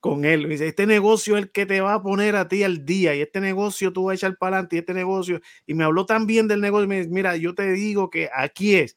con 0.00 0.24
él. 0.24 0.42
Me 0.46 0.54
dice, 0.54 0.66
este 0.68 0.86
negocio 0.86 1.36
es 1.36 1.44
el 1.44 1.50
que 1.52 1.66
te 1.66 1.80
va 1.80 1.94
a 1.94 2.02
poner 2.02 2.34
a 2.36 2.48
ti 2.48 2.64
al 2.64 2.84
día 2.84 3.14
y 3.14 3.20
este 3.20 3.40
negocio 3.40 3.92
tú 3.92 4.04
vas 4.04 4.12
a 4.12 4.16
echar 4.16 4.36
para 4.38 4.56
adelante 4.56 4.76
y 4.76 4.78
este 4.80 4.94
negocio. 4.94 5.40
Y 5.66 5.74
me 5.74 5.84
habló 5.84 6.04
tan 6.06 6.26
bien 6.26 6.48
del 6.48 6.60
negocio. 6.60 6.88
Me 6.88 6.98
dice, 6.98 7.10
mira, 7.10 7.36
yo 7.36 7.54
te 7.54 7.70
digo 7.72 8.10
que 8.10 8.28
aquí 8.34 8.74
es. 8.76 8.96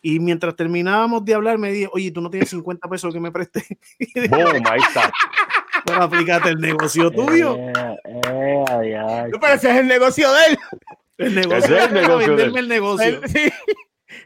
Y 0.00 0.20
mientras 0.20 0.54
terminábamos 0.56 1.24
de 1.24 1.34
hablar, 1.34 1.58
me 1.58 1.72
dije, 1.72 1.88
oye, 1.92 2.10
tú 2.12 2.20
no 2.20 2.30
tienes 2.30 2.48
50 2.50 2.88
pesos 2.88 3.12
que 3.12 3.20
me 3.20 3.32
prestes 3.32 3.64
¡Boom! 4.30 4.62
Ahí 4.70 4.78
está. 4.80 5.12
para 5.84 6.04
aplicarte 6.04 6.50
el 6.50 6.58
negocio 6.58 7.10
tuyo. 7.10 7.56
Eh, 7.56 7.72
eh, 8.04 8.64
ay, 8.70 8.92
ay. 8.94 9.30
No, 9.30 9.40
pero 9.40 9.54
ese 9.54 9.70
es 9.70 9.76
el 9.76 9.88
negocio 9.88 10.30
de 10.32 10.38
él. 10.50 10.58
El 11.18 11.34
negocio 11.34 11.56
Ese 11.58 11.76
es 11.78 11.84
el 11.88 11.94
negocio 11.94 12.16
de 12.18 12.24
él. 12.24 12.30
venderme 12.52 12.60
el 12.60 12.68
negocio. 12.68 13.20
Sí. 13.26 13.50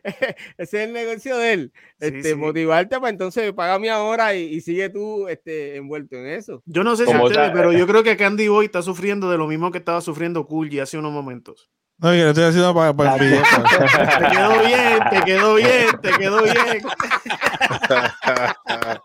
Ese 0.58 0.72
es 0.82 0.84
el 0.88 0.92
negocio 0.92 1.36
de 1.38 1.52
él. 1.52 1.72
Sí, 2.00 2.06
Este, 2.06 2.30
sí. 2.30 2.34
Motivarte 2.34 2.96
para 2.96 3.10
entonces 3.10 3.52
págame 3.52 3.90
ahora 3.90 4.34
y, 4.34 4.42
y 4.44 4.60
sigue 4.60 4.88
tú 4.88 5.28
este, 5.28 5.76
envuelto 5.76 6.16
en 6.16 6.26
eso. 6.26 6.62
Yo 6.66 6.82
no 6.84 6.96
sé 6.96 7.06
si 7.06 7.14
ustedes, 7.14 7.50
pero 7.52 7.72
yo 7.72 7.86
creo 7.86 8.02
que 8.02 8.16
Candy 8.16 8.48
Boy 8.48 8.66
está 8.66 8.82
sufriendo 8.82 9.30
de 9.30 9.38
lo 9.38 9.46
mismo 9.46 9.70
que 9.70 9.78
estaba 9.78 10.00
sufriendo 10.00 10.46
Cool 10.46 10.70
hace 10.80 10.98
unos 10.98 11.12
momentos. 11.12 11.70
No, 11.98 12.10
que 12.10 12.22
lo 12.22 12.30
estoy 12.30 12.44
haciendo 12.44 12.74
para, 12.74 12.92
para 12.94 13.16
envidiar. 13.16 13.44
Te 14.18 14.26
quedó 14.34 14.64
bien, 14.64 14.98
te 15.10 15.20
quedó 15.22 15.54
bien, 15.54 15.86
te 16.02 16.10
quedó 16.18 16.42
bien. 16.42 16.56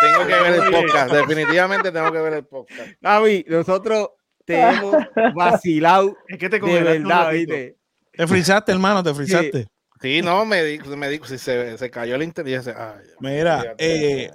Tengo 0.00 0.26
que 0.26 0.34
ver 0.34 0.54
el 0.54 0.70
podcast. 0.70 1.12
Definitivamente 1.12 1.92
tengo 1.92 2.12
que 2.12 2.18
ver 2.18 2.32
el 2.34 2.44
podcast. 2.44 2.90
David, 3.00 3.46
nosotros 3.48 4.10
te 4.44 4.60
hemos 4.60 4.96
vacilado 5.34 6.16
Es 6.28 6.38
que 6.38 6.48
te 6.48 6.60
de 6.60 6.82
verdad. 6.82 7.32
¿viste? 7.32 7.76
Te 8.12 8.26
frizaste, 8.26 8.72
hermano, 8.72 9.02
te 9.02 9.14
frizaste. 9.14 9.66
Sí, 10.04 10.20
no, 10.20 10.44
me 10.44 10.62
dijo, 10.62 10.94
me 10.98 11.08
dijo, 11.08 11.24
si 11.24 11.38
se, 11.38 11.78
se 11.78 11.90
cayó 11.90 12.14
el 12.16 12.22
internet. 12.22 12.74
ay, 12.76 13.06
Mira, 13.20 13.74
eh, 13.78 14.30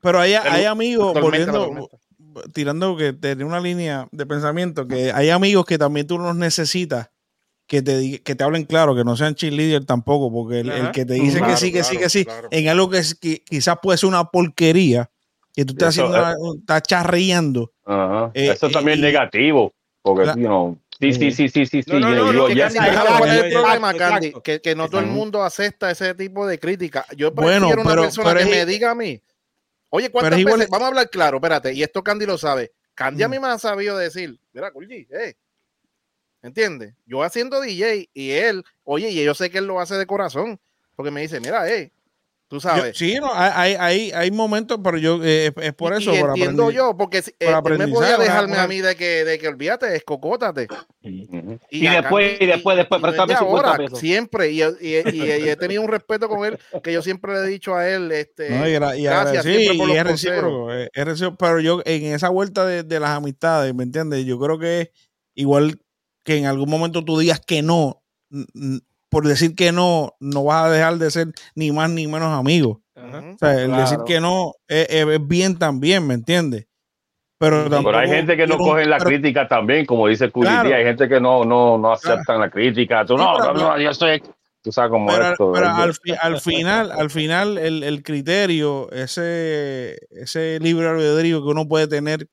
pero 0.00 0.18
hay, 0.18 0.32
hay 0.32 0.64
amigos, 0.64 1.14
la 1.14 1.20
volviendo, 1.20 1.90
tirando 2.54 2.96
que 2.96 3.12
tenía 3.12 3.44
una 3.44 3.60
línea 3.60 4.08
de 4.12 4.24
pensamiento, 4.24 4.88
que 4.88 5.12
hay 5.12 5.28
amigos 5.28 5.66
que 5.66 5.76
también 5.76 6.06
tú 6.06 6.16
los 6.18 6.34
necesitas 6.34 7.10
que 7.66 7.82
te, 7.82 7.98
di- 7.98 8.18
que 8.20 8.34
te 8.34 8.44
hablen 8.44 8.64
claro, 8.64 8.94
que 8.96 9.04
no 9.04 9.14
sean 9.14 9.34
cheerleader 9.34 9.84
tampoco, 9.84 10.32
porque 10.32 10.60
el, 10.60 10.90
que 10.92 11.04
te 11.04 11.14
dice 11.14 11.36
Claro, 11.36 11.52
que 11.52 11.58
sí, 11.58 11.70
que 11.72 11.84
sí, 11.84 11.98
que 11.98 12.08
sí, 12.08 12.24
claro. 12.24 12.48
en 12.50 12.68
algo 12.70 12.88
que, 12.88 12.98
es- 12.98 13.14
que 13.14 13.42
quizás 13.44 13.76
puede 13.82 13.98
ser 13.98 14.08
una 14.08 14.24
porquería, 14.24 15.10
que 15.52 15.66
tú 15.66 15.74
estás 15.74 15.98
Eso, 15.98 16.06
haciendo, 16.06 16.54
eh. 16.54 16.58
estás 16.60 16.82
charreando. 16.82 17.72
Ajá. 17.84 18.30
Eh, 18.32 18.52
Eso 18.52 18.70
también 18.70 18.98
es 19.00 19.02
negativo. 19.04 19.70
Porque, 20.00 20.24
La- 20.24 20.34
you 20.34 20.40
know, 20.46 20.78
sí, 20.98 21.12
sí, 21.12 21.30
sí, 21.30 21.48
sí, 21.48 21.66
sí, 21.66 21.82
sí. 21.82 21.90
No, 21.90 22.00
no, 22.00 22.10
yo- 22.10 22.16
no, 22.16 22.32
yo- 22.32 22.38
no, 22.40 22.46
Que 22.48 22.54
ya 22.54 22.64
Candy, 22.64 22.78
sí, 22.78 22.84
¿sabes 22.84 22.92
exacto, 22.94 23.18
cuál 23.18 23.30
es 23.38 23.44
el 23.44 23.52
problema. 23.52 23.94
Candy? 23.94 24.32
Que, 24.42 24.60
que 24.60 24.74
no 24.74 24.88
todo 24.88 25.00
el 25.00 25.06
mundo 25.06 25.42
acepta 25.42 25.90
ese 25.90 26.14
tipo 26.14 26.46
de 26.46 26.58
crítica. 26.58 27.04
Yo 27.16 27.30
Bueno, 27.32 27.68
prefiero 27.68 27.82
una 27.82 27.90
pero- 27.90 28.02
persona 28.02 28.28
pero 28.34 28.38
que 28.40 28.44
es- 28.52 28.56
me 28.66 28.66
diga 28.72 28.90
a 28.90 28.94
mí, 28.94 29.20
Oye, 29.90 30.10
¿cuántas 30.10 30.38
igual- 30.38 30.58
veces? 30.58 30.70
Vamos 30.70 30.84
a 30.84 30.88
hablar 30.88 31.08
claro, 31.10 31.36
espérate, 31.36 31.72
y 31.72 31.82
esto 31.82 32.02
Candy 32.02 32.26
lo 32.26 32.36
sabe. 32.38 32.72
Candy 32.94 33.22
a 33.22 33.28
Mm. 33.28 33.30
mí 33.30 33.38
me 33.38 33.46
ha 33.48 33.58
sabido 33.58 33.96
decir, 33.96 34.38
mira, 34.52 34.70
Kulji, 34.72 35.06
eh, 35.10 35.34
¿entiendes? 36.42 36.94
Yo 37.06 37.22
haciendo 37.22 37.60
DJ 37.60 38.08
y 38.12 38.30
él, 38.30 38.64
oye, 38.84 39.10
y 39.10 39.22
yo 39.24 39.34
sé 39.34 39.50
que 39.50 39.58
él 39.58 39.66
lo 39.66 39.80
hace 39.80 39.94
de 39.96 40.06
corazón, 40.06 40.58
porque 40.94 41.10
me 41.10 41.20
dice, 41.20 41.40
mira, 41.40 41.68
eh, 41.70 41.92
tú 42.48 42.56
Yo- 42.56 42.60
sabes. 42.60 42.96
sí, 42.96 43.16
no, 43.20 43.28
hay, 43.32 43.74
hay, 43.78 44.12
hay, 44.12 44.30
momentos, 44.30 44.78
pero 44.82 44.98
yo 44.98 45.18
eh, 45.24 45.46
es, 45.46 45.52
es 45.64 45.72
por 45.74 45.92
Y- 45.92 45.96
eso. 46.02 46.14
y 46.14 46.20
por 46.20 46.28
entiendo 46.30 46.62
aprender. 46.64 46.76
yo, 46.84 46.96
porque 46.96 47.22
si- 47.22 47.34
eh, 47.40 47.52
por 47.62 47.72
él 47.72 47.78
me 47.78 47.88
podía 47.88 48.16
dejarme 48.18 48.52
una- 48.52 48.62
a 48.62 48.68
mí 48.68 48.80
de 48.80 48.94
que, 48.96 49.24
de 49.24 49.38
que 49.38 49.48
olvídate, 49.48 49.94
escocótate. 49.96 50.68
Y 51.02 51.86
a 51.86 52.00
después- 52.02 52.36
y 52.40 52.46
después- 52.46 52.76
después, 52.76 53.00
y 53.00 53.02
no 53.02 53.08
es 53.08 53.14
préstame 53.14 53.32
de 53.32 53.38
50 53.38 53.68
ahora, 53.70 53.76
pesos. 53.84 53.98
Siempre, 53.98 54.50
y, 54.50 54.62
y- 54.62 54.64
y- 54.80 55.44
y 55.44 55.48
he 55.48 55.56
tenido 55.56 55.82
un 55.82 55.88
respeto 55.88 56.28
con 56.28 56.44
él 56.44 56.58
que 56.82 56.92
yo 56.92 57.02
siempre 57.02 57.32
le 57.32 57.40
he 57.40 57.46
dicho 57.48 57.74
a 57.74 57.88
él, 57.88 58.10
este, 58.12 58.50
No, 58.50 58.66
y 58.68 58.70
y 58.70 58.74
gracias 58.74 59.06
agradecido, 59.12 59.42
siempre 59.54 59.78
por 59.78 59.86
y 59.86 59.88
los 59.92 59.96
es 59.98 60.04
recíproco, 60.04 60.72
eh, 60.72 60.90
es 60.92 61.04
recíproco, 61.04 61.36
pero 61.38 61.60
yo 61.60 61.82
en 61.84 62.04
esa 62.14 62.28
vuelta 62.28 62.64
de, 62.66 62.82
de 62.82 63.00
las 63.00 63.10
amistades, 63.10 63.74
¿me 63.74 63.82
entiendes? 63.82 64.24
Yo 64.24 64.38
creo 64.38 64.58
que 64.58 64.92
igual 65.34 65.80
que 66.24 66.36
en 66.38 66.46
algún 66.46 66.68
momento 66.70 67.04
tú 67.04 67.18
digas 67.18 67.40
que 67.40 67.62
no, 67.62 68.02
por 69.08 69.26
decir 69.26 69.54
que 69.54 69.72
no, 69.72 70.14
no 70.20 70.44
vas 70.44 70.66
a 70.66 70.70
dejar 70.70 70.96
de 70.98 71.10
ser 71.10 71.28
ni 71.54 71.72
más 71.72 71.90
ni 71.90 72.06
menos 72.06 72.32
amigos. 72.38 72.78
Ujú. 72.96 73.06
O 73.34 73.38
sea, 73.38 73.60
el 73.60 73.66
Claro. 73.68 73.82
decir 73.82 73.98
que 74.06 74.20
no 74.20 74.54
es, 74.68 74.86
es- 74.90 75.06
es 75.06 75.26
bien 75.28 75.58
también, 75.58 76.06
¿me 76.06 76.14
entiendes? 76.14 76.66
Pero, 77.38 77.68
Pero 77.68 77.98
hay 77.98 78.08
gente 78.08 78.34
que 78.36 78.46
no 78.46 78.56
coge 78.56 78.86
la 78.86 78.96
pero- 78.96 79.10
crítica 79.10 79.46
también, 79.46 79.84
como 79.84 80.06
dice 80.08 80.30
Culi 80.30 80.48
Claro. 80.48 80.74
hay 80.74 80.84
gente 80.84 81.06
que 81.06 81.20
no, 81.20 81.44
no, 81.44 81.76
no 81.76 81.92
aceptan 81.92 82.40
la 82.40 82.48
crítica. 82.50 83.04
Tú 83.04 83.16
no, 83.18 83.36
no, 83.38 83.52
no, 83.52 83.78
yo 83.78 83.90
estoy. 83.90 84.22
Tú 84.62 84.72
sabes 84.72 84.90
cómo 84.90 85.06
pero, 85.08 85.24
es 85.26 85.30
esto. 85.32 85.52
pero 85.52 85.68
al, 85.68 85.94
fi- 85.94 86.14
al 86.20 86.40
final, 86.40 86.90
al 86.90 87.10
final 87.10 87.58
el, 87.58 87.82
el 87.84 88.02
criterio, 88.02 88.90
ese, 88.90 89.98
ese 90.10 90.58
libre 90.60 90.88
albedrío 90.88 91.42
que 91.42 91.48
uno 91.50 91.68
puede 91.68 91.86
tener 91.86 92.26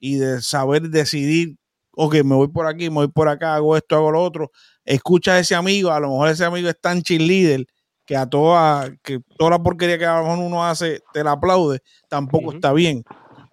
y 0.00 0.16
de 0.16 0.40
saber 0.42 0.88
decidir, 0.88 1.56
ok, 1.92 2.14
me 2.24 2.34
voy 2.34 2.48
por 2.48 2.66
aquí, 2.66 2.88
me 2.88 2.96
voy 2.96 3.08
por 3.08 3.28
acá, 3.28 3.54
hago 3.54 3.76
esto, 3.76 3.94
hago 3.94 4.10
lo 4.10 4.22
otro, 4.22 4.50
escucha 4.94 5.34
a 5.34 5.38
ese 5.38 5.54
amigo, 5.54 5.90
a 5.92 6.00
lo 6.00 6.08
mejor 6.08 6.28
ese 6.28 6.44
amigo 6.44 6.68
es 6.68 6.80
tan 6.80 7.02
cheerleader 7.02 7.66
que 8.04 8.16
a 8.16 8.26
toda, 8.26 8.92
que 9.02 9.20
toda 9.38 9.52
la 9.52 9.62
porquería 9.62 9.98
que 9.98 10.04
a 10.04 10.16
lo 10.18 10.24
mejor 10.24 10.38
uno 10.40 10.64
hace, 10.66 11.00
te 11.12 11.22
la 11.22 11.32
aplaude, 11.32 11.80
tampoco 12.08 12.52
está 12.52 12.72
bien. 12.72 13.04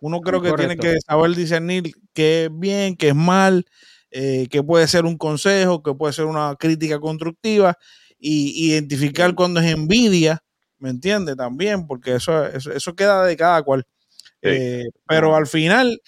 Uno 0.01 0.21
creo 0.21 0.41
que 0.41 0.53
tiene 0.53 0.77
que 0.77 0.95
saber 1.07 1.31
discernir 1.35 1.91
qué 2.13 2.45
es 2.45 2.49
bien, 2.51 2.95
qué 2.95 3.09
es 3.09 3.15
mal, 3.15 3.65
eh, 4.09 4.47
qué 4.49 4.63
puede 4.63 4.87
ser 4.87 5.05
un 5.05 5.17
consejo, 5.17 5.83
qué 5.83 5.93
puede 5.93 6.13
ser 6.13 6.25
una 6.25 6.55
crítica 6.57 6.99
constructiva 6.99 7.77
y 8.19 8.69
identificar 8.71 9.35
cuando 9.35 9.59
es 9.59 9.67
envidia, 9.71 10.43
¿me 10.79 10.89
entiendes? 10.89 11.35
También, 11.37 11.85
porque 11.85 12.15
eso, 12.15 12.45
eso, 12.47 12.71
eso 12.71 12.95
queda 12.95 13.25
de 13.25 13.37
cada 13.37 13.61
cual. 13.61 13.85
Sí. 14.41 14.49
Eh, 14.49 14.85
pero 15.07 15.35
al 15.35 15.47
final 15.47 16.01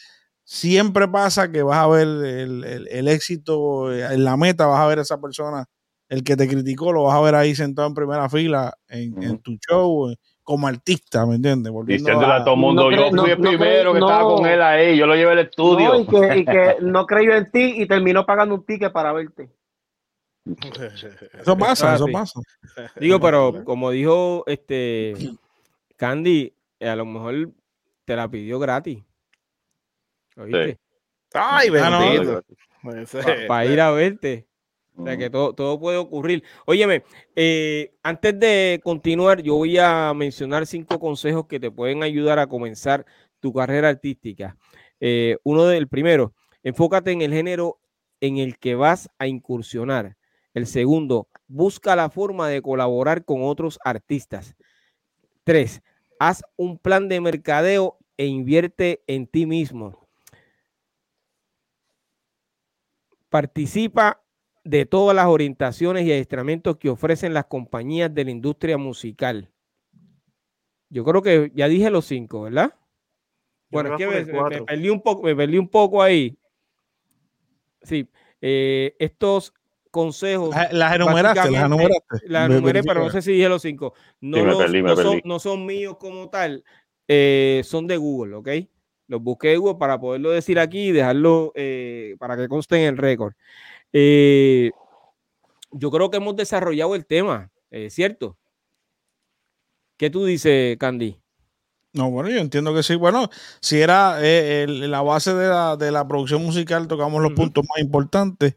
siempre 0.49 1.07
pasa 1.07 1.51
que 1.51 1.61
vas 1.61 1.77
a 1.77 1.87
ver 1.87 2.07
el, 2.07 2.63
el- 2.63 2.87
el 2.87 3.07
éxito 3.07 3.93
eh, 3.93 4.03
en 4.15 4.23
la 4.23 4.35
meta, 4.35 4.65
vas 4.65 4.79
a 4.79 4.87
ver 4.87 4.97
a 4.97 5.03
esa 5.03 5.21
persona, 5.21 5.65
el 6.09 6.23
que 6.23 6.35
te 6.35 6.47
criticó, 6.47 6.91
lo 6.91 7.03
vas 7.03 7.15
a 7.15 7.21
ver 7.21 7.35
ahí 7.35 7.53
sentado 7.53 7.87
en 7.87 7.93
primera 7.93 8.27
fila 8.29 8.73
en, 8.87 9.37
tu 9.43 9.55
show 9.57 10.09
eh, 10.09 10.15
como 10.41 10.67
artista, 10.67 11.23
¿me 11.27 11.35
entiendes? 11.35 11.71
Diciéndole 11.85 12.33
a 12.33 12.43
todo 12.43 12.55
el 12.55 12.61
mundo, 12.61 12.89
no 12.89 12.97
yo 12.97 13.11
no- 13.11 13.21
fui 13.21 13.31
el 13.31 13.39
no 13.39 13.49
primero 13.49 13.93
que 13.93 13.99
estaba 13.99 14.21
no. 14.23 14.35
con 14.37 14.45
él 14.47 14.59
ahí, 14.63 14.97
yo 14.97 15.05
lo 15.05 15.13
llevé 15.15 15.31
al 15.33 15.39
estudio. 15.39 15.93
No, 15.93 15.99
y, 15.99 16.07
que, 16.07 16.37
y 16.39 16.45
que 16.45 16.75
no 16.81 17.05
creyó 17.05 17.35
en 17.35 17.51
ti 17.51 17.73
y 17.77 17.87
terminó 17.87 18.25
pagando 18.25 18.55
un 18.55 18.65
ticket 18.65 18.91
para 18.91 19.13
verte. 19.13 19.51
Eso 21.39 21.55
pasa, 21.59 21.93
eso 21.93 22.07
pasa. 22.11 22.39
Digo, 22.99 23.19
pero 23.19 23.63
como 23.63 23.91
dijo 23.91 24.43
este 24.47 25.13
Candy, 25.95 26.51
a 26.81 26.95
lo 26.95 27.05
mejor 27.05 27.51
te 28.05 28.15
la 28.15 28.27
pidió 28.27 28.57
gratis. 28.57 29.03
¿Oíste? 30.39 30.79
Ay, 31.33 31.69
no. 31.69 31.99
bendito. 31.99 32.43
Para 33.47 33.65
ir 33.65 33.81
a 33.81 33.91
verte. 33.91 34.47
O 34.95 35.05
sea 35.05 35.17
que 35.17 35.29
todo, 35.29 35.53
todo 35.53 35.79
puede 35.79 35.97
ocurrir. 35.97 36.43
Óyeme, 36.65 37.03
eh, 37.35 37.93
antes 38.03 38.37
de 38.37 38.81
continuar, 38.83 39.41
yo 39.41 39.55
voy 39.55 39.77
a 39.77 40.13
mencionar 40.13 40.65
cinco 40.65 40.99
consejos 40.99 41.47
que 41.47 41.59
te 41.59 41.71
pueden 41.71 42.03
ayudar 42.03 42.37
a 42.37 42.47
comenzar 42.47 43.05
tu 43.39 43.53
carrera 43.53 43.89
artística. 43.89 44.57
Eh, 44.99 45.37
uno 45.43 45.65
del 45.65 45.87
primero, 45.87 46.33
enfócate 46.63 47.11
en 47.11 47.21
el 47.21 47.31
género 47.31 47.79
en 48.19 48.37
el 48.37 48.57
que 48.57 48.75
vas 48.75 49.09
a 49.17 49.27
incursionar. 49.27 50.17
El 50.53 50.67
segundo, 50.67 51.29
busca 51.47 51.95
la 51.95 52.09
forma 52.09 52.49
de 52.49 52.61
colaborar 52.61 53.23
con 53.23 53.43
otros 53.43 53.79
artistas. 53.85 54.55
Tres, 55.45 55.81
haz 56.19 56.43
un 56.57 56.77
plan 56.77 57.07
de 57.07 57.21
mercadeo 57.21 57.97
e 58.17 58.25
invierte 58.25 59.01
en 59.07 59.27
ti 59.27 59.45
mismo. 59.45 59.98
Participa 63.29 64.21
de 64.63 64.85
todas 64.85 65.15
las 65.15 65.27
orientaciones 65.27 66.05
y 66.05 66.11
adiestramientos 66.11 66.77
que 66.77 66.89
ofrecen 66.89 67.33
las 67.33 67.45
compañías 67.45 68.13
de 68.13 68.25
la 68.25 68.31
industria 68.31 68.77
musical. 68.77 69.51
Yo 70.89 71.03
creo 71.05 71.21
que 71.21 71.51
ya 71.53 71.67
dije 71.67 71.89
los 71.89 72.05
cinco, 72.05 72.41
¿verdad? 72.41 72.73
Bueno, 73.69 73.91
es 73.91 73.97
que 73.97 74.07
me 74.07 74.25
me, 74.25 74.61
perdí 74.63 74.89
un 74.89 75.01
poco, 75.01 75.23
me 75.23 75.35
perdí 75.35 75.57
un 75.59 75.67
poco 75.69 76.01
ahí. 76.01 76.35
Sí, 77.83 78.09
eh, 78.41 78.95
estos 78.99 79.53
consejos. 79.91 80.55
Las, 80.71 80.95
enumeraste, 80.95 81.51
las 81.51 81.65
enumeraste. 81.65 82.17
Las 82.25 82.49
Me 82.49 82.55
enumeré, 82.55 82.83
pero 82.83 83.03
no 83.03 83.09
sé 83.11 83.21
si 83.21 83.33
dije 83.33 83.47
los 83.47 83.61
cinco. 83.61 83.93
No, 84.19 84.37
Sí, 84.37 84.43
me 84.43 84.49
los- 84.49 84.57
perdí, 84.57 84.81
me 84.81 84.89
no 84.89 84.95
son, 84.95 85.05
perdí. 85.05 85.21
no 85.25 85.39
son 85.39 85.65
míos 85.65 85.97
como 85.99 86.29
tal, 86.29 86.63
eh, 87.07 87.61
son 87.63 87.85
de 87.87 87.97
Google, 87.97 88.35
¿ok? 88.35 88.49
Los 89.09 89.21
busqué 89.21 89.57
Google 89.57 89.75
para 89.79 89.99
poderlo 89.99 90.29
decir 90.29 90.57
aquí 90.59 90.87
y 90.87 90.91
dejarlo 90.91 91.51
eh, 91.55 92.15
para 92.19 92.37
que 92.37 92.47
conste 92.47 92.77
en 92.77 92.89
el 92.93 92.97
récord. 92.97 93.33
Eh, 93.91 94.71
yo 95.71 95.89
creo 95.91 96.09
que 96.09 96.17
hemos 96.17 96.35
desarrollado 96.35 96.93
el 96.95 97.05
tema, 97.05 97.51
eh, 97.71 97.89
¿cierto? 97.89 98.37
¿Qué 99.97 100.09
tú 100.09 100.25
dices, 100.25 100.77
Candy? 100.77 101.17
No, 101.93 102.11
bueno, 102.11 102.29
yo 102.29 102.37
entiendo 102.39 102.73
que 102.73 102.83
sí. 102.83 102.95
Bueno, 102.95 103.29
si 103.61 103.81
era 103.81 104.19
eh, 104.23 104.63
el- 104.63 104.91
la 104.91 105.01
base 105.01 105.33
de 105.33 105.47
la, 105.49 105.75
de 105.75 105.91
la 105.91 106.07
producción 106.07 106.43
musical, 106.45 106.87
tocamos 106.87 107.21
los 107.21 107.31
puntos 107.33 107.65
más 107.67 107.83
importantes. 107.83 108.55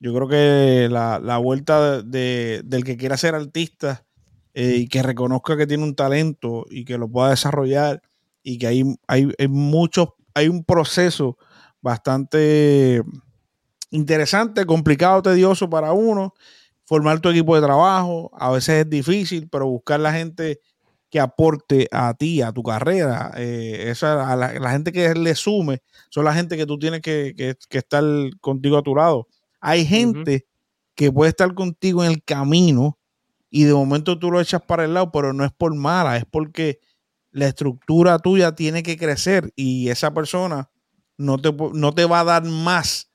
Yo 0.00 0.12
creo 0.12 0.26
que 0.28 0.88
la, 0.90 1.20
la 1.20 1.38
vuelta 1.38 2.02
de, 2.02 2.02
de- 2.02 2.62
del 2.64 2.82
que 2.84 2.96
quiera 2.96 3.16
ser 3.16 3.36
artista 3.36 4.04
eh, 4.52 4.74
y 4.78 4.88
que 4.88 5.00
reconozca 5.02 5.56
que 5.56 5.66
tiene 5.68 5.84
un 5.84 5.94
talento 5.94 6.66
y 6.68 6.84
que 6.84 6.98
lo 6.98 7.08
pueda 7.08 7.30
desarrollar 7.30 8.02
y 8.42 8.58
que 8.58 8.66
hay, 8.66 8.84
hay, 9.06 9.32
hay 9.38 9.48
muchos, 9.48 10.08
hay 10.34 10.48
un 10.48 10.64
proceso 10.64 11.38
bastante 11.80 13.02
interesante, 13.90 14.64
complicado, 14.66 15.22
tedioso 15.22 15.68
para 15.68 15.92
uno. 15.92 16.34
Formar 16.84 17.20
tu 17.20 17.28
equipo 17.30 17.54
de 17.54 17.62
trabajo, 17.62 18.30
a 18.34 18.50
veces 18.50 18.84
es 18.84 18.90
difícil, 18.90 19.48
pero 19.48 19.66
buscar 19.66 20.00
la 20.00 20.12
gente 20.12 20.60
que 21.10 21.20
aporte 21.20 21.88
a 21.92 22.12
ti, 22.14 22.42
a 22.42 22.52
tu 22.52 22.62
carrera. 22.62 23.32
eh, 23.36 23.84
esa, 23.88 24.30
a 24.30 24.36
la, 24.36 24.52
la 24.54 24.70
gente 24.72 24.92
que 24.92 25.14
le 25.14 25.34
sume, 25.34 25.80
son 26.10 26.24
la 26.24 26.34
gente 26.34 26.56
que 26.56 26.66
tú 26.66 26.78
tienes 26.78 27.00
que, 27.02 27.34
que- 27.36 27.54
que 27.68 27.78
estar 27.78 28.02
contigo 28.40 28.78
a 28.78 28.82
tu 28.82 28.94
lado. 28.96 29.28
Hay 29.60 29.84
gente 29.86 30.46
que 30.94 31.12
puede 31.12 31.30
estar 31.30 31.54
contigo 31.54 32.04
en 32.04 32.10
el 32.12 32.24
camino 32.24 32.98
y 33.50 33.64
de 33.64 33.74
momento 33.74 34.18
tú 34.18 34.30
lo 34.30 34.40
echas 34.40 34.62
para 34.62 34.84
el 34.84 34.94
lado, 34.94 35.12
pero 35.12 35.32
no 35.32 35.44
es 35.44 35.52
por 35.52 35.74
mala, 35.74 36.16
es 36.16 36.24
porque 36.30 36.80
la 37.32 37.48
estructura 37.48 38.18
tuya 38.18 38.54
tiene 38.54 38.82
que 38.82 38.96
crecer 38.96 39.52
y 39.56 39.88
esa 39.88 40.12
persona 40.14 40.70
no 41.16 41.38
te, 41.38 41.52
no 41.72 41.92
te 41.92 42.04
va 42.04 42.20
a 42.20 42.24
dar 42.24 42.44
más 42.44 43.10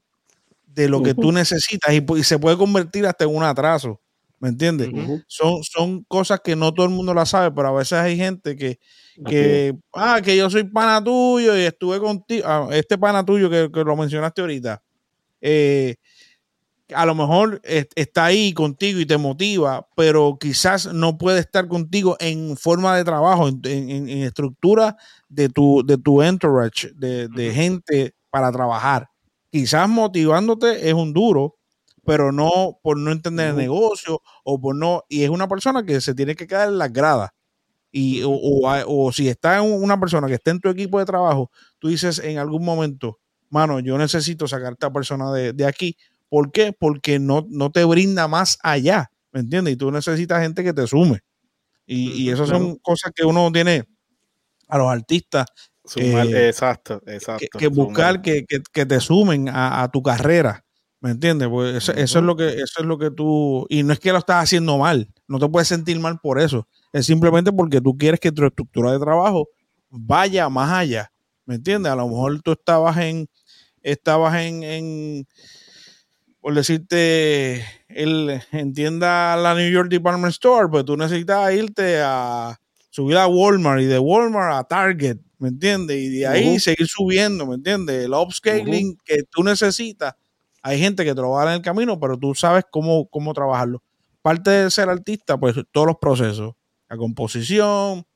de 0.66 0.90
lo 0.90 1.02
que 1.02 1.14
tú 1.14 1.32
necesitas 1.32 1.94
y, 1.94 2.24
se 2.24 2.38
puede 2.38 2.58
convertir 2.58 3.06
hasta 3.06 3.24
en 3.24 3.36
un 3.36 3.44
atraso. 3.44 4.02
¿Me 4.40 4.50
entiendes? 4.50 4.90
Son, 5.26 5.64
son 5.64 6.04
cosas 6.04 6.42
que 6.44 6.56
no 6.56 6.72
todo 6.72 6.86
el 6.86 6.92
mundo 6.92 7.12
la 7.16 7.26
sabe, 7.26 7.52
pero 7.52 7.70
a 7.70 7.72
veces 7.72 7.94
hay 7.94 8.16
gente 8.16 8.56
que, 8.56 8.78
que 9.26 9.76
ah, 9.94 10.22
que 10.24 10.38
yo 10.38 10.48
soy 10.52 10.64
pana 10.64 11.04
tuyo 11.04 11.58
y 11.58 11.62
estuve 11.62 12.00
contigo, 12.00 12.46
ah, 12.48 12.68
este 12.72 13.00
pana 13.00 13.26
tuyo 13.26 13.50
que, 13.50 13.72
que 13.72 13.84
lo 13.84 13.96
mencionaste 13.96 14.42
ahorita, 14.42 14.84
eh, 15.42 15.96
a 16.94 17.06
lo 17.06 17.16
mejor 17.16 17.60
es- 17.64 17.88
está 17.96 18.26
ahí 18.26 18.54
contigo 18.54 19.00
y 19.00 19.06
te 19.06 19.18
motiva, 19.18 19.88
pero 19.96 20.38
quizás 20.40 20.94
no 20.94 21.18
puede 21.18 21.40
estar 21.40 21.68
contigo 21.68 22.16
en 22.20 22.56
forma 22.58 22.96
de 22.96 23.04
trabajo, 23.04 23.48
en, 23.48 23.60
en- 23.66 24.10
en 24.10 24.20
estructura 24.24 24.98
de 25.30 25.50
tu, 25.50 25.84
de 25.86 25.98
tu 25.98 26.22
entourage, 26.22 26.92
de, 26.96 27.28
de 27.28 27.52
gente 27.54 28.16
para 28.30 28.52
trabajar. 28.52 29.10
Quizás 29.52 29.88
motivándote 29.90 30.88
es 30.90 30.94
un 30.94 31.14
duro, 31.14 31.56
pero 32.06 32.32
no 32.32 32.80
por 32.82 32.98
no 32.98 33.12
entender 33.12 33.50
el 33.50 33.56
negocio 33.58 34.22
o 34.44 34.60
por 34.62 34.76
no, 34.76 35.04
y 35.10 35.24
es 35.24 35.30
una 35.30 35.48
persona 35.48 35.84
que 35.86 36.00
se 36.00 36.16
tiene 36.16 36.36
que 36.36 36.48
quedar 36.48 36.70
en 36.70 36.78
las 36.78 36.92
gradas. 36.94 37.32
Y, 37.92 38.22
o, 38.24 38.32
o 38.88 39.12
si 39.12 39.30
está 39.30 39.58
en 39.58 39.72
una 39.72 40.00
persona 40.00 40.28
que 40.28 40.36
está 40.36 40.52
en 40.52 40.60
tu 40.60 40.70
equipo 40.70 41.00
de 41.00 41.06
trabajo, 41.06 41.52
tú 41.80 41.88
dices 41.88 42.20
en 42.20 42.38
algún 42.38 42.64
momento, 42.64 43.20
mano, 43.50 43.80
yo 43.80 43.98
necesito 43.98 44.48
sacar 44.48 44.68
a 44.70 44.72
esta 44.74 44.92
persona 44.92 45.32
de, 45.32 45.54
de 45.54 45.66
aquí. 45.66 45.98
¿Por 46.30 46.52
qué? 46.52 46.74
Porque 46.78 47.20
no, 47.20 47.46
no 47.50 47.72
te 47.72 47.84
brinda 47.86 48.28
más 48.28 48.58
allá, 48.64 49.12
¿me 49.32 49.40
entiendes? 49.42 49.74
Y 49.74 49.78
tú 49.78 49.92
necesitas 49.92 50.42
gente 50.42 50.64
que 50.64 50.74
te 50.74 50.86
sume. 50.88 51.20
Y, 51.86 52.12
y 52.24 52.30
esas 52.30 52.50
son 52.50 52.76
cosas 52.78 53.12
que 53.16 53.24
uno 53.26 53.50
tiene 53.52 53.86
a 54.68 54.78
los 54.78 54.88
artistas 54.90 55.46
Sumar- 55.86 56.28
Eh, 56.28 56.50
exacto, 56.50 57.02
exacto. 57.08 57.48
que, 57.50 57.60
que 57.60 57.68
buscar 57.70 58.22
que, 58.22 58.44
que- 58.46 58.62
que 58.74 58.86
te 58.86 59.00
sumen 59.00 59.48
a, 59.48 59.84
a 59.84 59.90
tu 59.90 60.04
carrera. 60.04 60.66
¿Me 61.00 61.12
entiendes? 61.12 61.48
Pues 61.48 61.76
eso, 61.76 61.94
eso 61.94 62.20
es 62.20 62.26
lo 62.26 62.36
que, 62.36 62.48
eso 62.50 62.80
es 62.82 62.86
lo 62.86 62.98
que 62.98 63.10
tú. 63.12 63.66
Y 63.70 63.84
no 63.84 63.94
es 63.94 64.00
que 64.00 64.12
lo 64.12 64.18
estás 64.18 64.44
haciendo 64.44 64.78
mal. 64.78 65.08
No 65.30 65.40
te 65.40 65.48
puedes 65.48 65.70
sentir 65.70 65.98
mal 66.00 66.20
por 66.20 66.42
eso. 66.42 66.68
Es 66.92 67.06
simplemente 67.06 67.54
porque 67.54 67.80
tú 67.80 67.96
quieres 67.98 68.20
que 68.20 68.32
tu 68.34 68.46
estructura 68.46 68.92
de 68.92 69.00
trabajo 69.00 69.48
vaya 69.90 70.50
más 70.50 70.72
allá. 70.74 71.10
¿Me 71.46 71.56
entiendes? 71.56 71.90
A 71.92 71.96
lo 71.96 72.08
mejor 72.10 72.42
tú 72.42 72.52
estabas 72.52 72.98
en. 72.98 73.30
Estabas 73.82 74.36
en. 74.42 74.64
en 74.64 75.28
por 76.48 76.56
decirte, 76.56 77.62
el, 77.90 78.42
entienda 78.54 79.36
la 79.36 79.54
New 79.54 79.70
York 79.70 79.90
Department 79.90 80.32
Store, 80.32 80.70
pues 80.70 80.86
tú 80.86 80.96
necesitas 80.96 81.54
irte 81.54 82.00
a 82.02 82.58
subir 82.90 83.18
a 83.18 83.28
Walmart 83.28 83.82
y 83.82 83.84
de 83.84 84.00
Walmart 84.00 84.56
a 84.56 84.64
Target, 84.64 85.18
¿me 85.40 85.50
entiendes? 85.50 85.98
Y 85.98 86.08
de 86.08 86.26
ahí 86.26 86.58
seguir 86.62 86.88
subiendo, 86.88 87.46
¿me 87.46 87.56
entiendes? 87.56 88.06
El 88.06 88.14
upscaling 88.14 88.98
que 89.04 89.24
tú 89.30 89.44
necesitas, 89.44 90.14
hay 90.62 90.80
gente 90.80 91.04
que 91.04 91.14
te 91.14 91.20
lo 91.20 91.32
va 91.32 91.42
a 91.42 91.44
dar 91.44 91.54
en 91.54 91.58
el 91.58 91.62
camino, 91.62 92.00
pero 92.00 92.18
tú 92.18 92.34
sabes 92.34 92.64
cómo, 92.72 93.10
cómo 93.10 93.34
trabajarlo. 93.34 93.84
Parte 94.22 94.50
de 94.50 94.72
ser 94.72 94.88
artista, 94.88 95.38
pues 95.38 95.54
todos 95.74 95.88
los 95.88 95.98
procesos, 95.98 96.54
la 96.88 96.96
composición, 96.96 98.08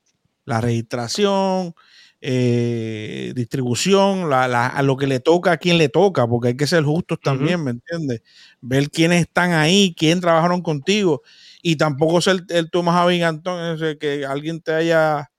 la 0.46 0.62
registración, 0.62 1.74
eh, 2.22 3.32
distribución, 3.36 4.30
la, 4.30 4.48
la- 4.48 4.68
a 4.68 4.82
lo 4.82 4.96
que 4.96 5.06
le 5.08 5.20
toca 5.20 5.52
a 5.52 5.56
quien 5.58 5.78
le 5.78 5.88
toca, 5.90 6.26
porque 6.28 6.48
hay 6.48 6.56
que 6.56 6.66
ser 6.68 6.84
justos 6.84 7.18
también, 7.22 7.62
¿me 7.64 7.72
entiendes? 7.72 8.22
Ver 8.60 8.90
quiénes 8.90 9.22
están 9.22 9.52
ahí, 9.52 9.94
quién 9.98 10.20
trabajaron 10.20 10.62
contigo, 10.62 11.22
y 11.62 11.76
tampoco 11.76 12.20
ser 12.22 12.44
el 12.50 12.70
Tomás 12.70 12.96
Abingantón, 12.96 13.74
ese 13.76 13.98
que 13.98 14.24
alguien 14.26 14.60
te 14.62 14.72
haya 14.74 15.30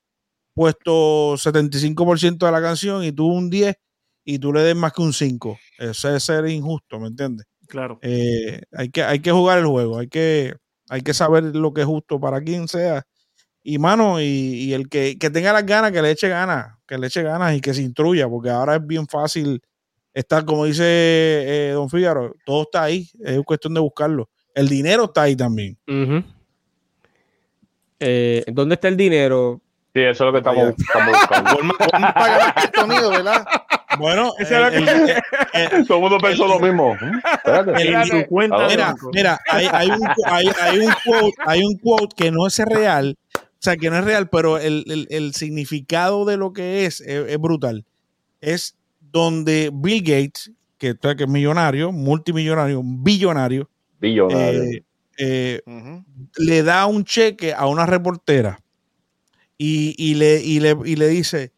puesto 0.53 1.35
75% 1.37 2.45
de 2.45 2.51
la 2.51 2.61
canción 2.61 3.03
y 3.03 3.11
tú 3.11 3.27
un 3.27 3.49
10 3.49 3.75
y 4.25 4.39
tú 4.39 4.53
le 4.53 4.61
des 4.61 4.75
más 4.75 4.93
que 4.93 5.01
un 5.01 5.13
5. 5.13 5.57
Eso 5.79 6.15
es 6.15 6.23
ser 6.23 6.47
injusto, 6.47 6.99
¿me 6.99 7.07
entiendes? 7.07 7.45
Claro. 7.67 7.99
Eh, 8.01 8.61
hay, 8.71 8.89
que, 8.89 9.03
hay 9.03 9.19
que 9.19 9.31
jugar 9.31 9.59
el 9.59 9.65
juego, 9.65 9.99
hay 9.99 10.07
que, 10.07 10.53
hay 10.89 11.01
que 11.01 11.13
saber 11.13 11.43
lo 11.55 11.73
que 11.73 11.81
es 11.81 11.87
justo 11.87 12.19
para 12.19 12.41
quien 12.41 12.67
sea. 12.67 13.03
Y 13.63 13.77
mano, 13.79 14.19
y, 14.19 14.25
y 14.25 14.73
el 14.73 14.89
que, 14.89 15.17
que 15.17 15.29
tenga 15.29 15.53
las 15.53 15.65
ganas, 15.65 15.91
que 15.91 16.01
le 16.01 16.11
eche 16.11 16.27
ganas, 16.27 16.75
que 16.85 16.97
le 16.97 17.07
eche 17.07 17.23
ganas 17.23 17.55
y 17.55 17.61
que 17.61 17.73
se 17.73 17.81
instruya, 17.81 18.27
porque 18.27 18.49
ahora 18.49 18.75
es 18.75 18.85
bien 18.85 19.07
fácil 19.07 19.61
estar, 20.13 20.43
como 20.45 20.65
dice 20.65 20.83
eh, 20.85 21.71
Don 21.73 21.89
Fígaro, 21.89 22.35
todo 22.45 22.63
está 22.63 22.83
ahí, 22.83 23.09
es 23.23 23.39
cuestión 23.43 23.73
de 23.73 23.79
buscarlo. 23.79 24.29
El 24.53 24.67
dinero 24.67 25.05
está 25.05 25.23
ahí 25.23 25.35
también. 25.35 25.77
Eh, 27.99 28.43
¿Dónde 28.51 28.75
está 28.75 28.87
el 28.89 28.97
dinero? 28.97 29.61
Sí, 29.95 30.01
eso 30.01 30.27
es 30.27 30.27
lo 30.27 30.31
que 30.33 30.37
estamos, 30.39 30.73
estamos 30.77 31.11
buscando. 31.13 31.51
Walmart, 31.55 31.93
Walmart 31.93 32.13
paga 32.15 32.37
más 32.39 32.53
que 32.53 32.61
el 32.65 32.71
sonido, 32.75 33.09
¿verdad? 33.11 33.45
Bueno, 33.99 34.31
Ese 34.39 34.55
era 34.55 34.67
el- 34.69 34.89
el- 34.89 35.09
el- 35.53 35.87
Todo 35.87 35.97
el 35.97 36.01
mundo 36.01 36.17
pensó 36.17 36.47
lo 36.47 36.59
mismo. 36.59 36.97
Espérate. 37.33 37.71
el- 37.81 37.93
En 37.93 38.05
su 38.05 38.25
cuenta 38.27 38.67
Mira, 38.67 38.95
mira, 39.13 39.39
hay, 39.49 39.67
hay 39.71 39.89
un, 39.91 40.07
hay, 40.25 40.47
hay 40.61 40.79
un 40.79 40.93
quote, 41.05 41.33
hay 41.45 41.63
un 41.63 41.77
quote 41.77 42.15
que 42.15 42.31
no 42.31 42.47
es 42.47 42.57
real, 42.59 43.15
sea, 43.63 43.77
que 43.77 43.89
no 43.89 43.97
es 43.97 44.03
real, 44.03 44.29
pero 44.29 44.57
el, 44.57 44.83
el- 44.87 45.07
el 45.09 45.33
significado 45.33 46.25
de 46.25 46.37
lo 46.37 46.53
que 46.53 46.85
es, 46.85 47.01
es 47.01 47.29
es 47.29 47.37
brutal. 47.39 47.85
Es 48.41 48.75
donde 48.99 49.71
Bill 49.73 50.01
Gates, 50.01 50.51
que, 50.77 50.95
que 50.97 51.23
es 51.23 51.29
millonario, 51.29 51.91
multimillonario, 51.91 52.81
billonario, 52.83 53.69
Billonario. 53.99 54.63
eh, 54.63 54.83
eh, 55.17 55.61
le 56.37 56.63
da 56.63 56.85
un 56.87 57.05
cheque 57.05 57.53
a 57.53 57.67
una 57.67 57.85
reportera 57.85 58.59
y, 59.57 59.95
y 59.97 60.15
le, 60.15 60.41
y, 60.43 60.59
le, 60.59 60.75
y 60.85 60.95
le 60.95 61.07
dice 61.07 61.53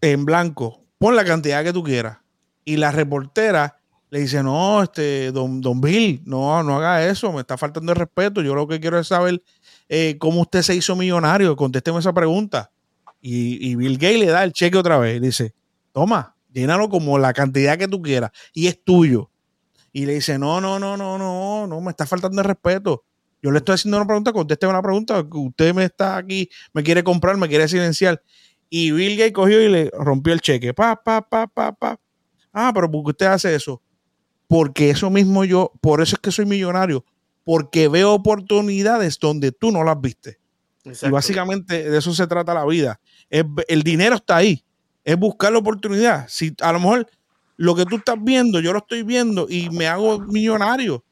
en 0.00 0.24
blanco, 0.24 0.84
pon 0.98 1.16
la 1.16 1.24
cantidad 1.24 1.64
que 1.64 1.72
tú 1.72 1.82
quieras. 1.82 2.18
Y 2.64 2.76
la 2.76 2.92
reportera 2.92 3.77
le 4.10 4.20
dice, 4.20 4.42
no, 4.42 4.82
este, 4.82 5.32
don, 5.32 5.60
don 5.60 5.80
Bill, 5.80 6.22
no, 6.24 6.62
no 6.62 6.76
haga 6.76 7.06
eso, 7.06 7.32
me 7.32 7.40
está 7.40 7.58
faltando 7.58 7.92
el 7.92 7.98
respeto. 7.98 8.40
Yo 8.40 8.54
lo 8.54 8.66
que 8.66 8.80
quiero 8.80 8.98
es 8.98 9.08
saber 9.08 9.42
eh, 9.88 10.16
cómo 10.18 10.42
usted 10.42 10.62
se 10.62 10.74
hizo 10.74 10.96
millonario. 10.96 11.54
Contésteme 11.56 11.98
esa 11.98 12.12
pregunta. 12.12 12.70
Y, 13.20 13.70
y 13.70 13.74
Bill 13.74 13.98
Gates 13.98 14.20
le 14.20 14.26
da 14.26 14.44
el 14.44 14.52
cheque 14.52 14.78
otra 14.78 14.98
vez. 14.98 15.16
y 15.16 15.20
dice, 15.20 15.54
toma, 15.92 16.34
llénalo 16.52 16.88
como 16.88 17.18
la 17.18 17.32
cantidad 17.32 17.76
que 17.76 17.88
tú 17.88 18.00
quieras 18.00 18.30
y 18.54 18.66
es 18.66 18.82
tuyo. 18.82 19.30
Y 19.92 20.06
le 20.06 20.14
dice, 20.14 20.38
no, 20.38 20.60
no, 20.60 20.78
no, 20.78 20.96
no, 20.96 21.18
no, 21.18 21.66
no, 21.66 21.80
me 21.80 21.90
está 21.90 22.06
faltando 22.06 22.40
el 22.40 22.46
respeto. 22.46 23.04
Yo 23.42 23.50
le 23.50 23.58
estoy 23.58 23.74
haciendo 23.74 23.98
una 23.98 24.06
pregunta, 24.06 24.32
contésteme 24.32 24.70
una 24.70 24.82
pregunta, 24.82 25.24
usted 25.30 25.74
me 25.74 25.84
está 25.84 26.16
aquí, 26.16 26.48
me 26.72 26.82
quiere 26.82 27.04
comprar, 27.04 27.36
me 27.36 27.48
quiere 27.48 27.68
silenciar. 27.68 28.22
Y 28.70 28.90
Bill 28.90 29.16
Gates 29.16 29.32
cogió 29.32 29.60
y 29.60 29.68
le 29.68 29.90
rompió 29.92 30.32
el 30.32 30.40
cheque. 30.40 30.74
Pa, 30.74 30.96
pa, 31.02 31.22
pa, 31.22 31.46
pa, 31.46 31.72
pa. 31.72 32.00
Ah, 32.52 32.72
pero 32.74 32.90
¿por 32.90 33.04
qué 33.04 33.10
usted 33.10 33.26
hace 33.26 33.54
eso? 33.54 33.80
Porque 34.48 34.90
eso 34.90 35.10
mismo 35.10 35.44
yo, 35.44 35.70
por 35.80 36.00
eso 36.00 36.16
es 36.16 36.20
que 36.20 36.32
soy 36.32 36.46
millonario, 36.46 37.04
porque 37.44 37.86
veo 37.88 38.12
oportunidades 38.14 39.18
donde 39.20 39.52
tú 39.52 39.70
no 39.70 39.84
las 39.84 40.00
viste. 40.00 40.38
Y 40.84 41.10
básicamente 41.10 41.88
de 41.90 41.98
eso 41.98 42.12
se 42.14 42.26
trata 42.26 42.54
la 42.54 42.64
vida. 42.64 42.98
Es- 43.30 43.44
el 43.68 43.82
dinero 43.82 44.16
está 44.16 44.36
ahí. 44.36 44.64
Es 45.04 45.16
buscar 45.18 45.52
la 45.52 45.58
oportunidad. 45.58 46.26
Si 46.28 46.54
a 46.60 46.72
lo 46.72 46.80
mejor 46.80 47.06
lo 47.56 47.74
que 47.76 47.84
tú 47.84 47.96
estás 47.96 48.16
viendo, 48.20 48.58
yo 48.60 48.72
lo 48.72 48.78
estoy 48.78 49.02
viendo 49.02 49.46
y 49.48 49.68
me 49.70 49.86
hago 49.86 50.18
millonario. 50.20 51.04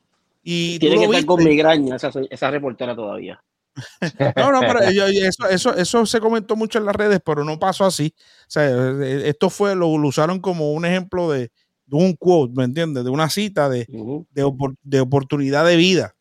Y 0.43 0.79
Tiene 0.79 0.97
que 0.97 1.03
estar 1.05 1.17
viste. 1.17 1.27
con 1.27 1.45
migraña 1.45 1.97
esa, 1.97 2.11
esa 2.31 2.51
reportera 2.51 2.97
todavía. 2.97 3.43
No, 4.37 4.51
no, 4.53 4.61
pero 4.61 4.79
eso, 4.81 5.49
eso, 5.49 5.75
eso 5.75 6.07
se 6.07 6.21
comentó 6.21 6.57
mucho 6.57 6.79
en 6.79 6.87
las 6.87 6.97
redes, 6.97 7.21
pero 7.25 7.45
no 7.45 7.59
pasó 7.59 7.85
así. 7.85 8.15
O 8.17 8.45
sea, 8.49 8.65
eh, 8.71 9.23
esto 9.29 9.51
fue, 9.51 9.75
lo, 9.75 9.99
lo 9.99 10.09
usaron 10.09 10.41
como 10.41 10.73
un 10.73 10.87
ejemplo 10.87 11.31
de, 11.31 11.51
de 11.87 11.97
un 11.97 12.15
quote, 12.15 12.53
¿me 12.57 12.65
entiendes? 12.65 13.05
De 13.05 13.11
una 13.11 13.31
cita 13.31 13.69
de, 13.69 13.87
de, 14.31 14.45
opor- 14.45 14.77
de 14.83 15.01
oportunidad 15.01 15.65
de 15.67 15.77
vida. 15.77 16.15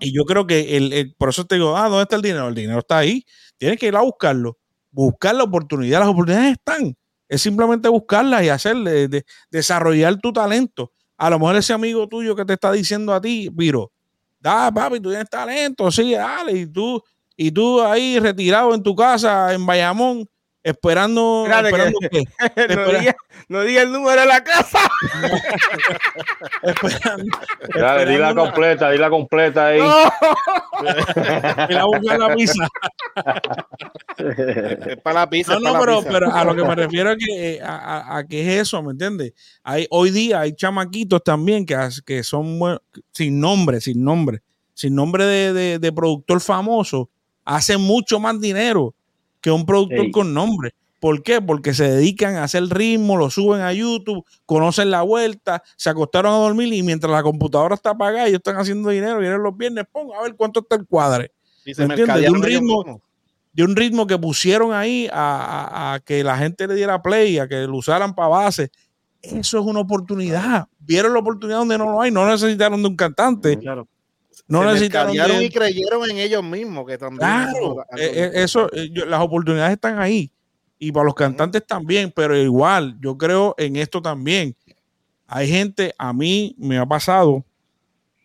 Y 0.00 0.12
yo 0.14 0.24
creo 0.24 0.46
que 0.46 0.76
el, 0.76 0.92
el- 0.92 1.14
por 1.14 1.28
eso 1.28 1.44
te 1.44 1.54
digo, 1.56 1.76
ah, 1.76 1.88
¿dónde 1.88 2.02
está 2.02 2.16
el 2.16 2.22
dinero? 2.22 2.48
El 2.48 2.54
dinero 2.54 2.80
está 2.80 2.98
ahí. 2.98 3.24
Tienes 3.58 3.78
que 3.78 3.86
ir 3.86 3.94
a 3.96 4.00
buscarlo. 4.02 4.58
Buscar 4.90 5.34
la 5.36 5.44
oportunidad. 5.44 6.00
Las 6.00 6.08
oportunidades 6.08 6.52
están. 6.52 6.96
Es 7.28 7.40
simplemente 7.42 7.88
buscarlas 7.88 8.42
y 8.44 8.48
hacer, 8.48 8.76
de- 8.78 9.08
de- 9.08 9.24
desarrollar 9.50 10.16
tu 10.18 10.32
talento. 10.32 10.92
A 11.16 11.30
lo 11.30 11.38
mejor 11.38 11.56
ese 11.56 11.72
amigo 11.72 12.08
tuyo 12.08 12.34
que 12.34 12.44
te 12.44 12.54
está 12.54 12.72
diciendo 12.72 13.14
a 13.14 13.20
ti, 13.20 13.48
Viro, 13.52 13.92
da, 14.40 14.72
papi, 14.72 14.98
tú 14.98 15.10
tienes 15.10 15.30
talento, 15.30 15.90
sí, 15.92 16.12
dale. 16.12 16.52
Y 16.58 16.66
tú, 16.66 17.00
y 17.36 17.52
tú 17.52 17.80
ahí 17.80 18.18
retirado 18.18 18.74
en 18.74 18.82
tu 18.82 18.96
casa, 18.96 19.54
en 19.54 19.64
Bayamón, 19.64 20.26
esperando, 20.64 21.44
Espérate 21.46 21.68
esperando 21.68 21.98
que- 22.00 22.08
qué? 22.08 22.22
no, 22.76 22.82
Espera. 22.82 22.98
diga, 23.00 23.16
no 23.48 23.60
diga 23.62 23.82
el 23.82 23.92
número 23.92 24.20
de 24.20 24.26
la 24.26 24.44
casa. 24.44 24.78
Esperando, 26.62 27.38
Dale, 27.74 28.06
di 28.10 28.18
la 28.18 28.34
completa, 28.34 28.90
di 28.90 28.98
la 28.98 29.10
completa 29.10 29.66
ahí. 29.68 29.80
ir 31.68 31.76
a 31.78 31.84
buscar 31.84 32.18
la 32.18 32.34
pizza. 32.34 32.68
Es 34.16 34.96
para 35.02 35.20
la 35.20 35.30
pizza. 35.30 35.54
No, 35.54 35.60
no, 35.60 35.72
la 35.74 35.80
pero, 35.80 35.98
pizza. 35.98 36.12
pero 36.12 36.32
a 36.34 36.44
lo 36.44 36.54
que 36.54 36.64
me 36.64 36.74
refiero 36.74 37.10
es 37.12 37.18
que, 37.18 37.54
eh, 37.54 37.60
a, 37.62 37.76
a- 37.76 38.18
a 38.18 38.26
que 38.26 38.40
es 38.42 38.62
eso, 38.62 38.82
¿me 38.82 38.92
entiendes? 38.92 39.32
Hay, 39.62 39.86
hoy 39.90 40.10
día 40.10 40.40
hay 40.40 40.54
chamaquitos 40.54 41.22
también 41.24 41.66
que, 41.66 41.76
que 42.04 42.22
son 42.22 42.58
sin 43.12 43.40
nombre, 43.40 43.80
sin 43.80 44.02
nombre, 44.04 44.42
sin 44.74 44.94
nombre 44.94 45.24
de, 45.24 45.52
de- 45.52 45.78
de 45.78 45.92
productor 45.92 46.40
famoso, 46.40 47.10
hacen 47.44 47.80
mucho 47.80 48.20
más 48.20 48.40
dinero 48.40 48.94
que 49.42 49.50
un 49.50 49.66
productor 49.66 49.98
con 50.12 50.32
nombre. 50.32 50.74
¿Por 51.00 51.22
qué? 51.24 51.40
Porque 51.42 51.74
se 51.74 51.90
dedican 51.90 52.36
a 52.36 52.44
hacer 52.44 52.62
ritmo, 52.68 53.16
lo 53.16 53.28
suben 53.28 53.60
a 53.60 53.72
YouTube, 53.72 54.24
conocen 54.46 54.90
la 54.92 55.02
vuelta, 55.02 55.62
se 55.76 55.90
acostaron 55.90 56.32
a 56.32 56.36
dormir 56.36 56.72
y 56.72 56.82
mientras 56.84 57.10
la 57.12 57.24
computadora 57.24 57.74
está 57.74 57.90
apagada, 57.90 58.28
ellos 58.28 58.38
están 58.38 58.56
haciendo 58.56 58.88
dinero, 58.90 59.18
vienen 59.18 59.42
los 59.42 59.56
viernes, 59.56 59.84
pon 59.90 60.08
a 60.16 60.22
ver 60.22 60.36
cuánto 60.36 60.60
está 60.60 60.76
el 60.76 60.86
cuadre. 60.86 61.32
De 62.22 62.30
un 62.30 62.40
ritmo- 62.60 62.84
de 63.52 63.64
un 63.64 63.76
ritmo 63.76 64.06
que 64.06 64.16
pusieron 64.16 64.72
ahí 64.72 65.08
a, 65.12 65.92
a- 65.92 65.94
a 65.94 66.00
que 66.00 66.22
la 66.24 66.38
gente 66.38 66.66
le 66.68 66.74
diera 66.76 67.02
play, 67.02 67.38
a 67.38 67.48
que 67.48 67.66
lo 67.66 67.76
usaran 67.76 68.14
para 68.14 68.28
base. 68.28 68.70
Eso 69.20 69.58
es 69.58 69.64
una 69.66 69.80
oportunidad. 69.80 70.66
Vieron 70.78 71.12
la 71.12 71.18
oportunidad 71.18 71.58
donde 71.58 71.78
no 71.78 71.84
lo 71.90 72.00
hay. 72.00 72.10
No 72.10 72.26
necesitaron 72.28 72.80
de 72.80 72.88
un 72.88 72.96
cantante. 72.96 73.58
Claro. 73.58 73.86
No 74.52 74.60
se 74.60 74.72
necesitaron 74.74 75.14
y 75.42 75.48
creyeron 75.50 76.10
en 76.10 76.18
ellos 76.18 76.42
mismos 76.44 76.86
que 76.86 76.98
también 76.98 77.18
Claro, 77.20 77.58
algo- 77.58 77.82
eh, 77.96 78.12
eh, 78.14 78.30
eso, 78.34 78.68
eh, 78.72 78.90
las 79.06 79.20
oportunidades 79.20 79.72
están 79.74 79.98
ahí. 79.98 80.30
Y 80.78 80.90
para 80.92 81.04
los 81.06 81.14
cantantes 81.14 81.64
también, 81.66 82.12
pero 82.14 82.36
igual, 82.36 82.96
yo 83.00 83.16
creo 83.16 83.54
en 83.56 83.76
esto 83.76 84.02
también. 84.02 84.54
Hay 85.26 85.48
gente, 85.48 85.94
a 85.96 86.12
mí 86.12 86.54
me 86.58 86.76
ha 86.76 86.84
pasado 86.84 87.44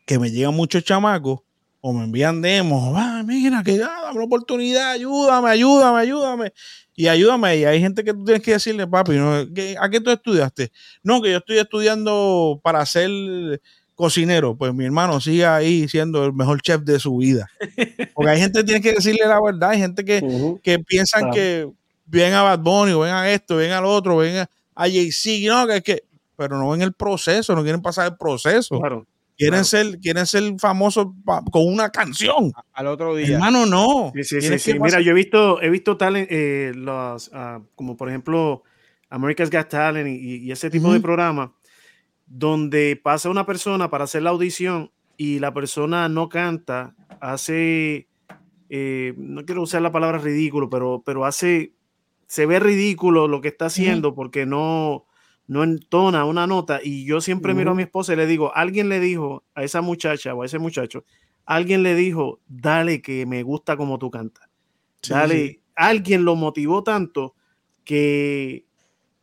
que 0.05 0.17
me 0.19 0.29
llegan 0.31 0.53
muchos 0.55 0.83
chamacos 0.83 1.39
o 1.81 1.93
me 1.93 2.03
envían 2.03 2.41
demos, 2.41 2.93
ah, 2.97 3.21
mira, 3.25 3.61
que 3.63 3.77
ya, 3.77 3.87
dame 4.01 4.17
la 4.19 4.25
oportunidad, 4.25 4.91
ayúdame, 4.91 5.49
ayúdame, 5.49 5.99
ayúdame. 5.99 6.53
Y 6.95 7.07
ayúdame. 7.07 7.57
Y 7.57 7.65
hay 7.65 7.79
gente 7.79 8.03
que 8.03 8.11
tú 8.13 8.25
tienes 8.25 8.41
que 8.41 8.51
decirle, 8.53 8.87
papi, 8.87 9.11
¿no? 9.13 9.45
¿qué- 9.53 9.77
¿a 9.79 9.87
qué 9.89 10.01
tú 10.01 10.09
estudiaste? 10.09 10.71
No, 11.03 11.21
que 11.21 11.31
yo 11.31 11.37
estoy 11.37 11.59
estudiando 11.59 12.59
para 12.63 12.83
ser 12.87 13.61
cocinero. 13.97 14.55
Pues 14.55 14.73
mi 14.73 14.85
hermano 14.85 15.19
sigue 15.19 15.45
ahí 15.45 15.87
siendo 15.89 16.23
el 16.23 16.31
mejor 16.31 16.61
chef 16.61 16.81
de 16.83 16.99
su 16.99 17.17
vida. 17.17 17.49
Porque 18.13 18.29
hay 18.31 18.39
gente 18.39 18.59
que 18.59 18.63
tiene 18.65 18.81
que 18.81 18.93
decirle 18.93 19.25
la 19.27 19.41
verdad, 19.41 19.71
hay 19.71 19.79
gente 19.79 20.05
que, 20.05 20.19
Ujú. 20.23 20.61
que 20.63 20.79
piensan 20.79 21.21
Claro. 21.23 21.35
que, 21.35 21.67
ven 22.05 22.33
a 22.33 22.43
Bad 22.43 22.59
Bunny, 22.59 22.93
ven 22.93 23.11
a 23.13 23.29
esto, 23.29 23.57
ven 23.57 23.71
al 23.71 23.83
otro, 23.83 24.17
ven 24.17 24.37
a, 24.37 24.49
a 24.75 24.83
Jay-Z, 24.83 25.49
no, 25.53 25.67
que 25.67 25.75
es 25.77 25.83
que, 25.83 26.03
pero 26.37 26.57
no 26.57 26.69
ven 26.69 26.81
el 26.83 26.93
proceso, 26.93 27.53
no 27.55 27.63
quieren 27.63 27.81
pasar 27.81 28.05
el 28.11 28.15
proceso. 28.15 28.79
Claro. 28.79 29.05
Quieren, 29.35 29.63
claro. 29.63 29.65
ser, 29.65 29.99
quieren 29.99 30.25
ser 30.25 30.43
famosos 30.59 31.07
pa- 31.25 31.43
con 31.51 31.67
una 31.67 31.89
canción. 31.89 32.51
Al 32.73 32.87
otro 32.87 33.15
día. 33.15 33.33
Hermano, 33.35 33.65
no. 33.65 34.11
Sí, 34.15 34.23
sí, 34.23 34.41
sí, 34.41 34.57
sí. 34.59 34.79
Mira, 34.79 34.99
yo 35.01 35.11
he 35.11 35.13
visto, 35.13 35.61
he 35.61 35.69
visto 35.69 35.95
talent, 35.97 36.27
eh, 36.31 36.71
los, 36.75 37.29
ah, 37.33 37.59
como 37.75 37.95
por 37.97 38.09
ejemplo 38.09 38.63
America's 39.09 39.49
Got 39.51 39.69
Talent 39.69 40.07
y, 40.07 40.37
y 40.37 40.51
ese 40.51 40.69
tipo 40.69 40.87
de 40.91 40.97
Ujú. 40.97 41.03
programas, 41.03 41.49
donde 42.27 42.99
pasa 43.01 43.29
una 43.29 43.45
persona 43.45 43.89
para 43.89 44.03
hacer 44.03 44.21
la 44.23 44.31
audición 44.31 44.91
y 45.15 45.39
la 45.39 45.53
persona 45.53 46.09
no 46.09 46.29
canta, 46.29 46.95
hace, 47.19 48.07
eh, 48.69 49.13
no 49.17 49.45
quiero 49.45 49.63
usar 49.63 49.81
la 49.81 49.91
palabra 49.91 50.19
ridículo, 50.19 50.69
pero, 50.69 51.01
pero 51.05 51.25
hace, 51.25 51.73
se 52.27 52.45
ve 52.45 52.59
ridículo 52.59 53.27
lo 53.27 53.41
que 53.41 53.47
está 53.47 53.65
haciendo 53.67 54.13
porque 54.13 54.45
no, 54.45 55.05
no 55.47 55.63
entona 55.63 56.25
una 56.25 56.45
nota. 56.45 56.79
Y 56.83 57.05
yo 57.05 57.21
siempre 57.21 57.53
miro 57.53 57.71
a 57.71 57.75
mi 57.75 57.83
esposa 57.83 58.13
y 58.13 58.17
le 58.17 58.27
digo, 58.27 58.53
alguien 58.55 58.89
le 58.89 58.99
dijo 58.99 59.43
a 59.55 59.63
esa 59.63 59.81
muchacha 59.81 60.35
o 60.35 60.43
a 60.43 60.45
ese 60.45 60.59
muchacho, 60.59 61.05
alguien 61.45 61.81
le 61.81 61.95
dijo, 61.95 62.41
dale 62.47 63.01
que 63.01 63.25
me 63.25 63.41
gusta 63.43 63.77
como 63.77 63.97
tú 63.97 64.11
cantas. 64.11 64.47
Sí, 65.01 65.13
Dale, 65.13 65.47
sí. 65.47 65.61
alguien 65.75 66.25
lo 66.25 66.35
motivó 66.35 66.83
tanto 66.83 67.35
que 67.85 68.65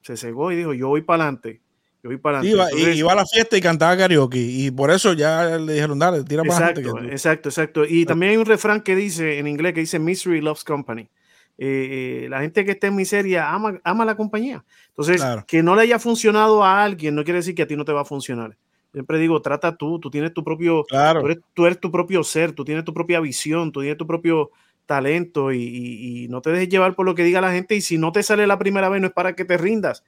se 0.01 0.17
cegó 0.17 0.51
y 0.51 0.57
dijo, 0.57 0.73
yo 0.73 0.89
voy 0.89 1.03
para 1.03 1.25
adelante. 1.25 1.61
Yo 2.05 2.11
voy 2.11 2.19
para 2.19 2.45
Iba, 2.45 2.65
adelante. 2.65 2.93
y- 2.95 2.99
iba 2.99 3.13
a 3.13 3.15
la 3.15 3.25
fiesta 3.25 3.57
y 3.57 3.63
cantaba 3.63 3.97
karaoke. 3.97 4.39
Y 4.39 4.71
por 4.71 4.91
eso 4.91 5.15
ya 5.15 5.57
le 5.57 5.73
dijeron, 5.73 5.99
dale, 5.99 6.23
tira 6.23 6.43
para 6.45 6.55
adelante. 6.55 6.81
Exacto, 6.83 7.01
que 7.01 7.07
tú- 7.09 7.13
exacto, 7.15 7.49
exacto. 7.49 7.85
Y 7.89 8.05
también 8.05 8.33
hay 8.33 8.37
un 8.37 8.45
refrán 8.45 8.83
que 8.83 8.95
dice 8.95 9.39
en 9.39 9.47
inglés 9.47 9.73
que 9.73 9.81
dice 9.81 9.99
Misery 9.99 10.43
loves 10.43 10.65
company. 10.65 11.09
Eh, 11.57 12.25
eh, 12.25 12.29
la 12.29 12.43
gente 12.43 12.63
que 12.67 12.73
está 12.73 12.89
en 12.89 12.97
miseria 12.97 13.51
ama, 13.51 13.81
ama 13.85 14.05
la 14.05 14.17
compañía. 14.17 14.63
Entonces, 14.89 15.17
Claro. 15.17 15.45
que 15.49 15.63
no 15.63 15.75
le 15.75 15.81
haya 15.83 15.99
funcionado 15.99 16.63
a 16.63 16.85
alguien 16.85 17.15
no 17.15 17.25
quiere 17.25 17.39
decir 17.39 17.55
que 17.55 17.63
a 17.63 17.67
ti 17.67 17.75
no 17.75 17.87
te 17.87 17.93
va 17.93 18.03
a 18.03 18.05
funcionar. 18.05 18.55
Siempre 18.93 19.19
digo, 19.19 19.41
trata 19.41 19.75
tú, 19.75 19.99
tú 19.99 20.11
tienes 20.11 20.35
tu 20.35 20.45
propio, 20.45 20.85
Claro. 20.85 21.21
tú 21.21 21.27
eres, 21.27 21.39
tú 21.55 21.65
eres 21.67 21.81
tu 21.81 21.91
propio 21.91 22.23
ser, 22.23 22.53
tú 22.53 22.67
tienes 22.67 22.85
tu 22.85 22.93
propia 22.93 23.19
visión, 23.21 23.73
tú 23.73 23.81
tienes 23.81 23.97
tu 23.97 24.07
propio 24.07 24.51
talento 24.85 25.53
y, 25.53 25.63
y- 25.63 26.25
y 26.25 26.29
no 26.29 26.43
te 26.43 26.51
dejes 26.51 26.69
llevar 26.69 26.95
por 26.95 27.07
lo 27.07 27.15
que 27.15 27.25
diga 27.25 27.41
la 27.41 27.51
gente 27.53 27.75
y 27.77 27.81
si 27.81 27.97
no 27.97 28.13
te 28.13 28.23
sale 28.23 28.47
la 28.47 28.59
primera 28.59 28.91
vez 28.91 29.01
no 29.01 29.07
es 29.07 29.13
para 29.15 29.35
que 29.35 29.47
te 29.47 29.57
rindas, 29.57 30.05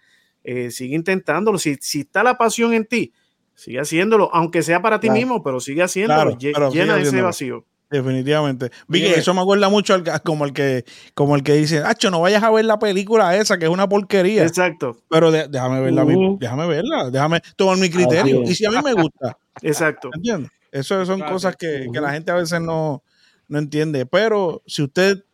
Eh, 0.48 0.70
sigue 0.70 0.94
intentándolo, 0.94 1.58
si, 1.58 1.76
si 1.80 2.00
está 2.02 2.22
la 2.22 2.38
pasión 2.38 2.72
en 2.72 2.86
ti, 2.86 3.12
sigue 3.56 3.80
haciéndolo, 3.80 4.30
aunque 4.32 4.62
sea 4.62 4.80
para 4.80 5.00
ti 5.00 5.08
Claro. 5.08 5.18
mismo, 5.18 5.42
pero 5.42 5.58
sigue 5.58 5.82
haciéndolo, 5.82 6.22
Claro, 6.22 6.38
lle- 6.38 6.52
pero 6.54 6.70
sigue 6.70 6.84
llena 6.84 7.00
ese 7.00 7.20
vacío. 7.20 7.64
Definitivamente. 7.90 8.70
Vi 8.88 9.00
que 9.00 9.14
eso 9.14 9.32
me 9.34 9.40
acuerda 9.40 9.68
mucho 9.68 9.94
al, 9.94 10.04
como 10.22 10.44
el 10.44 10.52
que, 10.52 10.84
como 11.14 11.34
el 11.36 11.42
que 11.42 11.54
dice, 11.54 11.78
Acho, 11.78 12.10
no 12.12 12.20
vayas 12.20 12.42
a 12.44 12.50
ver 12.50 12.64
la 12.64 12.78
película 12.78 13.36
esa, 13.36 13.58
que 13.58 13.64
es 13.64 13.70
una 13.70 13.88
porquería. 13.88 14.44
Exacto, 14.44 14.96
Pero 15.08 15.30
de- 15.32 15.48
déjame 15.48 15.80
verla, 15.80 16.04
Ujú. 16.04 16.36
déjame 16.40 16.66
verla, 16.68 17.10
déjame 17.10 17.40
tomar 17.56 17.76
mi 17.78 17.90
criterio. 17.90 18.42
Y 18.44 18.54
si 18.54 18.64
a 18.66 18.70
mí 18.70 18.76
me 18.84 18.92
gusta, 18.92 19.36
exacto. 19.62 20.10
¿entiendes? 20.14 20.50
Eso 20.72 21.04
son 21.06 21.18
Claro, 21.18 21.32
cosas 21.32 21.56
que, 21.56 21.88
que 21.92 22.00
la 22.00 22.12
gente 22.12 22.30
a 22.30 22.34
veces 22.34 22.60
no, 22.60 23.02
no 23.48 23.58
entiende. 23.58 24.04
Pero 24.06 24.62
si 24.66 24.82
usted 24.82 25.24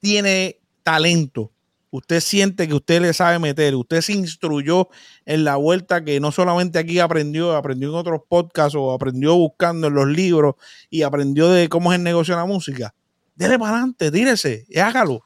tiene 0.00 0.58
talento, 0.82 1.52
usted 1.90 2.20
siente 2.20 2.66
que 2.68 2.74
usted 2.74 3.00
le 3.00 3.12
sabe 3.12 3.38
meter, 3.38 3.74
usted 3.74 4.00
se 4.00 4.12
instruyó 4.12 4.88
en 5.24 5.44
la 5.44 5.56
vuelta 5.56 6.04
que 6.04 6.20
no 6.20 6.32
solamente 6.32 6.78
aquí 6.78 6.98
aprendió, 6.98 7.54
aprendió 7.56 7.88
en 7.90 7.94
otros 7.94 8.20
podcasts 8.28 8.74
o 8.76 8.92
aprendió 8.92 9.34
buscando 9.36 9.86
en 9.86 9.94
los 9.94 10.06
libros 10.08 10.54
y 10.90 11.02
aprendió 11.02 11.48
de 11.48 11.68
cómo 11.68 11.92
es 11.92 11.98
el 11.98 12.04
negocio 12.04 12.34
de 12.34 12.40
la 12.40 12.46
música, 12.46 12.94
dele 13.34 13.58
para 13.58 13.72
adelante, 13.72 14.10
tírese 14.10 14.66
y 14.68 14.78
hágalo. 14.78 15.22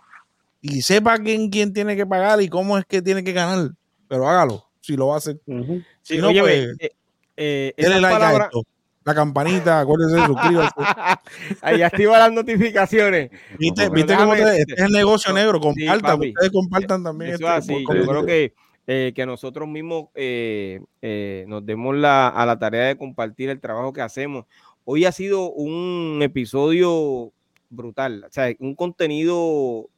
Y 0.62 0.82
sepa 0.82 1.16
quién, 1.18 1.48
quién 1.48 1.72
tiene 1.72 1.96
que 1.96 2.04
pagar 2.06 2.40
y 2.42 2.48
cómo 2.48 2.76
es 2.76 2.84
que 2.84 3.00
tiene 3.00 3.24
que 3.24 3.32
ganar. 3.32 3.70
Pero 4.08 4.28
hágalo, 4.28 4.66
si 4.82 4.94
lo 4.96 5.06
va 5.08 5.14
a 5.14 5.18
hacer. 5.18 5.40
Sí, 5.46 5.82
Si 6.02 6.18
no, 6.18 6.28
óyeme, 6.28 6.42
pues, 6.42 6.76
eh, 6.80 6.92
eh, 7.36 7.74
Dele 7.78 8.00
like 8.00 8.06
a 8.14 8.18
palabras- 8.18 8.46
esto. 8.48 8.62
La 9.04 9.14
campanita, 9.14 9.80
acuérdese, 9.80 10.26
suscríbase. 10.26 10.74
Ahí 11.62 11.80
activa 11.80 12.18
las 12.18 12.32
notificaciones. 12.32 13.30
¿Viste, 13.58 13.82
Pero 13.84 13.92
¿viste 13.94 14.12
déjame 14.12 14.36
cómo 14.38 14.50
te- 14.50 14.60
este 14.60 14.74
es 14.74 14.80
el 14.80 14.92
negocio 14.92 15.32
negro? 15.32 15.58
Compartan, 15.58 16.20
ustedes 16.20 16.50
compartan 16.52 17.04
también. 17.04 17.30
Eso 17.34 17.44
este 17.44 17.72
así. 17.72 17.84
Yo 17.88 18.06
creo 18.06 18.26
que, 18.26 18.52
eh, 18.86 19.12
que 19.14 19.24
nosotros 19.24 19.66
mismos 19.66 20.08
eh, 20.14 20.80
eh, 21.00 21.44
nos 21.48 21.64
demos 21.64 21.96
la, 21.96 22.28
a 22.28 22.44
la 22.44 22.58
tarea 22.58 22.88
de 22.88 22.98
compartir 22.98 23.48
el 23.48 23.58
trabajo 23.58 23.92
que 23.94 24.02
hacemos. 24.02 24.44
Hoy 24.84 25.06
ha 25.06 25.12
sido 25.12 25.50
un 25.50 26.18
episodio 26.22 27.32
brutal, 27.70 28.24
o 28.24 28.32
sea, 28.32 28.52
un 28.58 28.74
contenido 28.74 29.88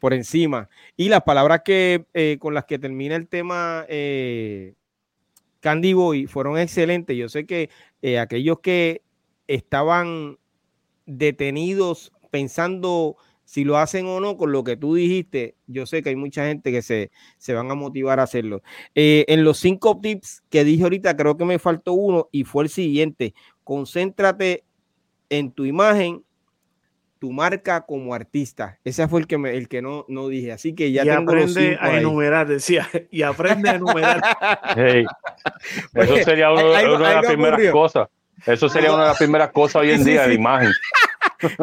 por 0.00 0.12
encima. 0.12 0.68
Y 0.96 1.08
las 1.08 1.22
palabras 1.22 1.62
que 1.64 2.06
con 2.40 2.52
las 2.52 2.64
que 2.64 2.80
termina 2.80 3.14
el 3.14 3.28
tema 3.28 3.86
Candy 5.64 5.94
Boy 5.94 6.26
fueron 6.26 6.58
excelentes. 6.58 7.16
Yo 7.16 7.30
sé 7.30 7.46
que 7.46 7.70
eh, 8.02 8.18
aquellos 8.18 8.60
que 8.60 9.00
estaban 9.48 10.36
detenidos 11.06 12.12
pensando 12.30 13.16
si 13.46 13.64
lo 13.64 13.78
hacen 13.78 14.04
o 14.04 14.20
no 14.20 14.36
con 14.36 14.52
lo 14.52 14.62
que 14.62 14.76
tú 14.76 14.94
dijiste, 14.94 15.56
yo 15.66 15.86
sé 15.86 16.02
que 16.02 16.10
hay 16.10 16.16
mucha 16.16 16.46
gente 16.46 16.70
que 16.70 16.82
se, 16.82 17.10
se 17.38 17.54
van 17.54 17.70
a 17.70 17.74
motivar 17.74 18.20
a 18.20 18.24
hacerlo. 18.24 18.62
Eh, 18.94 19.24
en 19.26 19.42
los 19.42 19.56
cinco 19.56 19.98
tips 20.02 20.42
que 20.50 20.64
dije 20.64 20.82
ahorita, 20.82 21.16
creo 21.16 21.38
que 21.38 21.46
me 21.46 21.58
faltó 21.58 21.94
uno 21.94 22.28
y 22.30 22.44
fue 22.44 22.64
el 22.64 22.68
siguiente. 22.68 23.32
Concéntrate 23.64 24.64
en 25.30 25.50
tu 25.50 25.64
imagen, 25.64 26.23
tu 27.24 27.32
marca 27.32 27.86
como 27.86 28.12
artista. 28.12 28.78
Ese 28.84 29.08
fue 29.08 29.20
el 29.20 29.26
que, 29.26 29.38
me, 29.38 29.56
el 29.56 29.66
que 29.66 29.80
no, 29.80 30.04
no 30.08 30.28
dije. 30.28 30.52
Así 30.52 30.74
que 30.74 30.92
ya 30.92 31.04
y 31.04 31.08
tengo 31.08 31.32
los 31.34 31.50
aprende 31.52 31.70
cinco 31.70 31.82
a 31.82 31.86
ahí. 31.86 31.96
enumerar, 32.00 32.46
decía, 32.46 32.86
y 33.10 33.22
aprende 33.22 33.70
a 33.70 33.74
enumerar. 33.76 34.20
Hey, 34.76 35.06
eso 35.94 36.12
Oye, 36.12 36.22
sería 36.24 36.52
uno- 36.52 36.74
ahí- 36.74 36.84
una 36.84 37.08
de 37.08 37.14
las 37.14 37.22
me 37.22 37.28
primeras 37.28 37.52
ocurrió. 37.54 37.72
cosas. 37.72 38.08
Eso 38.44 38.68
sería 38.68 38.92
una 38.92 39.04
de 39.04 39.08
las 39.08 39.16
primeras 39.16 39.50
cosas 39.52 39.76
hoy 39.76 39.92
en 39.92 39.98
Sí, 40.04 40.10
día, 40.10 40.22
sí. 40.24 40.28
la 40.28 40.34
imagen. 40.34 40.70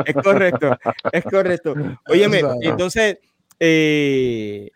Es 0.06 0.16
correcto, 0.16 0.78
es 1.12 1.24
correcto. 1.26 1.76
Óyeme, 2.08 2.42
entonces, 2.62 3.20
eh, 3.60 4.72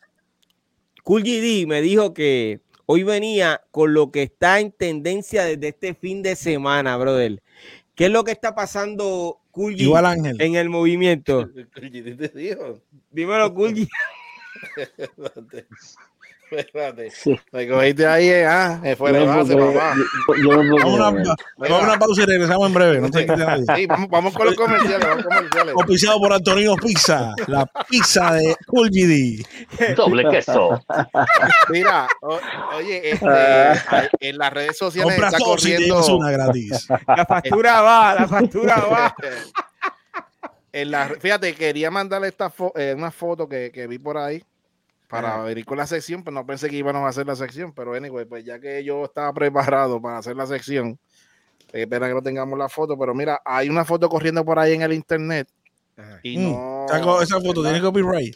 Cool 1.04 1.24
GD 1.24 1.66
me 1.68 1.82
dijo 1.82 2.14
que 2.14 2.60
hoy 2.86 3.02
venía 3.02 3.62
con 3.72 3.96
lo 3.96 4.12
que 4.12 4.22
está 4.22 4.60
en 4.60 4.72
tendencia 4.72 5.46
desde 5.46 5.70
este 5.70 5.96
fin 5.96 6.22
de 6.22 6.36
semana, 6.36 6.96
brother. 6.98 7.42
¿Qué 7.96 8.06
es 8.06 8.12
lo 8.12 8.24
que 8.24 8.32
está 8.32 8.54
pasando, 8.54 9.40
G, 9.56 9.82
Igual 9.82 10.06
Ángel. 10.06 10.42
en 10.42 10.56
el 10.56 10.70
movimiento? 10.70 11.50
te 11.74 12.30
dijo. 12.30 12.82
Dímelo, 13.12 13.54
G. 13.54 13.88
Espérate. 16.52 17.10
Sí. 17.12 17.40
Me 17.52 17.68
cogiste 17.68 18.06
ahí, 18.06 18.28
eh, 18.30 18.46
ah, 18.46 18.80
me 18.82 18.96
fue 18.96 19.12
de 19.12 19.26
base, 19.26 19.56
papá. 19.56 19.94
Vamos 20.28 21.00
a, 21.00 21.10
una, 21.80 22.00
pausa 22.00 22.22
y 22.22 22.26
regresamos 22.26 22.68
en 22.68 22.74
breve. 22.74 23.02
No 23.02 23.10
te 23.10 23.26
nadie. 23.26 23.66
Sí, 23.76 23.86
vamos, 23.88 24.10
vamos 24.10 24.34
con 24.34 24.46
los 24.46 24.56
comerciales, 24.56 25.08
vamos 25.08 25.24
comerciales. 25.24 25.74
Por 26.20 26.34
Antonio 26.34 26.76
Pizza, 26.76 27.34
la 27.48 27.66
pizza 27.90 28.34
de 28.34 28.56
Cool 28.68 28.90
GD. 28.90 29.96
Doble 29.96 30.30
queso. 30.30 30.82
Mira, 31.70 32.08
o- 32.22 32.40
oye, 32.78 33.12
este, 33.12 33.26
Ah. 33.28 34.08
en 34.20 34.38
las 34.38 34.54
redes 34.54 34.78
sociales 34.78 35.14
Compra 35.14 35.28
está 35.30 35.40
corriendo. 35.44 35.84
tienes 35.86 36.10
una 36.10 36.32
gratis. 36.32 36.88
La 37.08 37.26
factura 37.26 37.82
va, 37.82 38.16
la 38.16 38.28
factura 38.28 38.76
va. 38.92 39.16
en 40.72 40.92
la, 40.92 41.10
fíjate, 41.20 41.54
quería 41.56 41.90
mandarle 41.92 42.28
esta 42.28 42.52
fo- 42.52 42.72
eh, 42.76 42.94
una 42.96 43.12
foto 43.12 43.48
que, 43.48 43.72
que 43.74 43.88
vi 43.88 43.98
por 44.00 44.18
ahí 44.18 44.44
para 45.08 45.38
venir 45.44 45.66
con 45.66 45.78
la 45.78 45.88
sección, 45.88 46.24
pero 46.24 46.34
no 46.34 46.46
pensé 46.46 46.70
que 46.70 46.76
íbamos 46.78 47.02
a 47.04 47.08
hacer 47.10 47.26
la 47.28 47.36
sección, 47.36 47.74
pero 47.74 47.94
anyway, 47.94 48.26
pues 48.26 48.44
ya 48.46 48.60
que 48.60 48.84
yo 48.84 49.06
estaba 49.06 49.32
preparado 49.34 50.02
para 50.02 50.18
hacer 50.18 50.36
la 50.36 50.46
sección, 50.48 50.98
eh, 51.74 51.88
pena 51.88 52.08
que 52.08 52.14
no 52.14 52.22
tengamos 52.24 52.58
la 52.58 52.70
foto, 52.70 52.98
pero 52.98 53.14
mira, 53.14 53.42
hay 53.46 53.70
una 53.70 53.86
foto 53.86 54.08
corriendo 54.10 54.44
por 54.46 54.58
ahí 54.60 54.74
en 54.74 54.82
el 54.82 54.94
internet 54.94 55.48
y 56.24 56.38
Mm, 56.38 56.52
no... 56.52 56.86
Saco 56.90 57.22
esa 57.22 57.40
foto, 57.40 57.64
tiene 57.64 57.82
copyright. 57.82 58.36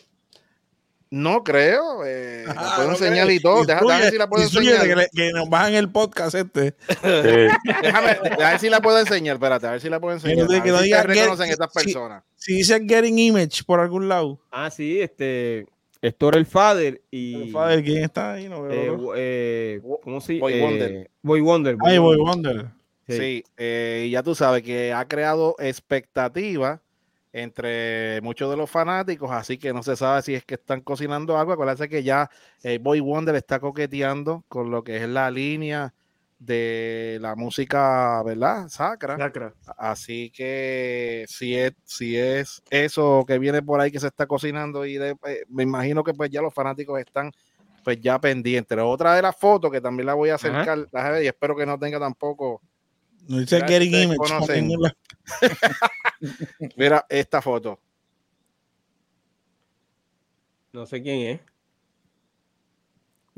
No 1.12 1.44
creo, 1.44 2.06
eh, 2.06 2.44
la 2.48 2.54
Ah, 2.56 2.74
puedo 2.76 2.88
no 2.90 2.94
enseñar 2.94 3.30
y 3.32 3.40
todo, 3.40 3.66
deja, 3.66 3.80
déjame 3.82 4.02
ver 4.04 4.12
si 4.12 4.18
la 4.20 4.30
puedo 4.30 4.44
enseñar. 4.44 4.82
Que, 4.88 4.96
le- 4.96 5.10
que 5.12 5.32
nos 5.32 5.50
bajan 5.50 5.74
el 5.74 5.91
podcast 5.91 6.36
este. 6.36 6.76
Sí. 6.88 7.72
Déjame, 7.82 8.10
a 8.12 8.50
ver 8.52 8.60
si 8.60 8.70
la 8.70 8.80
puedo 8.80 9.00
enseñar, 9.00 9.36
espérate, 9.38 9.66
a 9.66 9.72
ver 9.72 9.82
si 9.82 9.90
la 9.90 10.00
puedo 10.00 10.14
enseñar. 10.14 10.46
a 10.46 10.64
que 10.64 10.70
no 10.72 10.78
si 10.78 10.84
diga 10.84 11.02
reconocen 11.04 11.50
estas 11.50 11.70
sí. 11.74 11.84
personas. 11.84 12.24
Si 12.36 12.54
dice 12.58 12.80
Getting 12.88 13.18
Image 13.18 13.64
por 13.66 13.80
algún 13.80 14.08
lado, 14.08 14.40
Ah, 14.52 14.70
sí, 14.70 15.02
este, 15.02 15.66
Héctor 16.01 16.38
el 16.38 16.45
Father 16.45 17.01
y... 17.11 17.35
el 17.35 17.51
father, 17.51 17.84
¿quién 17.84 18.03
está 18.03 18.34
ahí? 18.34 18.47
No 18.47 18.63
veo. 18.63 19.15
eh, 19.15 19.81
eh, 19.81 19.81
¿Cómo 20.01 20.21
se 20.21 20.39
Boy 20.39 20.53
eh, 20.53 20.61
Wonder. 20.61 21.11
Boy 21.21 21.41
Wonder. 21.41 21.77
Ay, 21.84 21.97
Boy 21.97 22.17
Wonder. 22.17 22.55
Wonder. 22.55 22.71
Sí. 23.07 23.17
Sí, 23.17 23.43
eh, 23.57 24.05
y 24.07 24.11
ya 24.11 24.23
tú 24.23 24.35
sabes 24.35 24.61
que 24.63 24.93
ha 24.93 25.05
creado 25.07 25.55
expectativa 25.59 26.81
entre 27.34 28.21
muchos 28.21 28.49
de 28.49 28.57
los 28.57 28.69
fanáticos, 28.69 29.31
así 29.31 29.57
que 29.57 29.73
no 29.73 29.84
se 29.84 29.95
sabe 29.95 30.21
si 30.21 30.34
es 30.35 30.43
que 30.45 30.55
están 30.55 30.81
cocinando 30.81 31.38
algo. 31.38 31.53
Acuérdense 31.53 31.89
que 31.89 32.03
ya 32.03 32.30
eh, 32.63 32.80
Boy 32.80 32.99
Wonder 32.99 33.35
está 33.35 33.59
coqueteando 33.59 34.43
con 34.47 34.71
lo 34.71 34.84
que 34.84 34.97
es 34.97 35.07
la 35.09 35.30
línea 35.30 35.93
de 36.40 37.18
la 37.22 37.36
música, 37.36 38.24
¿verdad? 38.24 38.70
Sacra. 38.70 39.18
Sacra. 39.18 39.53
Así 39.78 40.32
que 40.32 41.26
si 41.28 41.53
es, 41.56 41.74
si 41.84 42.16
es 42.18 42.61
eso 42.70 43.26
que 43.28 43.38
viene 43.38 43.61
por 43.61 43.82
ahí 43.82 43.91
que 43.91 43.99
se 43.99 44.07
está 44.07 44.26
cocinando 44.26 44.86
y 44.86 44.95
de- 44.98 45.18
eh, 45.28 45.44
me 45.49 45.64
imagino 45.64 46.02
que 46.03 46.14
pues 46.14 46.30
ya 46.30 46.41
los 46.41 46.53
fanáticos 46.53 46.98
están 46.99 47.32
pues 47.84 47.99
ya 48.02 48.20
pendientes. 48.20 48.78
La 48.78 48.86
otra 48.86 49.16
de 49.16 49.22
las 49.22 49.36
fotos 49.36 49.70
que 49.72 49.82
también 49.82 50.07
la 50.07 50.14
voy 50.14 50.30
a 50.30 50.36
acercar 50.36 50.88
y 51.22 51.28
espero 51.28 51.56
que 51.57 51.66
no 51.66 51.78
tenga 51.78 51.99
tampoco. 51.99 52.61
No 53.28 53.40
dice 53.40 53.60
Getting 53.68 53.94
Image. 54.03 54.18
la- 54.78 54.95
Mira 56.78 57.06
esta 57.10 57.41
foto. 57.41 57.80
No 60.72 60.86
sé 60.86 61.02
quién 61.02 61.20
es. 61.22 61.40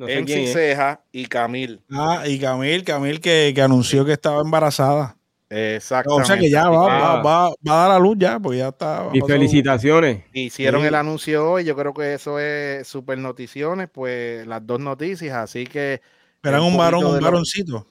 No 0.02 0.08
sé 0.08 0.20
MC. 0.20 0.54
Ceja 0.54 1.02
y 1.12 1.26
Camil. 1.28 1.82
Ah, 1.92 2.24
y 2.26 2.40
Camil, 2.40 2.84
Camil 2.84 3.20
que, 3.22 3.52
que 3.56 3.62
anunció 3.62 4.04
que 4.06 4.14
estaba 4.14 4.42
embarazada. 4.42 5.16
Exactamente. 5.50 6.24
O 6.24 6.26
sea 6.26 6.38
que 6.38 6.50
ya 6.50 6.70
va, 6.70 6.88
va, 6.88 7.14
Ah. 7.20 7.22
va, 7.22 7.50
va 7.50 7.84
a 7.84 7.88
dar 7.88 7.92
a 7.92 8.00
luz 8.00 8.16
ya, 8.18 8.40
porque 8.40 8.60
ya 8.60 8.70
está. 8.70 9.10
Mis 9.12 9.22
pasó- 9.22 9.34
felicitaciones. 9.34 10.24
Hicieron 10.34 10.82
Sí. 10.82 10.88
el 10.88 10.96
anuncio 10.96 11.52
hoy, 11.52 11.66
yo 11.66 11.76
creo 11.76 11.94
que 11.94 12.14
eso 12.14 12.40
es 12.40 12.88
super 12.88 13.18
noticiones, 13.18 13.90
pues 13.92 14.48
las 14.48 14.66
dos 14.66 14.80
noticias, 14.80 15.36
así 15.36 15.66
que 15.66 16.02
Esperan 16.36 16.62
un 16.62 16.68
un 16.72 16.78
varón, 16.78 17.06
un 17.06 17.20
varoncito. 17.20 17.86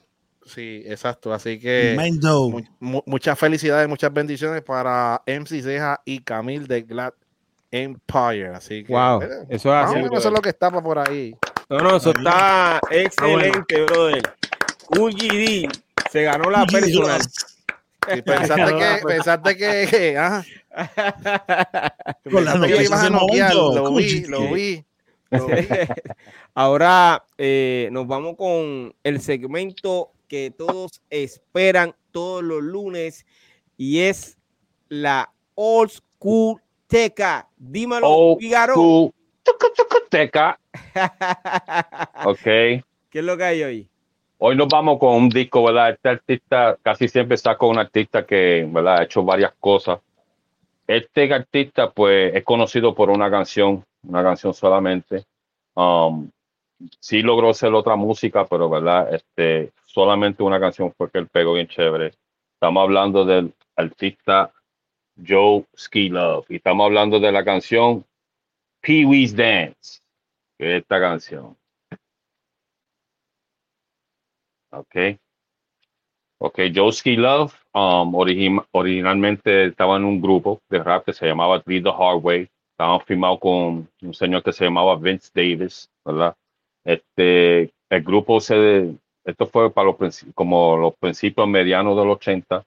sí, 0.45 0.81
exacto, 0.87 1.31
así 1.33 1.59
que 1.59 1.93
Mendo. 1.95 2.49
mu- 2.49 2.61
mu- 2.79 3.03
muchas 3.05 3.37
felicidades, 3.37 3.87
muchas 3.87 4.11
bendiciones 4.11 4.63
para 4.63 5.21
MC 5.27 5.61
Ceja 5.61 6.01
y 6.03 6.19
Camil 6.19 6.65
de 6.67 6.81
Glad 6.81 7.13
Empire, 7.69 8.47
así 8.49 8.83
que 8.83 8.91
Wow, 8.91 9.21
eh, 9.21 9.27
eso 9.49 9.69
es 9.69 9.85
así. 9.85 9.99
eso 9.99 10.27
es 10.27 10.33
lo 10.33 10.41
que 10.41 10.49
está 10.49 10.69
por 10.71 10.97
ahí. 10.99 11.33
No, 11.71 11.79
no, 11.79 11.95
eso 11.95 12.09
está 12.09 12.81
excelente, 12.89 13.83
brother. 13.83 14.21
UGD 14.89 15.71
se 16.11 16.23
ganó 16.23 16.49
la 16.49 16.65
personal. 16.65 17.21
Y 18.13 18.21
pensaste 18.23 18.75
que, 18.75 19.07
pensaste 19.07 19.57
que, 19.57 19.87
que, 19.89 20.17
ajá, 20.17 20.43
Con 22.29 22.43
las 22.43 22.55
pensaste 22.55 22.75
que 22.75 22.83
ibas 22.83 23.03
a 23.05 23.09
noquear, 23.09 23.55
lo 23.55 23.93
vi, 23.93 24.19
lo 24.25 24.51
vi, 24.51 24.83
lo 25.29 25.47
vi. 25.47 25.67
Ahora 26.55 27.23
eh, 27.37 27.87
nos 27.93 28.05
vamos 28.05 28.35
con 28.35 28.93
el 29.01 29.21
segmento 29.21 30.11
que 30.27 30.51
todos 30.51 31.01
esperan 31.09 31.95
todos 32.11 32.43
los 32.43 32.61
lunes 32.61 33.25
y 33.77 34.01
es 34.01 34.37
la 34.89 35.31
Old 35.55 35.91
School 35.91 36.61
Teca. 36.87 37.47
Dímelo, 37.55 38.09
Old 38.09 38.39
Figaro. 38.41 38.73
School 38.73 39.13
Teca. 40.09 40.59
Ok. 42.25 42.43
¿Qué 42.43 42.83
es 43.13 43.23
lo 43.23 43.37
que 43.37 43.43
hay 43.43 43.63
hoy? 43.63 43.87
Hoy 44.37 44.55
nos 44.55 44.67
vamos 44.67 44.97
con 44.99 45.15
un 45.15 45.29
disco, 45.29 45.63
¿verdad? 45.63 45.91
Este 45.91 46.09
artista 46.09 46.77
casi 46.81 47.07
siempre 47.07 47.37
con 47.57 47.69
un 47.69 47.79
artista 47.79 48.25
que, 48.25 48.67
¿verdad? 48.69 48.99
Ha 48.99 49.03
hecho 49.03 49.23
varias 49.23 49.53
cosas. 49.59 49.99
Este 50.87 51.31
artista, 51.33 51.91
pues, 51.91 52.33
es 52.35 52.43
conocido 52.43 52.95
por 52.95 53.09
una 53.09 53.29
canción, 53.29 53.85
una 54.03 54.23
canción 54.23 54.53
solamente. 54.53 55.25
Um, 55.75 56.29
sí 56.99 57.21
logró 57.21 57.51
hacer 57.51 57.73
otra 57.73 57.95
música, 57.95 58.45
pero, 58.45 58.69
¿verdad? 58.69 59.13
Este, 59.13 59.71
solamente 59.85 60.43
una 60.43 60.59
canción 60.59 60.91
fue 60.97 61.09
que 61.11 61.19
él 61.19 61.27
pegó 61.27 61.53
bien 61.53 61.67
chévere. 61.67 62.13
Estamos 62.55 62.83
hablando 62.83 63.25
del 63.25 63.53
artista 63.75 64.51
Joe 65.27 65.65
Ski 65.77 66.09
Love 66.09 66.45
y 66.49 66.55
estamos 66.55 66.85
hablando 66.85 67.19
de 67.19 67.31
la 67.31 67.43
canción 67.43 68.05
Pee 68.81 69.05
Wee's 69.05 69.35
Dance, 69.35 70.00
esta 70.61 70.99
canción. 70.99 71.57
Ok. 74.71 75.19
Ok, 76.39 76.59
Joski 76.73 77.15
Love 77.17 77.53
um, 77.73 78.13
origi- 78.15 78.65
originalmente 78.71 79.65
estaba 79.67 79.97
en 79.97 80.05
un 80.05 80.19
grupo 80.19 80.59
de 80.69 80.79
rap 80.83 81.05
que 81.05 81.13
se 81.13 81.27
llamaba 81.27 81.61
Three 81.61 81.83
the 81.83 81.89
Hard 81.89 82.19
Way. 82.23 82.49
Estaban 82.71 82.99
firmados 83.01 83.39
con 83.39 83.87
un 84.01 84.13
señor 84.13 84.41
que 84.41 84.51
se 84.51 84.65
llamaba 84.65 84.95
Vince 84.95 85.29
Davis, 85.35 85.87
¿verdad? 86.03 86.35
Este, 86.83 87.71
el 87.89 88.03
grupo 88.03 88.39
se, 88.39 88.95
esto 89.23 89.45
fue 89.45 89.71
para 89.71 89.91
los, 89.91 90.25
como 90.33 90.77
los 90.77 90.95
principios 90.95 91.47
medianos 91.47 91.95
de 91.95 92.05
los 92.05 92.15
80. 92.15 92.63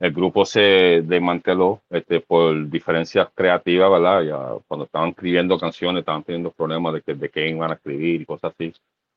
El 0.00 0.12
grupo 0.12 0.44
se 0.44 1.02
desmanteló 1.04 1.80
este, 1.90 2.20
por 2.20 2.68
diferencias 2.70 3.28
creativas, 3.34 3.90
¿verdad? 3.90 4.22
Ya 4.22 4.38
cuando 4.68 4.84
estaban 4.86 5.10
escribiendo 5.10 5.58
canciones 5.58 6.00
estaban 6.00 6.22
teniendo 6.22 6.52
problemas 6.52 6.94
de, 6.94 7.02
que, 7.02 7.14
de 7.14 7.28
qué 7.28 7.48
iban 7.48 7.70
a 7.70 7.74
escribir 7.74 8.20
y 8.22 8.24
cosas 8.24 8.52
así. 8.54 8.72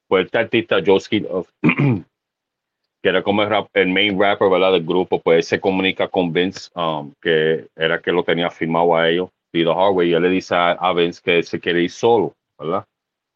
Pues 0.08 0.26
este 0.26 0.40
artista, 0.40 0.78
Joski 0.86 1.20
Love, 1.22 1.48
que 1.62 3.10
era 3.10 3.24
como 3.24 3.44
el, 3.44 3.50
rap- 3.50 3.70
el 3.74 3.90
main 3.90 4.20
rapper 4.20 4.50
¿verdad? 4.50 4.74
del 4.74 4.86
grupo, 4.86 5.20
pues 5.22 5.48
se 5.48 5.60
comunica 5.60 6.08
con 6.08 6.32
Vince, 6.32 6.70
um, 6.76 7.14
que 7.22 7.68
era 7.76 8.00
que 8.02 8.12
lo 8.12 8.24
tenía 8.24 8.50
firmado 8.50 8.96
a 8.96 9.10
ellos, 9.10 9.30
y 9.54 9.64
The 9.64 9.74
Hardway, 9.74 10.10
y 10.10 10.14
él 10.14 10.24
le 10.24 10.30
dice 10.30 10.56
a, 10.56 10.72
a 10.72 10.94
Vince 10.94 11.22
que 11.24 11.44
se 11.44 11.60
quiere 11.60 11.82
ir 11.84 11.92
solo, 11.92 12.34
¿verdad? 12.60 12.86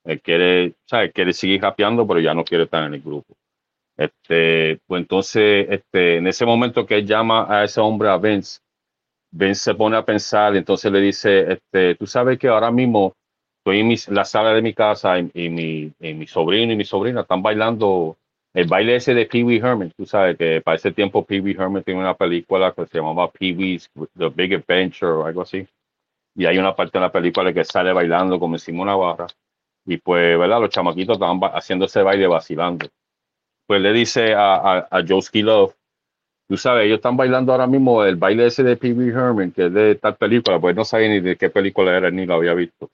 Él 0.05 0.21
quiere, 0.21 0.73
¿sabes? 0.85 1.11
quiere 1.13 1.33
seguir 1.33 1.61
rapeando, 1.61 2.07
pero 2.07 2.19
ya 2.19 2.33
no 2.33 2.43
quiere 2.43 2.65
estar 2.65 2.83
en 2.85 2.93
el 2.95 3.01
grupo. 3.01 3.33
Este, 3.97 4.79
pues 4.87 5.01
entonces, 5.01 5.67
este, 5.69 6.17
en 6.17 6.27
ese 6.27 6.45
momento 6.45 6.85
que 6.85 6.95
él 6.97 7.07
llama 7.07 7.47
a 7.49 7.63
ese 7.63 7.79
hombre, 7.81 8.09
a 8.09 8.17
Vince, 8.17 8.59
Vince 9.31 9.61
se 9.63 9.75
pone 9.75 9.97
a 9.97 10.05
pensar, 10.05 10.55
entonces 10.55 10.91
le 10.91 11.01
dice, 11.01 11.53
este, 11.53 11.95
tú 11.95 12.07
sabes 12.07 12.39
que 12.39 12.47
ahora 12.47 12.71
mismo 12.71 13.13
estoy 13.59 13.79
en 13.81 13.87
mi- 13.89 13.95
la 14.09 14.25
sala 14.25 14.53
de 14.53 14.61
mi 14.61 14.73
casa 14.73 15.19
y, 15.19 15.31
y 15.33 15.49
mi, 15.49 15.91
y 15.99 16.13
mi 16.13 16.27
sobrino 16.27 16.73
y 16.73 16.75
mi 16.77 16.85
sobrina 16.85 17.21
están 17.21 17.41
bailando 17.43 18.17
el 18.53 18.67
baile 18.67 18.95
ese 18.97 19.13
de 19.13 19.25
Pee 19.25 19.43
Wee 19.43 19.57
Herman, 19.57 19.91
tú 19.97 20.05
sabes 20.05 20.37
que 20.37 20.61
para 20.61 20.75
ese 20.77 20.91
tiempo 20.93 21.25
Pee 21.25 21.41
Wee 21.41 21.55
Herman 21.59 21.83
tiene 21.83 21.99
una 22.01 22.15
película 22.15 22.73
que 22.73 22.85
se 22.87 22.97
llamaba 22.99 23.29
Pee 23.31 23.53
Wee's 23.53 23.89
The 24.17 24.29
Big 24.29 24.55
Adventure 24.55 25.11
o 25.11 25.25
algo 25.25 25.41
así. 25.41 25.67
Y 26.35 26.45
hay 26.45 26.57
una 26.57 26.75
parte 26.75 26.97
en 26.97 27.03
la 27.03 27.11
película 27.11 27.53
que 27.53 27.63
sale 27.65 27.93
bailando 27.93 28.39
como 28.39 28.55
encima 28.55 28.77
de 28.79 28.83
una 28.83 28.95
barra. 28.95 29.27
Y 29.85 29.97
pues, 29.97 30.37
¿verdad? 30.39 30.61
Los 30.61 30.69
chamaquitos 30.71 31.15
estaban 31.15 31.39
ba- 31.39 31.49
haciendo 31.49 31.85
ese 31.85 32.03
baile 32.03 32.27
vacilando. 32.27 32.87
Pues 33.67 33.81
le 33.81 33.93
dice 33.93 34.33
a, 34.33 34.55
a, 34.55 34.87
a 34.91 35.03
Joe 35.07 35.21
tú 36.47 36.57
sabes, 36.57 36.85
ellos 36.85 36.97
están 36.97 37.17
bailando 37.17 37.51
ahora 37.51 37.67
mismo 37.67 38.03
el 38.03 38.15
baile 38.15 38.45
ese 38.45 38.63
de 38.63 38.77
Pee 38.77 38.93
Wee 38.93 39.09
Herman, 39.09 39.51
que 39.51 39.65
es 39.65 39.73
de 39.73 39.95
tal 39.95 40.15
película, 40.15 40.59
pues 40.59 40.75
no 40.75 40.85
sabía 40.85 41.09
ni 41.09 41.19
de 41.19 41.35
qué 41.35 41.49
película 41.49 41.97
era, 41.97 42.11
ni 42.11 42.25
lo 42.25 42.35
había 42.35 42.53
visto 42.53 42.91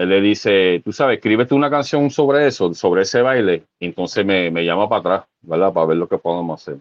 él 0.00 0.08
le 0.08 0.20
dice, 0.22 0.80
tú 0.82 0.92
sabes, 0.92 1.18
escríbete 1.18 1.54
una 1.54 1.68
canción 1.68 2.10
sobre 2.10 2.46
eso, 2.46 2.72
sobre 2.72 3.02
ese 3.02 3.22
baile, 3.22 3.64
y 3.78 3.86
entonces 3.86 4.24
me, 4.24 4.50
me 4.50 4.64
llama 4.64 4.88
para 4.88 5.00
atrás, 5.00 5.24
¿verdad? 5.42 5.72
Para 5.72 5.86
ver 5.86 5.96
lo 5.98 6.08
que 6.08 6.16
podemos 6.16 6.60
hacer. 6.60 6.80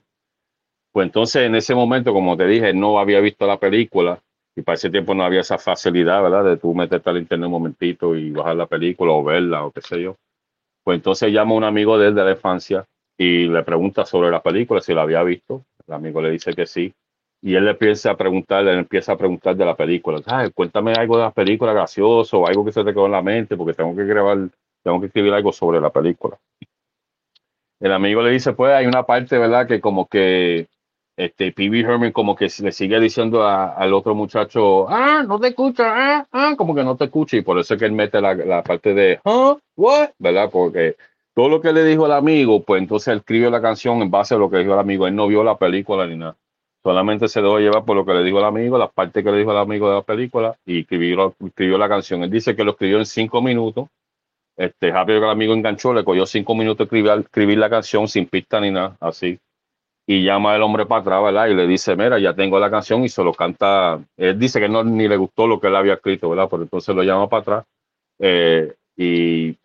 Pues 0.94 1.08
entonces 1.08 1.44
en 1.44 1.56
ese 1.56 1.76
momento, 1.76 2.14
como 2.14 2.38
te 2.38 2.48
dije, 2.48 2.74
no 2.74 3.00
había 3.00 3.20
visto 3.20 3.46
la 3.46 3.60
película, 3.60 4.20
y 4.56 4.62
para 4.62 4.76
ese 4.76 4.90
tiempo 4.90 5.14
no 5.14 5.24
había 5.24 5.42
esa 5.42 5.58
facilidad, 5.58 6.22
¿verdad? 6.24 6.46
De 6.46 6.58
tú 6.58 6.74
meterte 6.74 7.10
al 7.10 7.18
internet 7.18 7.48
un 7.48 7.52
momentito 7.52 8.16
y 8.16 8.32
bajar 8.32 8.56
la 8.56 8.68
película 8.68 9.12
o 9.12 9.24
verla 9.24 9.66
o 9.66 9.72
qué 9.72 9.82
sé 9.82 10.02
yo. 10.02 10.16
Pues 10.84 10.96
entonces 10.98 11.32
llama 11.32 11.54
a 11.54 11.58
un 11.58 11.64
amigo 11.66 11.98
de 11.98 12.08
él 12.08 12.16
de 12.16 12.24
la 12.24 12.32
infancia 12.32 12.86
y 13.20 13.48
le 13.50 13.64
pregunta 13.64 14.06
sobre 14.06 14.32
la 14.32 14.42
película, 14.42 14.80
si 14.82 14.94
la 14.94 15.02
había 15.04 15.22
visto. 15.24 15.66
El 15.86 15.94
amigo 15.94 16.22
le 16.22 16.32
dice 16.32 16.54
que 16.54 16.66
sí. 16.66 16.94
Y 17.42 17.54
él 17.56 17.66
le 17.66 17.72
empieza 17.72 18.12
a 18.12 18.18
preguntar, 18.18 18.66
él 18.68 18.80
empieza 18.80 19.12
a 19.12 19.18
preguntar 19.18 19.56
de 19.58 19.66
la 19.66 19.76
película. 19.76 20.22
"Ay, 20.26 20.52
cuéntame 20.52 20.94
algo 20.94 21.18
de 21.18 21.24
la 21.24 21.32
película 21.32 21.74
gracioso 21.74 22.48
algo 22.48 22.64
que 22.66 22.72
se 22.72 22.84
te 22.84 22.92
quedó 22.94 23.08
en 23.08 23.12
la 23.12 23.22
mente, 23.22 23.58
porque 23.58 23.74
tengo 23.74 23.94
que 23.96 24.06
grabar, 24.06 24.38
tengo 24.84 25.00
que 25.02 25.08
escribir 25.08 25.34
algo 25.34 25.52
sobre 25.52 25.82
la 25.82 25.90
película. 25.92 26.38
El 27.82 27.92
amigo 27.94 28.22
le 28.22 28.32
dice, 28.32 28.54
pues 28.54 28.74
hay 28.74 28.86
una 28.86 29.04
parte, 29.04 29.38
¿verdad? 29.38 29.68
Que 29.68 29.80
como 29.82 30.08
que 30.08 30.68
este 31.18 31.54
Wee 31.58 31.82
Herman 31.82 32.12
como 32.14 32.36
que 32.36 32.48
le 32.62 32.72
sigue 32.72 33.00
diciendo 33.00 33.44
a- 33.44 33.74
al 33.74 33.94
otro 33.94 34.16
muchacho, 34.16 34.88
ah, 34.90 35.24
no 35.28 35.40
te 35.40 35.50
escucha, 35.50 35.84
ah, 36.20 36.28
ah, 36.32 36.54
como 36.58 36.74
que 36.76 36.84
no 36.84 36.96
te 36.98 37.06
escucha. 37.06 37.38
Y 37.38 37.42
por 37.42 37.60
eso 37.60 37.74
es 37.74 37.80
que 37.80 37.86
él 37.86 37.92
mete 37.92 38.22
la, 38.22 38.34
la 38.34 38.64
parte 38.64 38.94
de, 38.94 39.20
ah, 39.26 39.58
what, 39.76 40.10
¿verdad? 40.20 40.50
Porque 40.52 40.96
todo 41.34 41.50
lo 41.50 41.62
que 41.62 41.72
le 41.72 41.84
dijo 41.84 42.06
el 42.06 42.12
amigo, 42.12 42.64
pues 42.64 42.82
entonces 42.82 43.10
él 43.10 43.20
escribió 43.20 43.50
la 43.50 43.62
canción 43.62 44.02
en 44.02 44.12
base 44.12 44.36
a 44.36 44.38
lo 44.38 44.50
que 44.50 44.58
dijo 44.58 44.74
el 44.74 44.80
amigo. 44.80 45.08
Él 45.08 45.16
no 45.16 45.28
vio 45.28 45.44
la 45.44 45.58
película 45.58 46.06
ni 46.06 46.16
nada. 46.16 46.36
Solamente 46.84 47.28
se 47.28 47.42
dejó 47.42 47.60
llevar 47.60 47.84
por 47.84 47.96
lo 47.96 48.06
que 48.06 48.14
le 48.14 48.24
dijo 48.24 48.40
el 48.40 48.46
amigo, 48.46 48.78
las 48.78 48.92
partes 48.92 49.24
que 49.24 49.32
le 49.32 49.40
dijo 49.40 49.52
el 49.52 49.58
amigo 49.58 49.90
de 49.90 49.96
la 49.96 50.02
película 50.02 50.58
y 50.66 50.82
escribió, 50.82 51.36
escribió 51.46 51.78
la 51.78 51.90
canción. 51.90 52.24
Él 52.24 52.30
dice 52.30 52.56
que 52.56 52.64
lo 52.64 52.72
escribió 52.72 53.00
en 53.00 53.06
cinco 53.06 53.42
minutos. 53.42 53.88
Este, 54.56 54.92
rápido 54.92 55.20
que 55.20 55.26
el 55.26 55.32
amigo 55.32 55.54
enganchó, 55.54 55.94
le 55.94 56.04
cogió 56.04 56.26
cinco 56.26 56.54
minutos 56.56 56.86
escribir, 56.86 57.12
escribir 57.12 57.58
la 57.58 57.70
canción 57.70 58.08
sin 58.08 58.26
pista 58.28 58.60
ni 58.60 58.72
nada, 58.72 58.98
así. 59.00 59.40
Y 60.06 60.24
llama 60.24 60.56
el 60.56 60.62
hombre 60.62 60.86
para 60.86 61.02
atrás, 61.02 61.24
¿verdad? 61.24 61.48
Y 61.48 61.54
le 61.54 61.68
dice, 61.68 61.96
mira, 61.96 62.18
ya 62.20 62.34
tengo 62.34 62.60
la 62.60 62.70
canción 62.70 63.04
y 63.04 63.10
se 63.10 63.24
lo 63.24 63.34
canta. 63.34 64.02
Él 64.18 64.40
dice 64.40 64.60
que 64.60 64.68
no 64.68 64.84
ni 64.84 65.08
le 65.08 65.18
gustó 65.18 65.48
lo 65.48 65.60
que 65.60 65.68
él 65.68 65.76
había 65.76 65.94
escrito, 65.94 66.30
¿verdad? 66.30 66.48
Pero 66.50 66.64
entonces 66.64 66.96
lo 66.96 67.04
llama 67.04 67.30
para 67.30 67.42
atrás 67.42 67.66
eh, 68.20 68.74
y 68.98 69.56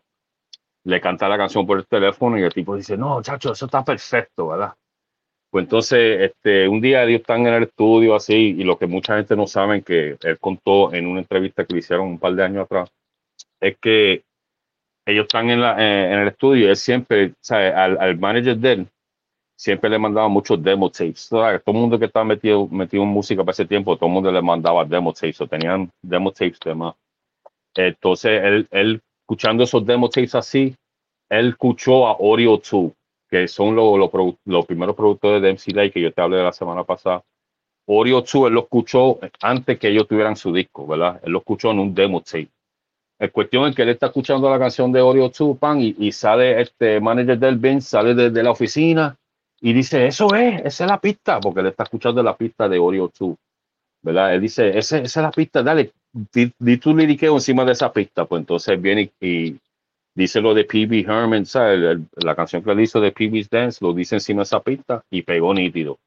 le 0.85 1.01
canta 1.01 1.29
la 1.29 1.39
canción 1.39 1.67
por 1.67 1.79
el 1.79 1.87
teléfono 1.87 2.39
y 2.39 2.43
el 2.43 2.53
tipo 2.53 2.77
dice, 2.77 2.97
no, 2.97 3.23
chacho, 3.23 3.53
eso 3.53 3.67
está 3.67 3.85
perfecto, 3.85 4.49
¿verdad? 4.49 4.75
Pues 5.51 5.65
entonces, 5.65 6.21
este, 6.21 6.69
un 6.69 6.81
día 6.81 7.05
ellos 7.05 7.21
están 7.21 7.47
en 7.47 7.55
el 7.55 7.63
estudio 7.65 8.15
así, 8.15 8.35
y 8.35 8.65
lo 8.65 8.77
que 8.77 8.87
mucha 8.87 9.17
gente 9.17 9.37
no 9.37 9.47
sabe, 9.47 9.83
que 9.83 10.17
él 10.21 10.39
contó 10.41 10.93
en 10.93 11.07
una 11.07 11.21
entrevista 11.21 11.65
que 11.65 11.75
le 11.75 11.79
hicieron 11.79 12.09
un 12.09 12.19
par 12.19 12.35
de 12.35 12.45
años 12.45 12.65
atrás, 12.65 12.91
es 13.61 13.77
que 13.81 14.25
ellos 15.07 15.23
están 15.25 15.51
en, 15.51 15.61
la, 15.61 15.77
eh, 15.79 16.13
en 16.13 16.21
el 16.21 16.29
estudio 16.29 16.67
y 16.67 16.69
él 16.71 16.77
siempre, 16.77 17.35
¿sabe? 17.41 17.69
Al, 17.73 17.99
al 18.01 18.19
manager 18.19 18.57
de 18.57 18.73
él, 18.73 18.89
siempre 19.57 19.89
le 19.91 19.99
mandaba 19.99 20.29
muchos 20.29 20.63
demo 20.63 20.91
tapes. 20.91 21.29
Todo 21.29 21.49
el 21.49 21.63
mundo 21.67 21.99
que 21.99 22.07
estaba 22.07 22.25
metido, 22.25 22.67
metido 22.69 23.03
en 23.03 23.09
música 23.11 23.43
para 23.43 23.53
ese 23.53 23.67
tiempo, 23.67 23.97
todo 23.97 24.09
el 24.09 24.13
mundo 24.13 24.33
le 24.33 24.43
mandaba 24.43 24.85
demo 24.85 25.13
tapes 25.13 25.41
o 25.41 25.47
tenían 25.47 25.91
demo 26.03 26.33
tapes 26.33 26.59
de 26.61 26.75
más. 26.75 26.95
Entonces, 27.77 28.43
él, 28.43 28.69
él 28.71 29.01
escuchando 29.25 29.65
esos 29.65 29.85
demo 29.87 30.09
tapes 30.11 30.35
así, 30.35 30.75
él 31.31 31.49
escuchó 31.49 32.07
a 32.07 32.13
Audio 32.13 32.59
2, 32.59 32.93
que 33.31 33.49
son 33.49 33.75
los, 33.75 33.99
los, 33.99 34.67
primeros 34.67 34.95
productores 34.95 35.41
de 35.43 35.49
MC 35.51 35.73
Light 35.75 35.93
que 35.95 36.01
yo 36.03 36.13
te 36.13 36.21
hablé 36.21 36.37
de 36.37 36.45
la 36.45 36.53
semana 36.53 36.85
pasada. 36.85 37.23
Audio 37.89 38.21
2, 38.21 38.35
él 38.47 38.53
lo 38.55 38.61
escuchó 38.61 39.19
antes 39.41 39.79
que 39.79 39.89
ellos 39.89 40.07
tuvieran 40.07 40.37
su 40.37 40.53
disco, 40.53 40.87
¿verdad? 40.87 41.21
Él 41.25 41.33
lo 41.33 41.39
escuchó 41.39 41.71
en 41.71 41.79
un 41.81 41.95
demo 41.95 42.21
tape. 42.21 42.49
El 43.19 43.33
cuestión 43.33 43.67
es 43.69 43.75
que 43.75 43.83
él 43.83 43.91
está 43.91 44.07
escuchando 44.07 44.51
la 44.51 44.59
canción 44.59 44.93
de 44.93 45.01
Oreo 45.01 45.31
2, 45.31 45.57
pan, 45.59 45.81
y, 45.81 45.95
y 45.99 46.13
sale 46.13 46.61
este 46.61 47.01
manager 47.01 47.39
del 47.39 47.57
Benz, 47.57 47.87
sale 47.87 48.15
desde 48.15 48.43
la 48.43 48.51
oficina 48.51 49.17
y 49.61 49.73
dice, 49.73 50.07
eso 50.07 50.35
es, 50.35 50.61
esa 50.65 50.85
es 50.85 50.91
la 50.91 51.01
pista, 51.01 51.41
porque 51.41 51.61
él 51.61 51.67
está 51.69 51.85
escuchando 51.85 52.23
la 52.23 52.37
pista 52.37 52.69
de 52.69 52.79
Oreo 52.79 53.11
2, 53.19 53.37
¿verdad? 54.03 54.35
Él 54.35 54.43
dice, 54.43 54.69
ese- 54.77 55.03
esa 55.03 55.21
es 55.21 55.25
la 55.25 55.31
pista, 55.31 55.63
dale, 55.63 55.93
di, 56.33 56.53
di 56.59 56.77
tu 56.79 56.95
liriqueo 56.97 57.35
encima 57.35 57.65
de 57.65 57.73
esa 57.73 57.93
pista. 57.93 58.25
Pues 58.27 58.41
entonces 58.41 58.81
viene 58.81 59.13
y, 59.21 59.27
y 59.29 59.61
dice 60.15 60.41
lo 60.41 60.55
de 60.55 60.65
P.B. 60.65 61.01
Herman, 61.01 61.47
¿sabes? 61.47 61.79
El- 61.79 61.85
el- 61.87 62.09
la 62.25 62.35
canción 62.37 62.63
que 62.63 62.71
él 62.73 62.81
hizo 62.81 63.01
de 63.01 63.13
P.B.'s 63.13 63.49
Dance, 63.51 63.85
lo 63.85 63.93
dice 63.95 64.17
encima 64.17 64.41
de 64.41 64.45
esa 64.45 64.61
pista 64.63 65.05
y 65.11 65.23
pegó 65.23 65.55
nítido. 65.55 65.99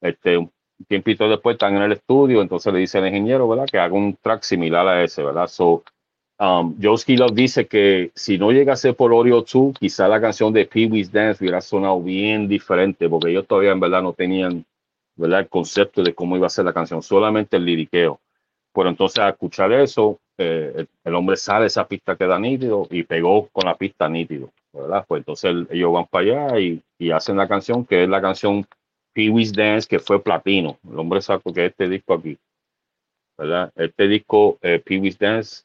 Este, 0.00 0.38
un 0.38 0.50
tiempito 0.88 1.28
después 1.28 1.54
están 1.54 1.76
en 1.76 1.82
el 1.82 1.92
estudio, 1.92 2.42
entonces 2.42 2.72
le 2.72 2.80
dice 2.80 2.98
al 2.98 3.06
ingeniero, 3.08 3.48
¿verdad? 3.48 3.66
Que 3.70 3.78
haga 3.78 3.94
un 3.94 4.16
track 4.20 4.42
similar 4.42 4.86
a 4.88 5.02
ese, 5.04 5.22
¿verdad? 5.24 5.48
So, 5.48 5.84
um, 6.38 6.76
Joe 6.80 6.96
Love 7.16 7.34
dice 7.34 7.66
que 7.66 8.12
si 8.14 8.38
no 8.38 8.52
llega 8.52 8.74
a 8.74 8.76
ser 8.76 8.94
por 8.96 9.12
Oreo 9.12 9.42
2, 9.42 9.74
quizá 9.78 10.08
la 10.08 10.20
canción 10.20 10.52
de 10.52 10.66
Pee 10.66 10.86
Wee's 10.86 11.10
Dance 11.12 11.42
hubiera 11.42 11.60
sonado 11.60 12.00
bien 12.02 12.48
diferente, 12.48 13.08
porque 13.08 13.30
ellos 13.30 13.46
todavía 13.46 13.72
en 13.72 13.80
verdad 13.80 14.02
no 14.02 14.12
tenían, 14.12 14.64
¿verdad? 15.16 15.40
El 15.40 15.48
concepto 15.48 16.02
de 16.02 16.14
cómo 16.14 16.36
iba 16.36 16.46
a 16.46 16.50
ser 16.50 16.64
la 16.64 16.72
canción, 16.72 17.02
solamente 17.02 17.56
el 17.56 17.64
liriqueo. 17.64 18.20
Pero 18.74 18.88
entonces 18.90 19.18
al 19.18 19.30
escuchar 19.32 19.72
eso, 19.72 20.18
eh, 20.38 20.86
el, 21.04 21.14
hombre 21.14 21.36
sale 21.36 21.66
esa 21.66 21.86
pista 21.86 22.16
que 22.16 22.26
da 22.26 22.38
nítido 22.38 22.86
y 22.90 23.02
pegó 23.02 23.48
con 23.48 23.64
la 23.66 23.74
pista 23.76 24.08
nítido, 24.08 24.50
¿verdad? 24.72 25.04
Pues 25.08 25.20
entonces 25.20 25.50
el- 25.50 25.68
ellos 25.70 25.92
van 25.92 26.06
para 26.06 26.24
allá 26.46 26.60
y, 26.60 26.80
y 26.98 27.10
hacen 27.10 27.36
la 27.36 27.48
canción, 27.48 27.84
que 27.84 28.04
es 28.04 28.08
la 28.08 28.20
canción 28.20 28.64
Pee 29.14 29.30
Wee's 29.30 29.52
Dance, 29.52 29.88
que 29.88 29.98
fue 29.98 30.22
platino. 30.22 30.78
El 30.88 30.98
hombre 30.98 31.20
sacó 31.22 31.52
que 31.52 31.66
este 31.66 31.88
disco 31.88 32.14
aquí, 32.14 32.38
¿verdad? 33.36 33.72
Este 33.76 34.06
disco, 34.08 34.58
eh, 34.62 34.80
Pee 34.84 34.98
Wee's 34.98 35.18
Dance, 35.18 35.64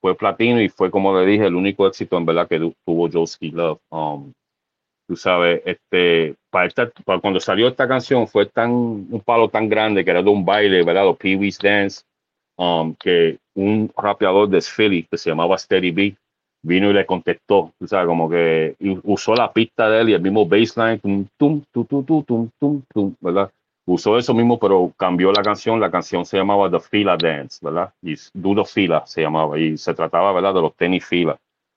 fue 0.00 0.14
platino 0.16 0.60
y 0.60 0.68
fue, 0.68 0.90
como 0.90 1.18
le 1.18 1.26
dije, 1.26 1.46
el 1.46 1.54
único 1.54 1.86
éxito 1.86 2.16
en 2.18 2.26
verdad 2.26 2.48
que 2.48 2.58
tu- 2.58 2.74
tuvo 2.84 3.08
Joe 3.10 3.26
Love. 3.52 3.80
Um, 3.90 4.32
tú 5.08 5.16
sabes, 5.16 5.62
este, 5.64 6.34
para, 6.50 6.66
esta- 6.66 6.90
para 7.04 7.20
cuando 7.20 7.40
salió 7.40 7.68
esta 7.68 7.88
canción 7.88 8.26
fue 8.28 8.46
tan, 8.46 8.70
un 8.72 9.22
palo 9.24 9.48
tan 9.48 9.68
grande 9.68 10.04
que 10.04 10.10
era 10.10 10.22
de 10.22 10.30
un 10.30 10.44
baile, 10.44 10.82
¿verdad? 10.84 11.04
Los 11.04 11.16
Pee 11.18 11.36
Wee's 11.36 11.58
Dance, 11.58 12.02
um, 12.56 12.94
que 12.94 13.38
un 13.54 13.90
rapeador 13.96 14.48
de 14.48 14.60
Philly 14.60 15.04
que 15.04 15.18
se 15.18 15.30
llamaba 15.30 15.58
Steady 15.58 15.90
B 15.90 16.16
vino 16.62 16.90
y 16.90 16.94
le 16.94 17.04
contestó, 17.06 17.72
tú 17.78 17.86
sabes, 17.86 18.06
como 18.06 18.28
que 18.28 18.74
usó 19.02 19.34
la 19.34 19.52
pista 19.52 19.88
de 19.90 20.00
él 20.00 20.08
y 20.10 20.12
el 20.14 20.22
mismo 20.22 20.46
bassline, 20.46 20.98
tum, 20.98 21.26
tum, 21.36 21.62
tum, 21.70 21.84
tum, 21.86 22.04
tum, 22.04 22.24
tum, 22.24 22.50
tum, 22.58 22.82
tum, 22.92 23.14
¿verdad? 23.20 23.50
Usó 23.86 24.16
eso 24.16 24.32
mismo, 24.32 24.58
pero 24.58 24.92
cambió 24.96 25.30
la 25.30 25.42
canción. 25.42 25.78
La 25.78 25.90
canción 25.90 26.24
se 26.24 26.38
llamaba 26.38 26.70
The 26.70 26.80
Fila 26.80 27.18
Dance, 27.18 27.58
¿verdad? 27.60 27.92
Y 28.02 28.14
Dudo 28.32 28.64
Fila 28.64 29.04
se 29.06 29.20
llamaba 29.20 29.58
y 29.58 29.76
se 29.76 29.92
trataba, 29.92 30.32
¿verdad? 30.32 30.54
De 30.54 30.62
los 30.62 30.74
tenis 30.74 31.04
fila. 31.04 31.36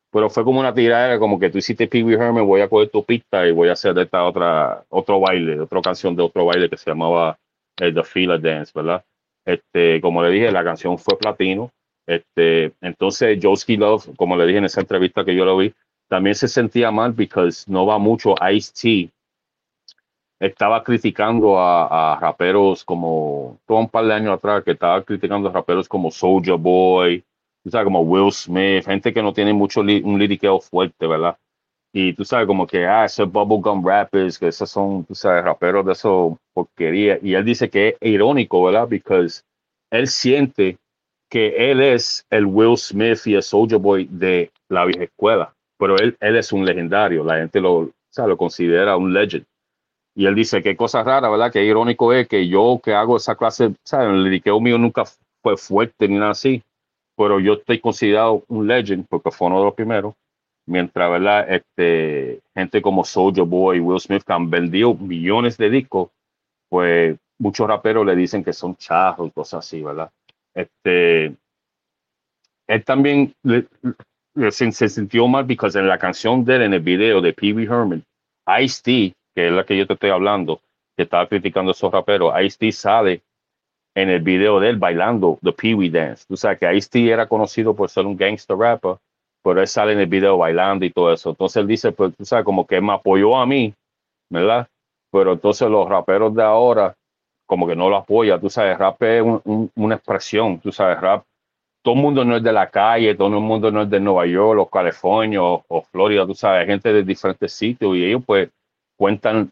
Pero 0.09 0.29
fue 0.29 0.45
como 0.45 0.61
una 0.61 0.73
tiradera, 0.73 1.19
como 1.19 1.37
que 1.37 1.49
tú 1.49 1.57
hiciste 1.57 1.85
Pee 1.87 2.03
Wee 2.03 2.15
Herman, 2.15 2.47
voy 2.47 2.61
a 2.61 2.69
coger 2.69 2.89
tu 2.89 3.03
pista 3.03 3.45
y 3.45 3.51
voy 3.51 3.67
a 3.67 3.73
hacer 3.73 3.93
de 3.93 4.03
esta 4.03 4.23
otra, 4.23 4.85
otro 4.87 5.19
baile, 5.19 5.59
otra 5.59 5.81
canción 5.81 6.15
de 6.15 6.23
otro 6.23 6.45
baile 6.45 6.69
que 6.69 6.77
se 6.77 6.89
llamaba 6.89 7.37
eh, 7.77 7.91
The 7.91 8.03
Fila 8.03 8.37
Dance, 8.37 8.71
¿verdad? 8.73 9.03
Este, 9.47 10.01
como 10.01 10.21
le 10.21 10.29
dije, 10.29 10.51
la 10.51 10.63
canción 10.63 10.97
fue 10.97 11.17
platino. 11.17 11.71
Este, 12.05 12.73
entonces, 12.81 13.39
Joski 13.41 13.77
Love, 13.77 14.09
como 14.17 14.35
le 14.35 14.45
dije 14.45 14.57
en 14.57 14.65
esa 14.65 14.81
entrevista 14.81 15.23
que 15.23 15.33
yo 15.33 15.45
lo 15.45 15.55
vi, 15.55 15.73
también 16.09 16.35
se 16.35 16.49
sentía 16.49 16.91
mal 16.91 17.13
porque 17.13 17.49
no 17.67 17.85
va 17.85 17.97
mucho 17.97 18.35
Ice-T. 18.51 19.09
Estaba 20.39 20.83
criticando 20.83 21.59
a, 21.59 22.19
raperos 22.19 22.83
como, 22.83 23.57
todo 23.65 23.79
un 23.79 23.89
par 23.89 24.05
de 24.05 24.13
años 24.13 24.33
atrás, 24.33 24.63
que 24.65 24.71
estaba 24.71 25.01
criticando 25.01 25.47
a 25.47 25.53
raperos 25.53 25.87
como 25.87 26.11
Soulja 26.11 26.55
Boy, 26.55 27.23
tú 27.63 27.71
sabes, 27.71 27.85
como 27.85 28.01
Will 28.01 28.31
Smith, 28.33 28.85
gente 28.85 29.13
que 29.13 29.23
no 29.23 29.31
tiene 29.31 29.53
mucho 29.53 29.79
un 29.79 30.19
liriqueo 30.19 30.59
fuerte, 30.59 31.07
¿verdad? 31.07 31.37
Y 31.99 32.13
tú 32.13 32.23
sabes, 32.23 32.45
como 32.45 32.67
que, 32.67 32.85
ah, 32.85 33.05
esos 33.05 33.31
bubblegum 33.31 33.83
rappers, 33.83 34.37
que 34.37 34.49
esos 34.49 34.69
son, 34.69 35.03
tú 35.03 35.15
sabes, 35.15 35.43
raperos 35.43 35.83
de 35.83 35.93
eso 35.93 36.37
porquería. 36.53 37.17
Y 37.23 37.33
él 37.33 37.43
dice 37.43 37.71
que 37.71 37.87
es 37.87 37.95
irónico, 38.01 38.63
¿verdad? 38.63 38.87
Porque 38.87 39.27
él 39.89 40.07
siente 40.07 40.77
que 41.27 41.71
él 41.71 41.81
es 41.81 42.23
el 42.29 42.45
Will 42.45 42.77
Smith 42.77 43.25
y 43.25 43.33
el 43.33 43.41
Soldier 43.41 43.81
Boy 43.81 44.07
de 44.11 44.51
la 44.69 44.85
vieja 44.85 45.05
escuela, 45.05 45.55
pero 45.79 45.97
él, 45.97 46.15
él 46.19 46.35
es 46.35 46.51
un 46.53 46.65
legendario, 46.65 47.23
la 47.23 47.37
gente 47.37 47.59
lo, 47.59 47.73
o 47.77 47.91
sea, 48.11 48.27
lo 48.27 48.37
considera 48.37 48.95
un 48.95 49.11
legend. 49.11 49.45
Y 50.13 50.27
él 50.27 50.35
dice, 50.35 50.61
qué 50.61 50.77
cosa 50.77 51.01
rara, 51.01 51.31
¿verdad? 51.31 51.51
Qué 51.51 51.63
irónico 51.63 52.13
es 52.13 52.27
que 52.27 52.47
yo 52.47 52.79
que 52.83 52.93
hago 52.93 53.17
esa 53.17 53.35
clase, 53.35 53.73
¿sabes? 53.83 54.09
El 54.09 54.23
liriqueo 54.23 54.61
mío 54.61 54.77
nunca 54.77 55.05
fue 55.41 55.57
fuerte 55.57 56.07
ni 56.07 56.19
nada 56.19 56.31
así, 56.31 56.61
pero 57.15 57.39
yo 57.39 57.53
estoy 57.53 57.79
considerado 57.79 58.43
un 58.49 58.67
legend 58.67 59.07
porque 59.09 59.31
fue 59.31 59.47
uno 59.47 59.57
de 59.57 59.65
los 59.65 59.73
primeros, 59.73 60.13
mientras, 60.67 61.09
¿verdad? 61.09 61.51
Este, 61.51 62.41
gente 62.53 62.81
como 62.81 63.03
Soldier 63.03 63.45
Boy 63.45 63.77
y 63.77 63.79
Will 63.81 63.99
Smith 63.99 64.23
que 64.23 64.33
han 64.33 64.49
vendido 64.49 64.93
millones 64.93 65.57
de 65.57 65.69
discos, 65.69 66.09
pues 66.69 67.17
muchos 67.39 67.67
raperos 67.67 68.05
le 68.05 68.15
dicen 68.15 68.43
que 68.43 68.53
son 68.53 68.75
charros 68.75 69.27
y 69.27 69.31
cosas 69.31 69.65
así, 69.65 69.81
¿verdad? 69.81 70.11
Este, 70.53 71.35
él 72.67 72.83
también 72.83 73.33
le- 73.43 73.67
le- 74.33 74.51
se, 74.51 74.71
se 74.71 74.89
sintió 74.89 75.27
mal 75.27 75.45
porque 75.45 75.79
en 75.79 75.87
la 75.87 75.97
canción 75.97 76.43
de 76.45 76.55
él, 76.57 76.61
en 76.63 76.73
el 76.73 76.81
video 76.81 77.21
de 77.21 77.33
Pee 77.33 77.53
Wee 77.53 77.65
Herman, 77.65 78.03
Ice-T, 78.61 79.13
que 79.35 79.47
es 79.47 79.51
la 79.53 79.65
que 79.65 79.77
yo 79.77 79.87
te 79.87 79.93
estoy 79.93 80.09
hablando, 80.09 80.61
que 80.95 81.03
estaba 81.03 81.27
criticando 81.27 81.71
a 81.71 81.73
esos 81.73 81.91
raperos, 81.91 82.33
Ice-T 82.41 82.71
sale 82.71 83.21
en 83.95 84.09
el 84.09 84.21
video 84.21 84.59
de 84.59 84.69
él 84.69 84.77
bailando 84.77 85.39
The 85.41 85.53
Pee 85.53 85.73
Wee 85.73 85.89
Dance. 85.89 86.25
Tú 86.27 86.37
sabes 86.37 86.59
que 86.59 86.75
Ice-T 86.75 87.09
era 87.09 87.27
conocido 87.27 87.75
por 87.75 87.89
ser 87.89 88.05
un 88.05 88.15
gangster 88.17 88.57
rapper, 88.57 88.97
pero 89.47 89.61
él 89.61 89.67
sale 89.67 89.93
en 89.93 89.99
el 89.99 90.07
video 90.07 90.37
bailando 90.37 90.85
y 90.85 90.91
todo 90.91 91.13
eso. 91.13 91.31
Entonces 91.31 91.57
él 91.61 91.67
dice, 91.67 91.91
pues 91.91 92.15
tú 92.15 92.25
sabes, 92.25 92.45
como 92.45 92.67
que 92.67 92.81
me 92.81 92.93
apoyó 92.93 93.37
a 93.37 93.45
mí, 93.45 93.73
¿verdad? 94.29 94.67
Pero 95.11 95.33
entonces 95.33 95.69
los 95.69 95.87
raperos 95.89 96.35
de 96.35 96.43
ahora, 96.43 96.95
como 97.45 97.67
que 97.67 97.75
no 97.75 97.89
lo 97.89 97.97
apoya. 97.97 98.39
Tú 98.39 98.49
sabes, 98.49 98.77
rap 98.77 99.01
es 99.03 99.21
un- 99.21 99.41
un- 99.45 99.71
una 99.75 99.95
expresión, 99.95 100.59
tú 100.59 100.71
sabes, 100.71 100.99
rap. 101.01 101.23
Todo 101.83 101.95
el 101.95 102.01
mundo 102.01 102.25
no 102.25 102.37
es 102.37 102.43
de 102.43 102.51
la 102.53 102.69
calle, 102.69 103.15
todo 103.15 103.29
el 103.29 103.41
mundo 103.43 103.71
no 103.71 103.83
es 103.83 103.89
de 103.89 103.99
Nueva 103.99 104.25
York, 104.25 104.59
o 104.59 104.67
California, 104.69 105.41
o, 105.41 105.63
o 105.67 105.81
Florida, 105.83 106.27
tú 106.27 106.35
sabes, 106.35 106.67
gente 106.67 106.91
de 106.93 107.03
diferentes 107.03 107.53
sitios 107.53 107.95
y 107.95 108.05
ellos 108.05 108.23
pues 108.25 108.49
cuentan 108.97 109.51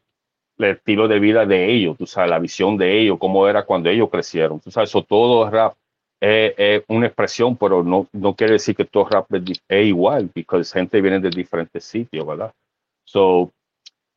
el 0.58 0.66
estilo 0.72 1.08
de 1.08 1.20
vida 1.20 1.46
de 1.46 1.72
ellos, 1.74 1.98
tú 1.98 2.06
sabes, 2.06 2.30
la 2.30 2.40
visión 2.40 2.78
de 2.78 3.00
ellos, 3.02 3.18
cómo 3.20 3.48
era 3.48 3.66
cuando 3.66 3.90
ellos 3.90 4.10
crecieron. 4.10 4.60
Tú 4.60 4.72
sabes, 4.72 4.90
eso 4.90 5.04
todo 5.04 5.46
es 5.46 5.52
rap. 5.54 5.76
Es, 6.26 6.56
es 6.58 6.84
una 6.88 7.06
expresión, 7.06 7.56
pero 7.56 7.84
no, 7.84 8.08
no 8.12 8.34
quiere 8.34 8.54
decir 8.54 8.76
que 8.76 8.86
todo 8.86 9.06
rap 9.06 9.32
es, 9.32 9.62
es 9.70 9.86
igual, 9.86 10.32
porque 10.34 10.64
gente 10.64 11.00
viene 11.00 11.20
de 11.20 11.30
diferentes 11.30 11.84
sitios, 11.84 12.26
¿verdad? 12.26 12.52
So, 13.06 13.52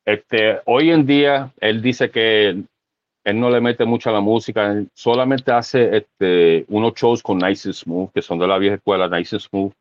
este, 0.07 0.61
hoy 0.65 0.91
en 0.91 1.05
día, 1.05 1.53
él 1.61 1.83
dice 1.83 2.11
que 2.11 2.49
él 2.49 3.41
no 3.41 3.51
le 3.51 3.61
mete 3.61 3.85
mucho 3.85 4.09
a 4.09 4.15
la 4.15 4.23
música, 4.23 4.83
solamente 4.95 5.53
hace 5.53 5.99
este, 5.99 6.65
unos 6.69 6.95
shows 6.95 7.23
con 7.23 7.37
Nice 7.37 7.71
Smooth, 7.75 8.13
que 8.15 8.23
son 8.23 8.39
de 8.39 8.47
la 8.47 8.57
vieja 8.57 8.77
escuela, 8.77 9.07
Nice 9.07 9.37
and 9.37 9.43
Smooth, 9.43 9.73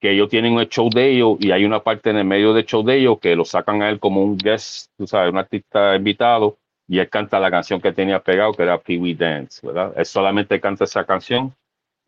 que 0.00 0.12
ellos 0.12 0.30
tienen 0.30 0.54
un 0.54 0.64
show 0.64 0.88
de 0.88 1.10
ellos 1.10 1.36
y 1.38 1.50
hay 1.50 1.66
una 1.66 1.82
parte 1.82 2.08
en 2.08 2.16
el 2.16 2.24
medio 2.24 2.54
del 2.54 2.64
show 2.64 2.82
de 2.82 2.96
ellos 2.96 3.18
que 3.20 3.36
lo 3.36 3.44
sacan 3.44 3.82
a 3.82 3.90
él 3.90 4.00
como 4.00 4.22
un 4.22 4.38
guest, 4.38 4.90
tú 4.96 5.06
sabes, 5.06 5.30
un 5.30 5.36
artista 5.38 5.94
invitado, 5.96 6.56
y 6.88 6.98
él 6.98 7.10
canta 7.10 7.38
la 7.38 7.50
canción 7.50 7.78
que 7.78 7.92
tenía 7.92 8.20
pegado, 8.20 8.54
que 8.54 8.62
era 8.62 8.78
Pee 8.78 8.96
Wee 8.96 9.14
Dance, 9.14 9.66
¿verdad? 9.66 9.92
Él 9.94 10.06
solamente 10.06 10.58
canta 10.58 10.84
esa 10.84 11.04
canción 11.04 11.52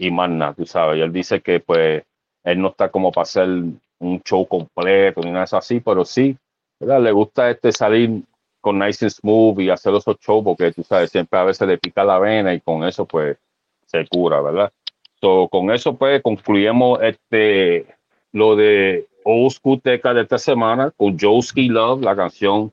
y 0.01 0.11
más 0.11 0.31
nada, 0.31 0.55
tú 0.55 0.65
sabes, 0.65 0.99
él 0.99 1.13
dice 1.13 1.43
que 1.43 1.61
pues 1.61 2.03
él 2.43 2.61
no 2.61 2.69
está 2.69 2.89
como 2.89 3.13
para 3.13 3.25
hacer 3.25 3.49
un 3.49 4.23
show 4.25 4.47
completo 4.47 5.21
ni 5.21 5.31
nada 5.31 5.47
así, 5.53 5.79
pero 5.81 6.07
sí, 6.07 6.35
¿verdad? 6.81 7.03
Le 7.03 7.13
gusta 7.13 7.51
este 7.51 7.71
salir 7.71 8.23
con 8.63 8.79
Nice 8.79 9.05
and 9.05 9.13
Smooth 9.13 9.61
y 9.61 9.69
hacer 9.69 9.95
esos 9.95 10.17
shows 10.19 10.43
porque 10.43 10.73
tú 10.73 10.83
sabes, 10.83 11.11
siempre 11.11 11.39
a 11.39 11.45
veces 11.45 11.69
le 11.69 11.77
pica 11.77 12.03
la 12.03 12.19
vena 12.19 12.55
y 12.55 12.61
con 12.61 12.83
eso 12.85 13.05
pues 13.05 13.37
se 13.85 14.07
cura, 14.07 14.41
¿verdad? 14.41 14.73
So, 15.21 15.49
con 15.49 15.71
eso 15.71 15.95
pues 15.95 16.23
concluyemos 16.23 16.99
este 17.03 17.87
lo 18.33 18.57
de 18.57 19.07
Old 19.25 19.51
School 19.51 19.83
Teca 19.83 20.15
de 20.15 20.23
esta 20.23 20.39
semana 20.39 20.93
con 20.97 21.19
Joe 21.19 21.43
Ski 21.43 21.69
Love, 21.69 22.01
la 22.01 22.17
canción 22.17 22.73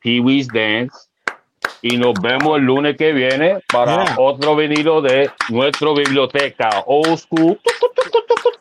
Pee 0.00 0.18
Wee's 0.18 0.48
Dance. 0.48 1.09
Y 1.82 1.96
nos 1.96 2.14
vemos 2.22 2.58
el 2.58 2.64
lunes 2.64 2.96
que 2.96 3.12
viene 3.12 3.58
para 3.72 4.04
Yeah. 4.04 4.16
otro 4.18 4.56
vinilo 4.56 5.00
de 5.02 5.30
nuestra 5.50 5.92
biblioteca. 5.92 6.70
Old 6.86 7.18
School. 7.18 7.58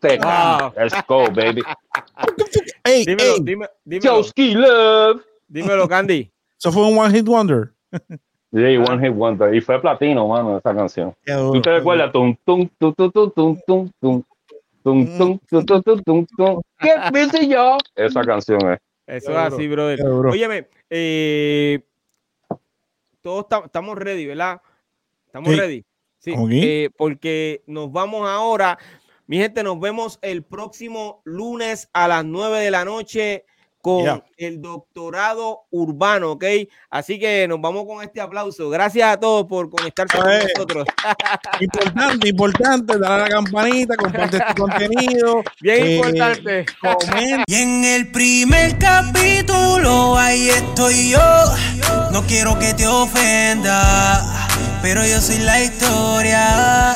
Wow. 0.02 0.74
Let's 0.78 0.96
go, 1.08 1.30
baby. 1.32 1.62
Ey, 2.86 3.06
Dímelo, 3.06 3.34
ey, 3.36 3.40
dime, 3.42 3.66
dímelo, 3.84 4.22
Love. 4.56 5.22
dímelo, 5.48 5.88
Candy. 5.88 6.32
Eso 6.58 6.72
fue 6.72 6.84
un 6.88 6.98
One 6.98 7.14
Hit 7.14 7.28
Wonder. 7.28 7.72
Sí, 8.54 8.78
One 8.78 9.06
Hit 9.06 9.16
Wonder. 9.16 9.54
Y 9.54 9.62
fue 9.62 9.80
platino, 9.82 10.28
mano, 10.28 10.58
esa 10.58 10.74
canción. 10.74 11.16
Duro, 11.26 11.52
¿Tú 11.52 11.62
te 11.62 11.72
recuerdas? 11.72 12.12
Tum, 12.12 12.36
tum, 12.46 12.68
tum, 12.78 12.94
tum, 12.94 13.12
tum, 13.12 13.32
tum, 13.32 13.60
tum, 13.66 13.92
tum. 14.00 14.24
Tum, 14.82 15.06
tum, 15.18 15.40
tum, 15.50 15.66
tum, 15.66 15.84
tum, 15.84 16.04
tum, 16.04 16.26
tum. 16.38 16.62
¿Qué 16.80 17.48
yo? 17.48 17.78
Esa 17.96 18.22
canción 18.24 18.72
es. 18.72 18.80
Eso 19.06 19.32
es 19.32 19.38
así, 19.38 19.68
brother. 19.68 20.00
Óyeme, 20.06 20.68
eh, 20.90 21.80
todos 23.30 23.48
ta- 23.48 23.62
estamos 23.66 23.96
ready, 23.98 24.26
¿verdad? 24.26 24.60
Estamos 25.28 25.50
Sí. 25.52 25.56
ready. 25.60 25.86
Sí, 26.18 26.34
eh, 26.52 26.90
porque 26.98 27.64
nos 27.68 27.92
vamos 27.92 28.28
ahora. 28.28 28.78
Mi 29.28 29.38
gente, 29.38 29.62
nos 29.62 29.80
vemos 29.80 30.18
el 30.24 30.44
próximo 30.44 31.22
lunes 31.24 31.88
a 31.94 32.08
las 32.08 32.26
9 32.26 32.60
de 32.60 32.72
la 32.72 32.84
noche 32.86 33.46
con 33.82 34.04
Ya. 34.04 34.24
el 34.38 34.62
doctorado 34.62 35.62
urbano, 35.72 36.32
¿ok? 36.34 36.44
Así 36.90 37.18
que 37.18 37.48
nos 37.48 37.62
vamos 37.62 37.86
con 37.86 38.04
este 38.04 38.20
aplauso. 38.20 38.70
Gracias 38.70 39.10
a 39.14 39.18
todos 39.20 39.46
por 39.46 39.70
conectarse 39.70 40.18
con 40.18 40.30
Eh. 40.30 40.48
nosotros. 40.54 40.86
Importante, 41.62 42.28
importante, 42.30 42.98
darle 43.00 43.16
a 43.16 43.18
la 43.20 43.28
campanita, 43.30 43.96
comparte 43.96 44.38
este 44.38 44.54
contenido. 44.56 45.44
Bien 45.62 45.86
eh, 45.86 45.96
importante. 45.96 46.66
comenta. 46.82 47.44
Y 47.48 47.56
en 47.56 47.84
el 47.86 48.12
primer 48.12 48.78
capítulo, 48.78 50.18
ahí 50.18 50.50
estoy 50.50 51.12
yo. 51.12 51.20
No 52.12 52.24
quiero 52.28 52.60
que 52.60 52.74
te 52.74 52.86
ofenda, 52.88 54.48
pero 54.82 55.06
yo 55.06 55.22
soy 55.22 55.38
la 55.40 55.62
historia. 55.62 56.96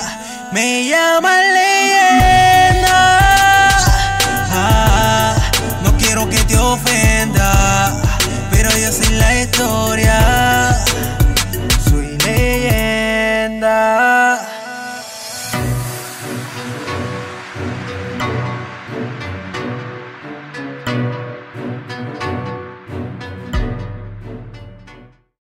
Me 0.52 0.88
llaman 0.88 1.42
leyes. 1.54 3.03
flores. 9.54 10.03